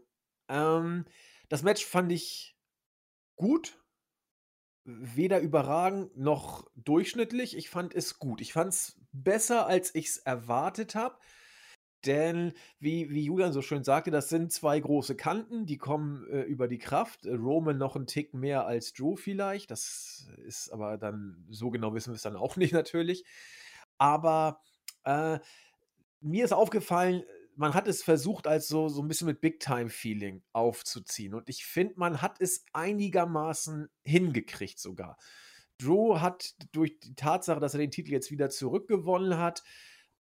Ähm, 0.48 1.04
das 1.48 1.62
Match 1.62 1.84
fand 1.84 2.10
ich 2.10 2.56
gut, 3.36 3.78
weder 4.84 5.40
überragend 5.40 6.16
noch 6.16 6.66
durchschnittlich. 6.76 7.56
Ich 7.56 7.70
fand 7.70 7.94
es 7.94 8.18
gut. 8.18 8.40
Ich 8.40 8.52
fand 8.52 8.72
es 8.72 9.00
besser, 9.12 9.66
als 9.66 9.94
ich 9.94 10.08
es 10.08 10.18
erwartet 10.18 10.94
habe. 10.94 11.16
Denn, 12.04 12.52
wie, 12.80 13.10
wie 13.10 13.22
Julian 13.22 13.52
so 13.52 13.62
schön 13.62 13.84
sagte, 13.84 14.10
das 14.10 14.28
sind 14.28 14.52
zwei 14.52 14.80
große 14.80 15.14
Kanten, 15.14 15.66
die 15.66 15.78
kommen 15.78 16.26
äh, 16.30 16.40
über 16.42 16.66
die 16.66 16.78
Kraft. 16.78 17.26
Roman 17.26 17.78
noch 17.78 17.94
einen 17.94 18.08
Tick 18.08 18.34
mehr 18.34 18.66
als 18.66 18.92
Drew 18.92 19.14
vielleicht. 19.14 19.70
Das 19.70 20.28
ist 20.44 20.70
aber 20.72 20.98
dann, 20.98 21.46
so 21.48 21.70
genau 21.70 21.94
wissen 21.94 22.10
wir 22.10 22.16
es 22.16 22.22
dann 22.22 22.36
auch 22.36 22.56
nicht 22.56 22.72
natürlich. 22.72 23.24
Aber 23.98 24.60
äh, 25.04 25.38
mir 26.20 26.44
ist 26.44 26.52
aufgefallen, 26.52 27.22
man 27.62 27.74
hat 27.74 27.86
es 27.86 28.02
versucht, 28.02 28.48
als 28.48 28.66
so, 28.66 28.88
so 28.88 29.00
ein 29.02 29.06
bisschen 29.06 29.28
mit 29.28 29.40
Big-Time-Feeling 29.40 30.42
aufzuziehen. 30.52 31.32
Und 31.32 31.48
ich 31.48 31.64
finde, 31.64 31.94
man 31.96 32.20
hat 32.20 32.40
es 32.40 32.64
einigermaßen 32.72 33.88
hingekriegt 34.02 34.80
sogar. 34.80 35.16
Drew 35.78 36.18
hat 36.18 36.56
durch 36.72 36.98
die 36.98 37.14
Tatsache, 37.14 37.60
dass 37.60 37.74
er 37.74 37.78
den 37.78 37.92
Titel 37.92 38.10
jetzt 38.10 38.32
wieder 38.32 38.50
zurückgewonnen 38.50 39.38
hat, 39.38 39.62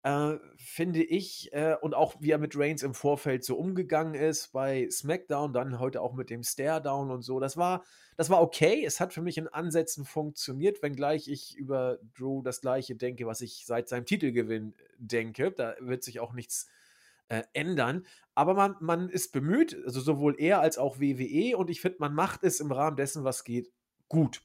äh, 0.02 0.34
finde 0.56 1.04
ich, 1.04 1.52
äh, 1.52 1.76
und 1.80 1.94
auch 1.94 2.16
wie 2.18 2.32
er 2.32 2.38
mit 2.38 2.58
Reigns 2.58 2.82
im 2.82 2.92
Vorfeld 2.92 3.44
so 3.44 3.56
umgegangen 3.56 4.14
ist 4.14 4.50
bei 4.50 4.88
SmackDown, 4.90 5.52
dann 5.52 5.78
heute 5.78 6.02
auch 6.02 6.14
mit 6.14 6.30
dem 6.30 6.42
Stare-Down 6.42 7.12
und 7.12 7.22
so, 7.22 7.38
das 7.38 7.56
war, 7.56 7.84
das 8.16 8.30
war 8.30 8.42
okay. 8.42 8.84
Es 8.84 8.98
hat 8.98 9.12
für 9.12 9.22
mich 9.22 9.38
in 9.38 9.46
Ansätzen 9.46 10.04
funktioniert, 10.04 10.82
wenngleich 10.82 11.28
ich 11.28 11.56
über 11.56 11.98
Drew 12.16 12.42
das 12.42 12.62
Gleiche 12.62 12.96
denke, 12.96 13.28
was 13.28 13.42
ich 13.42 13.64
seit 13.64 13.88
seinem 13.88 14.06
Titelgewinn 14.06 14.74
denke. 14.98 15.52
Da 15.52 15.76
wird 15.78 16.02
sich 16.02 16.18
auch 16.18 16.32
nichts 16.32 16.66
äh, 16.66 16.87
ändern. 17.28 18.06
Aber 18.34 18.54
man, 18.54 18.76
man 18.80 19.08
ist 19.08 19.32
bemüht, 19.32 19.76
also 19.84 20.00
sowohl 20.00 20.36
er 20.38 20.60
als 20.60 20.78
auch 20.78 21.00
WWE, 21.00 21.56
und 21.56 21.70
ich 21.70 21.80
finde, 21.80 21.98
man 22.00 22.14
macht 22.14 22.44
es 22.44 22.60
im 22.60 22.72
Rahmen 22.72 22.96
dessen, 22.96 23.24
was 23.24 23.44
geht, 23.44 23.70
gut. 24.08 24.42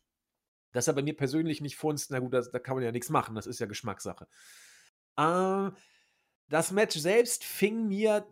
Dass 0.72 0.88
er 0.88 0.94
bei 0.94 1.04
mir 1.04 1.16
persönlich 1.16 1.62
nicht 1.62 1.78
funzt, 1.78 2.12
na 2.12 2.20
gut, 2.20 2.34
das, 2.34 2.52
da 2.52 2.60
kann 2.60 2.76
man 2.76 2.84
ja 2.84 2.92
nichts 2.92 3.10
machen, 3.10 3.36
das 3.36 3.48
ist 3.48 3.60
ja 3.60 3.68
Geschmackssache. 3.68 4.28
Äh, 5.18 5.72
das 6.50 6.72
Match 6.72 6.98
selbst 6.98 7.44
fing 7.44 7.88
mir 7.88 8.28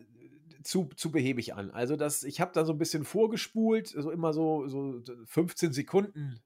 zu, 0.64 0.90
zu 0.96 1.12
behäbig 1.12 1.54
an. 1.54 1.72
Also 1.72 1.96
das, 1.96 2.24
ich 2.24 2.42
habe 2.42 2.52
da 2.54 2.66
so 2.66 2.74
ein 2.74 2.78
bisschen 2.78 3.04
vorgespult, 3.04 3.88
so 3.88 4.12
immer 4.12 4.34
so, 4.34 4.68
so 4.68 5.02
15 5.26 5.74
Sekunden 5.74 6.42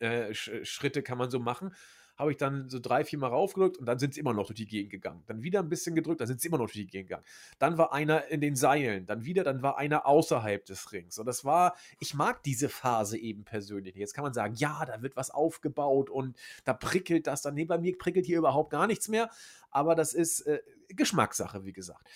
äh, 0.00 0.34
Schritte 0.34 1.02
kann 1.02 1.18
man 1.18 1.30
so 1.30 1.38
machen 1.38 1.74
habe 2.20 2.30
ich 2.30 2.36
dann 2.36 2.68
so 2.68 2.78
drei, 2.78 3.02
vier 3.02 3.18
Mal 3.18 3.28
raufgedrückt 3.28 3.78
und 3.78 3.86
dann 3.86 3.98
sind 3.98 4.14
sie 4.14 4.20
immer 4.20 4.34
noch 4.34 4.46
durch 4.46 4.58
die 4.58 4.66
Gegend 4.66 4.90
gegangen. 4.90 5.22
Dann 5.26 5.42
wieder 5.42 5.60
ein 5.60 5.70
bisschen 5.70 5.94
gedrückt, 5.94 6.20
dann 6.20 6.28
sind 6.28 6.40
sie 6.40 6.48
immer 6.48 6.58
noch 6.58 6.66
durch 6.66 6.74
die 6.74 6.86
Gegend 6.86 7.08
gegangen. 7.08 7.24
Dann 7.58 7.78
war 7.78 7.92
einer 7.94 8.28
in 8.28 8.42
den 8.42 8.56
Seilen, 8.56 9.06
dann 9.06 9.24
wieder, 9.24 9.42
dann 9.42 9.62
war 9.62 9.78
einer 9.78 10.06
außerhalb 10.06 10.64
des 10.66 10.92
Rings. 10.92 11.18
Und 11.18 11.24
das 11.24 11.44
war, 11.44 11.74
ich 11.98 12.14
mag 12.14 12.42
diese 12.42 12.68
Phase 12.68 13.18
eben 13.18 13.44
persönlich. 13.44 13.96
Jetzt 13.96 14.12
kann 14.12 14.22
man 14.22 14.34
sagen, 14.34 14.54
ja, 14.54 14.84
da 14.84 15.00
wird 15.00 15.16
was 15.16 15.30
aufgebaut 15.30 16.10
und 16.10 16.36
da 16.64 16.74
prickelt 16.74 17.26
das. 17.26 17.40
Dann, 17.40 17.54
nee, 17.54 17.64
bei 17.64 17.78
mir 17.78 17.96
prickelt 17.96 18.26
hier 18.26 18.38
überhaupt 18.38 18.70
gar 18.70 18.86
nichts 18.86 19.08
mehr. 19.08 19.30
Aber 19.70 19.94
das 19.94 20.12
ist 20.12 20.42
äh, 20.42 20.60
Geschmackssache, 20.88 21.64
wie 21.64 21.72
gesagt. 21.72 22.06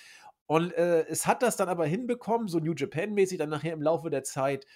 Und 0.47 0.75
äh, 0.75 1.07
es 1.07 1.27
hat 1.27 1.43
das 1.43 1.57
dann 1.57 1.71
aber 1.71 1.87
hinbekommen, 1.87 2.49
so 2.49 2.59
New 2.59 2.75
Japan-mäßig, 2.75 3.39
dann 3.39 3.49
nachher 3.49 3.73
im 3.73 3.81
Laufe 3.81 4.11
der 4.11 4.23
Zeit 4.23 4.67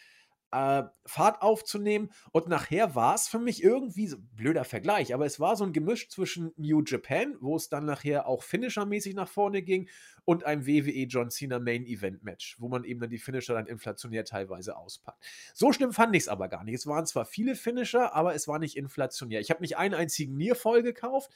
äh, 0.50 0.84
Fahrt 1.04 1.42
aufzunehmen. 1.42 2.10
Und 2.32 2.48
nachher 2.48 2.94
war 2.94 3.14
es 3.14 3.28
für 3.28 3.38
mich 3.38 3.62
irgendwie, 3.62 4.06
so, 4.06 4.16
blöder 4.34 4.64
Vergleich, 4.64 5.14
aber 5.14 5.26
es 5.26 5.40
war 5.40 5.56
so 5.56 5.64
ein 5.64 5.72
Gemisch 5.72 6.08
zwischen 6.08 6.52
New 6.56 6.82
Japan, 6.84 7.36
wo 7.40 7.56
es 7.56 7.68
dann 7.68 7.84
nachher 7.84 8.26
auch 8.26 8.42
Finisher-mäßig 8.42 9.14
nach 9.14 9.28
vorne 9.28 9.62
ging, 9.62 9.88
und 10.24 10.44
einem 10.44 10.66
WWE 10.66 11.06
John 11.06 11.30
Cena 11.30 11.58
Main 11.58 11.86
Event 11.86 12.22
Match, 12.22 12.56
wo 12.58 12.68
man 12.68 12.84
eben 12.84 13.00
dann 13.00 13.08
die 13.08 13.18
Finisher 13.18 13.54
dann 13.54 13.66
inflationär 13.66 14.26
teilweise 14.26 14.76
auspackt. 14.76 15.24
So 15.54 15.72
schlimm 15.72 15.92
fand 15.92 16.14
ich 16.14 16.24
es 16.24 16.28
aber 16.28 16.48
gar 16.48 16.64
nicht. 16.64 16.74
Es 16.74 16.86
waren 16.86 17.06
zwar 17.06 17.24
viele 17.24 17.54
Finisher, 17.54 18.14
aber 18.14 18.34
es 18.34 18.46
war 18.46 18.58
nicht 18.58 18.76
inflationär. 18.76 19.40
Ich 19.40 19.50
habe 19.50 19.62
nicht 19.62 19.78
einen 19.78 19.94
einzigen 19.94 20.36
Nier-Voll 20.36 20.82
gekauft. 20.82 21.30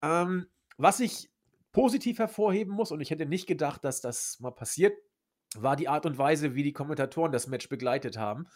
Ähm, 0.00 0.46
was 0.78 1.00
ich 1.00 1.30
positiv 1.72 2.18
hervorheben 2.18 2.72
muss, 2.72 2.92
und 2.92 3.00
ich 3.00 3.10
hätte 3.10 3.26
nicht 3.26 3.46
gedacht, 3.46 3.84
dass 3.84 4.00
das 4.00 4.40
mal 4.40 4.52
passiert, 4.52 4.96
war 5.62 5.76
die 5.76 5.88
Art 5.88 6.06
und 6.06 6.18
Weise, 6.18 6.54
wie 6.54 6.62
die 6.62 6.72
Kommentatoren 6.72 7.32
das 7.32 7.46
Match 7.46 7.68
begleitet 7.68 8.16
haben. 8.18 8.46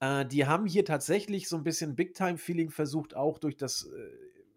Äh, 0.00 0.26
die 0.26 0.46
haben 0.46 0.66
hier 0.66 0.84
tatsächlich 0.84 1.48
so 1.48 1.56
ein 1.56 1.64
bisschen 1.64 1.96
Big-Time-Feeling 1.96 2.70
versucht, 2.70 3.14
auch 3.14 3.38
durch 3.38 3.56
das 3.56 3.84
äh, 3.86 4.10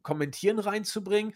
Kommentieren 0.03 0.59
reinzubringen. 0.59 1.33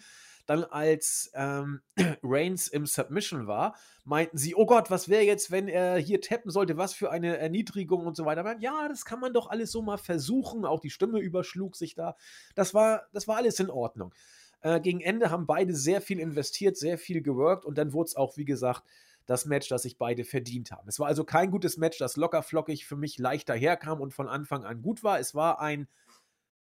Dann 0.48 0.64
als 0.64 1.32
ähm, 1.36 1.82
Reigns 2.24 2.68
im 2.68 2.86
Submission 2.86 3.48
war, 3.48 3.76
meinten 4.04 4.38
sie, 4.38 4.56
oh 4.56 4.66
Gott, 4.66 4.90
was 4.90 5.08
wäre 5.08 5.24
jetzt, 5.24 5.52
wenn 5.52 5.68
er 5.68 5.98
hier 5.98 6.20
tappen 6.20 6.52
sollte, 6.52 6.78
was 6.78 6.94
für 6.94 7.12
eine 7.12 7.38
Erniedrigung 7.38 8.06
und 8.08 8.16
so 8.16 8.26
weiter. 8.26 8.42
Aber 8.42 8.58
ja, 8.60 8.88
das 8.88 9.06
kann 9.06 9.20
man 9.20 9.34
doch 9.34 9.50
alles 9.50 9.72
so 9.72 9.82
mal 9.82 9.98
versuchen. 9.98 10.66
Auch 10.66 10.80
die 10.80 10.90
Stimme 10.90 11.20
überschlug 11.20 11.76
sich 11.76 11.96
da. 11.96 12.16
Das 12.56 12.74
war, 12.74 13.04
das 13.14 13.28
war 13.28 13.38
alles 13.38 13.60
in 13.60 13.70
Ordnung. 13.70 14.14
Äh, 14.62 14.80
gegen 14.80 15.02
Ende 15.02 15.30
haben 15.30 15.48
beide 15.48 15.76
sehr 15.76 16.02
viel 16.02 16.20
investiert, 16.20 16.78
sehr 16.78 16.98
viel 16.98 17.22
geworkt 17.22 17.66
und 17.66 17.78
dann 17.78 17.94
wurde 17.94 18.10
es 18.10 18.16
auch, 18.16 18.38
wie 18.38 18.46
gesagt, 18.46 18.84
das 19.32 19.46
Match, 19.46 19.70
das 19.70 19.84
sich 19.84 19.98
beide 19.98 20.26
verdient 20.26 20.72
haben. 20.72 20.88
Es 20.88 21.00
war 21.00 21.08
also 21.08 21.24
kein 21.24 21.52
gutes 21.52 21.78
Match, 21.78 21.98
das 21.98 22.18
locker 22.18 22.44
flockig 22.44 22.86
für 22.86 22.98
mich 22.98 23.18
leichter 23.18 23.56
herkam 23.56 24.02
und 24.02 24.14
von 24.14 24.28
Anfang 24.28 24.66
an 24.66 24.82
gut 24.82 25.04
war. 25.04 25.20
Es 25.20 25.34
war 25.34 25.62
ein 25.62 25.88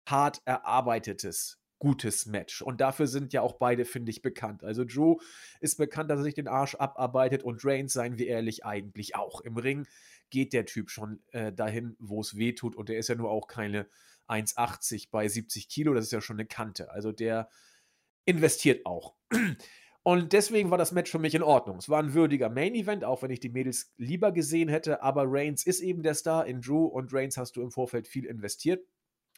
hart 0.07 0.41
erarbeitetes 0.45 1.59
gutes 1.81 2.27
Match. 2.27 2.63
Und 2.63 2.81
dafür 2.81 3.09
sind 3.09 3.33
ja 3.33 3.43
auch 3.43 3.55
beide, 3.55 3.85
finde 3.85 4.11
ich, 4.11 4.23
bekannt. 4.23 4.63
Also 4.63 4.85
Drew 4.85 5.17
ist 5.61 5.79
bekannt, 5.79 6.11
dass 6.11 6.21
er 6.21 6.25
sich 6.25 6.35
den 6.35 6.47
Arsch 6.47 6.77
abarbeitet 6.77 7.43
und 7.43 7.65
Reigns, 7.65 7.93
seien 7.93 8.19
wir 8.19 8.29
ehrlich, 8.29 8.65
eigentlich 8.65 9.17
auch. 9.17 9.41
Im 9.41 9.57
Ring 9.57 9.89
geht 10.29 10.53
der 10.53 10.67
Typ 10.67 10.91
schon 10.91 11.23
äh, 11.33 11.53
dahin, 11.53 11.97
wo 11.99 12.21
es 12.21 12.37
weh 12.37 12.53
tut. 12.53 12.77
Und 12.77 12.89
der 12.89 12.99
ist 12.99 13.09
ja 13.09 13.17
nur 13.17 13.31
auch 13.31 13.49
keine 13.49 13.89
1,80 14.29 15.09
bei 15.11 15.27
70 15.27 15.69
Kilo. 15.69 15.93
Das 15.93 16.05
ist 16.05 16.13
ja 16.13 16.21
schon 16.21 16.37
eine 16.37 16.47
Kante. 16.47 16.91
Also 16.93 17.11
der 17.11 17.49
investiert 18.27 18.87
auch. 18.87 19.17
Und 20.02 20.32
deswegen 20.32 20.70
war 20.70 20.78
das 20.78 20.93
Match 20.93 21.10
für 21.10 21.18
mich 21.18 21.35
in 21.35 21.43
Ordnung. 21.43 21.77
Es 21.77 21.89
war 21.89 22.02
ein 22.02 22.14
würdiger 22.14 22.48
Main-Event, 22.48 23.05
auch 23.05 23.22
wenn 23.22 23.31
ich 23.31 23.40
die 23.40 23.51
Mädels 23.51 23.93
lieber 23.98 24.32
gesehen 24.32 24.68
hätte. 24.68 25.02
Aber 25.02 25.24
Reigns 25.27 25.66
ist 25.66 25.81
eben 25.81 26.02
der 26.02 26.14
Star 26.14 26.47
in 26.47 26.62
Drew 26.62 26.86
und 26.86 27.12
Reigns 27.12 27.36
hast 27.36 27.56
du 27.56 27.62
im 27.62 27.70
Vorfeld 27.70 28.09
viel 28.09 28.24
investiert. 28.24 28.86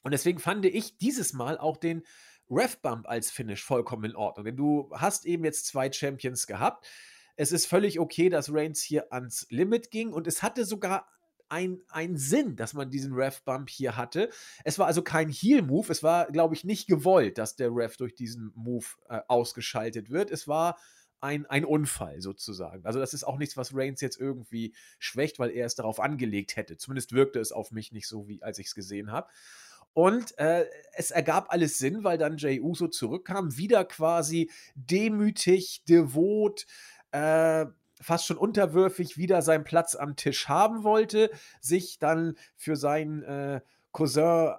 Und 0.04 0.12
deswegen 0.12 0.38
fand 0.38 0.64
ich 0.64 0.98
dieses 0.98 1.32
Mal 1.32 1.58
auch 1.58 1.76
den 1.76 2.02
Ref-Bump 2.48 3.08
als 3.08 3.30
Finish 3.30 3.64
vollkommen 3.64 4.04
in 4.04 4.16
Ordnung. 4.16 4.44
Denn 4.44 4.56
du 4.56 4.90
hast 4.92 5.26
eben 5.26 5.44
jetzt 5.44 5.66
zwei 5.66 5.90
Champions 5.90 6.46
gehabt. 6.46 6.86
Es 7.34 7.50
ist 7.50 7.66
völlig 7.66 7.98
okay, 7.98 8.28
dass 8.28 8.52
Reigns 8.52 8.82
hier 8.82 9.12
ans 9.12 9.46
Limit 9.50 9.90
ging 9.90 10.12
und 10.12 10.26
es 10.26 10.42
hatte 10.42 10.64
sogar 10.64 11.08
einen 11.52 12.16
Sinn, 12.16 12.56
dass 12.56 12.72
man 12.72 12.90
diesen 12.90 13.12
Ref-Bump 13.12 13.68
hier 13.68 13.96
hatte. 13.96 14.30
Es 14.64 14.78
war 14.78 14.86
also 14.86 15.02
kein 15.02 15.28
Heal-Move. 15.28 15.92
Es 15.92 16.02
war, 16.02 16.26
glaube 16.32 16.54
ich, 16.54 16.64
nicht 16.64 16.86
gewollt, 16.86 17.38
dass 17.38 17.56
der 17.56 17.70
Ref 17.74 17.96
durch 17.96 18.14
diesen 18.14 18.52
Move 18.54 18.86
äh, 19.08 19.20
ausgeschaltet 19.28 20.10
wird. 20.10 20.30
Es 20.30 20.48
war 20.48 20.78
ein, 21.20 21.46
ein 21.46 21.64
Unfall 21.64 22.20
sozusagen. 22.20 22.84
Also 22.84 22.98
das 22.98 23.14
ist 23.14 23.24
auch 23.24 23.38
nichts, 23.38 23.56
was 23.56 23.74
Reigns 23.74 24.00
jetzt 24.00 24.18
irgendwie 24.18 24.74
schwächt, 24.98 25.38
weil 25.38 25.50
er 25.50 25.66
es 25.66 25.76
darauf 25.76 26.00
angelegt 26.00 26.56
hätte. 26.56 26.76
Zumindest 26.76 27.12
wirkte 27.12 27.38
es 27.38 27.52
auf 27.52 27.70
mich 27.70 27.92
nicht 27.92 28.08
so, 28.08 28.26
wie 28.26 28.42
als 28.42 28.58
ich 28.58 28.66
es 28.66 28.74
gesehen 28.74 29.12
habe. 29.12 29.28
Und 29.94 30.36
äh, 30.38 30.66
es 30.94 31.10
ergab 31.10 31.52
alles 31.52 31.78
Sinn, 31.78 32.02
weil 32.02 32.18
dann 32.18 32.38
Jey 32.38 32.60
Uso 32.60 32.88
zurückkam, 32.88 33.56
wieder 33.56 33.84
quasi 33.84 34.50
demütig, 34.74 35.84
devot, 35.86 36.66
äh, 37.12 37.66
fast 38.02 38.26
schon 38.26 38.36
unterwürfig 38.36 39.16
wieder 39.16 39.42
seinen 39.42 39.64
Platz 39.64 39.94
am 39.94 40.16
Tisch 40.16 40.48
haben 40.48 40.84
wollte, 40.84 41.30
sich 41.60 41.98
dann 41.98 42.36
für 42.56 42.76
seinen 42.76 43.22
äh, 43.22 43.60
Cousin 43.92 44.48
äh, 44.48 44.54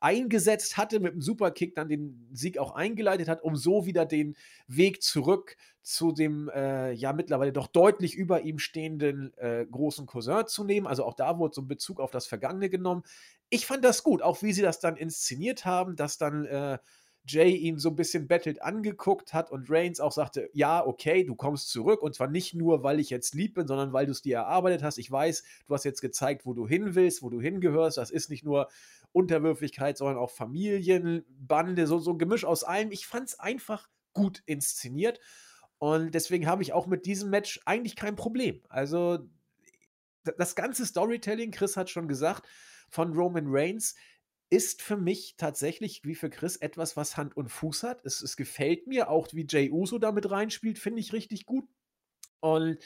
eingesetzt 0.00 0.76
hatte, 0.76 1.00
mit 1.00 1.14
dem 1.14 1.22
Superkick 1.22 1.74
dann 1.74 1.88
den 1.88 2.28
Sieg 2.30 2.58
auch 2.58 2.74
eingeleitet 2.74 3.26
hat, 3.26 3.42
um 3.42 3.56
so 3.56 3.86
wieder 3.86 4.04
den 4.04 4.36
Weg 4.66 5.02
zurück 5.02 5.56
zu 5.80 6.12
dem 6.12 6.50
äh, 6.50 6.92
ja 6.92 7.14
mittlerweile 7.14 7.52
doch 7.52 7.68
deutlich 7.68 8.14
über 8.14 8.42
ihm 8.42 8.58
stehenden 8.58 9.32
äh, 9.38 9.64
großen 9.70 10.04
Cousin 10.04 10.46
zu 10.46 10.64
nehmen. 10.64 10.86
Also 10.86 11.04
auch 11.04 11.14
da 11.14 11.38
wurde 11.38 11.54
so 11.54 11.62
ein 11.62 11.68
Bezug 11.68 12.00
auf 12.00 12.10
das 12.10 12.26
Vergangene 12.26 12.68
genommen. 12.68 13.02
Ich 13.48 13.64
fand 13.64 13.82
das 13.82 14.02
gut, 14.02 14.20
auch 14.20 14.42
wie 14.42 14.52
sie 14.52 14.62
das 14.62 14.78
dann 14.78 14.96
inszeniert 14.96 15.64
haben, 15.64 15.96
dass 15.96 16.18
dann 16.18 16.44
äh, 16.44 16.78
Jay 17.26 17.56
ihn 17.56 17.78
so 17.78 17.88
ein 17.88 17.96
bisschen 17.96 18.28
bettelt 18.28 18.60
angeguckt 18.62 19.32
hat 19.32 19.50
und 19.50 19.70
Reigns 19.70 19.98
auch 19.98 20.12
sagte, 20.12 20.50
ja, 20.52 20.84
okay, 20.86 21.24
du 21.24 21.34
kommst 21.34 21.70
zurück 21.70 22.02
und 22.02 22.14
zwar 22.14 22.28
nicht 22.28 22.54
nur, 22.54 22.82
weil 22.82 23.00
ich 23.00 23.10
jetzt 23.10 23.34
lieb 23.34 23.54
bin, 23.54 23.66
sondern 23.66 23.92
weil 23.92 24.06
du 24.06 24.12
es 24.12 24.22
dir 24.22 24.36
erarbeitet 24.36 24.82
hast. 24.82 24.98
Ich 24.98 25.10
weiß, 25.10 25.42
du 25.66 25.74
hast 25.74 25.84
jetzt 25.84 26.02
gezeigt, 26.02 26.44
wo 26.44 26.52
du 26.52 26.66
hin 26.66 26.94
willst, 26.94 27.22
wo 27.22 27.30
du 27.30 27.40
hingehörst. 27.40 27.96
Das 27.96 28.10
ist 28.10 28.28
nicht 28.28 28.44
nur 28.44 28.68
Unterwürfigkeit, 29.12 29.96
sondern 29.96 30.18
auch 30.18 30.30
Familienbande, 30.30 31.86
so, 31.86 31.98
so 31.98 32.10
ein 32.10 32.18
Gemisch 32.18 32.44
aus 32.44 32.62
allem. 32.62 32.92
Ich 32.92 33.06
fand 33.06 33.28
es 33.28 33.40
einfach 33.40 33.88
gut 34.12 34.42
inszeniert 34.44 35.18
und 35.78 36.14
deswegen 36.14 36.46
habe 36.46 36.62
ich 36.62 36.72
auch 36.72 36.86
mit 36.86 37.06
diesem 37.06 37.30
Match 37.30 37.60
eigentlich 37.64 37.96
kein 37.96 38.16
Problem. 38.16 38.62
Also 38.68 39.18
das 40.38 40.54
ganze 40.54 40.86
Storytelling, 40.86 41.50
Chris 41.50 41.76
hat 41.76 41.90
schon 41.90 42.08
gesagt, 42.08 42.46
von 42.88 43.12
Roman 43.12 43.46
Reigns, 43.48 43.94
ist 44.54 44.82
für 44.82 44.96
mich 44.96 45.34
tatsächlich, 45.36 46.04
wie 46.04 46.14
für 46.14 46.30
Chris, 46.30 46.56
etwas, 46.56 46.96
was 46.96 47.16
Hand 47.16 47.36
und 47.36 47.48
Fuß 47.48 47.82
hat. 47.82 48.04
Es, 48.04 48.22
es 48.22 48.36
gefällt 48.36 48.86
mir, 48.86 49.10
auch 49.10 49.28
wie 49.32 49.46
Jay 49.48 49.70
Uso 49.70 49.98
damit 49.98 50.30
reinspielt, 50.30 50.78
finde 50.78 51.00
ich 51.00 51.12
richtig 51.12 51.44
gut. 51.44 51.68
Und 52.40 52.78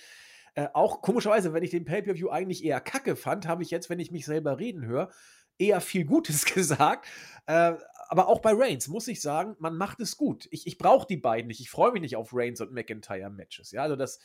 äh, 0.55 0.69
auch 0.73 1.03
komischerweise, 1.03 1.53
wenn 1.53 1.63
ich 1.63 1.71
den 1.71 1.85
Pay-Per-View 1.85 2.31
eigentlich 2.31 2.65
eher 2.65 2.81
kacke 2.81 3.17
fand, 3.17 3.47
habe 3.47 3.63
ich 3.63 3.71
jetzt, 3.71 3.91
wenn 3.91 4.01
ich 4.01 4.11
mich 4.11 4.25
selber 4.25 4.59
reden 4.59 4.87
höre, 4.87 5.11
eher 5.59 5.81
viel 5.81 6.05
Gutes 6.05 6.45
gesagt. 6.55 7.07
Äh, 7.47 7.75
aber 8.09 8.29
auch 8.29 8.41
bei 8.41 8.53
Reigns 8.55 8.89
muss 8.89 9.07
ich 9.09 9.21
sagen, 9.21 9.55
man 9.59 9.77
macht 9.77 10.01
es 10.01 10.17
gut. 10.17 10.49
Ich, 10.51 10.67
ich 10.67 10.79
brauche 10.79 11.07
die 11.07 11.19
beiden 11.19 11.49
nicht. 11.49 11.61
Ich 11.61 11.69
freue 11.69 11.93
mich 11.93 12.01
nicht 12.01 12.17
auf 12.17 12.31
Reigns 12.33 12.61
und 12.63 12.73
McIntyre-Matches. 12.73 13.73
Ja, 13.73 13.83
also 13.83 13.97
das, 13.97 14.21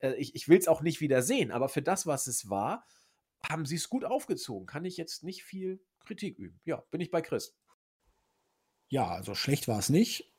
äh, 0.00 0.14
ich, 0.14 0.34
ich 0.34 0.48
will 0.48 0.58
es 0.58 0.66
auch 0.66 0.82
nicht 0.82 1.00
wieder 1.00 1.22
sehen, 1.22 1.52
aber 1.52 1.68
für 1.68 1.82
das, 1.82 2.06
was 2.06 2.26
es 2.26 2.50
war, 2.50 2.84
haben 3.48 3.66
sie 3.66 3.76
es 3.76 3.88
gut 3.88 4.04
aufgezogen. 4.04 4.66
Kann 4.66 4.84
ich 4.84 4.96
jetzt 4.96 5.24
nicht 5.24 5.44
viel 5.44 5.80
Kritik 6.04 6.38
üben. 6.38 6.60
Ja, 6.64 6.82
bin 6.90 7.00
ich 7.00 7.10
bei 7.10 7.20
Chris. 7.20 7.54
Ja, 8.88 9.08
also 9.08 9.34
schlecht 9.34 9.68
war 9.68 9.78
es 9.78 9.88
nicht. 9.88 10.30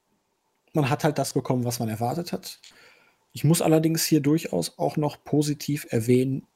Man 0.74 0.90
hat 0.90 1.04
halt 1.04 1.18
das 1.18 1.34
bekommen, 1.34 1.66
was 1.66 1.80
man 1.80 1.90
erwartet 1.90 2.32
hat. 2.32 2.60
Ich 3.34 3.44
muss 3.44 3.62
allerdings 3.62 4.06
hier 4.06 4.22
durchaus 4.22 4.78
auch 4.78 4.98
noch 4.98 5.24
positiv 5.24 5.88
erwähnen, 5.90 6.48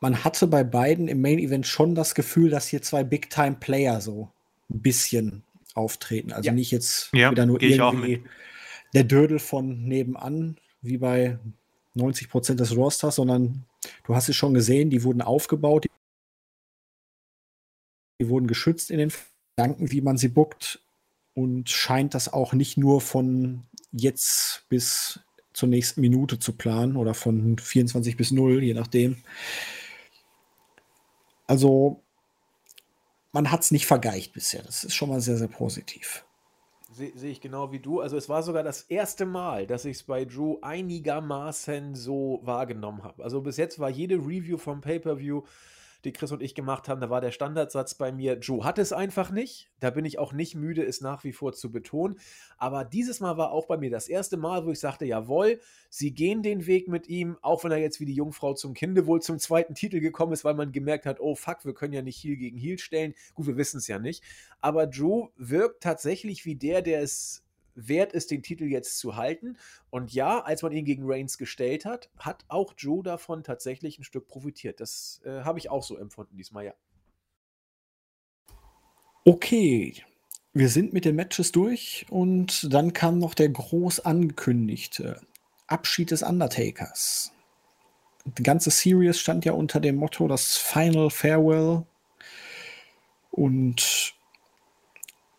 man 0.00 0.24
hatte 0.24 0.46
bei 0.46 0.64
beiden 0.64 1.08
im 1.08 1.20
Main 1.20 1.38
Event 1.38 1.66
schon 1.66 1.94
das 1.94 2.14
Gefühl, 2.14 2.50
dass 2.50 2.66
hier 2.66 2.80
zwei 2.80 3.04
Big-Time-Player 3.04 4.00
so 4.00 4.30
ein 4.70 4.80
bisschen 4.80 5.44
auftreten. 5.74 6.32
Also 6.32 6.48
ja. 6.48 6.52
nicht 6.52 6.70
jetzt 6.70 7.10
ja, 7.12 7.30
wieder 7.30 7.46
nur 7.46 7.62
irgendwie 7.62 8.24
der 8.94 9.04
Dödel 9.04 9.38
von 9.38 9.84
nebenan, 9.84 10.56
wie 10.80 10.96
bei 10.96 11.38
90 11.94 12.30
Prozent 12.30 12.60
des 12.60 12.74
Rosters, 12.74 13.16
sondern 13.16 13.66
du 14.06 14.14
hast 14.14 14.28
es 14.28 14.36
schon 14.36 14.54
gesehen, 14.54 14.88
die 14.88 15.04
wurden 15.04 15.20
aufgebaut, 15.20 15.84
die 18.20 18.28
wurden 18.28 18.46
geschützt 18.46 18.90
in 18.90 18.98
den 18.98 19.12
Gedanken, 19.56 19.90
wie 19.90 20.02
man 20.02 20.18
sie 20.18 20.28
buckt 20.28 20.80
und 21.34 21.70
scheint 21.70 22.14
das 22.14 22.32
auch 22.32 22.52
nicht 22.52 22.76
nur 22.76 23.00
von 23.00 23.64
jetzt 23.92 24.66
bis 24.68 25.20
zur 25.52 25.68
nächsten 25.68 26.00
Minute 26.00 26.38
zu 26.38 26.52
planen 26.52 26.96
oder 26.96 27.14
von 27.14 27.58
24 27.58 28.16
bis 28.16 28.30
0, 28.30 28.62
je 28.62 28.74
nachdem. 28.74 29.16
Also 31.46 32.02
man 33.32 33.50
hat 33.50 33.62
es 33.62 33.70
nicht 33.70 33.86
vergeicht 33.86 34.32
bisher. 34.32 34.62
Das 34.62 34.84
ist 34.84 34.94
schon 34.94 35.08
mal 35.08 35.20
sehr, 35.20 35.36
sehr 35.36 35.48
positiv. 35.48 36.24
Sehe 36.92 37.12
seh 37.14 37.30
ich 37.30 37.40
genau 37.40 37.72
wie 37.72 37.78
du. 37.78 38.00
Also 38.00 38.16
es 38.16 38.28
war 38.28 38.42
sogar 38.42 38.62
das 38.62 38.82
erste 38.82 39.24
Mal, 39.24 39.66
dass 39.66 39.84
ich 39.84 39.98
es 39.98 40.02
bei 40.02 40.24
Drew 40.24 40.58
einigermaßen 40.60 41.94
so 41.94 42.40
wahrgenommen 42.42 43.02
habe. 43.02 43.24
Also 43.24 43.40
bis 43.40 43.56
jetzt 43.56 43.78
war 43.78 43.90
jede 43.90 44.16
Review 44.16 44.58
vom 44.58 44.80
Pay-per-View 44.80 45.42
die 46.04 46.12
Chris 46.12 46.32
und 46.32 46.42
ich 46.42 46.54
gemacht 46.54 46.88
haben, 46.88 47.00
da 47.00 47.10
war 47.10 47.20
der 47.20 47.30
Standardsatz 47.30 47.94
bei 47.94 48.12
mir, 48.12 48.38
Joe 48.38 48.64
hat 48.64 48.78
es 48.78 48.92
einfach 48.92 49.30
nicht. 49.30 49.70
Da 49.80 49.90
bin 49.90 50.04
ich 50.04 50.18
auch 50.18 50.32
nicht 50.32 50.54
müde, 50.54 50.84
es 50.84 51.00
nach 51.00 51.24
wie 51.24 51.32
vor 51.32 51.52
zu 51.52 51.70
betonen. 51.70 52.18
Aber 52.58 52.84
dieses 52.84 53.20
Mal 53.20 53.36
war 53.36 53.52
auch 53.52 53.66
bei 53.66 53.76
mir 53.76 53.90
das 53.90 54.08
erste 54.08 54.36
Mal, 54.36 54.64
wo 54.66 54.70
ich 54.70 54.80
sagte, 54.80 55.04
jawohl, 55.04 55.60
sie 55.88 56.12
gehen 56.12 56.42
den 56.42 56.66
Weg 56.66 56.88
mit 56.88 57.08
ihm, 57.08 57.36
auch 57.42 57.64
wenn 57.64 57.72
er 57.72 57.78
jetzt 57.78 58.00
wie 58.00 58.06
die 58.06 58.14
Jungfrau 58.14 58.54
zum 58.54 58.74
Kinde 58.74 59.06
wohl 59.06 59.20
zum 59.20 59.38
zweiten 59.38 59.74
Titel 59.74 60.00
gekommen 60.00 60.32
ist, 60.32 60.44
weil 60.44 60.54
man 60.54 60.72
gemerkt 60.72 61.06
hat, 61.06 61.20
oh 61.20 61.34
fuck, 61.34 61.64
wir 61.64 61.74
können 61.74 61.92
ja 61.92 62.02
nicht 62.02 62.22
Heal 62.22 62.36
gegen 62.36 62.58
Heal 62.58 62.78
stellen. 62.78 63.14
Gut, 63.34 63.46
wir 63.46 63.56
wissen 63.56 63.78
es 63.78 63.88
ja 63.88 63.98
nicht. 63.98 64.22
Aber 64.60 64.86
Drew 64.86 65.28
wirkt 65.36 65.82
tatsächlich 65.82 66.44
wie 66.44 66.56
der, 66.56 66.82
der 66.82 67.02
es 67.02 67.44
wert 67.74 68.12
ist, 68.12 68.30
den 68.30 68.42
Titel 68.42 68.64
jetzt 68.64 68.98
zu 68.98 69.16
halten. 69.16 69.56
Und 69.90 70.12
ja, 70.12 70.40
als 70.40 70.62
man 70.62 70.72
ihn 70.72 70.84
gegen 70.84 71.04
Reigns 71.04 71.38
gestellt 71.38 71.84
hat, 71.84 72.10
hat 72.18 72.44
auch 72.48 72.74
Joe 72.76 73.02
davon 73.02 73.42
tatsächlich 73.42 73.98
ein 73.98 74.04
Stück 74.04 74.26
profitiert. 74.28 74.80
Das 74.80 75.20
äh, 75.24 75.42
habe 75.42 75.58
ich 75.58 75.70
auch 75.70 75.82
so 75.82 75.96
empfunden 75.96 76.36
diesmal, 76.36 76.66
ja. 76.66 76.74
Okay, 79.24 80.02
wir 80.52 80.68
sind 80.68 80.92
mit 80.92 81.04
den 81.04 81.14
Matches 81.14 81.52
durch 81.52 82.06
und 82.10 82.72
dann 82.72 82.92
kam 82.92 83.18
noch 83.18 83.34
der 83.34 83.50
groß 83.50 84.00
angekündigte 84.00 85.20
Abschied 85.66 86.10
des 86.10 86.22
Undertakers. 86.22 87.32
Die 88.24 88.42
ganze 88.42 88.70
Series 88.70 89.20
stand 89.20 89.44
ja 89.44 89.52
unter 89.52 89.78
dem 89.78 89.96
Motto 89.96 90.26
das 90.26 90.56
Final 90.56 91.10
Farewell 91.10 91.86
und 93.30 94.14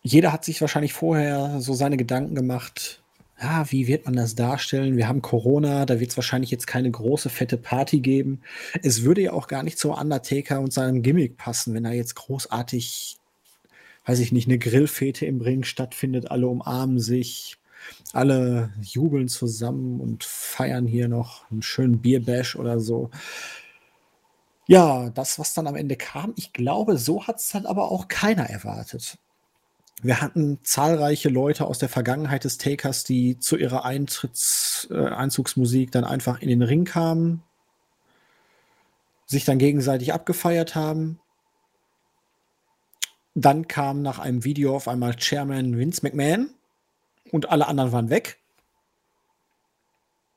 jeder 0.02 0.32
hat 0.32 0.44
sich 0.44 0.60
wahrscheinlich 0.60 0.92
vorher 0.92 1.60
so 1.60 1.74
seine 1.74 1.96
Gedanken 1.96 2.34
gemacht, 2.34 3.02
ja, 3.40 3.70
wie 3.70 3.88
wird 3.88 4.04
man 4.04 4.14
das 4.14 4.34
darstellen? 4.36 4.96
Wir 4.96 5.08
haben 5.08 5.22
Corona, 5.22 5.84
da 5.84 5.98
wird 5.98 6.10
es 6.10 6.16
wahrscheinlich 6.16 6.50
jetzt 6.50 6.66
keine 6.66 6.90
große, 6.90 7.28
fette 7.28 7.56
Party 7.56 8.00
geben. 8.00 8.40
Es 8.82 9.02
würde 9.02 9.22
ja 9.22 9.32
auch 9.32 9.48
gar 9.48 9.64
nicht 9.64 9.78
zu 9.78 9.92
Undertaker 9.92 10.60
und 10.60 10.72
seinem 10.72 11.02
Gimmick 11.02 11.36
passen, 11.36 11.74
wenn 11.74 11.84
er 11.84 11.92
jetzt 11.92 12.14
großartig, 12.14 13.16
weiß 14.06 14.20
ich 14.20 14.30
nicht, 14.30 14.48
eine 14.48 14.58
Grillfete 14.58 15.26
im 15.26 15.40
Ring 15.40 15.64
stattfindet, 15.64 16.30
alle 16.30 16.46
umarmen 16.46 17.00
sich, 17.00 17.58
alle 18.12 18.72
jubeln 18.80 19.28
zusammen 19.28 20.00
und 20.00 20.22
feiern 20.22 20.86
hier 20.86 21.08
noch 21.08 21.50
einen 21.50 21.62
schönen 21.62 22.00
Bierbash 22.00 22.54
oder 22.54 22.78
so. 22.78 23.10
Ja, 24.68 25.10
das, 25.10 25.40
was 25.40 25.52
dann 25.52 25.66
am 25.66 25.74
Ende 25.74 25.96
kam, 25.96 26.32
ich 26.36 26.52
glaube, 26.52 26.96
so 26.96 27.26
hat 27.26 27.40
es 27.40 27.48
dann 27.48 27.66
aber 27.66 27.90
auch 27.90 28.06
keiner 28.06 28.44
erwartet. 28.48 29.18
Wir 30.00 30.20
hatten 30.20 30.58
zahlreiche 30.64 31.28
Leute 31.28 31.66
aus 31.66 31.78
der 31.78 31.88
Vergangenheit 31.88 32.44
des 32.44 32.58
Takers, 32.58 33.04
die 33.04 33.38
zu 33.38 33.56
ihrer 33.56 33.84
Eintritts, 33.84 34.88
äh, 34.90 35.06
Einzugsmusik 35.06 35.92
dann 35.92 36.04
einfach 36.04 36.40
in 36.40 36.48
den 36.48 36.62
Ring 36.62 36.84
kamen, 36.84 37.42
sich 39.26 39.44
dann 39.44 39.58
gegenseitig 39.58 40.12
abgefeiert 40.12 40.74
haben. 40.74 41.20
Dann 43.34 43.68
kam 43.68 44.02
nach 44.02 44.18
einem 44.18 44.44
Video 44.44 44.74
auf 44.74 44.88
einmal 44.88 45.14
Chairman 45.16 45.78
Vince 45.78 46.00
McMahon 46.02 46.50
und 47.30 47.50
alle 47.50 47.66
anderen 47.66 47.92
waren 47.92 48.10
weg. 48.10 48.38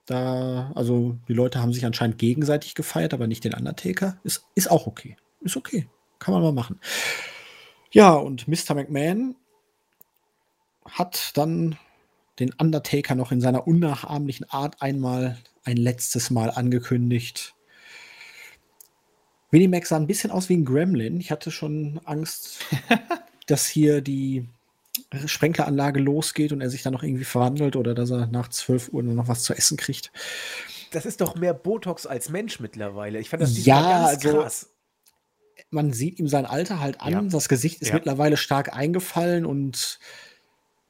Da, 0.06 0.72
also 0.76 1.18
die 1.28 1.34
Leute 1.34 1.60
haben 1.62 1.74
sich 1.74 1.86
anscheinend 1.86 2.20
gegenseitig 2.20 2.76
gefeiert, 2.76 3.14
aber 3.14 3.26
nicht 3.26 3.44
den 3.44 3.56
Undertaker. 3.56 4.20
Ist, 4.24 4.46
ist 4.54 4.70
auch 4.70 4.86
okay. 4.86 5.18
Ist 5.42 5.58
okay. 5.58 5.88
Kann 6.20 6.34
man 6.34 6.44
mal 6.44 6.54
machen. 6.54 6.80
Ja, 7.92 8.14
und 8.14 8.48
Mr. 8.48 8.76
McMahon 8.76 9.36
hat 10.90 11.32
dann 11.36 11.78
den 12.40 12.54
Undertaker 12.54 13.16
noch 13.16 13.32
in 13.32 13.42
seiner 13.42 13.68
unnachahmlichen 13.68 14.50
Art 14.50 14.82
einmal 14.82 15.38
ein 15.64 15.78
letztes 15.78 16.30
Mal 16.30 16.52
angekündigt. 16.52 17.56
Winnie 19.52 19.68
Mac 19.68 19.86
sah 19.86 19.96
ein 19.96 20.08
bisschen 20.08 20.32
aus 20.32 20.50
wie 20.50 20.58
ein 20.58 20.66
Gremlin. 20.66 21.20
Ich 21.20 21.32
hatte 21.32 21.52
schon 21.52 22.02
Angst, 22.04 22.60
dass 23.48 23.68
hier 23.68 24.02
die 24.02 24.48
Sprenkleranlage 25.26 26.00
losgeht 26.00 26.52
und 26.52 26.62
er 26.62 26.70
sich 26.70 26.84
dann 26.84 26.94
noch 26.94 27.04
irgendwie 27.04 27.24
verwandelt 27.24 27.76
oder 27.76 27.94
dass 27.94 28.12
er 28.12 28.28
nach 28.28 28.50
12 28.50 28.90
Uhr 28.90 29.04
nur 29.04 29.14
noch 29.14 29.28
was 29.28 29.44
zu 29.44 29.54
essen 29.54 29.78
kriegt. 29.78 30.12
Das 30.92 31.06
ist 31.06 31.22
doch 31.22 31.36
mehr 31.36 31.54
Botox 31.54 32.06
als 32.06 32.30
Mensch 32.30 32.60
mittlerweile. 32.60 33.20
Ich 33.20 33.30
fand 33.30 33.44
das 33.44 33.66
ja, 33.66 33.82
ganz 33.82 34.26
also, 34.26 34.42
krass. 34.42 34.70
Man 35.70 35.94
sieht 35.94 36.20
ihm 36.20 36.28
sein 36.28 36.46
Alter 36.46 36.80
halt 36.80 37.02
an. 37.02 37.12
Ja. 37.12 37.22
Das 37.22 37.50
Gesicht 37.50 37.82
ist 37.82 37.90
ja. 37.90 37.96
mittlerweile 37.96 38.38
stark 38.38 38.74
eingefallen 38.74 39.46
und 39.46 40.00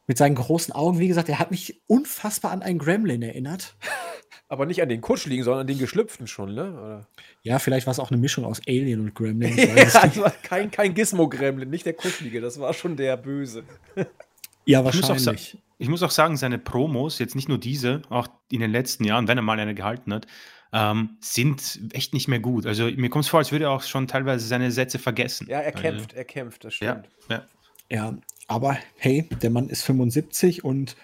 mit 0.07 0.17
seinen 0.17 0.35
großen 0.35 0.73
Augen, 0.73 0.99
wie 0.99 1.07
gesagt, 1.07 1.29
er 1.29 1.39
hat 1.39 1.51
mich 1.51 1.81
unfassbar 1.87 2.51
an 2.51 2.61
einen 2.61 2.79
Gremlin 2.79 3.21
erinnert. 3.21 3.75
Aber 4.47 4.67
nicht 4.67 4.81
an 4.81 4.89
den 4.89 5.01
Kuscheligen, 5.01 5.43
sondern 5.43 5.61
an 5.61 5.67
den 5.67 5.79
Geschlüpften 5.79 6.27
schon, 6.27 6.53
ne? 6.53 6.71
Oder? 6.71 7.07
Ja, 7.41 7.57
vielleicht 7.57 7.87
war 7.87 7.91
es 7.91 7.99
auch 7.99 8.11
eine 8.11 8.19
Mischung 8.19 8.45
aus 8.45 8.61
Alien 8.67 8.99
und 8.99 9.15
Gremlin. 9.15 9.57
ja, 9.75 10.29
kein, 10.43 10.69
kein 10.69 10.93
Gizmo-Gremlin, 10.93 11.69
nicht 11.69 11.85
der 11.85 11.93
Kuschelige, 11.93 12.41
das 12.41 12.59
war 12.59 12.73
schon 12.73 12.95
der 12.95 13.17
Böse. 13.17 13.63
ja, 14.65 14.85
wahrscheinlich. 14.85 15.17
Ich 15.17 15.25
muss, 15.25 15.27
auch, 15.27 15.59
ich 15.79 15.89
muss 15.89 16.03
auch 16.03 16.11
sagen, 16.11 16.37
seine 16.37 16.59
Promos, 16.59 17.17
jetzt 17.17 17.35
nicht 17.35 17.49
nur 17.49 17.57
diese, 17.57 18.03
auch 18.09 18.27
in 18.51 18.59
den 18.59 18.71
letzten 18.71 19.03
Jahren, 19.03 19.27
wenn 19.27 19.39
er 19.39 19.41
mal 19.41 19.59
eine 19.59 19.73
gehalten 19.73 20.13
hat, 20.13 20.27
ähm, 20.71 21.17
sind 21.21 21.79
echt 21.93 22.13
nicht 22.13 22.27
mehr 22.27 22.39
gut. 22.39 22.67
Also 22.67 22.85
mir 22.85 23.09
kommt 23.09 23.23
es 23.23 23.29
vor, 23.29 23.39
als 23.39 23.51
würde 23.51 23.65
er 23.65 23.71
auch 23.71 23.83
schon 23.83 24.07
teilweise 24.07 24.45
seine 24.45 24.71
Sätze 24.71 24.99
vergessen. 24.99 25.47
Ja, 25.49 25.59
er 25.59 25.71
kämpft, 25.71 26.11
also, 26.11 26.17
er 26.17 26.25
kämpft, 26.25 26.63
das 26.65 26.75
stimmt. 26.75 27.09
Ja, 27.29 27.47
ja. 27.89 28.07
ja, 28.09 28.17
aber 28.47 28.77
hey, 28.97 29.27
der 29.41 29.49
Mann 29.49 29.69
ist 29.69 29.83
75 29.83 30.63
und 30.63 30.95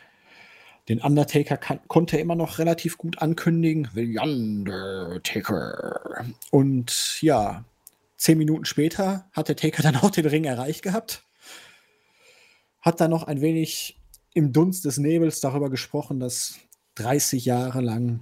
den 0.90 1.02
Undertaker 1.02 1.58
kann, 1.58 1.80
konnte 1.88 2.18
er 2.18 2.22
immer 2.22 2.36
noch 2.36 2.60
relativ 2.60 2.98
gut 2.98 3.20
ankündigen. 3.20 3.90
The 3.94 4.20
Undertaker. 4.20 6.26
Und 6.50 7.22
ja, 7.22 7.64
zehn 8.18 8.38
Minuten 8.38 8.66
später 8.66 9.30
hat 9.32 9.48
der 9.48 9.56
Taker 9.56 9.84
dann 9.84 9.98
auch 9.98 10.12
den 10.12 10.26
Ring 10.26 10.44
erreicht 10.44 10.82
gehabt. 10.82 11.24
Hat 12.82 13.00
dann 13.00 13.12
noch 13.12 13.24
ein 13.24 13.42
wenig 13.42 13.98
im 14.34 14.54
Dunst 14.54 14.86
des 14.86 14.98
Nebels 14.98 15.40
darüber 15.40 15.70
gesprochen, 15.70 16.20
dass 16.20 16.56
30 16.96 17.46
Jahre 17.46 17.82
lang 17.82 18.22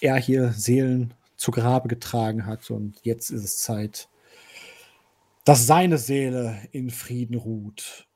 er 0.00 0.16
hier 0.16 0.52
Seelen 0.52 1.14
zu 1.36 1.50
Grabe 1.50 1.88
getragen 1.88 2.46
hat 2.46 2.70
und 2.70 2.98
jetzt 3.02 3.30
ist 3.30 3.44
es 3.44 3.58
Zeit, 3.58 4.08
dass 5.44 5.66
seine 5.66 5.98
Seele 5.98 6.58
in 6.72 6.90
Frieden 6.90 7.36
ruht. 7.36 8.06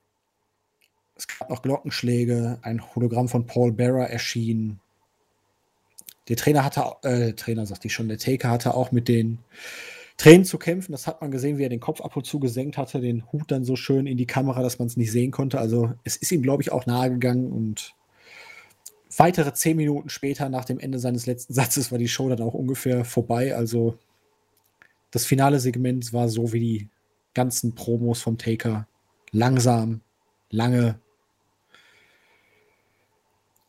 Es 1.17 1.29
gab 1.29 1.49
noch 1.51 1.63
Glockenschläge, 1.63 2.59
ein 2.63 2.95
Hologramm 2.95 3.29
von 3.29 3.47
Paul 3.47 3.73
Bearer 3.73 4.09
erschien. 4.09 4.81
Der 6.29 6.37
Trainer 6.37 6.65
hatte, 6.65 6.85
äh, 7.03 7.33
Trainer 7.35 7.67
sagte 7.67 7.87
ich 7.87 7.95
schon, 7.95 8.09
der 8.09 8.19
Taker 8.19 8.51
hatte 8.51 8.75
auch 8.75 8.91
mit 8.91 9.09
den 9.09 9.39
Tränen 10.17 10.45
zu 10.45 10.59
kämpfen. 10.59 10.93
Das 10.93 11.07
hat 11.07 11.21
man 11.21 11.31
gesehen, 11.31 11.59
wie 11.59 11.65
er 11.65 11.69
den 11.69 11.81
Kopf 11.81 12.01
ab 12.01 12.17
und 12.17 12.25
zu 12.25 12.41
gesenkt 12.41 12.79
hatte, 12.79 13.01
den 13.01 13.31
Hut 13.33 13.51
dann 13.51 13.65
so 13.65 13.77
schön 13.77 14.07
in 14.07 14.17
die 14.17 14.27
Kamera, 14.27 14.63
dass 14.63 14.79
man 14.79 14.89
es 14.89 14.97
nicht 14.97 15.13
sehen 15.13 15.31
konnte. 15.31 15.59
Also 15.59 15.93
es 16.03 16.17
ist 16.17 16.33
ihm, 16.33 16.43
glaube 16.43 16.63
ich, 16.63 16.73
auch 16.73 16.87
nahe 16.87 17.11
gegangen 17.11 17.53
und 17.53 17.95
weitere 19.17 19.53
zehn 19.55 19.77
Minuten 19.77 20.09
später, 20.09 20.49
nach 20.49 20.65
dem 20.65 20.79
Ende 20.81 20.99
seines 20.99 21.27
letzten 21.27 21.55
Satzes, 21.55 21.93
war 21.93 21.99
die 21.99 22.09
Show 22.09 22.29
dann 22.29 22.43
auch 22.43 22.55
ungefähr 22.55 23.05
vorbei. 23.05 23.55
Also 23.55 23.99
das 25.11 25.27
finale 25.27 25.61
Segment 25.61 26.13
war 26.13 26.29
so 26.29 26.53
wie 26.53 26.61
die 26.61 26.89
ganzen 27.35 27.75
Promos 27.75 28.23
vom 28.23 28.39
Taker. 28.39 28.89
Langsam, 29.31 30.01
lange 30.51 31.01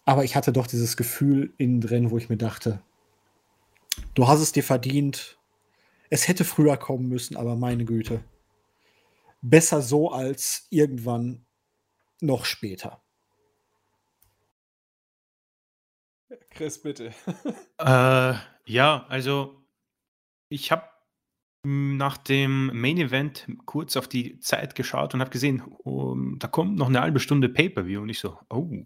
aber 0.05 0.23
ich 0.23 0.35
hatte 0.35 0.53
doch 0.53 0.67
dieses 0.67 0.95
Gefühl 0.95 1.53
innen 1.57 1.81
drin, 1.81 2.11
wo 2.11 2.17
ich 2.17 2.29
mir 2.29 2.37
dachte, 2.37 2.81
du 4.13 4.27
hast 4.27 4.39
es 4.39 4.51
dir 4.51 4.63
verdient. 4.63 5.39
Es 6.09 6.27
hätte 6.27 6.45
früher 6.45 6.77
kommen 6.77 7.09
müssen, 7.09 7.35
aber 7.35 7.55
meine 7.55 7.85
Güte. 7.85 8.23
Besser 9.41 9.81
so 9.81 10.11
als 10.11 10.67
irgendwann 10.69 11.45
noch 12.21 12.45
später. 12.45 13.01
Chris, 16.51 16.81
bitte. 16.81 17.11
äh, 17.79 18.33
ja, 18.65 19.05
also 19.09 19.65
ich 20.49 20.71
habe 20.71 20.83
nach 21.63 22.17
dem 22.17 22.67
Main 22.79 22.97
Event 22.97 23.47
kurz 23.65 23.97
auf 23.97 24.07
die 24.07 24.39
Zeit 24.39 24.75
geschaut 24.75 25.13
und 25.13 25.19
habe 25.19 25.31
gesehen, 25.31 25.61
um, 25.61 26.37
da 26.37 26.47
kommt 26.47 26.77
noch 26.77 26.87
eine 26.87 27.01
halbe 27.01 27.19
Stunde 27.19 27.49
Pay-per-View 27.49 28.01
und 28.01 28.09
ich 28.09 28.19
so, 28.19 28.37
oh, 28.49 28.85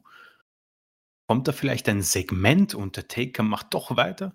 Kommt 1.30 1.47
da 1.47 1.51
vielleicht 1.51 1.88
ein 1.88 2.01
Segment 2.01 2.73
und 2.73 2.97
der 2.97 3.07
Taker 3.07 3.43
macht 3.43 3.76
doch 3.76 3.95
weiter? 3.95 4.34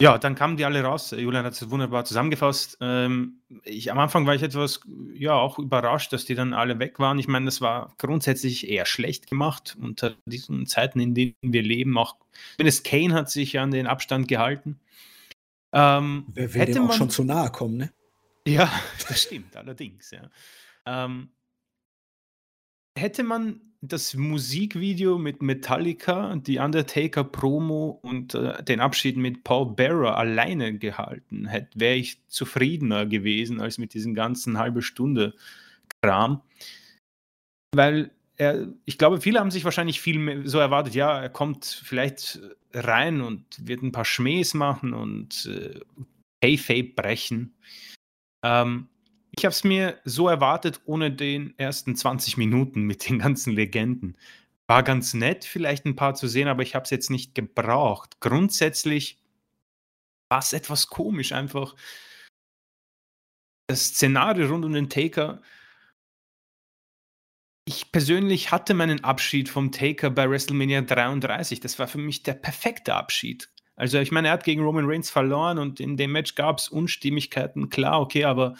Ja, 0.00 0.16
dann 0.16 0.36
kamen 0.36 0.56
die 0.56 0.64
alle 0.64 0.80
raus. 0.84 1.10
Julian 1.10 1.44
hat 1.44 1.54
es 1.54 1.70
wunderbar 1.70 2.04
zusammengefasst. 2.04 2.78
Ähm, 2.80 3.40
ich, 3.64 3.90
am 3.90 3.98
Anfang 3.98 4.24
war 4.24 4.36
ich 4.36 4.44
etwas, 4.44 4.78
ja, 5.14 5.32
auch 5.32 5.58
überrascht, 5.58 6.12
dass 6.12 6.24
die 6.24 6.36
dann 6.36 6.54
alle 6.54 6.78
weg 6.78 7.00
waren. 7.00 7.18
Ich 7.18 7.26
meine, 7.26 7.46
das 7.46 7.60
war 7.60 7.96
grundsätzlich 7.98 8.68
eher 8.68 8.86
schlecht 8.86 9.28
gemacht 9.28 9.76
unter 9.80 10.14
diesen 10.24 10.66
Zeiten, 10.66 11.00
in 11.00 11.14
denen 11.16 11.34
wir 11.42 11.64
leben. 11.64 11.98
Auch 11.98 12.14
zumindest 12.56 12.84
Kane 12.84 13.12
hat 13.12 13.28
sich 13.28 13.58
an 13.58 13.72
den 13.72 13.88
Abstand 13.88 14.28
gehalten. 14.28 14.78
Ähm, 15.72 16.26
Wer 16.28 16.54
will 16.54 16.60
hätte 16.60 16.74
dem 16.74 16.84
auch 16.84 16.88
man, 16.90 16.96
schon 16.96 17.10
zu 17.10 17.24
nahe 17.24 17.50
kommen, 17.50 17.76
ne? 17.76 17.92
Ja, 18.46 18.70
das 19.08 19.22
stimmt, 19.22 19.56
allerdings, 19.56 20.12
ja. 20.12 20.30
Ähm, 20.86 21.30
hätte 22.96 23.24
man 23.24 23.67
das 23.80 24.14
Musikvideo 24.14 25.18
mit 25.18 25.40
Metallica, 25.40 26.34
die 26.36 26.58
Undertaker 26.58 27.24
Promo 27.24 27.98
und 28.02 28.34
äh, 28.34 28.62
den 28.64 28.80
Abschied 28.80 29.16
mit 29.16 29.44
Paul 29.44 29.74
Bearer 29.74 30.16
alleine 30.16 30.76
gehalten, 30.76 31.48
wäre 31.74 31.94
ich 31.94 32.26
zufriedener 32.26 33.06
gewesen 33.06 33.60
als 33.60 33.78
mit 33.78 33.94
diesem 33.94 34.14
ganzen 34.14 34.58
halbe 34.58 34.82
Stunde 34.82 35.34
Kram. 36.02 36.42
Weil 37.74 38.10
er, 38.36 38.68
ich 38.84 38.98
glaube, 38.98 39.20
viele 39.20 39.40
haben 39.40 39.50
sich 39.50 39.64
wahrscheinlich 39.64 40.00
viel 40.00 40.18
mehr 40.18 40.48
so 40.48 40.58
erwartet, 40.58 40.94
ja, 40.94 41.20
er 41.20 41.28
kommt 41.28 41.64
vielleicht 41.64 42.40
rein 42.72 43.20
und 43.20 43.44
wird 43.66 43.82
ein 43.82 43.92
paar 43.92 44.04
Schmähs 44.04 44.54
machen 44.54 44.92
und 44.92 45.46
äh, 45.46 45.80
Payfape 46.40 46.94
brechen. 46.94 47.54
Ähm, 48.44 48.88
ich 49.38 49.44
habe 49.44 49.52
es 49.52 49.62
mir 49.62 50.00
so 50.04 50.28
erwartet, 50.28 50.80
ohne 50.84 51.12
den 51.12 51.56
ersten 51.58 51.94
20 51.94 52.36
Minuten 52.36 52.82
mit 52.82 53.08
den 53.08 53.20
ganzen 53.20 53.52
Legenden. 53.52 54.16
War 54.66 54.82
ganz 54.82 55.14
nett, 55.14 55.44
vielleicht 55.44 55.86
ein 55.86 55.96
paar 55.96 56.14
zu 56.14 56.26
sehen, 56.26 56.48
aber 56.48 56.62
ich 56.62 56.74
habe 56.74 56.82
es 56.82 56.90
jetzt 56.90 57.08
nicht 57.08 57.36
gebraucht. 57.36 58.20
Grundsätzlich 58.20 59.22
war 60.28 60.40
es 60.40 60.52
etwas 60.52 60.88
komisch, 60.88 61.32
einfach 61.32 61.76
das 63.68 63.86
Szenario 63.88 64.48
rund 64.48 64.64
um 64.64 64.72
den 64.72 64.90
Taker. 64.90 65.40
Ich 67.64 67.92
persönlich 67.92 68.50
hatte 68.50 68.74
meinen 68.74 69.04
Abschied 69.04 69.48
vom 69.48 69.70
Taker 69.70 70.10
bei 70.10 70.28
WrestleMania 70.28 70.82
33. 70.82 71.60
Das 71.60 71.78
war 71.78 71.86
für 71.86 71.98
mich 71.98 72.24
der 72.24 72.34
perfekte 72.34 72.94
Abschied. 72.94 73.50
Also 73.76 74.00
ich 74.00 74.10
meine, 74.10 74.28
er 74.28 74.34
hat 74.34 74.44
gegen 74.44 74.62
Roman 74.62 74.86
Reigns 74.86 75.10
verloren 75.10 75.58
und 75.58 75.78
in 75.78 75.96
dem 75.96 76.10
Match 76.10 76.34
gab 76.34 76.58
es 76.58 76.68
Unstimmigkeiten, 76.68 77.68
klar, 77.68 78.00
okay, 78.00 78.24
aber 78.24 78.56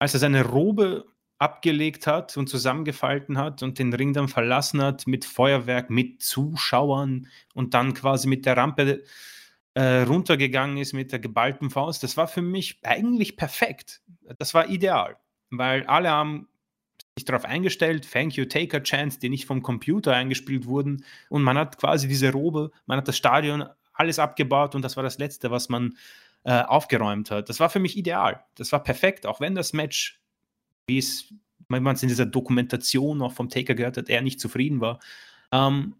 als 0.00 0.14
er 0.14 0.20
seine 0.20 0.44
Robe 0.44 1.04
abgelegt 1.38 2.06
hat 2.06 2.36
und 2.36 2.48
zusammengefalten 2.48 3.38
hat 3.38 3.62
und 3.62 3.78
den 3.78 3.92
Ring 3.94 4.12
dann 4.12 4.28
verlassen 4.28 4.82
hat 4.82 5.06
mit 5.06 5.24
Feuerwerk, 5.24 5.88
mit 5.88 6.22
Zuschauern 6.22 7.28
und 7.54 7.74
dann 7.74 7.94
quasi 7.94 8.26
mit 8.26 8.44
der 8.44 8.56
Rampe 8.56 9.04
äh, 9.74 10.02
runtergegangen 10.02 10.78
ist 10.78 10.92
mit 10.92 11.12
der 11.12 11.18
geballten 11.18 11.70
Faust, 11.70 12.02
das 12.02 12.16
war 12.16 12.26
für 12.26 12.42
mich 12.42 12.80
eigentlich 12.82 13.36
perfekt. 13.36 14.02
Das 14.38 14.52
war 14.52 14.68
ideal, 14.68 15.16
weil 15.50 15.86
alle 15.86 16.10
haben 16.10 16.48
sich 17.16 17.24
darauf 17.24 17.44
eingestellt, 17.44 18.10
Thank 18.10 18.34
you 18.34 18.46
Taker 18.46 18.82
Chance, 18.82 19.18
die 19.18 19.28
nicht 19.28 19.46
vom 19.46 19.62
Computer 19.62 20.14
eingespielt 20.14 20.66
wurden 20.66 21.04
und 21.28 21.42
man 21.42 21.56
hat 21.56 21.78
quasi 21.78 22.08
diese 22.08 22.32
Robe, 22.32 22.70
man 22.86 22.98
hat 22.98 23.08
das 23.08 23.16
Stadion 23.16 23.64
alles 23.92 24.18
abgebaut 24.18 24.74
und 24.74 24.82
das 24.82 24.96
war 24.96 25.02
das 25.02 25.18
Letzte, 25.18 25.50
was 25.50 25.68
man 25.68 25.94
äh, 26.44 26.62
aufgeräumt 26.62 27.30
hat. 27.30 27.48
Das 27.48 27.60
war 27.60 27.70
für 27.70 27.80
mich 27.80 27.96
ideal. 27.96 28.44
Das 28.54 28.72
war 28.72 28.82
perfekt, 28.82 29.26
auch 29.26 29.40
wenn 29.40 29.54
das 29.54 29.72
Match, 29.72 30.20
wie 30.86 30.98
es, 30.98 31.32
man 31.68 31.86
es 31.86 32.02
in 32.02 32.08
dieser 32.08 32.26
Dokumentation 32.26 33.18
noch 33.18 33.32
vom 33.32 33.48
Taker 33.48 33.74
gehört 33.74 33.96
hat, 33.96 34.08
er 34.08 34.22
nicht 34.22 34.40
zufrieden 34.40 34.80
war. 34.80 35.00
Ähm, 35.52 35.96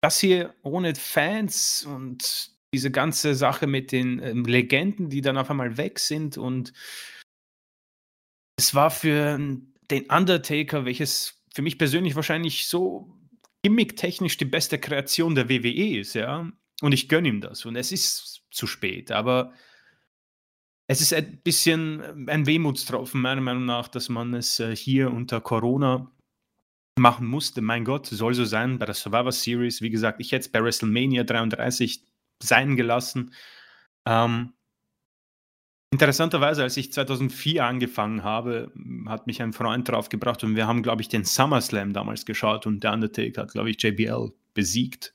das 0.00 0.20
hier 0.20 0.54
ohne 0.62 0.94
Fans 0.94 1.84
und 1.84 2.52
diese 2.72 2.90
ganze 2.90 3.34
Sache 3.34 3.66
mit 3.66 3.92
den 3.92 4.20
ähm, 4.22 4.44
Legenden, 4.44 5.08
die 5.08 5.22
dann 5.22 5.38
auf 5.38 5.50
einmal 5.50 5.76
weg 5.76 5.98
sind 5.98 6.36
und 6.36 6.72
es 8.56 8.74
war 8.74 8.90
für 8.90 9.38
den 9.90 10.10
Undertaker, 10.10 10.84
welches 10.84 11.42
für 11.54 11.62
mich 11.62 11.78
persönlich 11.78 12.14
wahrscheinlich 12.16 12.66
so 12.66 13.08
gimmick-technisch 13.62 14.36
die 14.36 14.44
beste 14.44 14.78
Kreation 14.78 15.34
der 15.34 15.48
WWE 15.48 15.98
ist, 15.98 16.14
ja. 16.14 16.50
Und 16.80 16.92
ich 16.92 17.08
gönne 17.08 17.28
ihm 17.28 17.40
das. 17.40 17.64
Und 17.64 17.76
es 17.76 17.90
ist 17.90 18.37
zu 18.50 18.66
spät. 18.66 19.10
Aber 19.12 19.52
es 20.86 21.00
ist 21.00 21.12
ein 21.12 21.38
bisschen 21.42 22.28
ein 22.28 22.46
Wehmutstropfen, 22.46 23.20
meiner 23.20 23.42
Meinung 23.42 23.66
nach, 23.66 23.88
dass 23.88 24.08
man 24.08 24.34
es 24.34 24.58
äh, 24.58 24.74
hier 24.74 25.10
unter 25.12 25.40
Corona 25.40 26.10
machen 26.96 27.26
musste. 27.26 27.60
Mein 27.60 27.84
Gott, 27.84 28.06
soll 28.06 28.34
so 28.34 28.44
sein 28.44 28.78
bei 28.78 28.86
der 28.86 28.94
Survivor 28.94 29.32
Series. 29.32 29.82
Wie 29.82 29.90
gesagt, 29.90 30.20
ich 30.20 30.32
hätte 30.32 30.46
es 30.46 30.52
bei 30.52 30.62
WrestleMania 30.62 31.24
33 31.24 32.02
sein 32.42 32.76
gelassen. 32.76 33.34
Ähm, 34.06 34.54
interessanterweise, 35.90 36.62
als 36.62 36.76
ich 36.76 36.92
2004 36.92 37.64
angefangen 37.64 38.24
habe, 38.24 38.72
hat 39.06 39.26
mich 39.26 39.42
ein 39.42 39.52
Freund 39.52 39.88
draufgebracht 39.88 40.42
und 40.44 40.56
wir 40.56 40.66
haben, 40.66 40.82
glaube 40.82 41.02
ich, 41.02 41.08
den 41.08 41.24
SummerSlam 41.24 41.92
damals 41.92 42.26
geschaut 42.26 42.66
und 42.66 42.82
der 42.82 42.92
Undertaker 42.92 43.42
hat, 43.42 43.52
glaube 43.52 43.70
ich, 43.70 43.82
JBL 43.82 44.32
besiegt. 44.54 45.14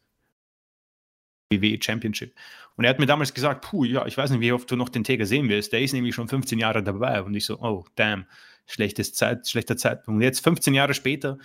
WWE 1.61 1.79
Championship. 1.81 2.33
Und 2.75 2.85
er 2.85 2.89
hat 2.89 2.99
mir 2.99 3.05
damals 3.05 3.33
gesagt, 3.33 3.63
puh, 3.63 3.83
ja, 3.83 4.05
ich 4.05 4.17
weiß 4.17 4.31
nicht, 4.31 4.41
wie 4.41 4.51
oft 4.51 4.69
du 4.69 4.75
noch 4.75 4.89
den 4.89 5.03
Taker 5.03 5.25
sehen 5.25 5.49
wirst. 5.49 5.73
Der 5.73 5.81
ist 5.81 5.93
nämlich 5.93 6.15
schon 6.15 6.27
15 6.27 6.57
Jahre 6.59 6.83
dabei. 6.83 7.21
Und 7.21 7.33
ich 7.35 7.45
so, 7.45 7.59
oh, 7.59 7.85
damn, 7.95 8.25
schlechtes 8.65 9.13
Zeit, 9.13 9.47
schlechter 9.47 9.77
Zeitpunkt. 9.77 10.17
Und 10.17 10.21
jetzt, 10.21 10.43
15 10.43 10.73
Jahre 10.73 10.93
später, 10.93 11.37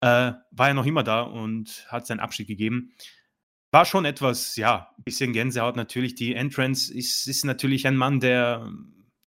äh, 0.00 0.32
war 0.50 0.68
er 0.68 0.74
noch 0.74 0.86
immer 0.86 1.02
da 1.02 1.22
und 1.22 1.86
hat 1.88 2.06
seinen 2.06 2.20
Abschied 2.20 2.48
gegeben. 2.48 2.92
War 3.70 3.84
schon 3.84 4.04
etwas, 4.04 4.56
ja, 4.56 4.90
ein 4.98 5.04
bisschen 5.04 5.32
Gänsehaut 5.32 5.76
natürlich. 5.76 6.14
Die 6.14 6.34
Entrance 6.34 6.92
ist, 6.92 7.26
ist 7.26 7.44
natürlich 7.44 7.86
ein 7.86 7.96
Mann, 7.96 8.20
der 8.20 8.70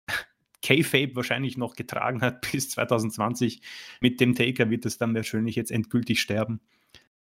K-Fape 0.62 1.14
wahrscheinlich 1.16 1.56
noch 1.56 1.74
getragen 1.74 2.20
hat 2.20 2.40
bis 2.52 2.70
2020. 2.70 3.62
Mit 4.00 4.20
dem 4.20 4.34
Taker 4.34 4.70
wird 4.70 4.86
es 4.86 4.98
dann 4.98 5.14
wahrscheinlich 5.14 5.56
jetzt 5.56 5.70
endgültig 5.70 6.20
sterben. 6.20 6.60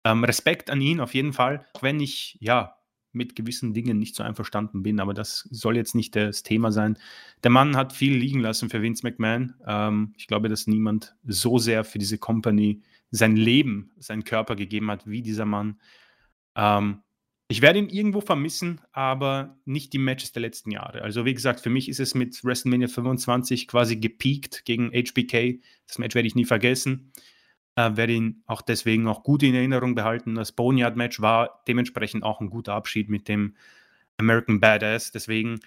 Ähm, 0.05 0.25
Respekt 0.25 0.71
an 0.71 0.81
ihn 0.81 1.01
auf 1.01 1.15
jeden 1.15 1.33
Fall, 1.33 1.67
auch 1.75 1.83
wenn 1.83 2.01
ich 2.01 2.39
ja 2.41 2.80
mit 3.13 3.35
gewissen 3.37 3.75
Dingen 3.75 3.99
nicht 3.99 4.15
so 4.15 4.23
einverstanden 4.23 4.83
bin, 4.83 5.01
aber 5.01 5.15
das 5.15 5.49
soll 5.51 5.77
jetzt 5.77 5.95
nicht 5.95 6.15
das 6.17 6.43
Thema 6.43 6.73
sein. 6.73 6.99
Der 7.43 7.51
Mann 7.51 7.77
hat 7.77 7.93
viel 7.93 8.15
liegen 8.15 8.41
lassen 8.41 8.71
für 8.71 8.83
Vince 8.83 9.07
McMahon. 9.07 9.55
Ähm, 9.67 10.15
ich 10.17 10.27
glaube, 10.27 10.49
dass 10.49 10.67
niemand 10.67 11.17
so 11.25 11.59
sehr 11.59 11.85
für 11.85 11.99
diese 11.99 12.19
Company 12.19 12.83
sein 13.11 13.37
Leben, 13.37 13.91
seinen 13.99 14.25
Körper 14.25 14.57
gegeben 14.57 14.91
hat 14.91 15.07
wie 15.07 15.23
dieser 15.23 15.47
Mann. 15.47 15.81
Ähm, 16.55 17.03
ich 17.49 17.63
werde 17.63 17.81
ihn 17.81 17.89
irgendwo 17.89 18.21
vermissen, 18.21 18.81
aber 18.93 19.59
nicht 19.65 19.93
die 19.93 19.99
Matches 19.99 20.31
der 20.31 20.43
letzten 20.43 20.71
Jahre. 20.71 21.03
Also 21.03 21.25
wie 21.25 21.35
gesagt, 21.35 21.61
für 21.61 21.71
mich 21.71 21.89
ist 21.89 21.99
es 21.99 22.15
mit 22.15 22.45
WrestleMania 22.45 22.87
25 22.87 23.67
quasi 23.67 23.97
gepiekt 23.97 24.65
gegen 24.65 24.93
HBK. 24.93 25.61
Das 25.89 25.99
Match 25.99 26.15
werde 26.15 26.29
ich 26.29 26.37
nie 26.37 26.45
vergessen. 26.45 27.13
Äh, 27.77 27.97
werde 27.97 28.13
ihn 28.13 28.43
auch 28.47 28.63
deswegen 28.63 29.07
auch 29.07 29.23
gut 29.23 29.43
in 29.43 29.55
Erinnerung 29.55 29.95
behalten. 29.95 30.35
Das 30.35 30.53
Boneyard-Match 30.53 31.21
war 31.21 31.63
dementsprechend 31.69 32.25
auch 32.25 32.41
ein 32.41 32.51
guter 32.51 32.75
Abschied 32.75 33.09
mit 33.09 33.29
dem 33.29 33.55
American 34.19 34.61
Badass. 34.61 35.13
Deswegen, 35.13 35.61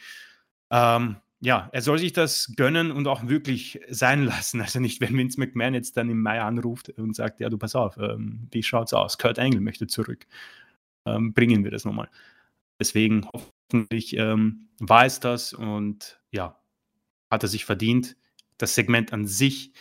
ähm, 0.69 1.17
ja, 1.39 1.69
er 1.71 1.81
soll 1.81 1.99
sich 1.99 2.13
das 2.13 2.53
gönnen 2.55 2.91
und 2.91 3.07
auch 3.07 3.27
wirklich 3.27 3.79
sein 3.89 4.23
lassen. 4.25 4.61
Also 4.61 4.79
nicht, 4.79 5.01
wenn 5.01 5.17
Vince 5.17 5.39
McMahon 5.39 5.73
jetzt 5.73 5.97
dann 5.97 6.09
im 6.09 6.21
Mai 6.21 6.41
anruft 6.41 6.89
und 6.89 7.15
sagt, 7.15 7.39
ja, 7.39 7.49
du 7.49 7.57
pass 7.57 7.75
auf, 7.75 7.97
ähm, 7.97 8.47
wie 8.51 8.63
schaut's 8.63 8.93
aus? 8.93 9.17
Kurt 9.17 9.39
Angle 9.39 9.61
möchte 9.61 9.87
zurück. 9.87 10.27
Ähm, 11.05 11.33
bringen 11.33 11.63
wir 11.63 11.71
das 11.71 11.85
nochmal. 11.85 12.09
Deswegen 12.79 13.27
hoffentlich 13.33 14.17
ähm, 14.17 14.67
war 14.79 15.05
es 15.05 15.19
das 15.19 15.53
und 15.53 16.19
ja, 16.31 16.59
hat 17.31 17.43
er 17.43 17.49
sich 17.49 17.65
verdient. 17.65 18.15
Das 18.57 18.75
Segment 18.75 19.13
an 19.13 19.25
sich 19.25 19.73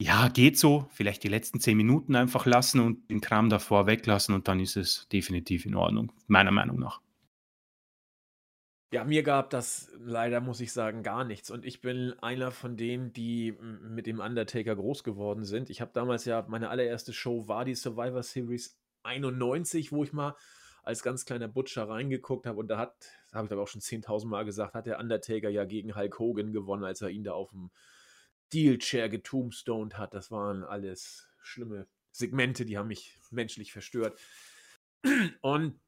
ja, 0.00 0.28
geht 0.28 0.58
so. 0.58 0.86
Vielleicht 0.90 1.24
die 1.24 1.28
letzten 1.28 1.60
zehn 1.60 1.76
Minuten 1.76 2.14
einfach 2.14 2.46
lassen 2.46 2.80
und 2.80 3.10
den 3.10 3.20
Kram 3.20 3.50
davor 3.50 3.86
weglassen 3.86 4.34
und 4.34 4.46
dann 4.48 4.60
ist 4.60 4.76
es 4.76 5.08
definitiv 5.08 5.66
in 5.66 5.74
Ordnung, 5.74 6.12
meiner 6.26 6.52
Meinung 6.52 6.78
nach. 6.78 7.00
Ja, 8.90 9.04
mir 9.04 9.22
gab 9.22 9.50
das 9.50 9.90
leider, 9.98 10.40
muss 10.40 10.60
ich 10.60 10.72
sagen, 10.72 11.02
gar 11.02 11.24
nichts. 11.24 11.50
Und 11.50 11.66
ich 11.66 11.82
bin 11.82 12.14
einer 12.22 12.50
von 12.52 12.78
denen, 12.78 13.12
die 13.12 13.52
mit 13.82 14.06
dem 14.06 14.20
Undertaker 14.20 14.74
groß 14.76 15.04
geworden 15.04 15.44
sind. 15.44 15.68
Ich 15.68 15.82
habe 15.82 15.90
damals 15.92 16.24
ja, 16.24 16.46
meine 16.48 16.70
allererste 16.70 17.12
Show 17.12 17.48
war 17.48 17.66
die 17.66 17.74
Survivor 17.74 18.22
Series 18.22 18.78
91, 19.02 19.92
wo 19.92 20.04
ich 20.04 20.14
mal 20.14 20.36
als 20.84 21.02
ganz 21.02 21.26
kleiner 21.26 21.48
Butcher 21.48 21.86
reingeguckt 21.86 22.46
habe. 22.46 22.58
Und 22.58 22.68
da 22.68 22.78
hat, 22.78 22.94
habe 23.34 23.46
ich 23.46 23.52
aber 23.52 23.62
auch 23.62 23.68
schon 23.68 23.82
10.000 23.82 24.26
Mal 24.26 24.46
gesagt, 24.46 24.72
hat 24.72 24.86
der 24.86 25.00
Undertaker 25.00 25.50
ja 25.50 25.66
gegen 25.66 25.94
Hulk 25.94 26.18
Hogan 26.18 26.52
gewonnen, 26.54 26.84
als 26.84 27.02
er 27.02 27.10
ihn 27.10 27.24
da 27.24 27.32
auf 27.32 27.50
dem 27.50 27.70
Steelchair 28.48 29.10
getombstoned 29.10 29.98
hat. 29.98 30.14
Das 30.14 30.30
waren 30.30 30.64
alles 30.64 31.28
schlimme 31.42 31.86
Segmente, 32.10 32.64
die 32.64 32.78
haben 32.78 32.88
mich 32.88 33.14
menschlich 33.30 33.72
verstört. 33.72 34.18
Und 35.42 35.78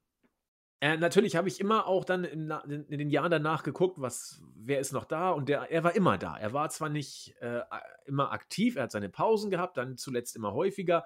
äh, 0.80 0.96
natürlich 0.96 1.36
habe 1.36 1.48
ich 1.48 1.58
immer 1.58 1.86
auch 1.86 2.04
dann 2.04 2.24
in, 2.24 2.50
in, 2.88 2.98
den 2.98 3.10
Jahren 3.10 3.30
danach 3.30 3.62
geguckt, 3.62 4.00
was, 4.00 4.40
wer 4.54 4.78
ist 4.78 4.92
noch 4.92 5.04
da 5.04 5.30
und 5.30 5.48
der, 5.48 5.70
er 5.70 5.84
war 5.84 5.94
immer 5.94 6.18
da. 6.18 6.36
Er 6.36 6.52
war 6.52 6.68
zwar 6.70 6.88
nicht 6.88 7.34
äh, 7.40 7.62
immer 8.06 8.32
aktiv, 8.32 8.76
er 8.76 8.84
hat 8.84 8.92
seine 8.92 9.08
Pausen 9.08 9.50
gehabt, 9.50 9.76
dann 9.76 9.96
zuletzt 9.96 10.36
immer 10.36 10.52
häufiger, 10.52 11.04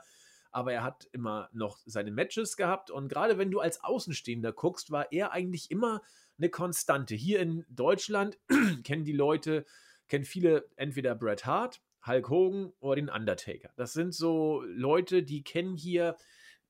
aber 0.51 0.73
er 0.73 0.83
hat 0.83 1.09
immer 1.13 1.49
noch 1.53 1.79
seine 1.87 2.11
Matches 2.11 2.57
gehabt 2.57 2.91
und 2.91 3.09
gerade 3.09 3.39
wenn 3.39 3.51
du 3.51 3.61
als 3.61 3.83
Außenstehender 3.83 4.53
guckst, 4.53 4.91
war 4.91 5.11
er 5.11 5.33
eigentlich 5.33 5.71
immer 5.71 6.03
eine 6.39 6.51
Konstante. 6.51 7.15
Hier 7.15 7.41
in 7.41 7.65
Deutschland 7.69 8.39
kennen 8.85 9.05
die 9.05 9.13
Leute 9.13 9.65
kennen 10.09 10.25
viele 10.25 10.69
entweder 10.77 11.15
Bret 11.15 11.47
Hart, 11.47 11.83
Hulk 12.07 12.29
Hogan 12.29 12.73
oder 12.81 12.97
den 12.97 13.09
Undertaker. 13.09 13.71
Das 13.77 13.93
sind 13.93 14.15
so 14.15 14.63
Leute, 14.67 15.23
die 15.23 15.43
kennen 15.43 15.77
hier 15.77 16.17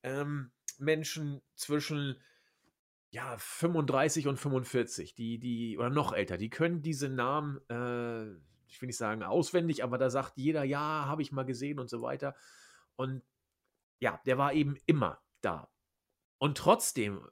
ähm, 0.02 0.52
Menschen 0.78 1.42
zwischen 1.54 2.20
ja, 3.10 3.36
35 3.38 4.26
und 4.26 4.38
45, 4.38 5.14
die, 5.14 5.38
die, 5.38 5.78
oder 5.78 5.88
noch 5.88 6.12
älter, 6.12 6.36
die 6.36 6.50
können 6.50 6.82
diese 6.82 7.08
Namen, 7.08 7.60
äh, 7.68 8.24
ich 8.66 8.80
will 8.82 8.88
nicht 8.88 8.96
sagen 8.96 9.22
auswendig, 9.22 9.84
aber 9.84 9.98
da 9.98 10.10
sagt 10.10 10.32
jeder, 10.36 10.64
ja, 10.64 11.04
habe 11.06 11.22
ich 11.22 11.30
mal 11.30 11.44
gesehen 11.44 11.78
und 11.78 11.88
so 11.88 12.02
weiter. 12.02 12.34
Und 12.96 13.22
ja, 14.00 14.20
der 14.26 14.36
war 14.36 14.52
eben 14.52 14.76
immer 14.86 15.22
da. 15.42 15.70
Und 16.38 16.58
trotzdem, 16.58 17.24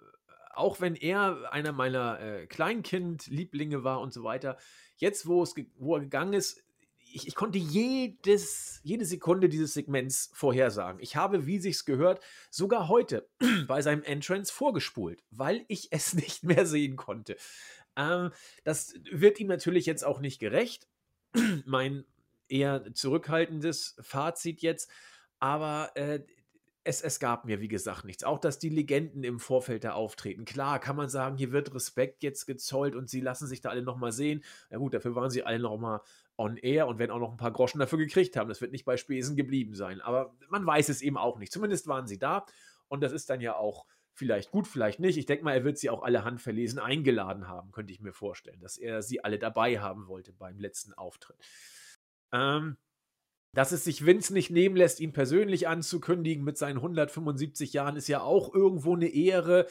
auch 0.55 0.81
wenn 0.81 0.95
er 0.95 1.53
einer 1.53 1.73
meiner 1.73 2.20
äh, 2.20 2.47
Kleinkind-Lieblinge 2.47 3.85
war 3.85 4.01
und 4.01 4.12
so 4.12 4.24
weiter, 4.24 4.57
jetzt, 4.97 5.27
wo, 5.27 5.43
es 5.43 5.55
wo 5.77 5.97
er 5.97 6.01
gegangen 6.01 6.33
ist, 6.35 6.62
ich, 7.15 7.29
ich, 7.29 7.35
konnte 7.35 7.59
jedes, 7.59 8.81
jede 8.83 9.05
Sekunde 9.05 9.49
dieses 9.49 9.74
Segments 9.74 10.31
vorhersagen. 10.33 11.01
Ich 11.03 11.16
habe, 11.16 11.47
wie 11.47 11.59
sich's 11.59 11.85
gehört, 11.85 12.23
sogar 12.51 12.89
heute 12.89 13.29
bei 13.66 13.83
seinem 13.83 14.03
Entrance 14.03 14.53
vorgespult, 14.53 15.23
weil 15.31 15.65
ich 15.69 15.89
es 15.91 16.15
nicht 16.15 16.43
mehr 16.45 16.66
sehen 16.66 16.97
konnte. 16.97 17.37
Ähm, 17.97 18.31
das 18.65 18.95
wird 19.11 19.41
ihm 19.41 19.49
natürlich 19.49 19.87
jetzt 19.87 20.05
auch 20.05 20.20
nicht 20.20 20.39
gerecht. 20.39 20.89
mein 21.66 22.05
eher 22.49 22.93
zurückhaltendes 22.95 23.97
Fazit 24.01 24.61
jetzt. 24.62 24.91
Aber 25.39 25.91
äh, 25.97 26.20
es, 26.84 27.00
es 27.00 27.20
gab 27.20 27.44
mir, 27.44 27.60
wie 27.60 27.68
gesagt, 27.68 28.04
nichts. 28.04 28.24
Auch, 28.24 28.38
dass 28.38 28.59
die 28.59 28.68
Legenden 28.68 29.22
im 29.22 29.38
Vorfeld 29.38 29.84
da 29.84 29.92
auftreten. 29.92 30.44
Klar, 30.44 30.80
kann 30.80 30.96
man 30.96 31.09
sagen, 31.09 31.36
hier 31.36 31.52
wird 31.52 31.74
Respekt 31.74 32.22
jetzt 32.22 32.46
gezollt 32.46 32.96
und 32.96 33.09
sie 33.09 33.20
lassen 33.20 33.46
sich 33.46 33.60
da 33.60 33.70
alle 33.70 33.82
nochmal 33.82 34.12
sehen. 34.12 34.42
Ja 34.70 34.78
gut, 34.78 34.94
dafür 34.94 35.14
waren 35.14 35.30
sie 35.30 35.44
alle 35.44 35.60
nochmal 35.60 36.00
on 36.36 36.56
air 36.56 36.88
und 36.88 36.98
werden 36.98 37.12
auch 37.12 37.20
noch 37.20 37.30
ein 37.30 37.36
paar 37.36 37.52
Groschen 37.52 37.78
dafür 37.78 37.98
gekriegt 37.98 38.36
haben. 38.36 38.48
Das 38.48 38.60
wird 38.60 38.72
nicht 38.72 38.84
bei 38.84 38.96
Spesen 38.96 39.36
geblieben 39.36 39.74
sein. 39.74 40.00
Aber 40.00 40.34
man 40.48 40.66
weiß 40.66 40.88
es 40.88 41.02
eben 41.02 41.16
auch 41.16 41.38
nicht. 41.38 41.52
Zumindest 41.52 41.86
waren 41.86 42.06
sie 42.06 42.18
da 42.18 42.46
und 42.88 43.02
das 43.02 43.12
ist 43.12 43.30
dann 43.30 43.40
ja 43.40 43.54
auch 43.54 43.86
vielleicht 44.12 44.50
gut, 44.50 44.66
vielleicht 44.66 44.98
nicht. 44.98 45.16
Ich 45.18 45.26
denke 45.26 45.44
mal, 45.44 45.54
er 45.54 45.64
wird 45.64 45.78
sie 45.78 45.88
auch 45.88 46.02
alle 46.02 46.24
handverlesen 46.24 46.78
eingeladen 46.78 47.48
haben, 47.48 47.70
könnte 47.70 47.92
ich 47.92 48.00
mir 48.00 48.12
vorstellen, 48.12 48.60
dass 48.60 48.76
er 48.76 49.02
sie 49.02 49.22
alle 49.22 49.38
dabei 49.38 49.80
haben 49.80 50.09
wollte 50.09 50.32
beim 50.32 50.59
letzten 50.59 50.92
Auftritt. 50.94 51.36
Ähm, 52.32 52.76
dass 53.55 53.73
es 53.73 53.85
sich 53.85 54.07
Vince 54.07 54.33
nicht 54.33 54.51
nehmen 54.51 54.77
lässt, 54.77 55.01
ihn 55.01 55.12
persönlich 55.12 55.69
anzukündigen 55.69 56.45
mit 56.45 56.57
seinen 56.57 56.79
175 56.79 57.73
Jahren, 57.74 57.97
ist 57.97 58.09
ja 58.09 58.23
auch 58.23 58.55
irgendwo 58.55 58.95
eine 58.95 59.09
Ehre. 59.09 59.66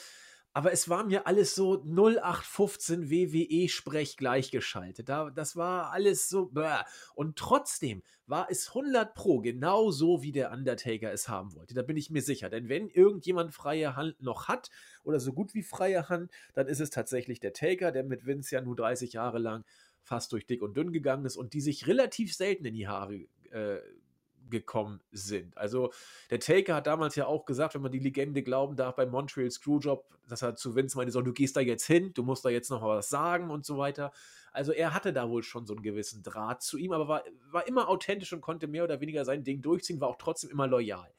Aber 0.54 0.74
es 0.74 0.90
war 0.90 1.06
mir 1.06 1.28
alles 1.28 1.56
so 1.56 1.82
0815 1.86 3.10
WWE-Sprech 3.10 4.18
gleichgeschaltet. 4.18 5.08
Da, 5.08 5.30
das 5.30 5.56
war 5.56 5.92
alles 5.92 6.28
so. 6.28 6.48
Bäh. 6.48 6.82
Und 7.16 7.38
trotzdem 7.38 8.04
war 8.28 8.48
es 8.52 8.68
100 8.68 9.16
Pro 9.16 9.40
genau 9.40 9.92
so, 9.92 10.22
wie 10.22 10.34
der 10.34 10.52
Undertaker 10.52 11.12
es 11.14 11.30
haben 11.30 11.56
wollte. 11.56 11.74
Da 11.74 11.84
bin 11.84 11.96
ich 11.96 12.10
mir 12.10 12.22
sicher. 12.22 12.50
Denn 12.50 12.68
wenn 12.68 12.90
irgendjemand 12.90 13.54
freie 13.54 13.96
Hand 13.96 14.22
noch 14.22 14.50
hat 14.50 14.70
oder 15.04 15.22
so 15.22 15.32
gut 15.32 15.54
wie 15.54 15.64
freie 15.64 16.10
Hand, 16.10 16.30
dann 16.54 16.68
ist 16.68 16.82
es 16.82 16.90
tatsächlich 16.90 17.40
der 17.40 17.54
Taker, 17.54 17.94
der 17.94 18.04
mit 18.04 18.26
Vince 18.26 18.56
ja 18.56 18.62
nur 18.62 18.76
30 18.76 19.14
Jahre 19.14 19.40
lang 19.40 19.64
fast 20.04 20.34
durch 20.34 20.46
dick 20.46 20.62
und 20.62 20.76
dünn 20.76 20.92
gegangen 20.92 21.26
ist 21.26 21.38
und 21.38 21.54
die 21.54 21.62
sich 21.62 21.88
relativ 21.88 22.36
selten 22.36 22.66
in 22.66 22.74
die 22.74 22.88
Haare 22.88 23.26
äh, 23.52 23.80
gekommen 24.50 25.02
sind. 25.12 25.58
Also 25.58 25.92
der 26.30 26.40
Taker 26.40 26.76
hat 26.76 26.88
damals 26.88 27.16
ja 27.16 27.26
auch 27.26 27.46
gesagt, 27.46 27.74
wenn 27.74 27.82
man 27.82 27.92
die 27.92 28.00
Legende 28.00 28.44
glauben 28.44 28.76
darf, 28.76 28.96
beim 28.96 29.10
Montreal 29.10 29.50
Screwjob, 29.50 30.06
dass 30.28 30.44
er 30.44 30.56
zu 30.56 30.76
Vince 30.76 30.98
meinte, 30.98 31.12
so, 31.12 31.22
du 31.22 31.34
gehst 31.34 31.56
da 31.56 31.62
jetzt 31.62 31.86
hin, 31.86 32.14
du 32.14 32.24
musst 32.24 32.46
da 32.46 32.50
jetzt 32.50 32.70
noch 32.70 32.84
was 32.84 33.10
sagen 33.10 33.50
und 33.50 33.66
so 33.66 33.78
weiter. 33.78 34.12
Also 34.52 34.74
er 34.74 34.94
hatte 34.94 35.14
da 35.14 35.30
wohl 35.30 35.44
schon 35.44 35.66
so 35.66 35.74
einen 35.74 35.84
gewissen 35.84 36.22
Draht 36.22 36.62
zu 36.62 36.78
ihm, 36.78 36.92
aber 36.92 37.08
war, 37.08 37.24
war 37.50 37.68
immer 37.68 37.90
authentisch 37.90 38.34
und 38.34 38.42
konnte 38.42 38.68
mehr 38.68 38.84
oder 38.84 39.00
weniger 39.00 39.26
sein 39.26 39.44
Ding 39.44 39.62
durchziehen, 39.62 40.02
war 40.02 40.10
auch 40.10 40.18
trotzdem 40.18 40.52
immer 40.52 40.68
loyal. 40.68 41.12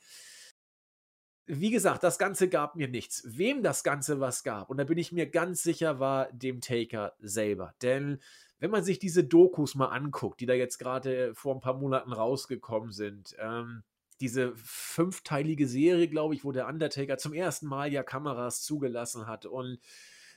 Wie 1.46 1.70
gesagt, 1.70 2.04
das 2.04 2.18
Ganze 2.18 2.48
gab 2.48 2.76
mir 2.76 2.88
nichts. 2.88 3.22
Wem 3.26 3.62
das 3.62 3.82
Ganze 3.82 4.20
was 4.20 4.44
gab, 4.44 4.70
und 4.70 4.76
da 4.76 4.84
bin 4.84 4.98
ich 4.98 5.10
mir 5.10 5.28
ganz 5.28 5.62
sicher, 5.62 5.98
war 5.98 6.30
dem 6.32 6.60
Taker 6.60 7.14
selber. 7.18 7.74
Denn 7.82 8.20
wenn 8.62 8.70
man 8.70 8.84
sich 8.84 9.00
diese 9.00 9.24
Dokus 9.24 9.74
mal 9.74 9.88
anguckt, 9.88 10.38
die 10.38 10.46
da 10.46 10.54
jetzt 10.54 10.78
gerade 10.78 11.34
vor 11.34 11.52
ein 11.52 11.60
paar 11.60 11.74
Monaten 11.74 12.12
rausgekommen 12.12 12.92
sind, 12.92 13.34
ähm, 13.40 13.82
diese 14.20 14.52
fünfteilige 14.54 15.66
Serie, 15.66 16.06
glaube 16.06 16.36
ich, 16.36 16.44
wo 16.44 16.52
der 16.52 16.68
Undertaker 16.68 17.18
zum 17.18 17.32
ersten 17.34 17.66
Mal 17.66 17.92
ja 17.92 18.04
Kameras 18.04 18.62
zugelassen 18.62 19.26
hat 19.26 19.46
und 19.46 19.80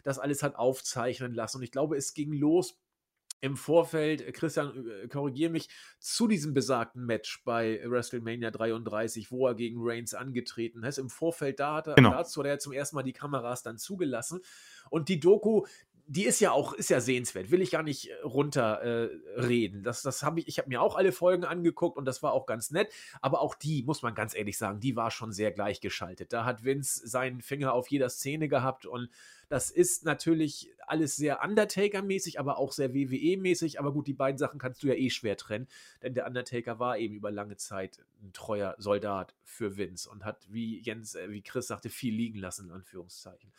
das 0.03 0.17
alles 0.17 0.41
hat 0.41 0.55
aufzeichnen 0.55 1.35
lassen. 1.35 1.57
Und 1.57 1.63
ich 1.63 1.71
glaube, 1.71 1.97
es 1.97 2.15
ging 2.15 2.33
los 2.33 2.79
im 3.41 3.57
Vorfeld, 3.57 4.21
äh, 4.21 4.31
Christian, 4.31 4.89
äh, 4.89 5.07
korrigiere 5.07 5.51
mich, 5.51 5.69
zu 5.99 6.27
diesem 6.27 6.55
besagten 6.55 7.05
Match 7.05 7.43
bei 7.43 7.79
WrestleMania 7.85 8.49
33, 8.49 9.29
wo 9.29 9.45
er 9.45 9.53
gegen 9.53 9.77
Reigns 9.81 10.15
angetreten 10.15 10.83
ist. 10.83 10.97
Im 10.97 11.11
Vorfeld 11.11 11.59
da 11.59 11.75
hat 11.75 11.87
er, 11.89 11.93
genau. 11.93 12.09
dazu 12.09 12.39
hat 12.39 12.47
er 12.47 12.57
zum 12.57 12.73
ersten 12.73 12.95
Mal 12.95 13.03
die 13.03 13.13
Kameras 13.13 13.61
dann 13.61 13.77
zugelassen. 13.77 14.39
Und 14.89 15.09
die 15.09 15.19
Doku, 15.19 15.67
die 16.07 16.25
ist 16.25 16.39
ja 16.39 16.51
auch, 16.51 16.73
ist 16.73 16.89
ja 16.89 17.01
sehenswert, 17.01 17.49
will 17.49 17.61
ich 17.61 17.71
gar 17.71 17.81
nicht 17.81 18.09
äh, 18.09 18.13
runterreden. 18.23 19.79
Äh, 19.79 19.83
das, 19.83 20.03
das 20.03 20.21
habe 20.23 20.39
ich, 20.39 20.47
ich 20.47 20.59
habe 20.59 20.69
mir 20.69 20.81
auch 20.81 20.95
alle 20.95 21.11
Folgen 21.11 21.45
angeguckt 21.45 21.97
und 21.97 22.05
das 22.05 22.21
war 22.21 22.33
auch 22.33 22.45
ganz 22.45 22.69
nett. 22.71 22.93
Aber 23.21 23.41
auch 23.41 23.55
die, 23.55 23.83
muss 23.83 24.03
man 24.03 24.13
ganz 24.13 24.35
ehrlich 24.35 24.57
sagen, 24.57 24.79
die 24.79 24.95
war 24.95 25.09
schon 25.09 25.31
sehr 25.31 25.51
gleichgeschaltet. 25.51 26.31
Da 26.31 26.45
hat 26.45 26.63
Vince 26.63 27.07
seinen 27.07 27.41
Finger 27.41 27.73
auf 27.73 27.89
jeder 27.89 28.09
Szene 28.09 28.47
gehabt 28.47 28.85
und 28.85 29.09
das 29.49 29.69
ist 29.71 30.05
natürlich 30.05 30.71
alles 30.87 31.15
sehr 31.15 31.43
Undertaker-mäßig, 31.43 32.39
aber 32.39 32.57
auch 32.57 32.71
sehr 32.71 32.93
WWE-mäßig. 32.93 33.79
Aber 33.79 33.91
gut, 33.91 34.07
die 34.07 34.13
beiden 34.13 34.37
Sachen 34.37 34.59
kannst 34.59 34.83
du 34.83 34.87
ja 34.87 34.93
eh 34.93 35.09
schwer 35.09 35.37
trennen, 35.37 35.67
denn 36.03 36.13
der 36.13 36.27
Undertaker 36.27 36.79
war 36.79 36.97
eben 36.97 37.15
über 37.15 37.31
lange 37.31 37.57
Zeit 37.57 38.03
ein 38.21 38.33
treuer 38.33 38.75
Soldat 38.77 39.35
für 39.43 39.77
Vince 39.77 40.09
und 40.09 40.23
hat, 40.23 40.45
wie 40.49 40.81
Jens, 40.81 41.15
äh, 41.15 41.31
wie 41.31 41.41
Chris 41.41 41.67
sagte, 41.67 41.89
viel 41.89 42.13
liegen 42.13 42.39
lassen, 42.39 42.67
in 42.67 42.73
Anführungszeichen. 42.73 43.51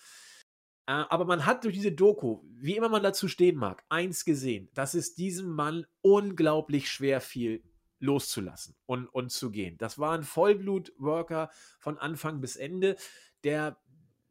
Äh, 0.87 1.05
aber 1.09 1.25
man 1.25 1.47
hat 1.47 1.65
durch 1.65 1.75
diese 1.75 1.93
Doku, 1.93 2.43
wie 2.55 2.77
immer 2.77 2.89
man 2.89 3.03
dazu 3.03 3.29
stehen 3.29 3.57
mag, 3.57 3.85
eins 3.89 4.25
gesehen, 4.25 4.69
dass 4.75 4.95
es 4.95 5.15
diesem 5.15 5.51
Mann 5.51 5.87
unglaublich 6.01 6.91
schwer 6.91 7.21
fiel, 7.21 7.63
loszulassen 7.99 8.77
und, 8.87 9.07
und 9.09 9.31
zu 9.31 9.51
gehen. 9.51 9.79
Das 9.79 9.99
war 9.99 10.13
ein 10.13 10.23
Vollblut-Worker 10.23 11.51
von 11.79 11.99
Anfang 11.99 12.41
bis 12.41 12.57
Ende, 12.57 12.97
der 13.43 13.79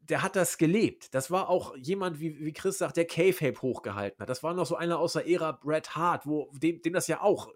der 0.08 0.22
hat 0.22 0.36
das 0.36 0.56
gelebt. 0.56 1.14
Das 1.14 1.30
war 1.32 1.48
auch 1.48 1.76
jemand, 1.76 2.20
wie, 2.20 2.38
wie 2.38 2.52
Chris 2.52 2.78
sagt, 2.78 2.96
der 2.96 3.06
Cave-Hape 3.06 3.60
hochgehalten 3.60 4.20
hat. 4.20 4.28
Das 4.28 4.42
war 4.42 4.54
noch 4.54 4.66
so 4.66 4.76
einer 4.76 5.00
aus 5.00 5.14
der 5.14 5.28
Ära 5.28 5.50
Bret 5.50 5.96
Hart, 5.96 6.26
wo, 6.26 6.48
dem, 6.54 6.80
dem 6.80 6.92
das 6.92 7.08
ja 7.08 7.22
auch 7.22 7.52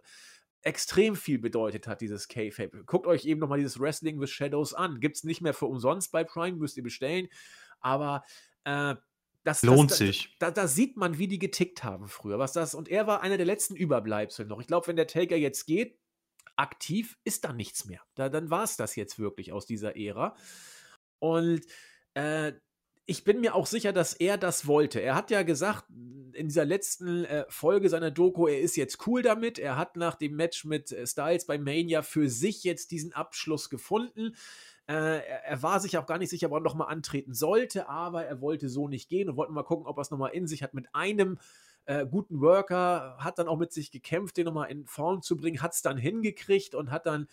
extrem 0.62 1.16
viel 1.16 1.38
bedeutet 1.38 1.86
hat, 1.86 2.00
dieses 2.00 2.28
Cave-Hape. 2.28 2.84
Guckt 2.84 3.06
euch 3.06 3.24
eben 3.24 3.40
nochmal 3.40 3.58
dieses 3.58 3.78
Wrestling 3.78 4.20
with 4.20 4.30
Shadows 4.30 4.74
an. 4.74 5.00
Gibt 5.00 5.16
es 5.16 5.24
nicht 5.24 5.40
mehr 5.40 5.54
für 5.54 5.66
umsonst 5.66 6.12
bei 6.12 6.24
Prime, 6.24 6.56
müsst 6.56 6.76
ihr 6.76 6.82
bestellen. 6.82 7.28
Aber 7.80 8.24
äh, 8.64 8.94
das 9.44 9.62
lohnt 9.62 9.90
das, 9.90 9.98
sich. 9.98 10.36
Da, 10.38 10.50
da, 10.50 10.62
da, 10.62 10.68
sieht 10.68 10.96
man, 10.96 11.18
wie 11.18 11.28
die 11.28 11.38
getickt 11.38 11.82
haben 11.82 12.08
früher. 12.08 12.38
Was 12.38 12.52
das, 12.52 12.74
und 12.74 12.88
er 12.88 13.06
war 13.06 13.22
einer 13.22 13.36
der 13.36 13.46
letzten 13.46 13.74
Überbleibsel 13.74 14.46
noch. 14.46 14.60
Ich 14.60 14.66
glaube, 14.66 14.86
wenn 14.86 14.96
der 14.96 15.06
Taker 15.06 15.36
jetzt 15.36 15.66
geht, 15.66 15.98
aktiv, 16.56 17.18
ist 17.24 17.44
da 17.44 17.52
nichts 17.52 17.86
mehr. 17.86 18.02
Da, 18.14 18.28
dann 18.28 18.50
war 18.50 18.64
es 18.64 18.76
das 18.76 18.96
jetzt 18.96 19.18
wirklich 19.18 19.52
aus 19.52 19.64
dieser 19.64 19.96
Ära. 19.96 20.36
Und 21.18 21.62
äh, 22.14 22.52
ich 23.06 23.24
bin 23.24 23.40
mir 23.40 23.54
auch 23.54 23.66
sicher, 23.66 23.92
dass 23.92 24.12
er 24.12 24.38
das 24.38 24.66
wollte. 24.66 25.00
Er 25.00 25.14
hat 25.14 25.30
ja 25.30 25.42
gesagt 25.42 25.86
in 26.32 26.48
dieser 26.48 26.64
letzten 26.64 27.24
äh, 27.24 27.44
Folge 27.48 27.88
seiner 27.88 28.10
Doku, 28.10 28.46
er 28.46 28.60
ist 28.60 28.76
jetzt 28.76 29.06
cool 29.06 29.22
damit. 29.22 29.58
Er 29.58 29.76
hat 29.76 29.96
nach 29.96 30.14
dem 30.14 30.36
Match 30.36 30.64
mit 30.64 30.92
äh, 30.92 31.06
Styles 31.06 31.46
bei 31.46 31.58
Mania 31.58 32.02
für 32.02 32.28
sich 32.28 32.62
jetzt 32.62 32.90
diesen 32.90 33.12
Abschluss 33.12 33.68
gefunden. 33.68 34.36
Äh, 34.90 35.22
er, 35.44 35.62
war 35.62 35.78
sich 35.78 35.96
auch 35.98 36.06
gar 36.06 36.18
nicht 36.18 36.30
sicher, 36.30 36.48
ob 36.48 36.54
er 36.54 36.60
nochmal 36.60 36.88
antreten 36.88 37.32
sollte, 37.32 37.88
aber 37.88 38.24
er 38.24 38.40
wollte 38.40 38.68
so 38.68 38.88
nicht 38.88 39.08
gehen 39.08 39.28
und 39.28 39.36
wollte 39.36 39.52
mal 39.52 39.62
gucken, 39.62 39.86
ob 39.86 39.96
er 39.96 40.00
es 40.00 40.10
nochmal 40.10 40.32
in 40.32 40.48
sich 40.48 40.64
hat. 40.64 40.74
Mit 40.74 40.92
einem 40.92 41.38
äh, 41.84 42.04
guten 42.06 42.40
Worker, 42.40 43.16
hat 43.18 43.38
dann 43.38 43.46
auch 43.46 43.56
mit 43.56 43.72
sich 43.72 43.92
gekämpft, 43.92 44.36
den 44.36 44.46
nochmal 44.46 44.68
in 44.68 44.86
Form 44.86 45.22
zu 45.22 45.36
bringen, 45.36 45.62
hat 45.62 45.74
es 45.74 45.82
dann 45.82 45.96
hingekriegt 45.96 46.74
und 46.74 46.90
hat 46.90 47.06
dann 47.06 47.28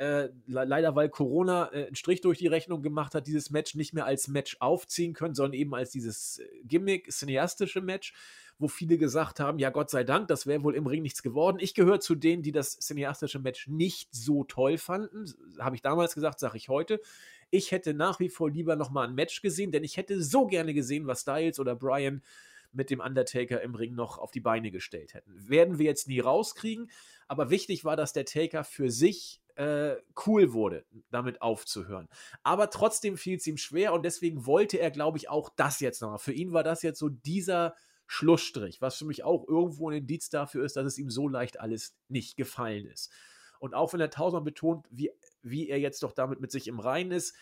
äh, 0.00 0.30
leider, 0.46 0.96
weil 0.96 1.10
Corona 1.10 1.70
äh, 1.72 1.86
einen 1.86 1.94
Strich 1.94 2.22
durch 2.22 2.38
die 2.38 2.46
Rechnung 2.46 2.82
gemacht 2.82 3.14
hat, 3.14 3.26
dieses 3.26 3.50
Match 3.50 3.74
nicht 3.74 3.92
mehr 3.92 4.06
als 4.06 4.28
Match 4.28 4.56
aufziehen 4.58 5.12
können, 5.12 5.34
sondern 5.34 5.52
eben 5.52 5.74
als 5.74 5.90
dieses 5.90 6.38
äh, 6.38 6.44
Gimmick, 6.64 7.12
cineastische 7.12 7.82
Match 7.82 8.14
wo 8.60 8.68
viele 8.68 8.98
gesagt 8.98 9.40
haben, 9.40 9.58
ja 9.58 9.70
Gott 9.70 9.88
sei 9.88 10.04
Dank, 10.04 10.28
das 10.28 10.46
wäre 10.46 10.62
wohl 10.62 10.74
im 10.74 10.86
Ring 10.86 11.00
nichts 11.00 11.22
geworden. 11.22 11.56
Ich 11.60 11.72
gehöre 11.72 11.98
zu 11.98 12.14
denen, 12.14 12.42
die 12.42 12.52
das 12.52 12.78
cineastische 12.78 13.38
Match 13.38 13.68
nicht 13.68 14.14
so 14.14 14.44
toll 14.44 14.76
fanden. 14.76 15.32
Habe 15.58 15.76
ich 15.76 15.82
damals 15.82 16.14
gesagt, 16.14 16.38
sage 16.38 16.58
ich 16.58 16.68
heute. 16.68 17.00
Ich 17.48 17.72
hätte 17.72 17.94
nach 17.94 18.20
wie 18.20 18.28
vor 18.28 18.50
lieber 18.50 18.76
nochmal 18.76 19.08
ein 19.08 19.14
Match 19.14 19.40
gesehen, 19.40 19.72
denn 19.72 19.82
ich 19.82 19.96
hätte 19.96 20.22
so 20.22 20.46
gerne 20.46 20.74
gesehen, 20.74 21.06
was 21.06 21.22
Styles 21.22 21.58
oder 21.58 21.74
Brian 21.74 22.22
mit 22.70 22.90
dem 22.90 23.00
Undertaker 23.00 23.62
im 23.62 23.74
Ring 23.74 23.94
noch 23.94 24.18
auf 24.18 24.30
die 24.30 24.40
Beine 24.40 24.70
gestellt 24.70 25.14
hätten. 25.14 25.48
Werden 25.48 25.78
wir 25.78 25.86
jetzt 25.86 26.06
nie 26.06 26.20
rauskriegen, 26.20 26.90
aber 27.28 27.48
wichtig 27.48 27.86
war, 27.86 27.96
dass 27.96 28.12
der 28.12 28.26
Taker 28.26 28.62
für 28.62 28.90
sich 28.90 29.40
äh, 29.56 29.96
cool 30.26 30.52
wurde, 30.52 30.84
damit 31.10 31.42
aufzuhören. 31.42 32.08
Aber 32.42 32.70
trotzdem 32.70 33.16
fiel 33.16 33.36
es 33.36 33.46
ihm 33.46 33.56
schwer 33.56 33.92
und 33.92 34.04
deswegen 34.04 34.46
wollte 34.46 34.78
er, 34.78 34.90
glaube 34.90 35.18
ich, 35.18 35.28
auch 35.28 35.50
das 35.56 35.80
jetzt 35.80 36.02
nochmal. 36.02 36.18
Für 36.18 36.32
ihn 36.32 36.52
war 36.52 36.62
das 36.62 36.82
jetzt 36.82 36.98
so 36.98 37.08
dieser 37.08 37.74
Schlussstrich, 38.06 38.80
was 38.80 38.96
für 38.96 39.04
mich 39.04 39.22
auch 39.22 39.46
irgendwo 39.46 39.90
ein 39.90 39.98
Indiz 39.98 40.30
dafür 40.30 40.64
ist, 40.64 40.76
dass 40.76 40.86
es 40.86 40.98
ihm 40.98 41.10
so 41.10 41.28
leicht 41.28 41.60
alles 41.60 41.96
nicht 42.08 42.36
gefallen 42.36 42.86
ist. 42.86 43.12
Und 43.60 43.74
auch 43.74 43.92
wenn 43.92 44.00
er 44.00 44.10
tausendmal 44.10 44.42
betont, 44.42 44.86
wie, 44.90 45.12
wie 45.42 45.68
er 45.68 45.78
jetzt 45.78 46.02
doch 46.02 46.12
damit 46.12 46.40
mit 46.40 46.50
sich 46.50 46.66
im 46.66 46.80
Reinen 46.80 47.12
ist, 47.12 47.36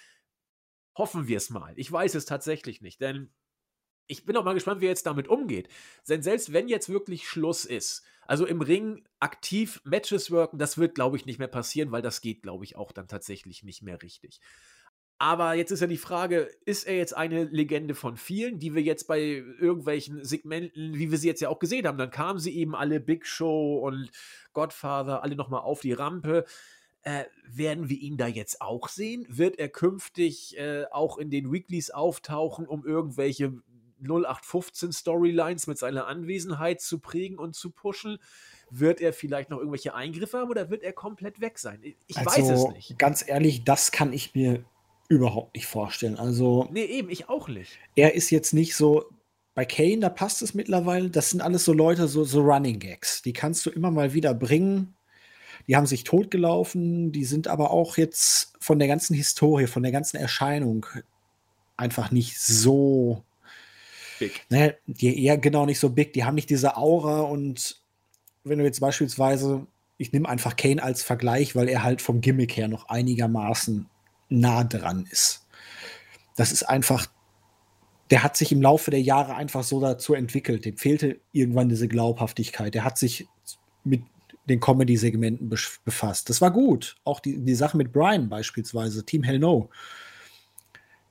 hoffen 0.95 1.29
wir 1.29 1.37
es 1.37 1.49
mal. 1.49 1.73
Ich 1.77 1.91
weiß 1.91 2.15
es 2.17 2.25
tatsächlich 2.25 2.83
nicht, 2.83 3.01
denn 3.01 3.33
ich 4.09 4.25
bin 4.27 4.37
auch 4.37 4.45
mal 4.45 4.55
gespannt, 4.55 4.81
wie 4.81 4.87
er 4.87 4.91
jetzt 4.91 5.07
damit 5.07 5.29
umgeht. 5.29 5.69
Denn 6.09 6.23
selbst 6.23 6.53
wenn 6.53 6.69
jetzt 6.69 6.89
wirklich 6.89 7.29
Schluss 7.29 7.65
ist, 7.65 8.03
also 8.27 8.45
im 8.47 8.61
Ring 8.61 9.05
aktiv 9.21 9.81
Matches 9.85 10.31
worken, 10.31 10.59
das 10.59 10.77
wird, 10.79 10.95
glaube 10.95 11.17
ich, 11.17 11.27
nicht 11.27 11.39
mehr 11.39 11.49
passieren, 11.49 11.93
weil 11.93 12.03
das 12.03 12.21
geht, 12.21 12.43
glaube 12.43 12.65
ich, 12.65 12.77
auch 12.77 12.93
dann 12.93 13.09
tatsächlich 13.09 13.63
nicht 13.63 13.83
mehr 13.83 14.03
richtig. 14.03 14.41
Aber 15.21 15.55
jetzt 15.55 15.73
ist 15.73 15.81
ja 15.81 15.89
die 15.89 15.97
Frage, 15.97 16.49
ist 16.65 16.85
er 16.87 16.97
jetzt 16.97 17.17
eine 17.17 17.45
Legende 17.45 17.95
von 17.95 18.17
vielen, 18.17 18.61
die 18.61 18.75
wir 18.75 18.83
jetzt 18.83 19.09
bei 19.09 19.21
irgendwelchen 19.21 20.25
Segmenten, 20.25 20.97
wie 20.97 21.11
wir 21.11 21.19
sie 21.19 21.27
jetzt 21.27 21.41
ja 21.41 21.49
auch 21.49 21.59
gesehen 21.59 21.89
haben, 21.89 21.99
dann 21.99 22.11
kamen 22.11 22.39
sie 22.39 22.57
eben 22.57 22.77
alle 22.77 23.01
Big 23.01 23.27
Show 23.27 23.79
und 23.79 24.11
Godfather, 24.53 25.25
alle 25.25 25.35
nochmal 25.35 25.63
auf 25.63 25.81
die 25.81 25.93
Rampe. 25.93 26.45
Äh, 27.03 27.25
werden 27.47 27.89
wir 27.89 27.99
ihn 27.99 28.17
da 28.17 28.29
jetzt 28.29 28.61
auch 28.61 28.89
sehen? 28.89 29.27
Wird 29.29 29.59
er 29.59 29.69
künftig 29.69 30.57
äh, 30.57 30.85
auch 30.93 31.19
in 31.19 31.31
den 31.31 31.51
Weeklies 31.51 31.91
auftauchen, 31.91 32.69
um 32.69 32.87
irgendwelche 32.87 33.61
0815 34.03 34.93
Storylines 34.93 35.66
mit 35.66 35.79
seiner 35.79 36.07
Anwesenheit 36.07 36.81
zu 36.81 36.99
prägen 36.99 37.39
und 37.39 37.55
zu 37.55 37.70
pushen? 37.70 38.19
Wird 38.70 39.01
er 39.01 39.12
vielleicht 39.12 39.51
noch 39.51 39.59
irgendwelche 39.59 39.95
Eingriffe 39.95 40.39
haben 40.39 40.51
oder 40.51 40.70
wird 40.70 40.83
er 40.83 40.93
komplett 40.93 41.41
weg 41.41 41.59
sein? 41.59 41.81
Ich 42.07 42.19
also, 42.19 42.31
weiß 42.31 42.51
es 42.51 42.69
nicht. 42.75 42.99
Ganz 42.99 43.25
ehrlich, 43.27 43.65
das 43.65 43.93
kann 43.93 44.12
ich 44.12 44.35
mir 44.35 44.65
überhaupt 45.09 45.55
nicht 45.55 45.66
vorstellen. 45.66 46.16
Also. 46.16 46.69
Nee, 46.70 46.85
eben, 46.85 47.11
ich 47.11 47.29
auch 47.29 47.49
nicht. 47.49 47.79
Er 47.95 48.15
ist 48.15 48.31
jetzt 48.31 48.53
nicht 48.53 48.77
so. 48.77 49.07
Bei 49.55 49.65
Kane, 49.65 49.99
da 49.99 50.09
passt 50.09 50.41
es 50.43 50.55
mittlerweile. 50.55 51.11
Das 51.11 51.31
sind 51.31 51.41
alles 51.41 51.65
so 51.65 51.73
Leute, 51.73 52.07
so, 52.07 52.23
so 52.23 52.43
Running 52.43 52.79
Gags. 52.79 53.23
Die 53.23 53.33
kannst 53.33 53.66
du 53.66 53.70
immer 53.70 53.91
mal 53.91 54.15
wieder 54.15 54.33
bringen. 54.33 54.95
Die 55.66 55.75
haben 55.75 55.87
sich 55.87 56.05
totgelaufen. 56.05 57.11
Die 57.11 57.25
sind 57.25 57.49
aber 57.49 57.73
auch 57.73 57.97
jetzt 57.97 58.55
von 58.61 58.79
der 58.79 58.87
ganzen 58.87 59.15
Historie, 59.15 59.66
von 59.66 59.83
der 59.83 59.91
ganzen 59.91 60.16
Erscheinung 60.16 60.87
einfach 61.77 62.11
nicht 62.11 62.39
so. 62.39 63.25
Big. 64.19 64.45
Ne, 64.51 64.77
die 64.86 65.24
eher 65.24 65.39
genau 65.39 65.66
nicht 65.66 65.78
so 65.78 65.90
big. 65.90 66.12
Die 66.12 66.24
haben 66.24 66.35
nicht 66.35 66.51
diese 66.51 66.77
Aura 66.77 67.20
und 67.20 67.81
wenn 68.45 68.59
du 68.59 68.65
jetzt 68.65 68.81
beispielsweise, 68.81 69.66
ich 69.97 70.12
nehme 70.12 70.28
einfach 70.28 70.57
Kane 70.57 70.82
als 70.82 71.03
Vergleich, 71.03 71.55
weil 71.57 71.69
er 71.69 71.82
halt 71.82 72.03
vom 72.03 72.20
Gimmick 72.20 72.57
her 72.57 72.69
noch 72.69 72.89
einigermaßen 72.89 73.89
nah 74.28 74.65
dran 74.65 75.07
ist. 75.11 75.47
Das 76.36 76.53
ist 76.53 76.62
einfach, 76.62 77.07
der 78.11 78.23
hat 78.23 78.36
sich 78.36 78.53
im 78.53 78.62
Laufe 78.62 78.90
der 78.90 79.03
Jahre 79.03 79.35
einfach 79.35 79.65
so 79.65 79.81
dazu 79.81 80.15
entwickelt. 80.15 80.65
Dem 80.65 80.77
fehlte 80.77 81.20
irgendwann 81.32 81.69
diese 81.69 81.89
Glaubhaftigkeit. 81.89 82.74
Der 82.74 82.85
hat 82.85 82.99
sich 82.99 83.27
mit 83.85 84.03
den 84.49 84.61
Comedy-Segmenten 84.61 85.51
befasst. 85.85 86.31
Das 86.31 86.40
war 86.40 86.51
gut. 86.51 86.97
Auch 87.05 87.20
die, 87.20 87.39
die 87.39 87.55
Sache 87.55 87.77
mit 87.77 87.93
Brian 87.93 88.28
beispielsweise, 88.28 89.05
Team 89.05 89.23
Hell 89.23 89.39
No. 89.39 89.70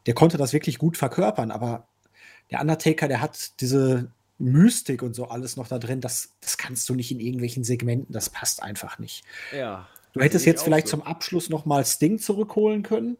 Der 0.05 0.13
konnte 0.13 0.37
das 0.37 0.53
wirklich 0.53 0.79
gut 0.79 0.97
verkörpern, 0.97 1.51
aber 1.51 1.87
der 2.51 2.61
Undertaker, 2.61 3.07
der 3.07 3.21
hat 3.21 3.59
diese 3.61 4.11
Mystik 4.39 5.01
und 5.01 5.15
so 5.15 5.25
alles 5.25 5.57
noch 5.57 5.67
da 5.67 5.79
drin. 5.79 6.01
Das, 6.01 6.35
das 6.41 6.57
kannst 6.57 6.87
du 6.89 6.95
nicht 6.95 7.11
in 7.11 7.19
irgendwelchen 7.19 7.63
Segmenten. 7.63 8.13
Das 8.13 8.29
passt 8.29 8.61
einfach 8.61 8.99
nicht. 8.99 9.23
Ja. 9.55 9.87
Du 10.13 10.21
hättest 10.21 10.45
jetzt 10.45 10.63
vielleicht 10.63 10.87
so. 10.87 10.97
zum 10.97 11.05
Abschluss 11.05 11.49
nochmal 11.49 11.85
Sting 11.85 12.19
zurückholen 12.19 12.83
können, 12.83 13.17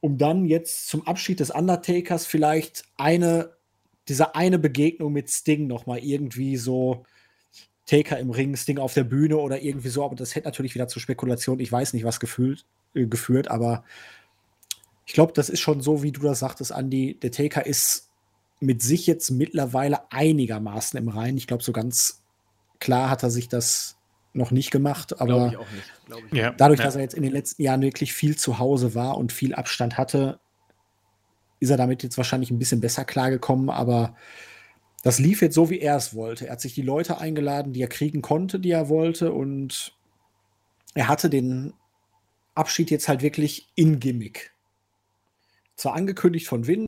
um 0.00 0.18
dann 0.18 0.44
jetzt 0.44 0.88
zum 0.88 1.06
Abschied 1.06 1.40
des 1.40 1.50
Undertakers 1.50 2.26
vielleicht 2.26 2.84
eine, 2.96 3.52
diese 4.08 4.34
eine 4.34 4.58
Begegnung 4.58 5.12
mit 5.12 5.30
Sting 5.30 5.66
nochmal 5.66 6.00
irgendwie 6.00 6.56
so 6.56 7.04
Taker 7.86 8.18
im 8.18 8.30
Ring, 8.30 8.56
Sting 8.56 8.78
auf 8.78 8.94
der 8.94 9.04
Bühne 9.04 9.36
oder 9.36 9.62
irgendwie 9.62 9.88
so, 9.88 10.04
aber 10.04 10.16
das 10.16 10.34
hätte 10.34 10.48
natürlich 10.48 10.74
wieder 10.74 10.88
zur 10.88 11.02
Spekulation, 11.02 11.60
ich 11.60 11.70
weiß 11.70 11.92
nicht, 11.92 12.04
was 12.04 12.20
gefühlt, 12.20 12.64
äh, 12.94 13.06
geführt, 13.06 13.48
aber 13.48 13.84
ich 15.06 15.12
glaube, 15.12 15.32
das 15.34 15.48
ist 15.50 15.60
schon 15.60 15.80
so, 15.80 16.02
wie 16.02 16.12
du 16.12 16.22
das 16.22 16.38
sagtest, 16.38 16.70
Andy. 16.70 17.18
Der 17.20 17.30
Taker 17.30 17.66
ist 17.66 18.10
mit 18.60 18.82
sich 18.82 19.06
jetzt 19.06 19.30
mittlerweile 19.30 20.10
einigermaßen 20.10 20.98
im 20.98 21.08
Reinen. 21.08 21.36
Ich 21.36 21.46
glaube, 21.46 21.62
so 21.62 21.72
ganz 21.72 22.22
klar 22.80 23.10
hat 23.10 23.22
er 23.22 23.30
sich 23.30 23.48
das 23.48 23.96
noch 24.32 24.50
nicht 24.50 24.70
gemacht, 24.70 25.20
aber 25.20 25.50
Glaube 25.50 25.50
ich 25.50 25.56
auch 25.58 25.70
nicht. 25.70 26.32
Nicht. 26.32 26.54
dadurch, 26.58 26.80
Ja. 26.80 26.86
dass 26.86 26.96
er 26.96 27.02
jetzt 27.02 27.14
in 27.14 27.22
den 27.22 27.32
letzten 27.32 27.62
Jahren 27.62 27.82
wirklich 27.82 28.12
viel 28.12 28.36
zu 28.36 28.58
Hause 28.58 28.94
war 28.94 29.16
und 29.18 29.32
viel 29.32 29.54
Abstand 29.54 29.96
hatte, 29.98 30.40
ist 31.60 31.70
er 31.70 31.76
damit 31.76 32.02
jetzt 32.02 32.16
wahrscheinlich 32.16 32.50
ein 32.50 32.58
bisschen 32.58 32.80
besser 32.80 33.04
klargekommen, 33.04 33.70
aber 33.70 34.16
das 35.02 35.18
lief 35.18 35.40
jetzt 35.42 35.54
so, 35.54 35.70
wie 35.70 35.78
er 35.80 35.96
es 35.96 36.14
wollte. 36.14 36.46
Er 36.46 36.52
hat 36.52 36.60
sich 36.60 36.74
die 36.74 36.82
Leute 36.82 37.18
eingeladen, 37.18 37.72
die 37.74 37.82
er 37.82 37.88
kriegen 37.88 38.22
konnte, 38.22 38.58
die 38.58 38.70
er 38.70 38.88
wollte 38.88 39.32
und 39.32 39.94
er 40.94 41.08
hatte 41.08 41.28
den 41.30 41.74
Abschied 42.54 42.90
jetzt 42.90 43.08
halt 43.08 43.22
wirklich 43.22 43.68
in 43.74 44.00
Gimmick. 44.00 44.52
Zwar 45.76 45.94
angekündigt 45.94 46.46
von 46.46 46.66
Vince 46.66 46.86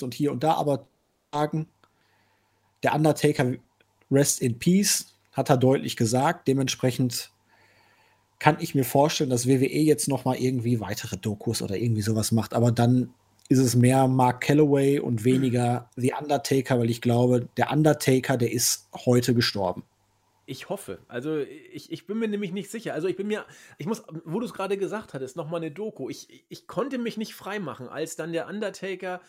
und 0.00 0.14
hier 0.14 0.32
und 0.32 0.44
da, 0.44 0.54
aber 0.54 0.86
sagen, 1.32 1.68
der 2.82 2.94
Undertaker 2.94 3.54
Rest 4.10 4.40
in 4.40 4.58
Peace, 4.58 5.14
hat 5.32 5.50
er 5.50 5.56
deutlich 5.56 5.96
gesagt. 5.96 6.48
Dementsprechend 6.48 7.30
kann 8.38 8.56
ich 8.60 8.74
mir 8.74 8.84
vorstellen, 8.84 9.30
dass 9.30 9.46
WWE 9.46 9.66
jetzt 9.66 10.08
noch 10.08 10.24
mal 10.24 10.36
irgendwie 10.36 10.80
weitere 10.80 11.16
Dokus 11.16 11.62
oder 11.62 11.76
irgendwie 11.76 12.02
sowas 12.02 12.32
macht. 12.32 12.54
Aber 12.54 12.72
dann 12.72 13.12
ist 13.48 13.58
es 13.58 13.74
mehr 13.74 14.06
Mark 14.08 14.42
Calloway 14.42 14.98
und 14.98 15.24
weniger 15.24 15.90
The 15.96 16.14
Undertaker, 16.20 16.78
weil 16.78 16.90
ich 16.90 17.00
glaube, 17.00 17.48
der 17.56 17.70
Undertaker, 17.72 18.36
der 18.36 18.52
ist 18.52 18.88
heute 18.94 19.34
gestorben. 19.34 19.84
Ich 20.48 20.70
hoffe. 20.70 21.04
Also 21.08 21.36
ich, 21.36 21.92
ich 21.92 22.06
bin 22.06 22.18
mir 22.18 22.26
nämlich 22.26 22.52
nicht 22.52 22.70
sicher. 22.70 22.94
Also 22.94 23.06
ich 23.06 23.16
bin 23.16 23.26
mir, 23.26 23.44
ich 23.76 23.84
muss, 23.84 24.02
wo 24.24 24.40
du 24.40 24.46
es 24.46 24.54
gerade 24.54 24.78
gesagt 24.78 25.12
hattest, 25.12 25.36
nochmal 25.36 25.60
eine 25.60 25.70
Doku. 25.70 26.08
Ich, 26.08 26.46
ich 26.48 26.66
konnte 26.66 26.96
mich 26.96 27.18
nicht 27.18 27.34
freimachen, 27.34 27.86
als 27.86 28.16
dann 28.16 28.32
der 28.32 28.48
Undertaker 28.48 29.20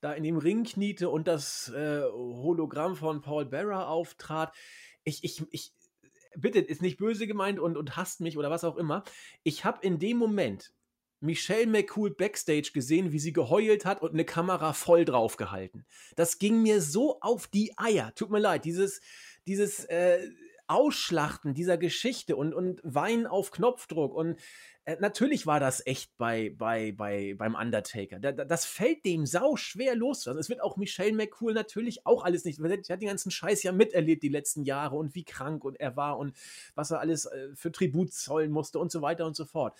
da 0.00 0.12
in 0.12 0.22
dem 0.22 0.38
Ring 0.38 0.62
kniete 0.62 1.08
und 1.08 1.26
das 1.26 1.70
äh, 1.70 2.02
Hologramm 2.04 2.94
von 2.94 3.20
Paul 3.20 3.46
Bearer 3.46 3.88
auftrat. 3.88 4.54
Ich, 5.02 5.24
ich, 5.24 5.42
ich, 5.50 5.72
bitte, 6.36 6.60
ist 6.60 6.82
nicht 6.82 6.98
böse 6.98 7.26
gemeint 7.26 7.58
und, 7.58 7.76
und 7.76 7.96
hasst 7.96 8.20
mich 8.20 8.38
oder 8.38 8.50
was 8.50 8.62
auch 8.62 8.76
immer. 8.76 9.02
Ich 9.42 9.64
habe 9.64 9.84
in 9.84 9.98
dem 9.98 10.18
Moment 10.18 10.72
Michelle 11.18 11.66
McCool 11.66 12.12
backstage 12.12 12.70
gesehen, 12.72 13.10
wie 13.10 13.18
sie 13.18 13.32
geheult 13.32 13.84
hat 13.84 14.02
und 14.02 14.12
eine 14.12 14.24
Kamera 14.24 14.72
voll 14.72 15.04
drauf 15.04 15.36
gehalten. 15.36 15.84
Das 16.14 16.38
ging 16.38 16.62
mir 16.62 16.80
so 16.80 17.20
auf 17.20 17.48
die 17.48 17.76
Eier. 17.76 18.12
Tut 18.14 18.30
mir 18.30 18.38
leid, 18.38 18.64
dieses, 18.64 19.00
dieses 19.48 19.84
äh, 19.86 20.28
Ausschlachten 20.70 21.52
dieser 21.52 21.76
Geschichte 21.78 22.36
und, 22.36 22.54
und 22.54 22.80
Weinen 22.84 23.26
auf 23.26 23.50
Knopfdruck. 23.50 24.14
Und 24.14 24.38
äh, 24.84 24.96
natürlich 25.00 25.44
war 25.44 25.58
das 25.58 25.84
echt 25.84 26.16
bei, 26.16 26.54
bei, 26.56 26.92
bei, 26.92 27.34
beim 27.36 27.56
Undertaker. 27.56 28.20
Da, 28.20 28.30
da, 28.30 28.44
das 28.44 28.66
fällt 28.66 29.04
dem 29.04 29.26
sau 29.26 29.56
schwer 29.56 29.96
loszulassen. 29.96 30.38
Es 30.38 30.48
wird 30.48 30.62
auch 30.62 30.76
Michelle 30.76 31.12
McCool 31.12 31.54
natürlich 31.54 32.06
auch 32.06 32.24
alles 32.24 32.44
nicht. 32.44 32.58
Sie 32.58 32.92
hat 32.92 33.02
den 33.02 33.08
ganzen 33.08 33.32
Scheiß 33.32 33.64
ja 33.64 33.72
miterlebt 33.72 34.22
die 34.22 34.28
letzten 34.28 34.62
Jahre 34.62 34.94
und 34.94 35.16
wie 35.16 35.24
krank 35.24 35.64
und 35.64 35.80
er 35.80 35.96
war 35.96 36.18
und 36.18 36.36
was 36.76 36.92
er 36.92 37.00
alles 37.00 37.26
äh, 37.26 37.48
für 37.54 37.72
Tribut 37.72 38.12
zollen 38.12 38.52
musste 38.52 38.78
und 38.78 38.92
so 38.92 39.02
weiter 39.02 39.26
und 39.26 39.34
so 39.34 39.46
fort. 39.46 39.76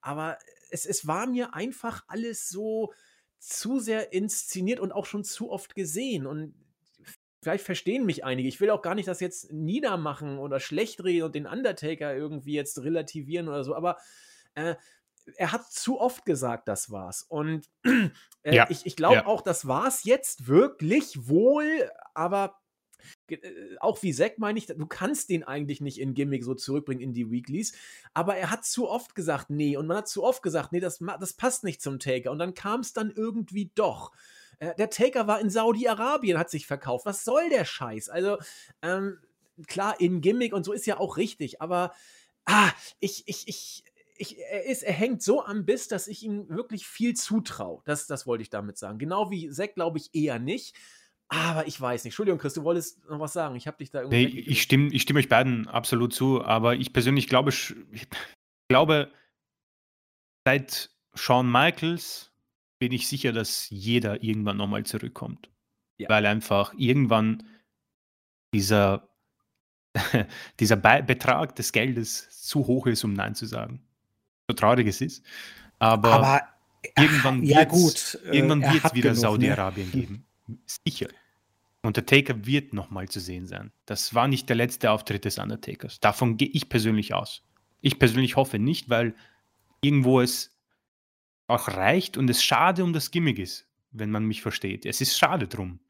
Aber 0.00 0.38
es, 0.70 0.86
es 0.86 1.06
war 1.06 1.28
mir 1.28 1.54
einfach 1.54 2.02
alles 2.08 2.48
so 2.48 2.92
zu 3.38 3.78
sehr 3.78 4.12
inszeniert 4.12 4.80
und 4.80 4.90
auch 4.90 5.06
schon 5.06 5.22
zu 5.22 5.52
oft 5.52 5.76
gesehen. 5.76 6.26
Und 6.26 6.54
vielleicht 7.42 7.64
verstehen 7.64 8.06
mich 8.06 8.24
einige. 8.24 8.48
Ich 8.48 8.60
will 8.60 8.70
auch 8.70 8.82
gar 8.82 8.94
nicht 8.94 9.08
das 9.08 9.20
jetzt 9.20 9.52
niedermachen 9.52 10.38
oder 10.38 10.60
schlecht 10.60 11.02
reden 11.04 11.24
und 11.24 11.34
den 11.34 11.46
Undertaker 11.46 12.14
irgendwie 12.14 12.54
jetzt 12.54 12.82
relativieren 12.82 13.48
oder 13.48 13.64
so, 13.64 13.74
aber 13.74 13.98
äh, 14.54 14.76
er 15.36 15.52
hat 15.52 15.70
zu 15.70 16.00
oft 16.00 16.24
gesagt, 16.24 16.68
das 16.68 16.90
war's. 16.90 17.22
Und 17.22 17.68
äh, 17.84 18.54
Ja, 18.56 18.66
ich, 18.70 18.86
ich 18.86 18.96
glaube 18.96 19.16
ja. 19.16 19.26
auch, 19.26 19.40
das 19.40 19.66
war's 19.66 20.04
jetzt 20.04 20.46
wirklich 20.46 21.28
wohl, 21.28 21.90
aber 22.14 22.60
äh, 23.28 23.38
auch 23.80 24.02
wie 24.02 24.12
Zack 24.12 24.38
meine 24.38 24.58
ich, 24.58 24.66
du 24.66 24.86
kannst 24.86 25.28
den 25.28 25.44
eigentlich 25.44 25.80
nicht 25.80 25.98
in 25.98 26.14
Gimmick 26.14 26.44
so 26.44 26.54
zurückbringen 26.54 27.00
in 27.00 27.12
die 27.12 27.30
Weeklies, 27.30 27.76
aber 28.14 28.36
er 28.36 28.50
hat 28.50 28.64
zu 28.64 28.88
oft 28.88 29.14
gesagt, 29.14 29.50
nee, 29.50 29.76
und 29.76 29.86
man 29.86 29.98
hat 29.98 30.08
zu 30.08 30.22
oft 30.24 30.42
gesagt, 30.42 30.72
nee, 30.72 30.80
das, 30.80 30.98
das 31.20 31.32
passt 31.34 31.64
nicht 31.64 31.82
zum 31.82 31.98
Taker. 31.98 32.30
Und 32.30 32.38
dann 32.38 32.54
kam 32.54 32.80
es 32.80 32.92
dann 32.92 33.10
irgendwie 33.10 33.70
doch. 33.74 34.12
Äh, 34.62 34.74
Der 34.76 34.90
Taker 34.90 35.26
war 35.26 35.40
in 35.40 35.50
Saudi-Arabien, 35.50 36.38
hat 36.38 36.50
sich 36.50 36.66
verkauft. 36.66 37.04
Was 37.04 37.24
soll 37.24 37.48
der 37.48 37.64
Scheiß? 37.64 38.08
Also, 38.08 38.38
ähm, 38.80 39.18
klar, 39.66 40.00
in 40.00 40.20
Gimmick 40.20 40.54
und 40.54 40.64
so 40.64 40.72
ist 40.72 40.86
ja 40.86 40.98
auch 40.98 41.16
richtig, 41.16 41.60
aber 41.60 41.92
ah, 42.44 42.70
ich, 43.00 43.24
ich, 43.26 43.48
ich, 43.48 43.84
ich, 44.16 44.38
er, 44.38 44.64
ist, 44.66 44.82
er 44.82 44.92
hängt 44.92 45.22
so 45.22 45.44
am 45.44 45.64
Biss, 45.64 45.88
dass 45.88 46.06
ich 46.06 46.22
ihm 46.22 46.48
wirklich 46.48 46.86
viel 46.86 47.14
zutraue. 47.14 47.82
Das, 47.84 48.06
das 48.06 48.26
wollte 48.26 48.42
ich 48.42 48.50
damit 48.50 48.78
sagen. 48.78 48.98
Genau 48.98 49.30
wie 49.30 49.50
Zack 49.50 49.74
glaube 49.74 49.98
ich 49.98 50.14
eher 50.14 50.38
nicht. 50.38 50.76
Aber 51.28 51.66
ich 51.66 51.80
weiß 51.80 52.04
nicht. 52.04 52.12
Entschuldigung, 52.12 52.38
Chris, 52.38 52.52
du 52.54 52.62
wolltest 52.62 53.08
noch 53.08 53.18
was 53.18 53.32
sagen. 53.32 53.56
Ich 53.56 53.66
habe 53.66 53.78
dich 53.78 53.90
da 53.90 54.00
irgendwie. 54.02 54.26
Nee, 54.26 54.40
ich 54.40 54.60
stimme, 54.60 54.92
ich 54.92 55.02
stimme 55.02 55.18
euch 55.18 55.30
beiden 55.30 55.66
absolut 55.66 56.12
zu, 56.12 56.44
aber 56.44 56.74
ich 56.74 56.92
persönlich 56.92 57.26
glaube, 57.26 57.50
ich 57.50 58.06
glaube, 58.68 59.10
seit 60.44 60.90
Shawn 61.14 61.50
Michaels 61.50 62.31
bin 62.82 62.90
ich 62.90 63.06
sicher, 63.06 63.30
dass 63.30 63.70
jeder 63.70 64.24
irgendwann 64.24 64.56
nochmal 64.56 64.82
zurückkommt. 64.82 65.48
Ja. 65.98 66.08
Weil 66.08 66.26
einfach 66.26 66.74
irgendwann 66.76 67.44
dieser, 68.52 69.08
dieser 70.58 70.74
Be 70.74 71.04
Betrag 71.06 71.54
des 71.54 71.70
Geldes 71.70 72.42
zu 72.42 72.66
hoch 72.66 72.88
ist, 72.88 73.04
um 73.04 73.12
Nein 73.12 73.36
zu 73.36 73.46
sagen. 73.46 73.84
So 74.48 74.56
traurig 74.56 74.88
es 74.88 75.00
ist. 75.00 75.24
Aber, 75.78 76.12
Aber 76.12 76.42
irgendwann 76.96 77.44
ja 77.44 77.60
äh, 77.60 77.68
irgendwann 78.32 78.62
er 78.62 78.72
wird 78.72 78.78
es 78.78 78.84
hat 78.84 78.94
wieder 78.94 79.10
ne? 79.10 79.16
Saudi-Arabien 79.16 79.92
geben. 79.92 80.26
Sicher. 80.84 81.06
Und 81.82 81.96
der 81.96 82.04
Taker 82.04 82.44
wird 82.44 82.72
nochmal 82.72 83.08
zu 83.08 83.20
sehen 83.20 83.46
sein. 83.46 83.70
Das 83.86 84.12
war 84.12 84.26
nicht 84.26 84.48
der 84.48 84.56
letzte 84.56 84.90
Auftritt 84.90 85.24
des 85.24 85.38
Undertakers. 85.38 86.00
Davon 86.00 86.36
gehe 86.36 86.48
ich 86.48 86.68
persönlich 86.68 87.14
aus. 87.14 87.44
Ich 87.80 88.00
persönlich 88.00 88.34
hoffe 88.34 88.58
nicht, 88.58 88.90
weil 88.90 89.14
irgendwo 89.82 90.20
es 90.20 90.51
auch 91.52 91.68
reicht 91.68 92.16
und 92.16 92.28
es 92.30 92.42
schade 92.42 92.82
um 92.84 92.92
das 92.92 93.10
Gimmick 93.10 93.38
ist, 93.38 93.68
wenn 93.90 94.10
man 94.10 94.24
mich 94.24 94.42
versteht. 94.42 94.86
Es 94.86 95.00
ist 95.00 95.18
schade 95.18 95.48
drum. 95.48 95.80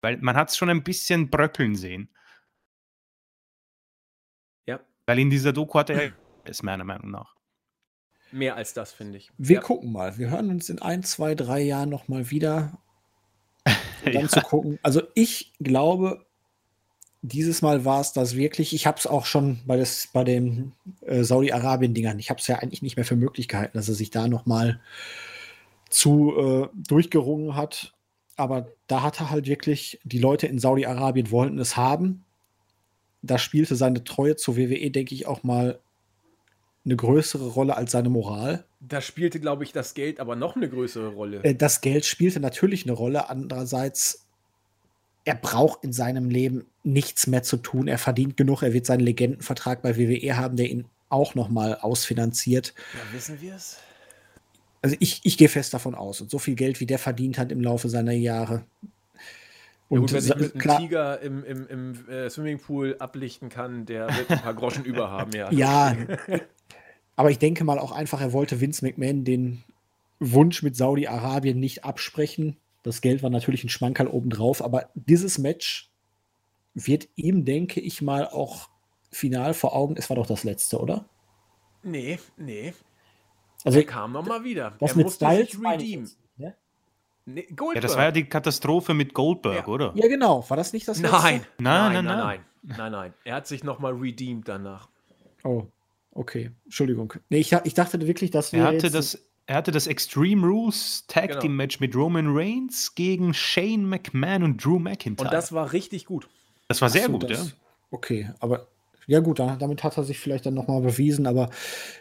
Weil 0.00 0.16
man 0.18 0.36
hat 0.36 0.50
es 0.50 0.56
schon 0.56 0.70
ein 0.70 0.84
bisschen 0.84 1.30
bröckeln 1.30 1.74
sehen. 1.74 2.08
Ja. 4.66 4.80
Weil 5.06 5.18
in 5.18 5.30
dieser 5.30 5.52
Doku 5.52 5.78
hat 5.78 5.90
er 5.90 6.12
es 6.44 6.62
meiner 6.62 6.84
Meinung 6.84 7.10
nach. 7.10 7.34
Mehr 8.30 8.56
als 8.56 8.74
das, 8.74 8.92
finde 8.92 9.18
ich. 9.18 9.32
Wir 9.38 9.56
Ja. 9.56 9.60
gucken 9.62 9.90
mal. 9.92 10.18
Wir 10.18 10.30
hören 10.30 10.50
uns 10.50 10.68
in 10.68 10.80
ein, 10.80 11.02
zwei, 11.02 11.34
drei 11.34 11.60
Jahren 11.60 11.88
noch 11.88 12.08
mal 12.08 12.30
wieder. 12.30 12.78
Um 13.66 13.66
dann 14.04 14.22
Ja. 14.22 14.28
zu 14.28 14.40
gucken. 14.42 14.78
Also 14.82 15.02
ich 15.14 15.54
glaube, 15.58 16.26
dieses 17.22 17.62
Mal 17.62 17.84
war 17.84 18.00
es 18.00 18.12
das 18.12 18.36
wirklich. 18.36 18.72
Ich 18.74 18.86
habe 18.86 18.98
es 18.98 19.06
auch 19.06 19.26
schon 19.26 19.60
bei, 19.66 19.76
des, 19.76 20.08
bei 20.12 20.24
den 20.24 20.72
äh, 21.02 21.24
Saudi-Arabien-Dingern. 21.24 22.18
Ich 22.18 22.30
habe 22.30 22.40
es 22.40 22.46
ja 22.46 22.56
eigentlich 22.56 22.82
nicht 22.82 22.96
mehr 22.96 23.04
für 23.04 23.16
möglich 23.16 23.48
gehalten, 23.48 23.76
dass 23.76 23.88
er 23.88 23.94
sich 23.94 24.10
da 24.10 24.28
noch 24.28 24.46
mal 24.46 24.80
zu 25.90 26.34
äh, 26.36 26.68
durchgerungen 26.88 27.56
hat. 27.56 27.94
Aber 28.36 28.68
da 28.86 29.02
hat 29.02 29.20
er 29.20 29.30
halt 29.30 29.46
wirklich, 29.46 29.98
die 30.04 30.18
Leute 30.18 30.46
in 30.46 30.58
Saudi-Arabien 30.60 31.30
wollten 31.30 31.58
es 31.58 31.76
haben. 31.76 32.24
Da 33.20 33.36
spielte 33.38 33.74
seine 33.74 34.04
Treue 34.04 34.36
zur 34.36 34.56
WWE, 34.56 34.90
denke 34.92 35.14
ich, 35.14 35.26
auch 35.26 35.42
mal 35.42 35.80
eine 36.84 36.96
größere 36.96 37.48
Rolle 37.48 37.76
als 37.76 37.92
seine 37.92 38.08
Moral. 38.08 38.64
Da 38.80 39.00
spielte, 39.00 39.40
glaube 39.40 39.64
ich, 39.64 39.72
das 39.72 39.94
Geld 39.94 40.20
aber 40.20 40.36
noch 40.36 40.54
eine 40.54 40.68
größere 40.68 41.08
Rolle. 41.08 41.42
Äh, 41.42 41.54
Das 41.54 41.80
Geld 41.80 42.04
spielte 42.06 42.38
natürlich 42.38 42.84
eine 42.84 42.92
Rolle. 42.92 43.28
Andererseits, 43.28 44.27
er 45.28 45.34
braucht 45.34 45.84
in 45.84 45.92
seinem 45.92 46.30
Leben 46.30 46.64
nichts 46.84 47.26
mehr 47.26 47.42
zu 47.42 47.58
tun. 47.58 47.86
Er 47.86 47.98
verdient 47.98 48.38
genug. 48.38 48.62
Er 48.62 48.72
wird 48.72 48.86
seinen 48.86 49.00
Legendenvertrag 49.00 49.82
bei 49.82 49.98
WWE 49.98 50.38
haben, 50.38 50.56
der 50.56 50.70
ihn 50.70 50.86
auch 51.10 51.34
noch 51.34 51.50
mal 51.50 51.74
ausfinanziert. 51.76 52.72
ja, 52.94 53.14
wissen 53.14 53.38
wir 53.42 53.54
es? 53.54 53.76
Also 54.80 54.96
ich, 55.00 55.20
ich 55.24 55.36
gehe 55.36 55.50
fest 55.50 55.74
davon 55.74 55.94
aus. 55.94 56.22
Und 56.22 56.30
so 56.30 56.38
viel 56.38 56.54
Geld, 56.54 56.80
wie 56.80 56.86
der 56.86 56.98
verdient 56.98 57.36
hat 57.36 57.52
im 57.52 57.60
Laufe 57.60 57.90
seiner 57.90 58.12
Jahre. 58.12 58.64
Und 59.90 59.98
Und 59.98 60.00
gut, 60.00 60.12
wer 60.14 60.20
sich 60.22 60.30
sa- 60.32 60.38
mit 60.38 60.54
einem 60.54 60.78
Tiger 60.78 61.20
im, 61.20 61.44
im, 61.44 61.66
im 61.66 62.08
äh, 62.08 62.30
Swimmingpool 62.30 62.96
ablichten 62.98 63.50
kann, 63.50 63.84
der 63.84 64.06
wird 64.08 64.30
ein 64.30 64.40
paar 64.40 64.54
Groschen 64.54 64.84
über 64.86 65.10
haben, 65.10 65.32
ja. 65.32 65.50
ja, 65.52 65.94
aber 67.16 67.30
ich 67.30 67.38
denke 67.38 67.64
mal 67.64 67.78
auch 67.78 67.92
einfach, 67.92 68.20
er 68.22 68.32
wollte 68.32 68.60
Vince 68.62 68.82
McMahon 68.84 69.24
den 69.24 69.62
Wunsch 70.20 70.62
mit 70.62 70.74
Saudi-Arabien 70.76 71.60
nicht 71.60 71.84
absprechen. 71.84 72.56
Das 72.88 73.00
Geld 73.00 73.22
war 73.22 73.30
natürlich 73.30 73.62
ein 73.64 73.68
Schmankerl 73.68 74.06
obendrauf, 74.08 74.62
aber 74.62 74.88
dieses 74.94 75.38
Match 75.38 75.90
wird 76.74 77.08
ihm, 77.16 77.44
denke 77.44 77.80
ich 77.80 78.02
mal, 78.02 78.26
auch 78.28 78.68
final 79.10 79.52
vor 79.54 79.74
Augen. 79.76 79.96
Es 79.96 80.08
war 80.10 80.16
doch 80.16 80.26
das 80.26 80.44
letzte, 80.44 80.78
oder? 80.80 81.04
Nee, 81.82 82.18
nee. 82.36 82.72
Also 83.64 83.78
Er 83.78 83.84
kam 83.86 84.12
noch 84.12 84.24
mal 84.26 84.44
wieder. 84.44 84.74
das 84.78 84.92
er 84.92 84.96
mit 84.96 85.06
musste 85.06 85.24
Styles 85.26 85.50
sich 85.50 85.60
redeemen. 85.64 86.04
jetzt, 86.06 86.18
ne? 86.38 86.56
Nee, 87.26 87.46
Ja, 87.48 87.54
Goldberg. 87.56 87.82
das 87.82 87.96
war 87.96 88.04
ja 88.04 88.10
die 88.12 88.24
Katastrophe 88.28 88.94
mit 88.94 89.12
Goldberg, 89.14 89.66
Ja. 89.66 89.72
oder? 89.72 89.92
Ja, 89.94 90.08
genau. 90.08 90.48
War 90.48 90.56
das 90.56 90.72
nicht 90.72 90.86
das 90.88 91.00
letzte? 91.00 91.16
nein, 91.16 91.40
Nein, 91.58 91.92
nein, 91.92 91.92
nein, 91.92 92.04
nein, 92.04 92.18
nein. 92.18 92.40
nein, 92.62 92.76
nein, 92.78 92.92
nein. 92.92 93.14
Er 93.24 93.34
hat 93.36 93.46
sich 93.46 93.64
noch 93.64 93.78
mal 93.80 93.92
redeemed 93.92 94.48
danach. 94.48 94.88
Oh, 95.44 95.64
okay. 96.12 96.52
Entschuldigung. 96.64 97.12
Nee, 97.28 97.38
ich, 97.38 97.52
ich 97.52 97.74
dachte 97.74 98.06
wirklich, 98.06 98.30
dass 98.30 98.52
wir 98.52 98.60
Er 98.60 98.66
hatte, 98.66 98.86
jetzt, 98.86 98.94
das, 98.94 99.27
er 99.48 99.56
hatte 99.56 99.72
das 99.72 99.86
Extreme 99.86 100.46
Rules 100.46 101.04
Tag 101.08 101.28
Genau. 101.28 101.40
Team 101.40 101.56
Match 101.56 101.80
mit 101.80 101.96
Roman 101.96 102.26
Reigns 102.28 102.94
gegen 102.94 103.32
Shane 103.32 103.88
McMahon 103.88 104.42
und 104.42 104.62
Drew 104.62 104.78
McIntyre. 104.78 105.26
Und 105.26 105.32
das 105.32 105.52
war 105.52 105.72
richtig 105.72 106.04
gut. 106.04 106.28
das 106.68 106.82
war 106.82 106.90
sehr 106.90 107.06
so, 107.06 107.12
gut, 107.12 107.30
das, 107.30 107.48
ja. 107.48 107.52
Okay, 107.90 108.30
aber 108.40 108.68
ja 109.06 109.20
gut, 109.20 109.38
damit 109.38 109.82
hat 109.82 109.96
er 109.96 110.04
sich 110.04 110.18
vielleicht 110.18 110.44
dann 110.44 110.52
nochmal 110.52 110.82
bewiesen, 110.82 111.26
aber 111.26 111.48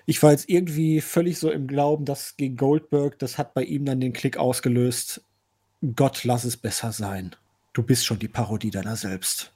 ich 0.05 0.21
war 0.21 0.31
jetzt 0.31 0.49
irgendwie 0.49 0.99
völlig 0.99 1.39
so 1.39 1.49
im 1.49 1.67
Glauben, 1.67 2.03
dass 2.03 2.35
gegen 2.35 2.57
Goldberg, 2.57 3.17
das 3.17 3.37
hat 3.37 3.53
bei 3.53 3.63
ihm 3.63 3.85
dann 3.85 4.01
den 4.01 4.11
Klick 4.11 4.35
ausgelöst. 4.35 5.21
Gott, 5.95 6.25
lass 6.25 6.43
es 6.43 6.57
besser 6.57 6.91
sein. 6.91 7.33
Du 7.71 7.81
bist 7.81 8.05
schon 8.05 8.19
die 8.19 8.27
Parodie 8.27 8.71
deiner 8.71 8.97
selbst. 8.97 9.53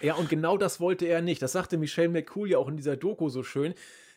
Ja, 0.00 0.14
und 0.14 0.30
genau 0.30 0.56
das 0.56 0.80
wollte 0.80 1.04
er 1.04 1.20
nicht. 1.20 1.42
Das 1.42 1.52
sagte 1.52 1.76
Michelle 1.76 2.08
McCool 2.08 2.48
ja 2.48 2.56
auch 2.56 2.68
in 2.68 2.78
dieser 2.78 2.96
Doku 2.96 3.28
so 3.28 3.42
schön. 3.42 3.74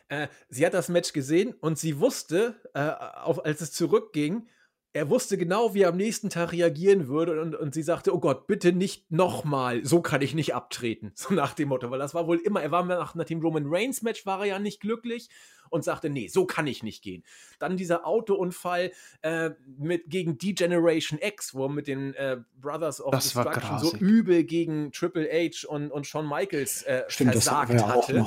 Äh, 0.08 0.28
sie 0.48 0.64
hat 0.64 0.74
das 0.74 0.88
Match 0.88 1.12
gesehen 1.12 1.54
und 1.60 1.78
sie 1.78 2.00
wusste, 2.00 2.56
äh, 2.74 2.80
auf, 2.80 3.44
als 3.44 3.60
es 3.60 3.72
zurückging, 3.72 4.48
er 4.94 5.10
wusste 5.10 5.36
genau, 5.36 5.74
wie 5.74 5.82
er 5.82 5.90
am 5.90 5.96
nächsten 5.96 6.30
Tag 6.30 6.52
reagieren 6.52 7.08
würde 7.08 7.40
und, 7.42 7.54
und 7.54 7.74
sie 7.74 7.82
sagte, 7.82 8.14
oh 8.14 8.18
Gott, 8.18 8.46
bitte 8.46 8.72
nicht 8.72 9.10
nochmal, 9.12 9.84
so 9.84 10.00
kann 10.00 10.22
ich 10.22 10.34
nicht 10.34 10.54
abtreten. 10.54 11.12
So 11.18 11.34
nach 11.34 11.52
dem 11.52 11.68
Motto, 11.68 11.90
weil 11.90 11.98
das 11.98 12.14
war 12.14 12.26
wohl 12.26 12.38
immer, 12.38 12.62
er 12.62 12.70
war 12.70 12.84
nach, 12.84 13.14
nach 13.14 13.24
dem 13.24 13.40
Roman 13.40 13.64
Reigns 13.66 14.02
Match 14.02 14.24
war 14.24 14.40
er 14.40 14.46
ja 14.46 14.58
nicht 14.58 14.80
glücklich 14.80 15.28
und 15.70 15.84
sagte, 15.84 16.08
nee, 16.08 16.28
so 16.28 16.46
kann 16.46 16.66
ich 16.66 16.82
nicht 16.82 17.02
gehen. 17.02 17.22
Dann 17.58 17.76
dieser 17.76 18.06
Autounfall 18.06 18.92
äh, 19.22 19.50
mit, 19.76 20.08
gegen 20.08 20.38
D-Generation 20.38 21.18
X, 21.20 21.54
wo 21.54 21.64
er 21.64 21.68
mit 21.68 21.86
den 21.86 22.14
äh, 22.14 22.38
Brothers 22.56 23.02
of 23.02 23.10
das 23.10 23.24
Destruction 23.24 23.78
so 23.78 23.96
übel 23.96 24.44
gegen 24.44 24.90
Triple 24.92 25.28
H 25.30 25.68
und, 25.68 25.90
und 25.90 26.06
Shawn 26.06 26.26
Michaels 26.26 26.82
äh, 26.84 27.04
Stimmt, 27.08 27.32
versagt 27.32 27.74
das 27.74 27.86
hatte. 27.86 28.26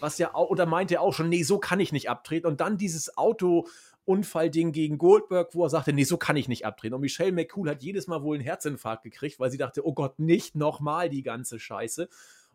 Was 0.00 0.18
ja 0.18 0.34
auch, 0.34 0.50
oder 0.50 0.66
meinte 0.66 0.94
er 0.94 1.00
auch 1.00 1.14
schon, 1.14 1.28
nee, 1.28 1.42
so 1.42 1.58
kann 1.58 1.80
ich 1.80 1.92
nicht 1.92 2.10
abtreten. 2.10 2.46
Und 2.46 2.60
dann 2.60 2.78
dieses 2.78 3.16
Auto, 3.16 3.66
Unfallding 4.06 4.70
gegen 4.70 4.98
Goldberg, 4.98 5.54
wo 5.54 5.64
er 5.64 5.70
sagte, 5.70 5.92
nee, 5.92 6.04
so 6.04 6.16
kann 6.16 6.36
ich 6.36 6.46
nicht 6.46 6.64
abdrehen. 6.64 6.94
Und 6.94 7.00
Michelle 7.00 7.32
McCool 7.32 7.68
hat 7.68 7.82
jedes 7.82 8.06
Mal 8.06 8.22
wohl 8.22 8.36
einen 8.36 8.44
Herzinfarkt 8.44 9.02
gekriegt, 9.02 9.40
weil 9.40 9.50
sie 9.50 9.58
dachte, 9.58 9.84
oh 9.84 9.94
Gott, 9.94 10.18
nicht 10.20 10.54
nochmal 10.54 11.08
die 11.10 11.22
ganze 11.22 11.58
Scheiße. 11.58 12.08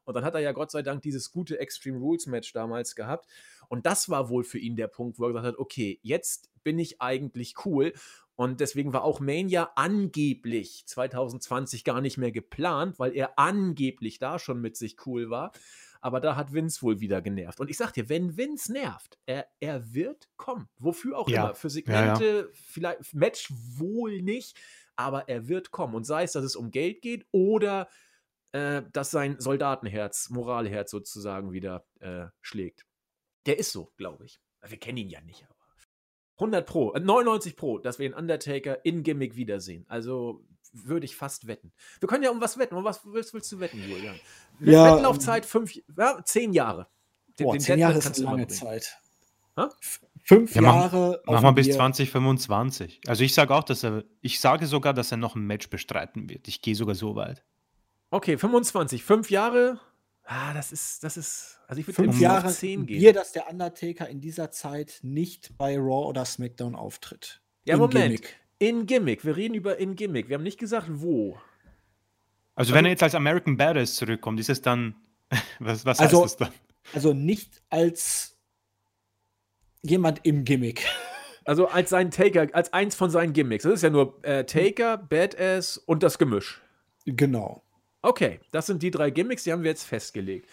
Und 0.05 0.13
dann 0.13 0.23
hat 0.23 0.34
er 0.34 0.39
ja 0.39 0.53
Gott 0.53 0.72
sei 0.72 0.81
Dank 0.81 1.01
dieses 1.01 1.31
gute 1.31 1.59
Extreme 1.59 1.99
Rules 1.99 2.26
Match 2.26 2.53
damals 2.53 2.95
gehabt. 2.95 3.27
Und 3.68 3.85
das 3.85 4.09
war 4.09 4.30
wohl 4.30 4.43
für 4.43 4.59
ihn 4.59 4.76
der 4.76 4.88
Punkt, 4.88 5.19
wo 5.19 5.26
er 5.26 5.30
gesagt 5.30 5.45
hat, 5.45 5.59
okay, 5.59 5.99
jetzt 6.01 6.49
bin 6.63 6.80
ich 6.80 7.01
eigentlich 7.01 7.55
cool. 7.65 7.93
Und 8.35 8.59
deswegen 8.59 8.93
war 8.93 9.03
auch 9.03 9.19
Mania 9.19 9.72
angeblich 9.76 10.84
2020 10.88 11.84
gar 11.84 12.01
nicht 12.01 12.18
mehr 12.18 12.31
geplant, 12.31 12.97
weil 12.97 13.15
er 13.15 13.38
angeblich 13.38 14.19
da 14.19 14.39
schon 14.39 14.61
mit 14.61 14.77
sich 14.77 15.05
cool 15.05 15.30
war. 15.30 15.51
Aber 16.02 16.19
da 16.19 16.36
hat 16.36 16.53
Vince 16.53 16.82
wohl 16.82 16.99
wieder 16.99 17.22
genervt. 17.22 17.60
Und 17.60 17.69
ich 17.69 17.78
sag 17.78 17.91
dir, 17.91 18.10
wenn 18.10 18.36
Vince 18.36 18.73
nervt, 18.73 19.19
er, 19.26 19.48
er 19.60 19.94
wird 19.94 20.28
kommen. 20.36 20.68
Wofür 20.78 21.18
auch 21.18 21.30
ja. 21.30 21.45
immer. 21.45 21.56
Für 21.56 21.69
Segmente, 21.69 22.26
ja, 22.26 22.41
ja. 22.41 22.48
vielleicht 22.53 23.14
Match 23.14 23.52
wohl 23.52 24.22
nicht, 24.22 24.60
aber 24.95 25.30
er 25.30 25.48
wird 25.48 25.72
kommen. 25.72 25.95
Und 25.95 26.06
sei 26.06 26.23
es, 26.23 26.32
dass 26.32 26.44
es 26.44 26.56
um 26.56 26.72
Geld 26.72 27.02
geht 27.02 27.26
oder 27.32 27.88
äh, 28.52 28.82
dass 28.91 29.11
sein 29.11 29.40
Soldatenherz, 29.40 30.30
Moralherz 30.30 30.91
sozusagen 30.91 31.52
wieder 31.52 31.86
äh, 31.99 32.28
schlägt. 32.41 32.86
Der 33.45 33.57
ist 33.60 33.72
so, 33.72 33.91
glaube 33.95 34.26
ich. 34.26 34.41
Wir 34.68 34.78
kennen 34.78 34.98
ihn 34.98 35.10
ja 35.10 35.22
nicht, 35.22 35.44
aber. 35.44 35.56
100 36.38 36.65
Pro, 36.65 36.94
äh, 36.94 36.99
99 36.99 37.56
Pro, 37.56 37.78
dass 37.78 37.99
wir 37.99 38.10
den 38.10 38.18
Undertaker 38.18 38.84
in 38.84 39.03
Gimmick 39.03 39.36
wiedersehen. 39.36 39.86
Also 39.88 40.44
würde 40.73 41.06
ich 41.06 41.15
fast 41.15 41.48
wetten. 41.48 41.72
Wir 41.99 42.07
können 42.07 42.23
ja 42.23 42.31
um 42.31 42.41
was 42.41 42.57
wetten. 42.57 42.76
Um 42.76 42.84
was 42.84 43.02
willst, 43.06 43.34
willst 43.34 43.52
du 43.52 43.60
wetten, 43.60 43.81
Julian? 43.81 44.19
Ja, 44.60 44.91
Wettenlaufzeit 44.91 45.45
fünf, 45.45 45.73
ja, 45.98 46.22
zehn 46.23 46.53
Jahre. 46.53 46.88
Den, 47.39 47.45
boah, 47.45 47.53
den 47.53 47.61
zehn 47.61 47.80
Jahre 47.80 47.98
ist 47.98 48.18
eine 48.18 48.26
lange 48.26 48.48
Zeit. 48.48 48.98
Ha? 49.57 49.69
Fünf 50.23 50.56
ja, 50.56 50.61
Jahre. 50.61 51.22
Machen 51.26 51.43
wir 51.43 51.52
bis 51.53 51.72
2025. 51.76 53.02
Also 53.07 53.23
ich 53.23 53.34
sage 53.34 53.53
auch, 53.53 53.64
dass 53.64 53.84
er, 53.84 54.03
ich 54.22 54.39
sage 54.39 54.68
sogar, 54.68 54.93
dass 54.93 55.11
er 55.11 55.18
noch 55.18 55.35
ein 55.35 55.45
Match 55.45 55.69
bestreiten 55.69 56.30
wird. 56.30 56.48
Ich 56.48 56.61
gehe 56.61 56.76
sogar 56.76 56.95
so 56.95 57.15
weit. 57.15 57.43
Okay, 58.11 58.38
25. 58.38 59.03
Fünf 59.03 59.30
Jahre. 59.30 59.80
Ah, 60.23 60.53
das 60.53 60.72
ist, 60.72 61.03
das 61.03 61.18
ist, 61.18 61.60
also 61.68 61.80
ich 61.80 61.88
würde 61.88 61.95
fünf 61.95 62.19
Jahre 62.19 62.49
zehn 62.49 62.85
gehen. 62.85 63.02
Wir, 63.02 63.14
dass 63.14 63.31
der 63.31 63.49
Undertaker 63.49 64.07
in 64.07 64.22
dieser 64.22 64.52
Zeit 64.52 64.99
nicht 65.02 65.57
bei 65.57 65.77
Raw 65.77 66.07
oder 66.07 66.26
SmackDown 66.26 66.76
auftritt. 66.76 67.41
Ja, 67.65 67.77
Moment. 67.77 68.22
Gimmick. 68.22 68.39
In 68.61 68.85
Gimmick. 68.85 69.25
Wir 69.25 69.35
reden 69.35 69.55
über 69.55 69.77
in 69.77 69.95
Gimmick. 69.95 70.29
Wir 70.29 70.35
haben 70.35 70.43
nicht 70.43 70.59
gesagt, 70.59 70.85
wo. 70.88 71.35
Also, 72.53 72.75
wenn 72.75 72.85
er 72.85 72.91
jetzt 72.91 73.01
als 73.01 73.15
American 73.15 73.57
Badass 73.57 73.95
zurückkommt, 73.95 74.39
ist 74.39 74.51
es 74.51 74.61
dann. 74.61 74.93
Was, 75.59 75.83
was 75.83 75.99
also, 75.99 76.23
heißt 76.23 76.41
das 76.41 76.49
dann? 76.49 76.59
Also 76.93 77.13
nicht 77.13 77.63
als 77.69 78.38
jemand 79.81 80.19
im 80.25 80.45
Gimmick. 80.45 80.85
Also 81.43 81.69
als 81.69 81.89
sein 81.89 82.11
Taker, 82.11 82.49
als 82.53 82.71
eins 82.71 82.93
von 82.93 83.09
seinen 83.09 83.33
Gimmicks. 83.33 83.63
Das 83.63 83.73
ist 83.73 83.81
ja 83.81 83.89
nur 83.89 84.19
äh, 84.23 84.45
Taker, 84.45 84.97
Badass 84.97 85.77
und 85.77 86.03
das 86.03 86.19
Gemisch. 86.19 86.61
Genau. 87.05 87.63
Okay, 88.03 88.39
das 88.51 88.67
sind 88.67 88.83
die 88.83 88.91
drei 88.91 89.09
Gimmicks, 89.09 89.43
die 89.43 89.53
haben 89.53 89.63
wir 89.63 89.71
jetzt 89.71 89.85
festgelegt. 89.85 90.47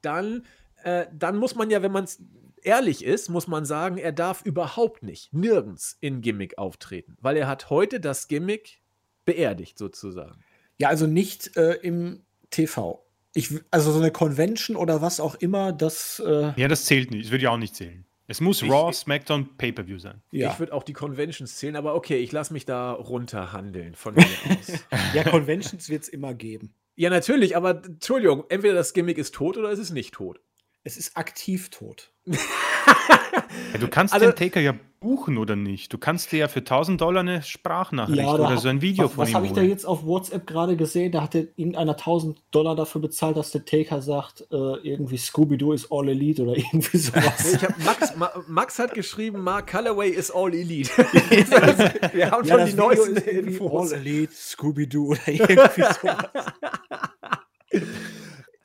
Dann, 0.00 0.46
äh, 0.84 1.06
dann 1.12 1.36
muss 1.36 1.54
man 1.54 1.70
ja, 1.70 1.82
wenn 1.82 1.92
man 1.92 2.04
es 2.04 2.22
ehrlich 2.62 3.04
ist, 3.04 3.28
muss 3.28 3.46
man 3.46 3.64
sagen, 3.64 3.98
er 3.98 4.12
darf 4.12 4.42
überhaupt 4.44 5.02
nicht, 5.02 5.32
nirgends 5.32 5.96
in 6.00 6.20
Gimmick 6.20 6.58
auftreten, 6.58 7.16
weil 7.20 7.36
er 7.36 7.46
hat 7.46 7.70
heute 7.70 8.00
das 8.00 8.28
Gimmick 8.28 8.80
beerdigt 9.24 9.78
sozusagen. 9.78 10.42
Ja, 10.78 10.88
also 10.88 11.06
nicht 11.06 11.56
äh, 11.56 11.74
im 11.82 12.22
TV. 12.50 13.04
Ich, 13.34 13.50
also 13.70 13.92
so 13.92 13.98
eine 13.98 14.10
Convention 14.10 14.76
oder 14.76 15.02
was 15.02 15.20
auch 15.20 15.34
immer, 15.36 15.72
das. 15.72 16.22
Äh 16.24 16.52
ja, 16.56 16.68
das 16.68 16.84
zählt 16.84 17.10
nicht. 17.10 17.24
Das 17.24 17.30
würde 17.32 17.44
ja 17.44 17.50
auch 17.50 17.58
nicht 17.58 17.74
zählen. 17.74 18.04
Es 18.26 18.40
muss 18.40 18.62
ich, 18.62 18.70
Raw, 18.70 18.92
SmackDown, 18.92 19.56
Pay-Per-View 19.58 19.98
sein. 19.98 20.22
Ja. 20.30 20.52
Ich 20.52 20.58
würde 20.58 20.72
auch 20.72 20.82
die 20.82 20.94
Conventions 20.94 21.56
zählen, 21.56 21.76
aber 21.76 21.94
okay, 21.94 22.16
ich 22.18 22.32
lasse 22.32 22.52
mich 22.54 22.64
da 22.64 22.92
runterhandeln 22.92 23.94
von 23.94 24.14
mir 24.14 24.24
aus. 24.24 24.84
ja, 25.14 25.24
Conventions 25.24 25.90
wird 25.90 26.04
es 26.04 26.08
immer 26.08 26.32
geben. 26.32 26.72
Ja, 26.96 27.10
natürlich, 27.10 27.56
aber 27.56 27.82
Entschuldigung, 27.84 28.44
entweder 28.48 28.74
das 28.74 28.94
Gimmick 28.94 29.18
ist 29.18 29.34
tot 29.34 29.58
oder 29.58 29.70
es 29.70 29.78
ist 29.78 29.90
nicht 29.90 30.14
tot. 30.14 30.40
Es 30.86 30.98
ist 30.98 31.16
aktiv 31.16 31.70
tot. 31.70 32.10
ja, 32.26 33.78
du 33.80 33.88
kannst 33.88 34.12
also, 34.12 34.26
den 34.26 34.36
Taker 34.36 34.60
ja 34.60 34.74
buchen 35.00 35.38
oder 35.38 35.56
nicht. 35.56 35.92
Du 35.94 35.98
kannst 35.98 36.30
dir 36.30 36.40
ja 36.40 36.48
für 36.48 36.60
1000 36.60 37.00
Dollar 37.00 37.20
eine 37.20 37.42
Sprachnachricht 37.42 38.18
ja, 38.18 38.34
oder 38.34 38.58
so 38.58 38.68
ein 38.68 38.82
Video 38.82 39.04
was, 39.04 39.12
von 39.12 39.22
was 39.22 39.28
ihm 39.28 39.32
Was 39.32 39.36
habe 39.36 39.46
ich 39.46 39.52
da 39.52 39.62
jetzt 39.62 39.86
auf 39.86 40.04
WhatsApp 40.04 40.46
gerade 40.46 40.76
gesehen? 40.76 41.10
Da 41.12 41.22
hat 41.22 41.34
irgendeiner 41.34 41.92
1000 41.92 42.38
Dollar 42.50 42.76
dafür 42.76 43.00
bezahlt, 43.00 43.38
dass 43.38 43.50
der 43.50 43.64
Taker 43.64 44.02
sagt, 44.02 44.42
äh, 44.50 44.56
irgendwie 44.82 45.16
Scooby-Doo 45.16 45.72
ist 45.72 45.90
All 45.90 46.08
Elite 46.08 46.42
oder 46.42 46.56
irgendwie 46.56 46.98
sowas. 46.98 47.58
Max, 47.82 48.16
Ma, 48.16 48.30
Max, 48.46 48.78
hat 48.78 48.92
geschrieben, 48.92 49.40
Mark 49.42 49.68
Calloway 49.68 50.10
ist 50.10 50.30
All 50.30 50.54
Elite. 50.54 50.90
Wir 52.12 52.30
haben 52.30 52.46
ja, 52.46 52.58
schon 52.58 52.66
die 52.66 52.74
neuesten 52.74 53.16
Infos. 53.16 53.92
All 53.92 53.98
Elite, 53.98 54.32
Scooby-Doo 54.34 55.12
oder 55.12 55.20
irgendwie 55.28 55.82
sowas. 55.82 56.28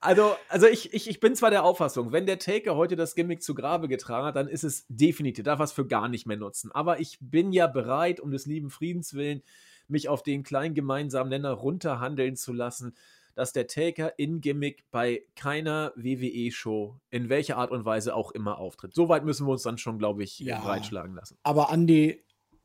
Also, 0.02 0.36
also 0.48 0.68
ich, 0.68 0.94
ich, 0.94 1.10
ich 1.10 1.20
bin 1.20 1.36
zwar 1.36 1.50
der 1.50 1.64
Auffassung, 1.64 2.14
wenn 2.14 2.26
der 2.26 2.40
Taker 2.40 2.76
heute 2.76 2.96
das 2.96 3.16
Gimmick 3.16 3.44
zu 3.44 3.54
Grabe 3.54 3.90
getragen 3.90 4.28
hat, 4.28 4.36
dann 4.36 4.48
ist 4.48 4.64
es 4.64 4.86
definitiv, 4.88 5.44
darf 5.44 5.60
es 5.60 5.74
für 5.74 5.86
gar 5.86 6.08
nicht 6.08 6.26
mehr 6.26 6.38
nutzen. 6.38 6.72
Aber 6.72 7.00
ich 7.00 7.18
bin 7.20 7.52
ja 7.52 7.68
bereit, 7.68 8.20
um 8.22 8.32
des 8.32 8.46
lieben 8.46 8.70
Friedens 8.70 9.14
willen, 9.14 9.44
mich 9.90 10.08
auf 10.08 10.24
den 10.24 10.44
kleinen 10.44 10.74
gemeinsamen 10.74 11.30
Nenner 11.30 11.52
runterhandeln 11.52 12.38
zu 12.38 12.54
lassen, 12.54 12.96
dass 13.36 13.54
der 13.54 13.68
Taker 13.68 14.18
in 14.18 14.42
Gimmick 14.42 14.84
bei 14.92 15.24
keiner 15.36 15.94
WWE-Show, 15.96 16.96
in 17.10 17.30
welcher 17.30 17.58
Art 17.58 17.72
und 17.72 17.86
Weise 17.86 18.16
auch 18.16 18.32
immer 18.32 18.58
auftritt. 18.58 18.94
Soweit 18.94 19.24
müssen 19.24 19.48
wir 19.48 19.52
uns 19.52 19.64
dann 19.64 19.78
schon, 19.78 19.98
glaube 19.98 20.24
ich, 20.24 20.40
ja, 20.40 20.60
breitschlagen 20.60 21.16
lassen. 21.16 21.38
Aber 21.44 21.70
Andi, 21.70 22.22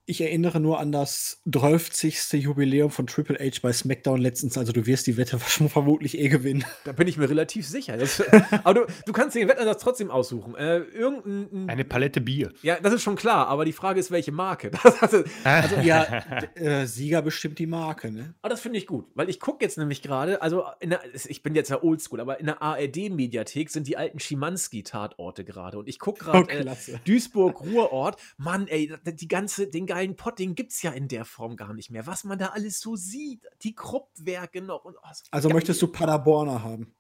ich 0.07 0.21
erinnere 0.21 0.61
nur 0.61 0.81
an 0.81 0.93
das 0.93 1.41
30. 1.47 2.33
Jubiläum 2.35 2.91
von 2.91 3.07
Triple 3.07 3.39
H 3.39 3.61
bei 3.63 3.73
SmackDown 3.73 4.21
letztens. 4.21 4.59
Also 4.59 4.73
du 4.73 4.85
wirst 4.87 5.07
die 5.07 5.17
Wette 5.17 5.39
vermutlich 5.39 6.19
eh 6.19 6.29
gewinnen. 6.29 6.65
Da 6.85 6.93
bin 6.93 7.09
ich 7.09 7.17
mir 7.17 7.31
relativ 7.31 7.67
sicher. 7.67 7.97
Das, 7.97 8.23
aber 8.65 8.75
du, 8.75 8.87
du, 9.07 9.13
kannst 9.13 9.35
den 9.35 9.49
Wettersatz 9.49 9.83
trotzdem 9.83 10.11
aussuchen. 10.11 10.55
Äh, 10.57 10.79
irgendein, 10.79 11.71
Eine 11.71 11.85
Palette 11.85 12.21
Bier. 12.21 12.53
Ja, 12.63 12.79
das 12.81 12.93
ist 12.93 13.03
schon 13.03 13.17
klar. 13.17 13.49
Aber 13.49 13.65
die 13.65 13.73
Frage 13.73 13.99
ist, 13.99 14.11
welche 14.11 14.31
Marke. 14.33 14.73
also, 15.01 15.25
also 15.43 15.77
ja, 15.77 16.23
äh, 16.55 16.87
Sieger 16.87 17.23
bestimmt 17.23 17.59
die 17.59 17.67
Marke. 17.67 18.13
Ne? 18.13 18.35
Aber 18.43 18.51
das 18.51 18.61
finde 18.61 18.79
ich 18.79 18.87
gut. 18.87 19.07
Weil 19.15 19.31
ich 19.31 19.41
gucke 19.41 19.65
jetzt 19.65 19.79
nämlich 19.79 20.03
gerade, 20.03 20.43
also 20.43 20.65
der, 20.83 21.01
ich 21.15 21.43
bin 21.43 21.55
jetzt 21.55 21.71
ja 21.71 21.83
oldschool, 21.83 22.21
aber 22.21 22.41
in 22.41 22.47
der 22.47 22.61
ARD-Mediathek 22.61 23.71
sind 23.71 23.87
die 23.87 23.97
alten 23.97 24.19
Schimanski-Tatorte 24.19 25.45
gerade. 25.45 25.79
Und 25.79 25.89
ich 25.89 25.99
gucke 25.99 26.25
gerade 26.25 26.47
oh, 26.47 26.69
äh, 26.69 26.99
Duisburg-Ruhrort. 27.07 28.21
Mann, 28.37 28.69
ey, 28.69 28.93
die 29.07 29.29
ganze, 29.29 29.67
den 29.67 29.87
geilen 29.95 30.17
Pott, 30.17 30.41
den 30.41 30.57
gibt 30.57 30.73
es 30.73 30.83
ja 30.83 30.91
in 30.91 31.07
der 31.07 31.25
Form 31.25 31.57
gar 31.57 31.73
nicht 31.73 31.91
mehr. 31.91 32.05
Was 32.07 32.25
man 32.25 32.37
da 32.37 32.49
alles 32.49 32.81
so 32.81 32.97
sieht, 32.97 33.47
die 33.63 33.77
Kruppwerke 33.77 34.61
noch. 34.61 34.85
Und, 34.85 34.97
oh, 34.97 35.09
also 35.31 35.49
geil. 35.49 35.55
möchtest 35.55 35.81
du 35.83 35.87
Paderborner 35.87 36.65
haben? 36.65 36.93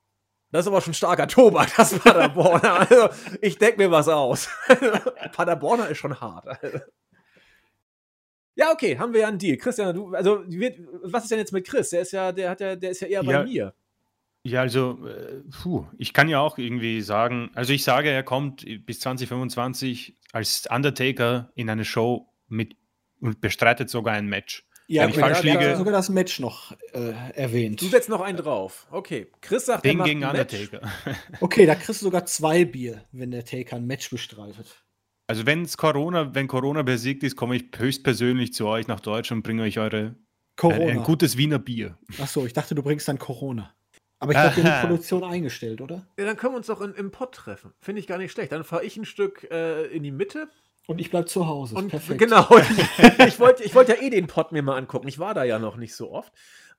Das 0.52 0.60
ist 0.60 0.68
aber 0.68 0.80
schon 0.80 0.94
starker 0.94 1.26
Tobak, 1.26 1.74
das 1.76 1.98
Paderborner. 1.98 2.88
also, 2.88 3.08
ich 3.40 3.58
denke 3.58 3.78
mir 3.78 3.90
was 3.90 4.08
aus. 4.08 4.48
Paderborner 5.32 5.88
ist 5.88 5.98
schon 5.98 6.20
hart. 6.20 6.46
Ja, 8.54 8.70
okay, 8.70 8.96
haben 8.96 9.12
wir 9.12 9.22
ja 9.22 9.28
einen 9.28 9.38
Deal. 9.38 9.56
Christian, 9.56 9.92
du, 9.92 10.14
also 10.14 10.44
was 11.02 11.24
ist 11.24 11.32
denn 11.32 11.40
jetzt 11.40 11.52
mit 11.52 11.66
Chris? 11.66 11.90
Der 11.90 12.02
ist 12.02 12.12
ja, 12.12 12.30
der 12.30 12.50
hat 12.50 12.60
ja, 12.60 12.76
der 12.76 12.92
ist 12.92 13.00
ja 13.00 13.08
eher 13.08 13.24
ja, 13.24 13.32
bei 13.32 13.44
mir. 13.44 13.74
Ja, 14.44 14.60
also, 14.60 15.04
äh, 15.08 15.42
puh, 15.50 15.86
ich 15.98 16.12
kann 16.12 16.28
ja 16.28 16.38
auch 16.38 16.58
irgendwie 16.58 17.00
sagen, 17.00 17.50
also 17.54 17.72
ich 17.72 17.82
sage, 17.82 18.10
er 18.10 18.22
kommt 18.22 18.64
bis 18.86 19.00
2025 19.00 20.16
als 20.30 20.68
Undertaker 20.70 21.50
in 21.56 21.68
eine 21.68 21.84
Show 21.84 22.28
mit 22.46 22.76
und 23.20 23.40
bestreitet 23.40 23.90
sogar 23.90 24.14
ein 24.14 24.26
Match. 24.26 24.66
Ja, 24.86 25.02
Wenn 25.04 25.10
ich 25.10 25.18
falsch 25.18 25.40
da 25.40 25.44
liege- 25.44 25.76
sogar 25.76 25.92
das 25.94 26.10
Match 26.10 26.40
noch 26.40 26.72
äh, 26.92 27.12
erwähnt. 27.34 27.80
Du 27.80 27.86
setzt 27.86 28.10
noch 28.10 28.20
einen 28.20 28.36
drauf. 28.36 28.86
Okay. 28.90 29.28
Chris 29.40 29.64
sagt, 29.66 29.84
er 29.84 29.90
Ding 29.90 29.98
macht 29.98 30.08
gegen. 30.08 30.24
Undertaker. 30.24 30.80
Okay, 31.40 31.64
da 31.64 31.74
kriegst 31.74 32.02
du 32.02 32.04
sogar 32.04 32.26
zwei 32.26 32.66
Bier, 32.66 33.02
wenn 33.12 33.30
der 33.30 33.44
Taker 33.46 33.76
ein 33.76 33.86
Match 33.86 34.10
bestreitet. 34.10 34.84
Also 35.26 35.46
wenn's 35.46 35.78
Corona, 35.78 36.34
wenn 36.34 36.48
Corona 36.48 36.82
besiegt 36.82 37.22
ist, 37.22 37.34
komme 37.34 37.56
ich 37.56 37.64
höchstpersönlich 37.74 38.52
zu 38.52 38.66
euch 38.66 38.86
nach 38.86 39.00
Deutschland 39.00 39.38
und 39.38 39.42
bringe 39.44 39.62
euch 39.62 39.78
eure 39.78 39.96
ein, 39.98 40.16
Corona. 40.56 40.84
ein 40.92 41.02
gutes 41.02 41.38
Wiener 41.38 41.58
Bier. 41.58 41.96
Achso, 42.20 42.44
ich 42.44 42.52
dachte, 42.52 42.74
du 42.74 42.82
bringst 42.82 43.08
dann 43.08 43.18
Corona. 43.18 43.74
Aber 44.18 44.32
ich 44.32 44.38
glaube, 44.38 44.56
wir 44.56 44.64
haben 44.64 44.70
Aha. 44.70 44.80
die 44.82 44.86
Produktion 44.88 45.24
eingestellt, 45.24 45.80
oder? 45.80 46.06
Ja, 46.18 46.26
dann 46.26 46.36
können 46.36 46.52
wir 46.52 46.58
uns 46.58 46.66
doch 46.66 46.82
in, 46.82 46.92
im 46.94 47.10
Pott 47.10 47.34
treffen. 47.34 47.72
Finde 47.80 48.00
ich 48.00 48.06
gar 48.06 48.18
nicht 48.18 48.32
schlecht. 48.32 48.52
Dann 48.52 48.64
fahre 48.64 48.84
ich 48.84 48.96
ein 48.98 49.04
Stück 49.06 49.48
äh, 49.50 49.86
in 49.86 50.02
die 50.02 50.10
Mitte. 50.12 50.48
Und 50.86 51.00
ich 51.00 51.10
bleib 51.10 51.28
zu 51.28 51.46
Hause. 51.46 51.76
Und 51.76 51.88
Perfekt. 51.88 52.18
genau. 52.18 52.46
ich 53.26 53.40
wollte 53.40 53.62
ich 53.64 53.74
wollt 53.74 53.88
ja 53.88 53.96
eh 53.96 54.10
den 54.10 54.26
Pott 54.26 54.52
mir 54.52 54.62
mal 54.62 54.76
angucken. 54.76 55.08
Ich 55.08 55.18
war 55.18 55.32
da 55.34 55.44
ja 55.44 55.58
noch 55.58 55.76
nicht 55.76 55.94
so 55.94 56.12
oft. 56.12 56.32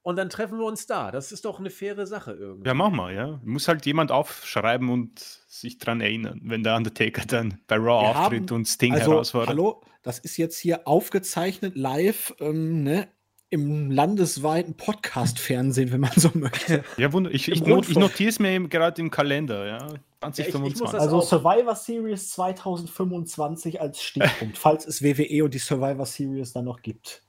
Und 0.03 0.17
dann 0.17 0.29
treffen 0.29 0.59
wir 0.59 0.65
uns 0.65 0.85
da. 0.85 1.09
Das 1.09 1.31
ist 1.31 1.45
doch 1.45 1.57
eine 1.57 1.71
faire 1.71 2.05
Sache 2.05 2.33
irgendwie. 2.33 2.67
Ja, 2.67 2.75
mach 2.75 2.91
mal, 2.91 3.11
ja. 3.11 3.39
Muss 3.43 3.67
halt 3.67 3.87
jemand 3.87 4.11
aufschreiben 4.11 4.89
und 4.89 5.19
sich 5.47 5.79
dran 5.79 5.99
erinnern, 5.99 6.39
wenn 6.43 6.61
der 6.61 6.75
Undertaker 6.75 7.23
dann 7.25 7.59
bei 7.65 7.77
Raw 7.77 7.85
Wir 7.87 8.09
auftritt 8.09 8.51
haben- 8.51 8.55
und 8.55 8.65
Sting 8.67 8.93
Also, 8.93 9.13
herausfordert. 9.13 9.49
hallo, 9.49 9.81
das 10.03 10.19
ist 10.19 10.37
jetzt 10.37 10.59
hier 10.59 10.87
aufgezeichnet 10.87 11.75
live 11.75 12.35
ähm, 12.39 12.83
ne, 12.83 13.07
im 13.55 13.89
landesweiten 13.89 14.75
Podcast-Fernsehen, 14.75 15.91
wenn 15.91 16.01
man 16.01 16.11
so 16.15 16.29
möchte. 16.33 16.83
Ja, 16.97 17.11
wunder. 17.13 17.31
Ich, 17.31 17.47
ich, 17.51 17.65
not, 17.65 17.89
ich 17.89 17.97
notiere 17.97 18.29
es 18.29 18.39
mir 18.39 18.51
eben 18.51 18.69
gerade 18.69 19.01
im 19.01 19.09
Kalender, 19.09 19.65
ja. 19.65 19.87
ich- 19.87 20.47
ich 20.47 20.53
muss 20.53 20.73
2025. 20.73 20.91
das- 20.91 21.01
Also 21.01 21.17
auch. 21.17 21.23
Survivor 21.23 21.75
Series 21.75 22.29
2025 22.31 23.81
als 23.81 24.01
Stichpunkt, 24.03 24.57
falls 24.57 24.85
es 24.85 25.01
WWE 25.01 25.43
und 25.43 25.53
die 25.53 25.59
Survivor 25.59 26.05
Series 26.05 26.53
dann 26.53 26.65
noch 26.65 26.81
gibt. 26.81 27.23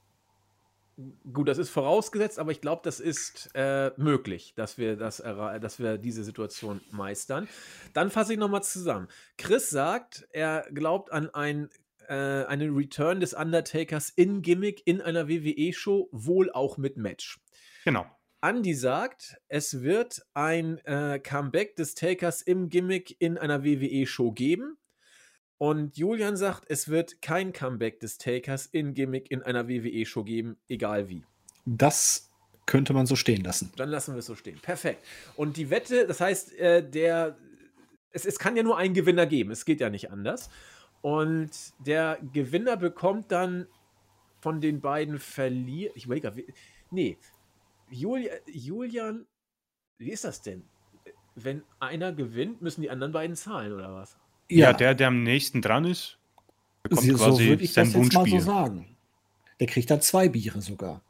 Gut, 1.31 1.47
das 1.47 1.59
ist 1.59 1.69
vorausgesetzt, 1.69 2.39
aber 2.39 2.53
ich 2.53 2.63
glaube, 2.63 2.81
das 2.83 3.01
ist 3.01 3.51
äh, 3.55 3.91
möglich, 3.99 4.55
dass 4.57 4.79
wir, 4.79 4.97
das 4.97 5.19
dass 5.19 5.79
wir 5.79 5.99
diese 5.99 6.25
Situation 6.25 6.81
meistern. 6.91 7.49
Dann 7.93 8.11
fasse 8.11 8.33
ich 8.33 8.39
nochmal 8.39 8.63
zusammen. 8.63 9.07
Chris 9.37 9.69
sagt, 9.69 10.27
er 10.33 10.65
glaubt 10.73 11.13
an 11.13 11.29
ein, 11.35 11.69
äh, 12.09 12.47
einen 12.47 12.75
Return 12.75 13.21
des 13.21 13.35
Undertakers 13.35 14.11
in 14.11 14.43
Gimmick 14.43 14.83
in 14.87 15.01
einer 15.01 15.29
WWE-Show, 15.29 16.09
wohl 16.13 16.51
auch 16.53 16.79
mit 16.79 16.97
Match. 16.97 17.39
Genau. 17.85 18.07
Andy 18.43 18.75
sagt, 18.75 19.37
es 19.49 19.83
wird 19.83 20.23
ein 20.35 20.79
äh, 20.85 21.19
Comeback 21.19 21.77
des 21.77 21.95
Takers 21.95 22.43
im 22.43 22.69
Gimmick 22.69 23.17
in 23.19 23.39
einer 23.39 23.65
WWE-Show 23.65 24.33
geben. 24.33 24.77
Und 25.59 25.97
Julian 25.97 26.37
sagt, 26.37 26.65
es 26.69 26.89
wird 26.89 27.23
kein 27.23 27.53
Comeback 27.53 27.99
des 28.01 28.19
Takers 28.19 28.67
in 28.67 28.93
Gimmick 28.95 29.31
in 29.31 29.43
einer 29.43 29.69
WWE-Show 29.69 30.23
geben, 30.25 30.59
egal 30.69 31.09
wie. 31.09 31.25
Das 31.65 32.31
könnte 32.67 32.93
man 32.93 33.07
so 33.07 33.17
stehen 33.17 33.43
lassen. 33.43 33.73
Dann 33.77 33.89
lassen 33.89 34.15
wir 34.15 34.19
es 34.19 34.27
so 34.27 34.35
stehen. 34.35 34.59
Perfekt. 34.61 35.03
Und 35.37 35.57
die 35.57 35.71
Wette, 35.71 36.07
das 36.07 36.21
heißt, 36.21 36.59
äh, 36.59 36.89
der, 36.89 37.39
es, 38.11 38.27
es 38.27 38.39
kann 38.39 38.57
ja 38.57 38.63
nur 38.63 38.77
einen 38.77 38.93
Gewinner 38.93 39.27
geben. 39.27 39.51
Es 39.51 39.65
geht 39.65 39.81
ja 39.81 39.89
nicht 39.89 40.11
anders. 40.11 40.51
Und 41.07 41.51
der 41.79 42.19
Gewinner 42.33 42.77
bekommt 42.77 43.31
dann 43.31 43.69
von 44.41 44.61
den 44.61 44.81
beiden 44.81 45.21
Verlier. 45.21 45.93
Ich 45.95 46.07
überlege, 46.07 46.27
grad, 46.27 46.37
wie- 46.37 46.53
nee, 46.91 47.17
Julia, 47.89 48.33
Julian, 48.47 49.25
wie 49.99 50.11
ist 50.11 50.25
das 50.25 50.43
denn? 50.43 50.65
Wenn 51.37 51.63
einer 51.79 52.13
gewinnt, 52.13 52.61
müssen 52.61 52.81
die 52.81 52.91
anderen 52.91 53.13
beiden 53.13 53.37
zahlen 53.37 53.73
oder 53.73 53.95
was? 53.95 54.19
Ja, 54.51 54.73
der, 54.73 54.97
der 54.97 55.07
am 55.07 55.23
nächsten 55.23 55.63
dran 55.63 55.85
ist, 55.85 56.19
bekommt 56.83 57.07
so 57.07 57.15
quasi 57.15 57.47
würde 57.51 57.63
ich 57.63 57.73
sein 57.73 57.85
das 57.93 58.03
jetzt 58.03 58.13
mal 58.15 58.29
so 58.29 58.41
sagen. 58.41 58.97
Der 59.61 59.69
kriegt 59.69 59.89
dann 59.89 60.01
zwei 60.01 60.29
Biere 60.29 60.61
sogar. 60.61 61.03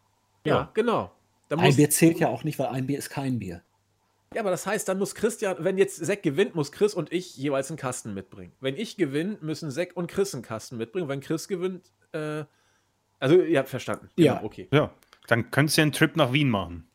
Ja, 0.45 0.57
Ja. 0.57 0.71
genau. 0.75 1.11
Da 1.49 1.57
Ein 1.57 1.75
Bier 1.75 1.89
zählt 1.89 2.19
ja 2.21 2.29
auch 2.29 2.45
nicht, 2.45 2.59
weil 2.59 2.67
ein 2.67 2.87
Bier 2.87 2.99
ist 2.99 3.09
kein 3.09 3.39
Bier. 3.39 3.63
Ja, 4.37 4.43
aber 4.43 4.51
das 4.51 4.67
heißt, 4.67 4.87
dann 4.87 4.99
muss 4.99 5.15
Christian, 5.15 5.57
wenn 5.61 5.79
jetzt 5.79 6.05
Zack 6.05 6.23
gewinnt, 6.23 6.55
muss 6.55 6.71
Chris 6.71 6.93
und 6.93 7.11
ich 7.11 7.39
jeweils 7.39 7.71
einen 7.71 7.79
Kasten 7.79 8.13
mitbringen. 8.13 8.53
Wenn 8.61 8.77
ich 8.77 8.99
gewinne, 8.99 9.39
müssen 9.41 9.71
Zack 9.71 9.97
und 9.97 10.09
Chris 10.11 10.35
einen 10.35 10.43
Kasten 10.43 10.77
mitbringen. 10.77 11.09
Wenn 11.09 11.23
Chris 11.23 11.49
gewinnt, 11.49 11.91
äh, 12.13 12.45
also 13.19 13.41
ihr 13.41 13.59
habt 13.59 13.71
verstanden. 13.71 14.11
Ja. 14.17 14.43
okay. 14.45 14.69
Ja, 14.73 14.93
dann 15.27 15.51
könnt 15.51 15.75
ihr 15.79 15.81
einen 15.81 15.93
Trip 15.93 16.15
nach 16.17 16.35
Wien 16.35 16.51
machen. 16.51 16.87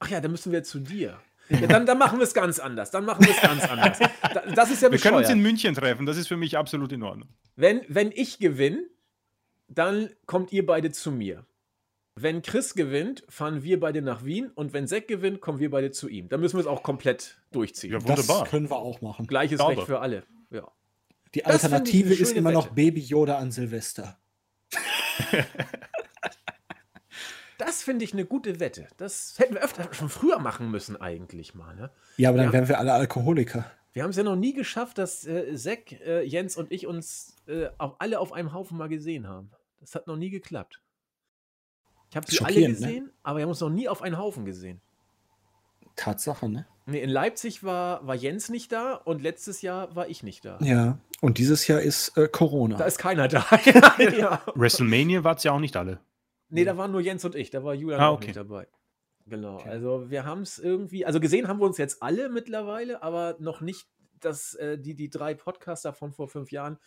Ach 0.00 0.08
ja, 0.10 0.20
dann 0.20 0.32
müssen 0.32 0.50
wir 0.50 0.64
zu 0.64 0.80
dir. 0.80 1.20
Ja, 1.50 1.68
dann, 1.68 1.86
dann 1.86 1.98
machen 1.98 2.18
wir 2.18 2.24
es 2.24 2.34
ganz 2.34 2.58
anders. 2.58 2.90
Dann 2.90 3.04
machen 3.04 3.24
wir 3.24 3.30
es 3.30 3.40
ganz 3.40 3.68
anders. 3.68 3.98
Da, 4.34 4.42
das 4.52 4.72
ist 4.72 4.82
ja 4.82 4.90
Wir 4.90 4.98
können 4.98 5.18
uns 5.18 5.28
bescheuert. 5.28 5.36
in 5.36 5.42
München 5.42 5.74
treffen, 5.76 6.04
das 6.04 6.16
ist 6.16 6.26
für 6.26 6.36
mich 6.36 6.58
absolut 6.58 6.90
in 6.90 7.04
Ordnung. 7.04 7.28
Wenn, 7.54 7.82
wenn 7.86 8.10
ich 8.10 8.40
gewinne, 8.40 8.82
dann 9.68 10.10
kommt 10.26 10.52
ihr 10.52 10.66
beide 10.66 10.90
zu 10.90 11.12
mir. 11.12 11.46
Wenn 12.16 12.42
Chris 12.42 12.74
gewinnt, 12.74 13.24
fahren 13.28 13.62
wir 13.62 13.80
beide 13.80 14.02
nach 14.02 14.24
Wien 14.24 14.50
und 14.54 14.72
wenn 14.72 14.86
Zack 14.86 15.08
gewinnt, 15.08 15.40
kommen 15.40 15.58
wir 15.58 15.70
beide 15.70 15.90
zu 15.90 16.08
ihm. 16.08 16.28
Dann 16.28 16.40
müssen 16.40 16.56
wir 16.56 16.60
es 16.60 16.66
auch 16.66 16.82
komplett 16.82 17.40
durchziehen. 17.52 17.92
Ja, 17.92 18.02
Wunderbar. 18.02 18.40
Das 18.42 18.50
können 18.50 18.68
wir 18.68 18.76
auch 18.76 19.00
machen. 19.00 19.26
Gleiches. 19.26 19.60
Recht 19.60 19.82
für 19.82 20.00
alle. 20.00 20.24
Ja. 20.50 20.70
Die 21.34 21.40
Das 21.42 21.64
Alternative 21.64 22.12
ist 22.12 22.32
immer 22.32 22.50
noch 22.52 22.66
Wette. 22.66 22.74
Baby 22.74 23.00
Yoda 23.00 23.38
an 23.38 23.50
Silvester. 23.52 24.18
Das 27.58 27.82
finde 27.82 28.06
ich 28.06 28.14
eine 28.14 28.24
gute 28.24 28.58
Wette. 28.58 28.88
Das 28.96 29.34
hätten 29.38 29.52
wir 29.54 29.62
öfter 29.62 29.92
schon 29.92 30.08
früher 30.08 30.38
machen 30.38 30.70
müssen, 30.70 30.96
eigentlich 30.98 31.54
mal. 31.54 31.74
Ne? 31.76 31.90
Ja, 32.16 32.30
aber 32.30 32.38
dann 32.38 32.46
Ja. 32.46 32.52
wären 32.54 32.68
wir 32.68 32.78
alle 32.78 32.94
Alkoholiker. 32.94 33.70
Wir 33.92 34.02
haben 34.02 34.10
es 34.10 34.16
ja 34.16 34.22
noch 34.22 34.36
nie 34.36 34.54
geschafft, 34.54 34.96
dass 34.96 35.26
äh, 35.26 35.54
Zack, 35.56 35.92
äh, 35.92 36.22
Jens 36.22 36.56
und 36.56 36.72
ich 36.72 36.86
uns 36.86 37.36
äh, 37.46 37.68
auch 37.76 37.96
alle 37.98 38.18
auf 38.18 38.32
einem 38.32 38.54
Haufen 38.54 38.78
mal 38.78 38.88
gesehen 38.88 39.28
haben. 39.28 39.50
Das 39.78 39.94
hat 39.94 40.06
noch 40.06 40.16
nie 40.16 40.30
geklappt. 40.30 40.80
Ich 42.10 42.16
habe 42.16 42.26
sie 42.28 42.40
alle 42.40 42.60
ne? 42.60 42.66
gesehen, 42.68 43.12
aber 43.22 43.38
wir 43.38 43.42
haben 43.44 43.50
uns 43.50 43.60
noch 43.60 43.70
nie 43.70 43.88
auf 43.88 44.02
einen 44.02 44.18
Haufen 44.18 44.44
gesehen. 44.44 44.80
Tatsache, 45.96 46.48
ne? 46.48 46.66
Nee, 46.86 47.00
in 47.00 47.10
Leipzig 47.10 47.62
war, 47.62 48.04
war 48.06 48.14
Jens 48.14 48.48
nicht 48.48 48.72
da 48.72 48.94
und 48.94 49.22
letztes 49.22 49.62
Jahr 49.62 49.94
war 49.94 50.08
ich 50.08 50.22
nicht 50.22 50.44
da. 50.44 50.58
Ja. 50.60 50.98
Und 51.20 51.38
dieses 51.38 51.66
Jahr 51.66 51.80
ist 51.80 52.16
äh, 52.16 52.26
Corona. 52.26 52.76
Da 52.76 52.84
ist 52.84 52.98
keiner 52.98 53.28
da. 53.28 53.46
ja. 54.16 54.42
WrestleMania 54.54 55.22
wart 55.22 55.44
ja 55.44 55.52
auch 55.52 55.60
nicht 55.60 55.76
alle. 55.76 56.00
Nee, 56.48 56.64
da 56.64 56.76
waren 56.76 56.90
nur 56.90 57.00
Jens 57.00 57.24
und 57.24 57.34
ich, 57.36 57.50
da 57.50 57.62
war 57.62 57.74
Julian 57.74 58.00
Ah, 58.00 58.08
auch 58.08 58.16
okay. 58.16 58.26
nicht 58.28 58.36
dabei. 58.36 58.66
Genau, 59.26 59.56
Okay. 59.56 59.68
also 59.68 60.10
wir 60.10 60.24
haben 60.24 60.42
es 60.42 60.58
irgendwie, 60.58 61.06
also 61.06 61.20
gesehen 61.20 61.46
haben 61.46 61.60
wir 61.60 61.66
uns 61.66 61.78
jetzt 61.78 62.02
alle 62.02 62.28
mittlerweile, 62.28 63.02
aber 63.02 63.36
noch 63.38 63.60
nicht, 63.60 63.86
dass 64.18 64.54
äh, 64.54 64.76
die, 64.78 64.94
die 64.96 65.10
drei 65.10 65.34
Podcaster 65.34 65.92
von 65.92 66.12
vor 66.12 66.28
fünf 66.28 66.50
Jahren, 66.50 66.78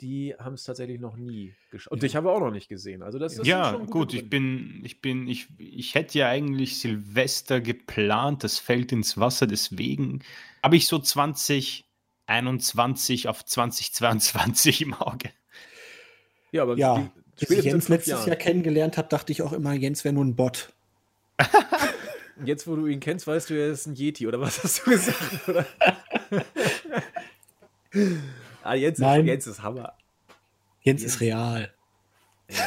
die 0.00 0.34
haben 0.38 0.54
es 0.54 0.64
tatsächlich 0.64 1.00
noch 1.00 1.16
nie 1.16 1.54
geschafft. 1.70 1.92
Und 1.92 2.02
Ja. 2.02 2.14
haben 2.14 2.24
wir 2.24 2.32
auch 2.32 2.40
noch 2.40 2.50
nicht 2.50 2.68
gesehen. 2.68 3.02
Also 3.02 3.18
das, 3.18 3.34
das 3.36 3.46
ja, 3.46 3.72
gut, 3.72 4.14
ich 4.14 4.28
bin, 4.30 4.80
ich 4.84 5.00
bin, 5.00 5.28
ich, 5.28 5.48
ich 5.58 5.94
hätte 5.94 6.18
ja 6.18 6.28
eigentlich 6.28 6.78
Silvester 6.78 7.60
geplant, 7.60 8.44
das 8.44 8.58
fällt 8.58 8.92
ins 8.92 9.18
Wasser, 9.18 9.46
deswegen 9.46 10.22
habe 10.62 10.76
ich 10.76 10.86
so 10.86 10.98
2021 10.98 13.28
auf 13.28 13.44
2022 13.44 14.82
im 14.82 14.94
Auge. 14.94 15.30
Ja, 16.52 16.62
aber 16.62 16.76
ja, 16.76 16.98
die- 16.98 17.08
bis 17.46 17.50
ich 17.58 17.64
Jens 17.64 17.88
letztes 17.88 18.12
Jahren. 18.12 18.26
Jahr 18.28 18.36
kennengelernt 18.36 18.96
habe, 18.98 19.08
dachte 19.08 19.32
ich 19.32 19.42
auch 19.42 19.52
immer, 19.52 19.72
Jens 19.72 20.04
wäre 20.04 20.12
nur 20.14 20.24
ein 20.24 20.36
Bot. 20.36 20.72
Jetzt, 22.44 22.66
wo 22.66 22.76
du 22.76 22.86
ihn 22.86 23.00
kennst, 23.00 23.26
weißt 23.26 23.48
du, 23.50 23.54
er 23.54 23.68
ist 23.70 23.86
ein 23.86 23.94
Yeti, 23.94 24.26
oder 24.26 24.40
was 24.40 24.62
hast 24.62 24.86
du 24.86 24.90
gesagt? 24.90 25.66
Ah, 28.62 28.74
Jens, 28.74 28.98
ist. 28.98 29.04
Jens 29.04 29.46
ist 29.46 29.62
Hammer. 29.62 29.94
Jens 30.82 31.02
Jens. 31.02 31.14
ist 31.14 31.20
real. 31.20 31.72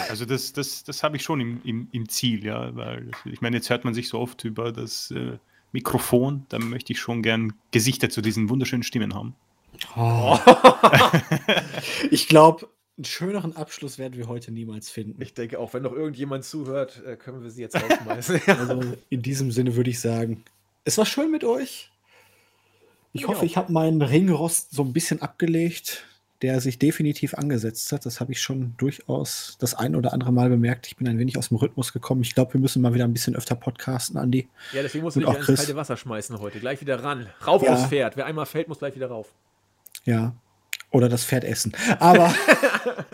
Also 0.10 0.26
das, 0.26 0.53
das, 0.53 0.84
das 0.84 1.03
habe 1.03 1.18
ich 1.18 1.24
schon 1.24 1.41
im, 1.41 1.61
im, 1.64 1.88
im 1.91 2.07
Ziel, 2.07 2.45
ja, 2.45 2.76
weil 2.76 3.11
ich 3.26 3.41
meine, 3.41 3.57
jetzt 3.57 3.70
hört 3.70 3.84
man 3.84 3.94
sich 3.94 4.07
so 4.07 4.20
oft 4.20 4.44
über 4.45 4.72
das 4.72 5.11
äh, 5.11 5.38
Mikrofon, 5.74 6.45
da 6.49 6.60
möchte 6.60 6.94
ich 6.94 6.99
schon 6.99 7.22
gern 7.22 7.53
Gesichter 7.72 8.10
zu 8.10 8.22
diesen 8.22 8.49
wunderschönen 8.49 8.84
Stimmen 8.84 9.14
haben. 9.14 9.36
Oh. 9.98 10.38
ich 12.11 12.28
glaube, 12.28 12.70
einen 12.98 13.06
schöneren 13.06 13.56
Abschluss 13.56 13.98
werden 13.98 14.15
wir 14.15 14.28
heute 14.28 14.52
niemals 14.52 14.90
finden. 14.90 15.22
Ich 15.22 15.34
denke 15.34 15.60
auch, 15.60 15.74
wenn 15.74 15.84
noch 15.84 15.94
irgendjemand 15.94 16.45
zuhört, 16.45 17.03
äh, 17.06 17.18
können 17.18 17.41
wir 17.41 17.49
sie 17.49 17.61
jetzt 17.61 17.76
rausschmeißen. 17.76 18.41
Also 18.48 18.82
in 19.10 19.22
diesem 19.22 19.52
Sinne 19.52 19.76
würde 19.76 19.90
ich 19.90 19.99
sagen, 19.99 20.44
es 20.86 20.98
war 20.98 21.06
schön 21.06 21.32
mit 21.32 21.44
euch. 21.44 21.91
Ich 23.14 23.22
Ja. 23.22 23.27
hoffe, 23.30 23.45
ich 23.45 23.56
habe 23.57 23.72
meinen 23.72 24.02
Ringrost 24.02 24.72
so 24.73 24.84
ein 24.84 24.91
bisschen 24.94 25.22
abgelegt, 25.22 26.03
der 26.41 26.60
sich 26.60 26.77
definitiv 26.80 27.35
angesetzt 27.35 27.91
hat. 27.94 28.06
Das 28.06 28.19
habe 28.19 28.31
ich 28.34 28.41
schon 28.41 28.73
durchaus 28.77 29.56
das 29.60 29.76
ein 29.76 29.95
oder 29.95 30.11
andere 30.14 30.34
Mal 30.34 30.49
bemerkt. 30.49 30.88
Ich 30.88 30.98
bin 30.98 31.07
ein 31.07 31.18
wenig 31.18 31.38
aus 31.38 31.48
dem 31.49 31.57
Rhythmus 31.57 31.94
gekommen. 31.94 32.22
Ich 32.22 32.35
glaube, 32.35 32.53
wir 32.53 32.60
müssen 32.60 32.81
mal 32.81 32.94
wieder 32.94 33.06
ein 33.06 33.14
bisschen 33.14 33.35
öfter 33.35 33.56
podcasten, 33.56 34.18
Andi. 34.18 34.49
ja, 34.73 34.81
deswegen 34.81 35.03
muss 35.06 35.15
Und 35.15 35.22
ich 35.22 35.27
dich 35.30 35.38
auch 35.38 35.48
ins 35.49 35.60
kalte 35.60 35.76
Wasser 35.77 35.95
schmeißen 35.95 36.40
heute. 36.40 36.60
Gleich 36.60 36.81
wieder 36.81 37.02
ran. 37.03 37.27
Rauf 37.48 37.64
Ja. 37.64 37.73
aufs 37.76 37.85
Pferd. 37.88 38.18
Wer 38.18 38.26
einmal 38.26 38.45
fällt, 38.45 38.68
muss 38.68 38.80
gleich 38.80 38.95
wieder 38.95 39.07
rauf. 39.07 39.30
Ja. 40.06 40.35
Oder 40.91 41.07
das 41.07 41.23
Pferd 41.23 41.44
essen. 41.45 41.72
Aber 41.99 42.34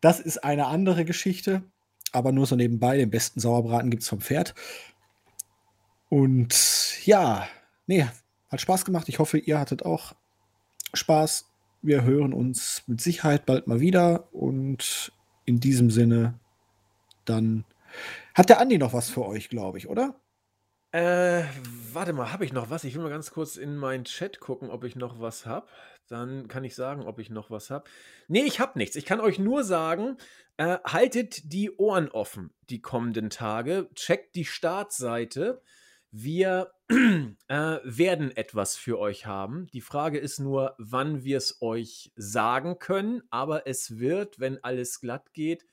das 0.00 0.20
ist 0.20 0.42
eine 0.44 0.66
andere 0.66 1.04
Geschichte. 1.04 1.62
Aber 2.12 2.32
nur 2.32 2.46
so 2.46 2.56
nebenbei. 2.56 2.96
Den 2.96 3.10
besten 3.10 3.40
Sauerbraten 3.40 3.90
gibt 3.90 4.02
es 4.02 4.08
vom 4.08 4.20
Pferd. 4.20 4.54
Und 6.08 7.04
ja, 7.06 7.48
nee, 7.86 8.06
hat 8.48 8.60
Spaß 8.60 8.84
gemacht. 8.84 9.08
Ich 9.08 9.18
hoffe, 9.18 9.38
ihr 9.38 9.58
hattet 9.58 9.84
auch 9.84 10.14
Spaß. 10.92 11.50
Wir 11.82 12.02
hören 12.02 12.32
uns 12.32 12.82
mit 12.86 13.00
Sicherheit 13.00 13.46
bald 13.46 13.66
mal 13.66 13.80
wieder. 13.80 14.32
Und 14.32 15.12
in 15.44 15.60
diesem 15.60 15.90
Sinne, 15.90 16.38
dann 17.24 17.64
hat 18.34 18.48
der 18.48 18.60
Andi 18.60 18.78
noch 18.78 18.92
was 18.92 19.10
für 19.10 19.24
euch, 19.26 19.48
glaube 19.48 19.78
ich, 19.78 19.88
oder? 19.88 20.14
Äh, 20.92 21.42
warte 21.92 22.12
mal, 22.12 22.32
habe 22.32 22.44
ich 22.44 22.52
noch 22.52 22.70
was? 22.70 22.84
Ich 22.84 22.94
will 22.94 23.02
mal 23.02 23.10
ganz 23.10 23.32
kurz 23.32 23.56
in 23.56 23.76
meinen 23.76 24.04
Chat 24.04 24.38
gucken, 24.38 24.70
ob 24.70 24.84
ich 24.84 24.94
noch 24.94 25.20
was 25.20 25.44
habe. 25.44 25.66
Dann 26.08 26.46
kann 26.48 26.62
ich 26.62 26.74
sagen, 26.74 27.02
ob 27.02 27.18
ich 27.18 27.30
noch 27.30 27.50
was 27.50 27.70
habe. 27.70 27.88
Nee, 28.28 28.42
ich 28.44 28.60
habe 28.60 28.78
nichts. 28.78 28.94
Ich 28.94 29.04
kann 29.04 29.20
euch 29.20 29.38
nur 29.38 29.64
sagen, 29.64 30.18
äh, 30.56 30.78
haltet 30.84 31.52
die 31.52 31.72
Ohren 31.76 32.08
offen 32.10 32.52
die 32.70 32.80
kommenden 32.80 33.30
Tage. 33.30 33.88
Checkt 33.94 34.36
die 34.36 34.44
Startseite. 34.44 35.62
Wir 36.16 36.72
äh, 36.88 37.78
werden 37.82 38.30
etwas 38.36 38.76
für 38.76 39.00
euch 39.00 39.26
haben. 39.26 39.66
Die 39.72 39.80
Frage 39.80 40.16
ist 40.16 40.38
nur, 40.38 40.76
wann 40.78 41.24
wir 41.24 41.38
es 41.38 41.60
euch 41.60 42.12
sagen 42.14 42.78
können. 42.78 43.24
Aber 43.30 43.66
es 43.66 43.98
wird, 43.98 44.38
wenn 44.38 44.62
alles 44.62 45.00
glatt 45.00 45.32
geht, 45.32 45.66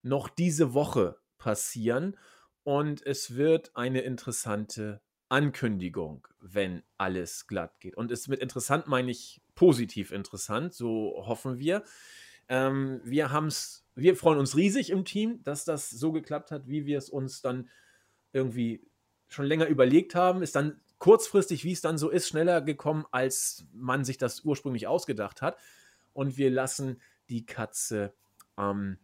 noch 0.00 0.30
diese 0.30 0.72
Woche 0.72 1.18
passieren. 1.36 2.16
Und 2.64 3.04
es 3.04 3.36
wird 3.36 3.76
eine 3.76 4.00
interessante 4.00 5.02
Ankündigung, 5.28 6.26
wenn 6.40 6.82
alles 6.96 7.46
glatt 7.46 7.78
geht. 7.78 7.94
Und 7.94 8.10
es 8.10 8.26
mit 8.26 8.40
interessant 8.40 8.86
meine 8.86 9.10
ich 9.10 9.42
positiv 9.54 10.12
interessant, 10.12 10.72
so 10.72 11.26
hoffen 11.26 11.58
wir. 11.58 11.84
Ähm, 12.48 13.02
wir 13.04 13.32
haben's, 13.32 13.86
wir 13.94 14.16
freuen 14.16 14.38
uns 14.38 14.56
riesig 14.56 14.88
im 14.88 15.04
Team, 15.04 15.42
dass 15.42 15.66
das 15.66 15.90
so 15.90 16.10
geklappt 16.10 16.52
hat, 16.52 16.68
wie 16.68 16.86
wir 16.86 16.96
es 16.96 17.10
uns 17.10 17.42
dann 17.42 17.68
irgendwie 18.32 18.87
schon 19.28 19.46
länger 19.46 19.66
überlegt 19.66 20.14
haben. 20.14 20.42
Ist 20.42 20.56
dann 20.56 20.80
kurzfristig, 20.98 21.64
wie 21.64 21.72
es 21.72 21.80
dann 21.80 21.98
so 21.98 22.10
ist, 22.10 22.28
schneller 22.28 22.60
gekommen, 22.60 23.06
als 23.10 23.66
man 23.72 24.04
sich 24.04 24.18
das 24.18 24.40
ursprünglich 24.44 24.86
ausgedacht 24.86 25.42
hat. 25.42 25.58
Und 26.12 26.36
wir 26.36 26.50
lassen 26.50 27.00
die 27.28 27.46
Katze 27.46 28.12
ähm, 28.56 28.98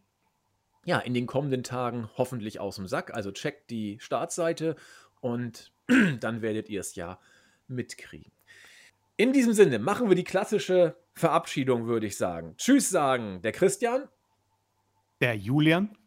ja, 0.85 0.99
in 0.99 1.13
den 1.13 1.25
kommenden 1.25 1.63
Tagen 1.63 2.09
hoffentlich 2.17 2.59
aus 2.59 2.75
dem 2.75 2.87
Sack. 2.87 3.13
Also 3.13 3.31
checkt 3.31 3.69
die 3.69 3.97
Startseite 3.99 4.75
und 5.19 5.73
dann 6.19 6.41
werdet 6.41 6.69
ihr 6.69 6.79
es 6.79 6.95
ja 6.95 7.19
mitkriegen. 7.67 8.31
In 9.17 9.33
diesem 9.33 9.53
Sinne 9.53 9.79
machen 9.79 10.09
wir 10.09 10.15
die 10.15 10.23
klassische 10.23 10.97
Verabschiedung, 11.13 11.87
würde 11.87 12.05
ich 12.05 12.17
sagen. 12.17 12.55
Tschüss 12.57 12.89
sagen 12.89 13.41
der 13.41 13.53
Christian. 13.53 14.07
Der 15.21 15.35
Julian. 15.35 15.97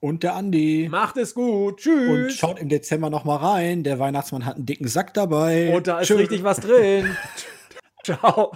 Und 0.00 0.22
der 0.22 0.34
Andi. 0.34 0.88
Macht 0.90 1.18
es 1.18 1.34
gut. 1.34 1.78
Tschüss. 1.80 2.08
Und 2.08 2.32
schaut 2.32 2.58
im 2.58 2.68
Dezember 2.70 3.10
noch 3.10 3.24
mal 3.24 3.36
rein. 3.36 3.82
Der 3.84 3.98
Weihnachtsmann 3.98 4.46
hat 4.46 4.56
einen 4.56 4.66
dicken 4.66 4.88
Sack 4.88 5.12
dabei. 5.12 5.74
Und 5.76 5.86
da 5.86 6.00
ist 6.00 6.08
Tschüss. 6.08 6.20
richtig 6.20 6.42
was 6.42 6.60
drin. 6.60 7.14
Ciao. 8.04 8.52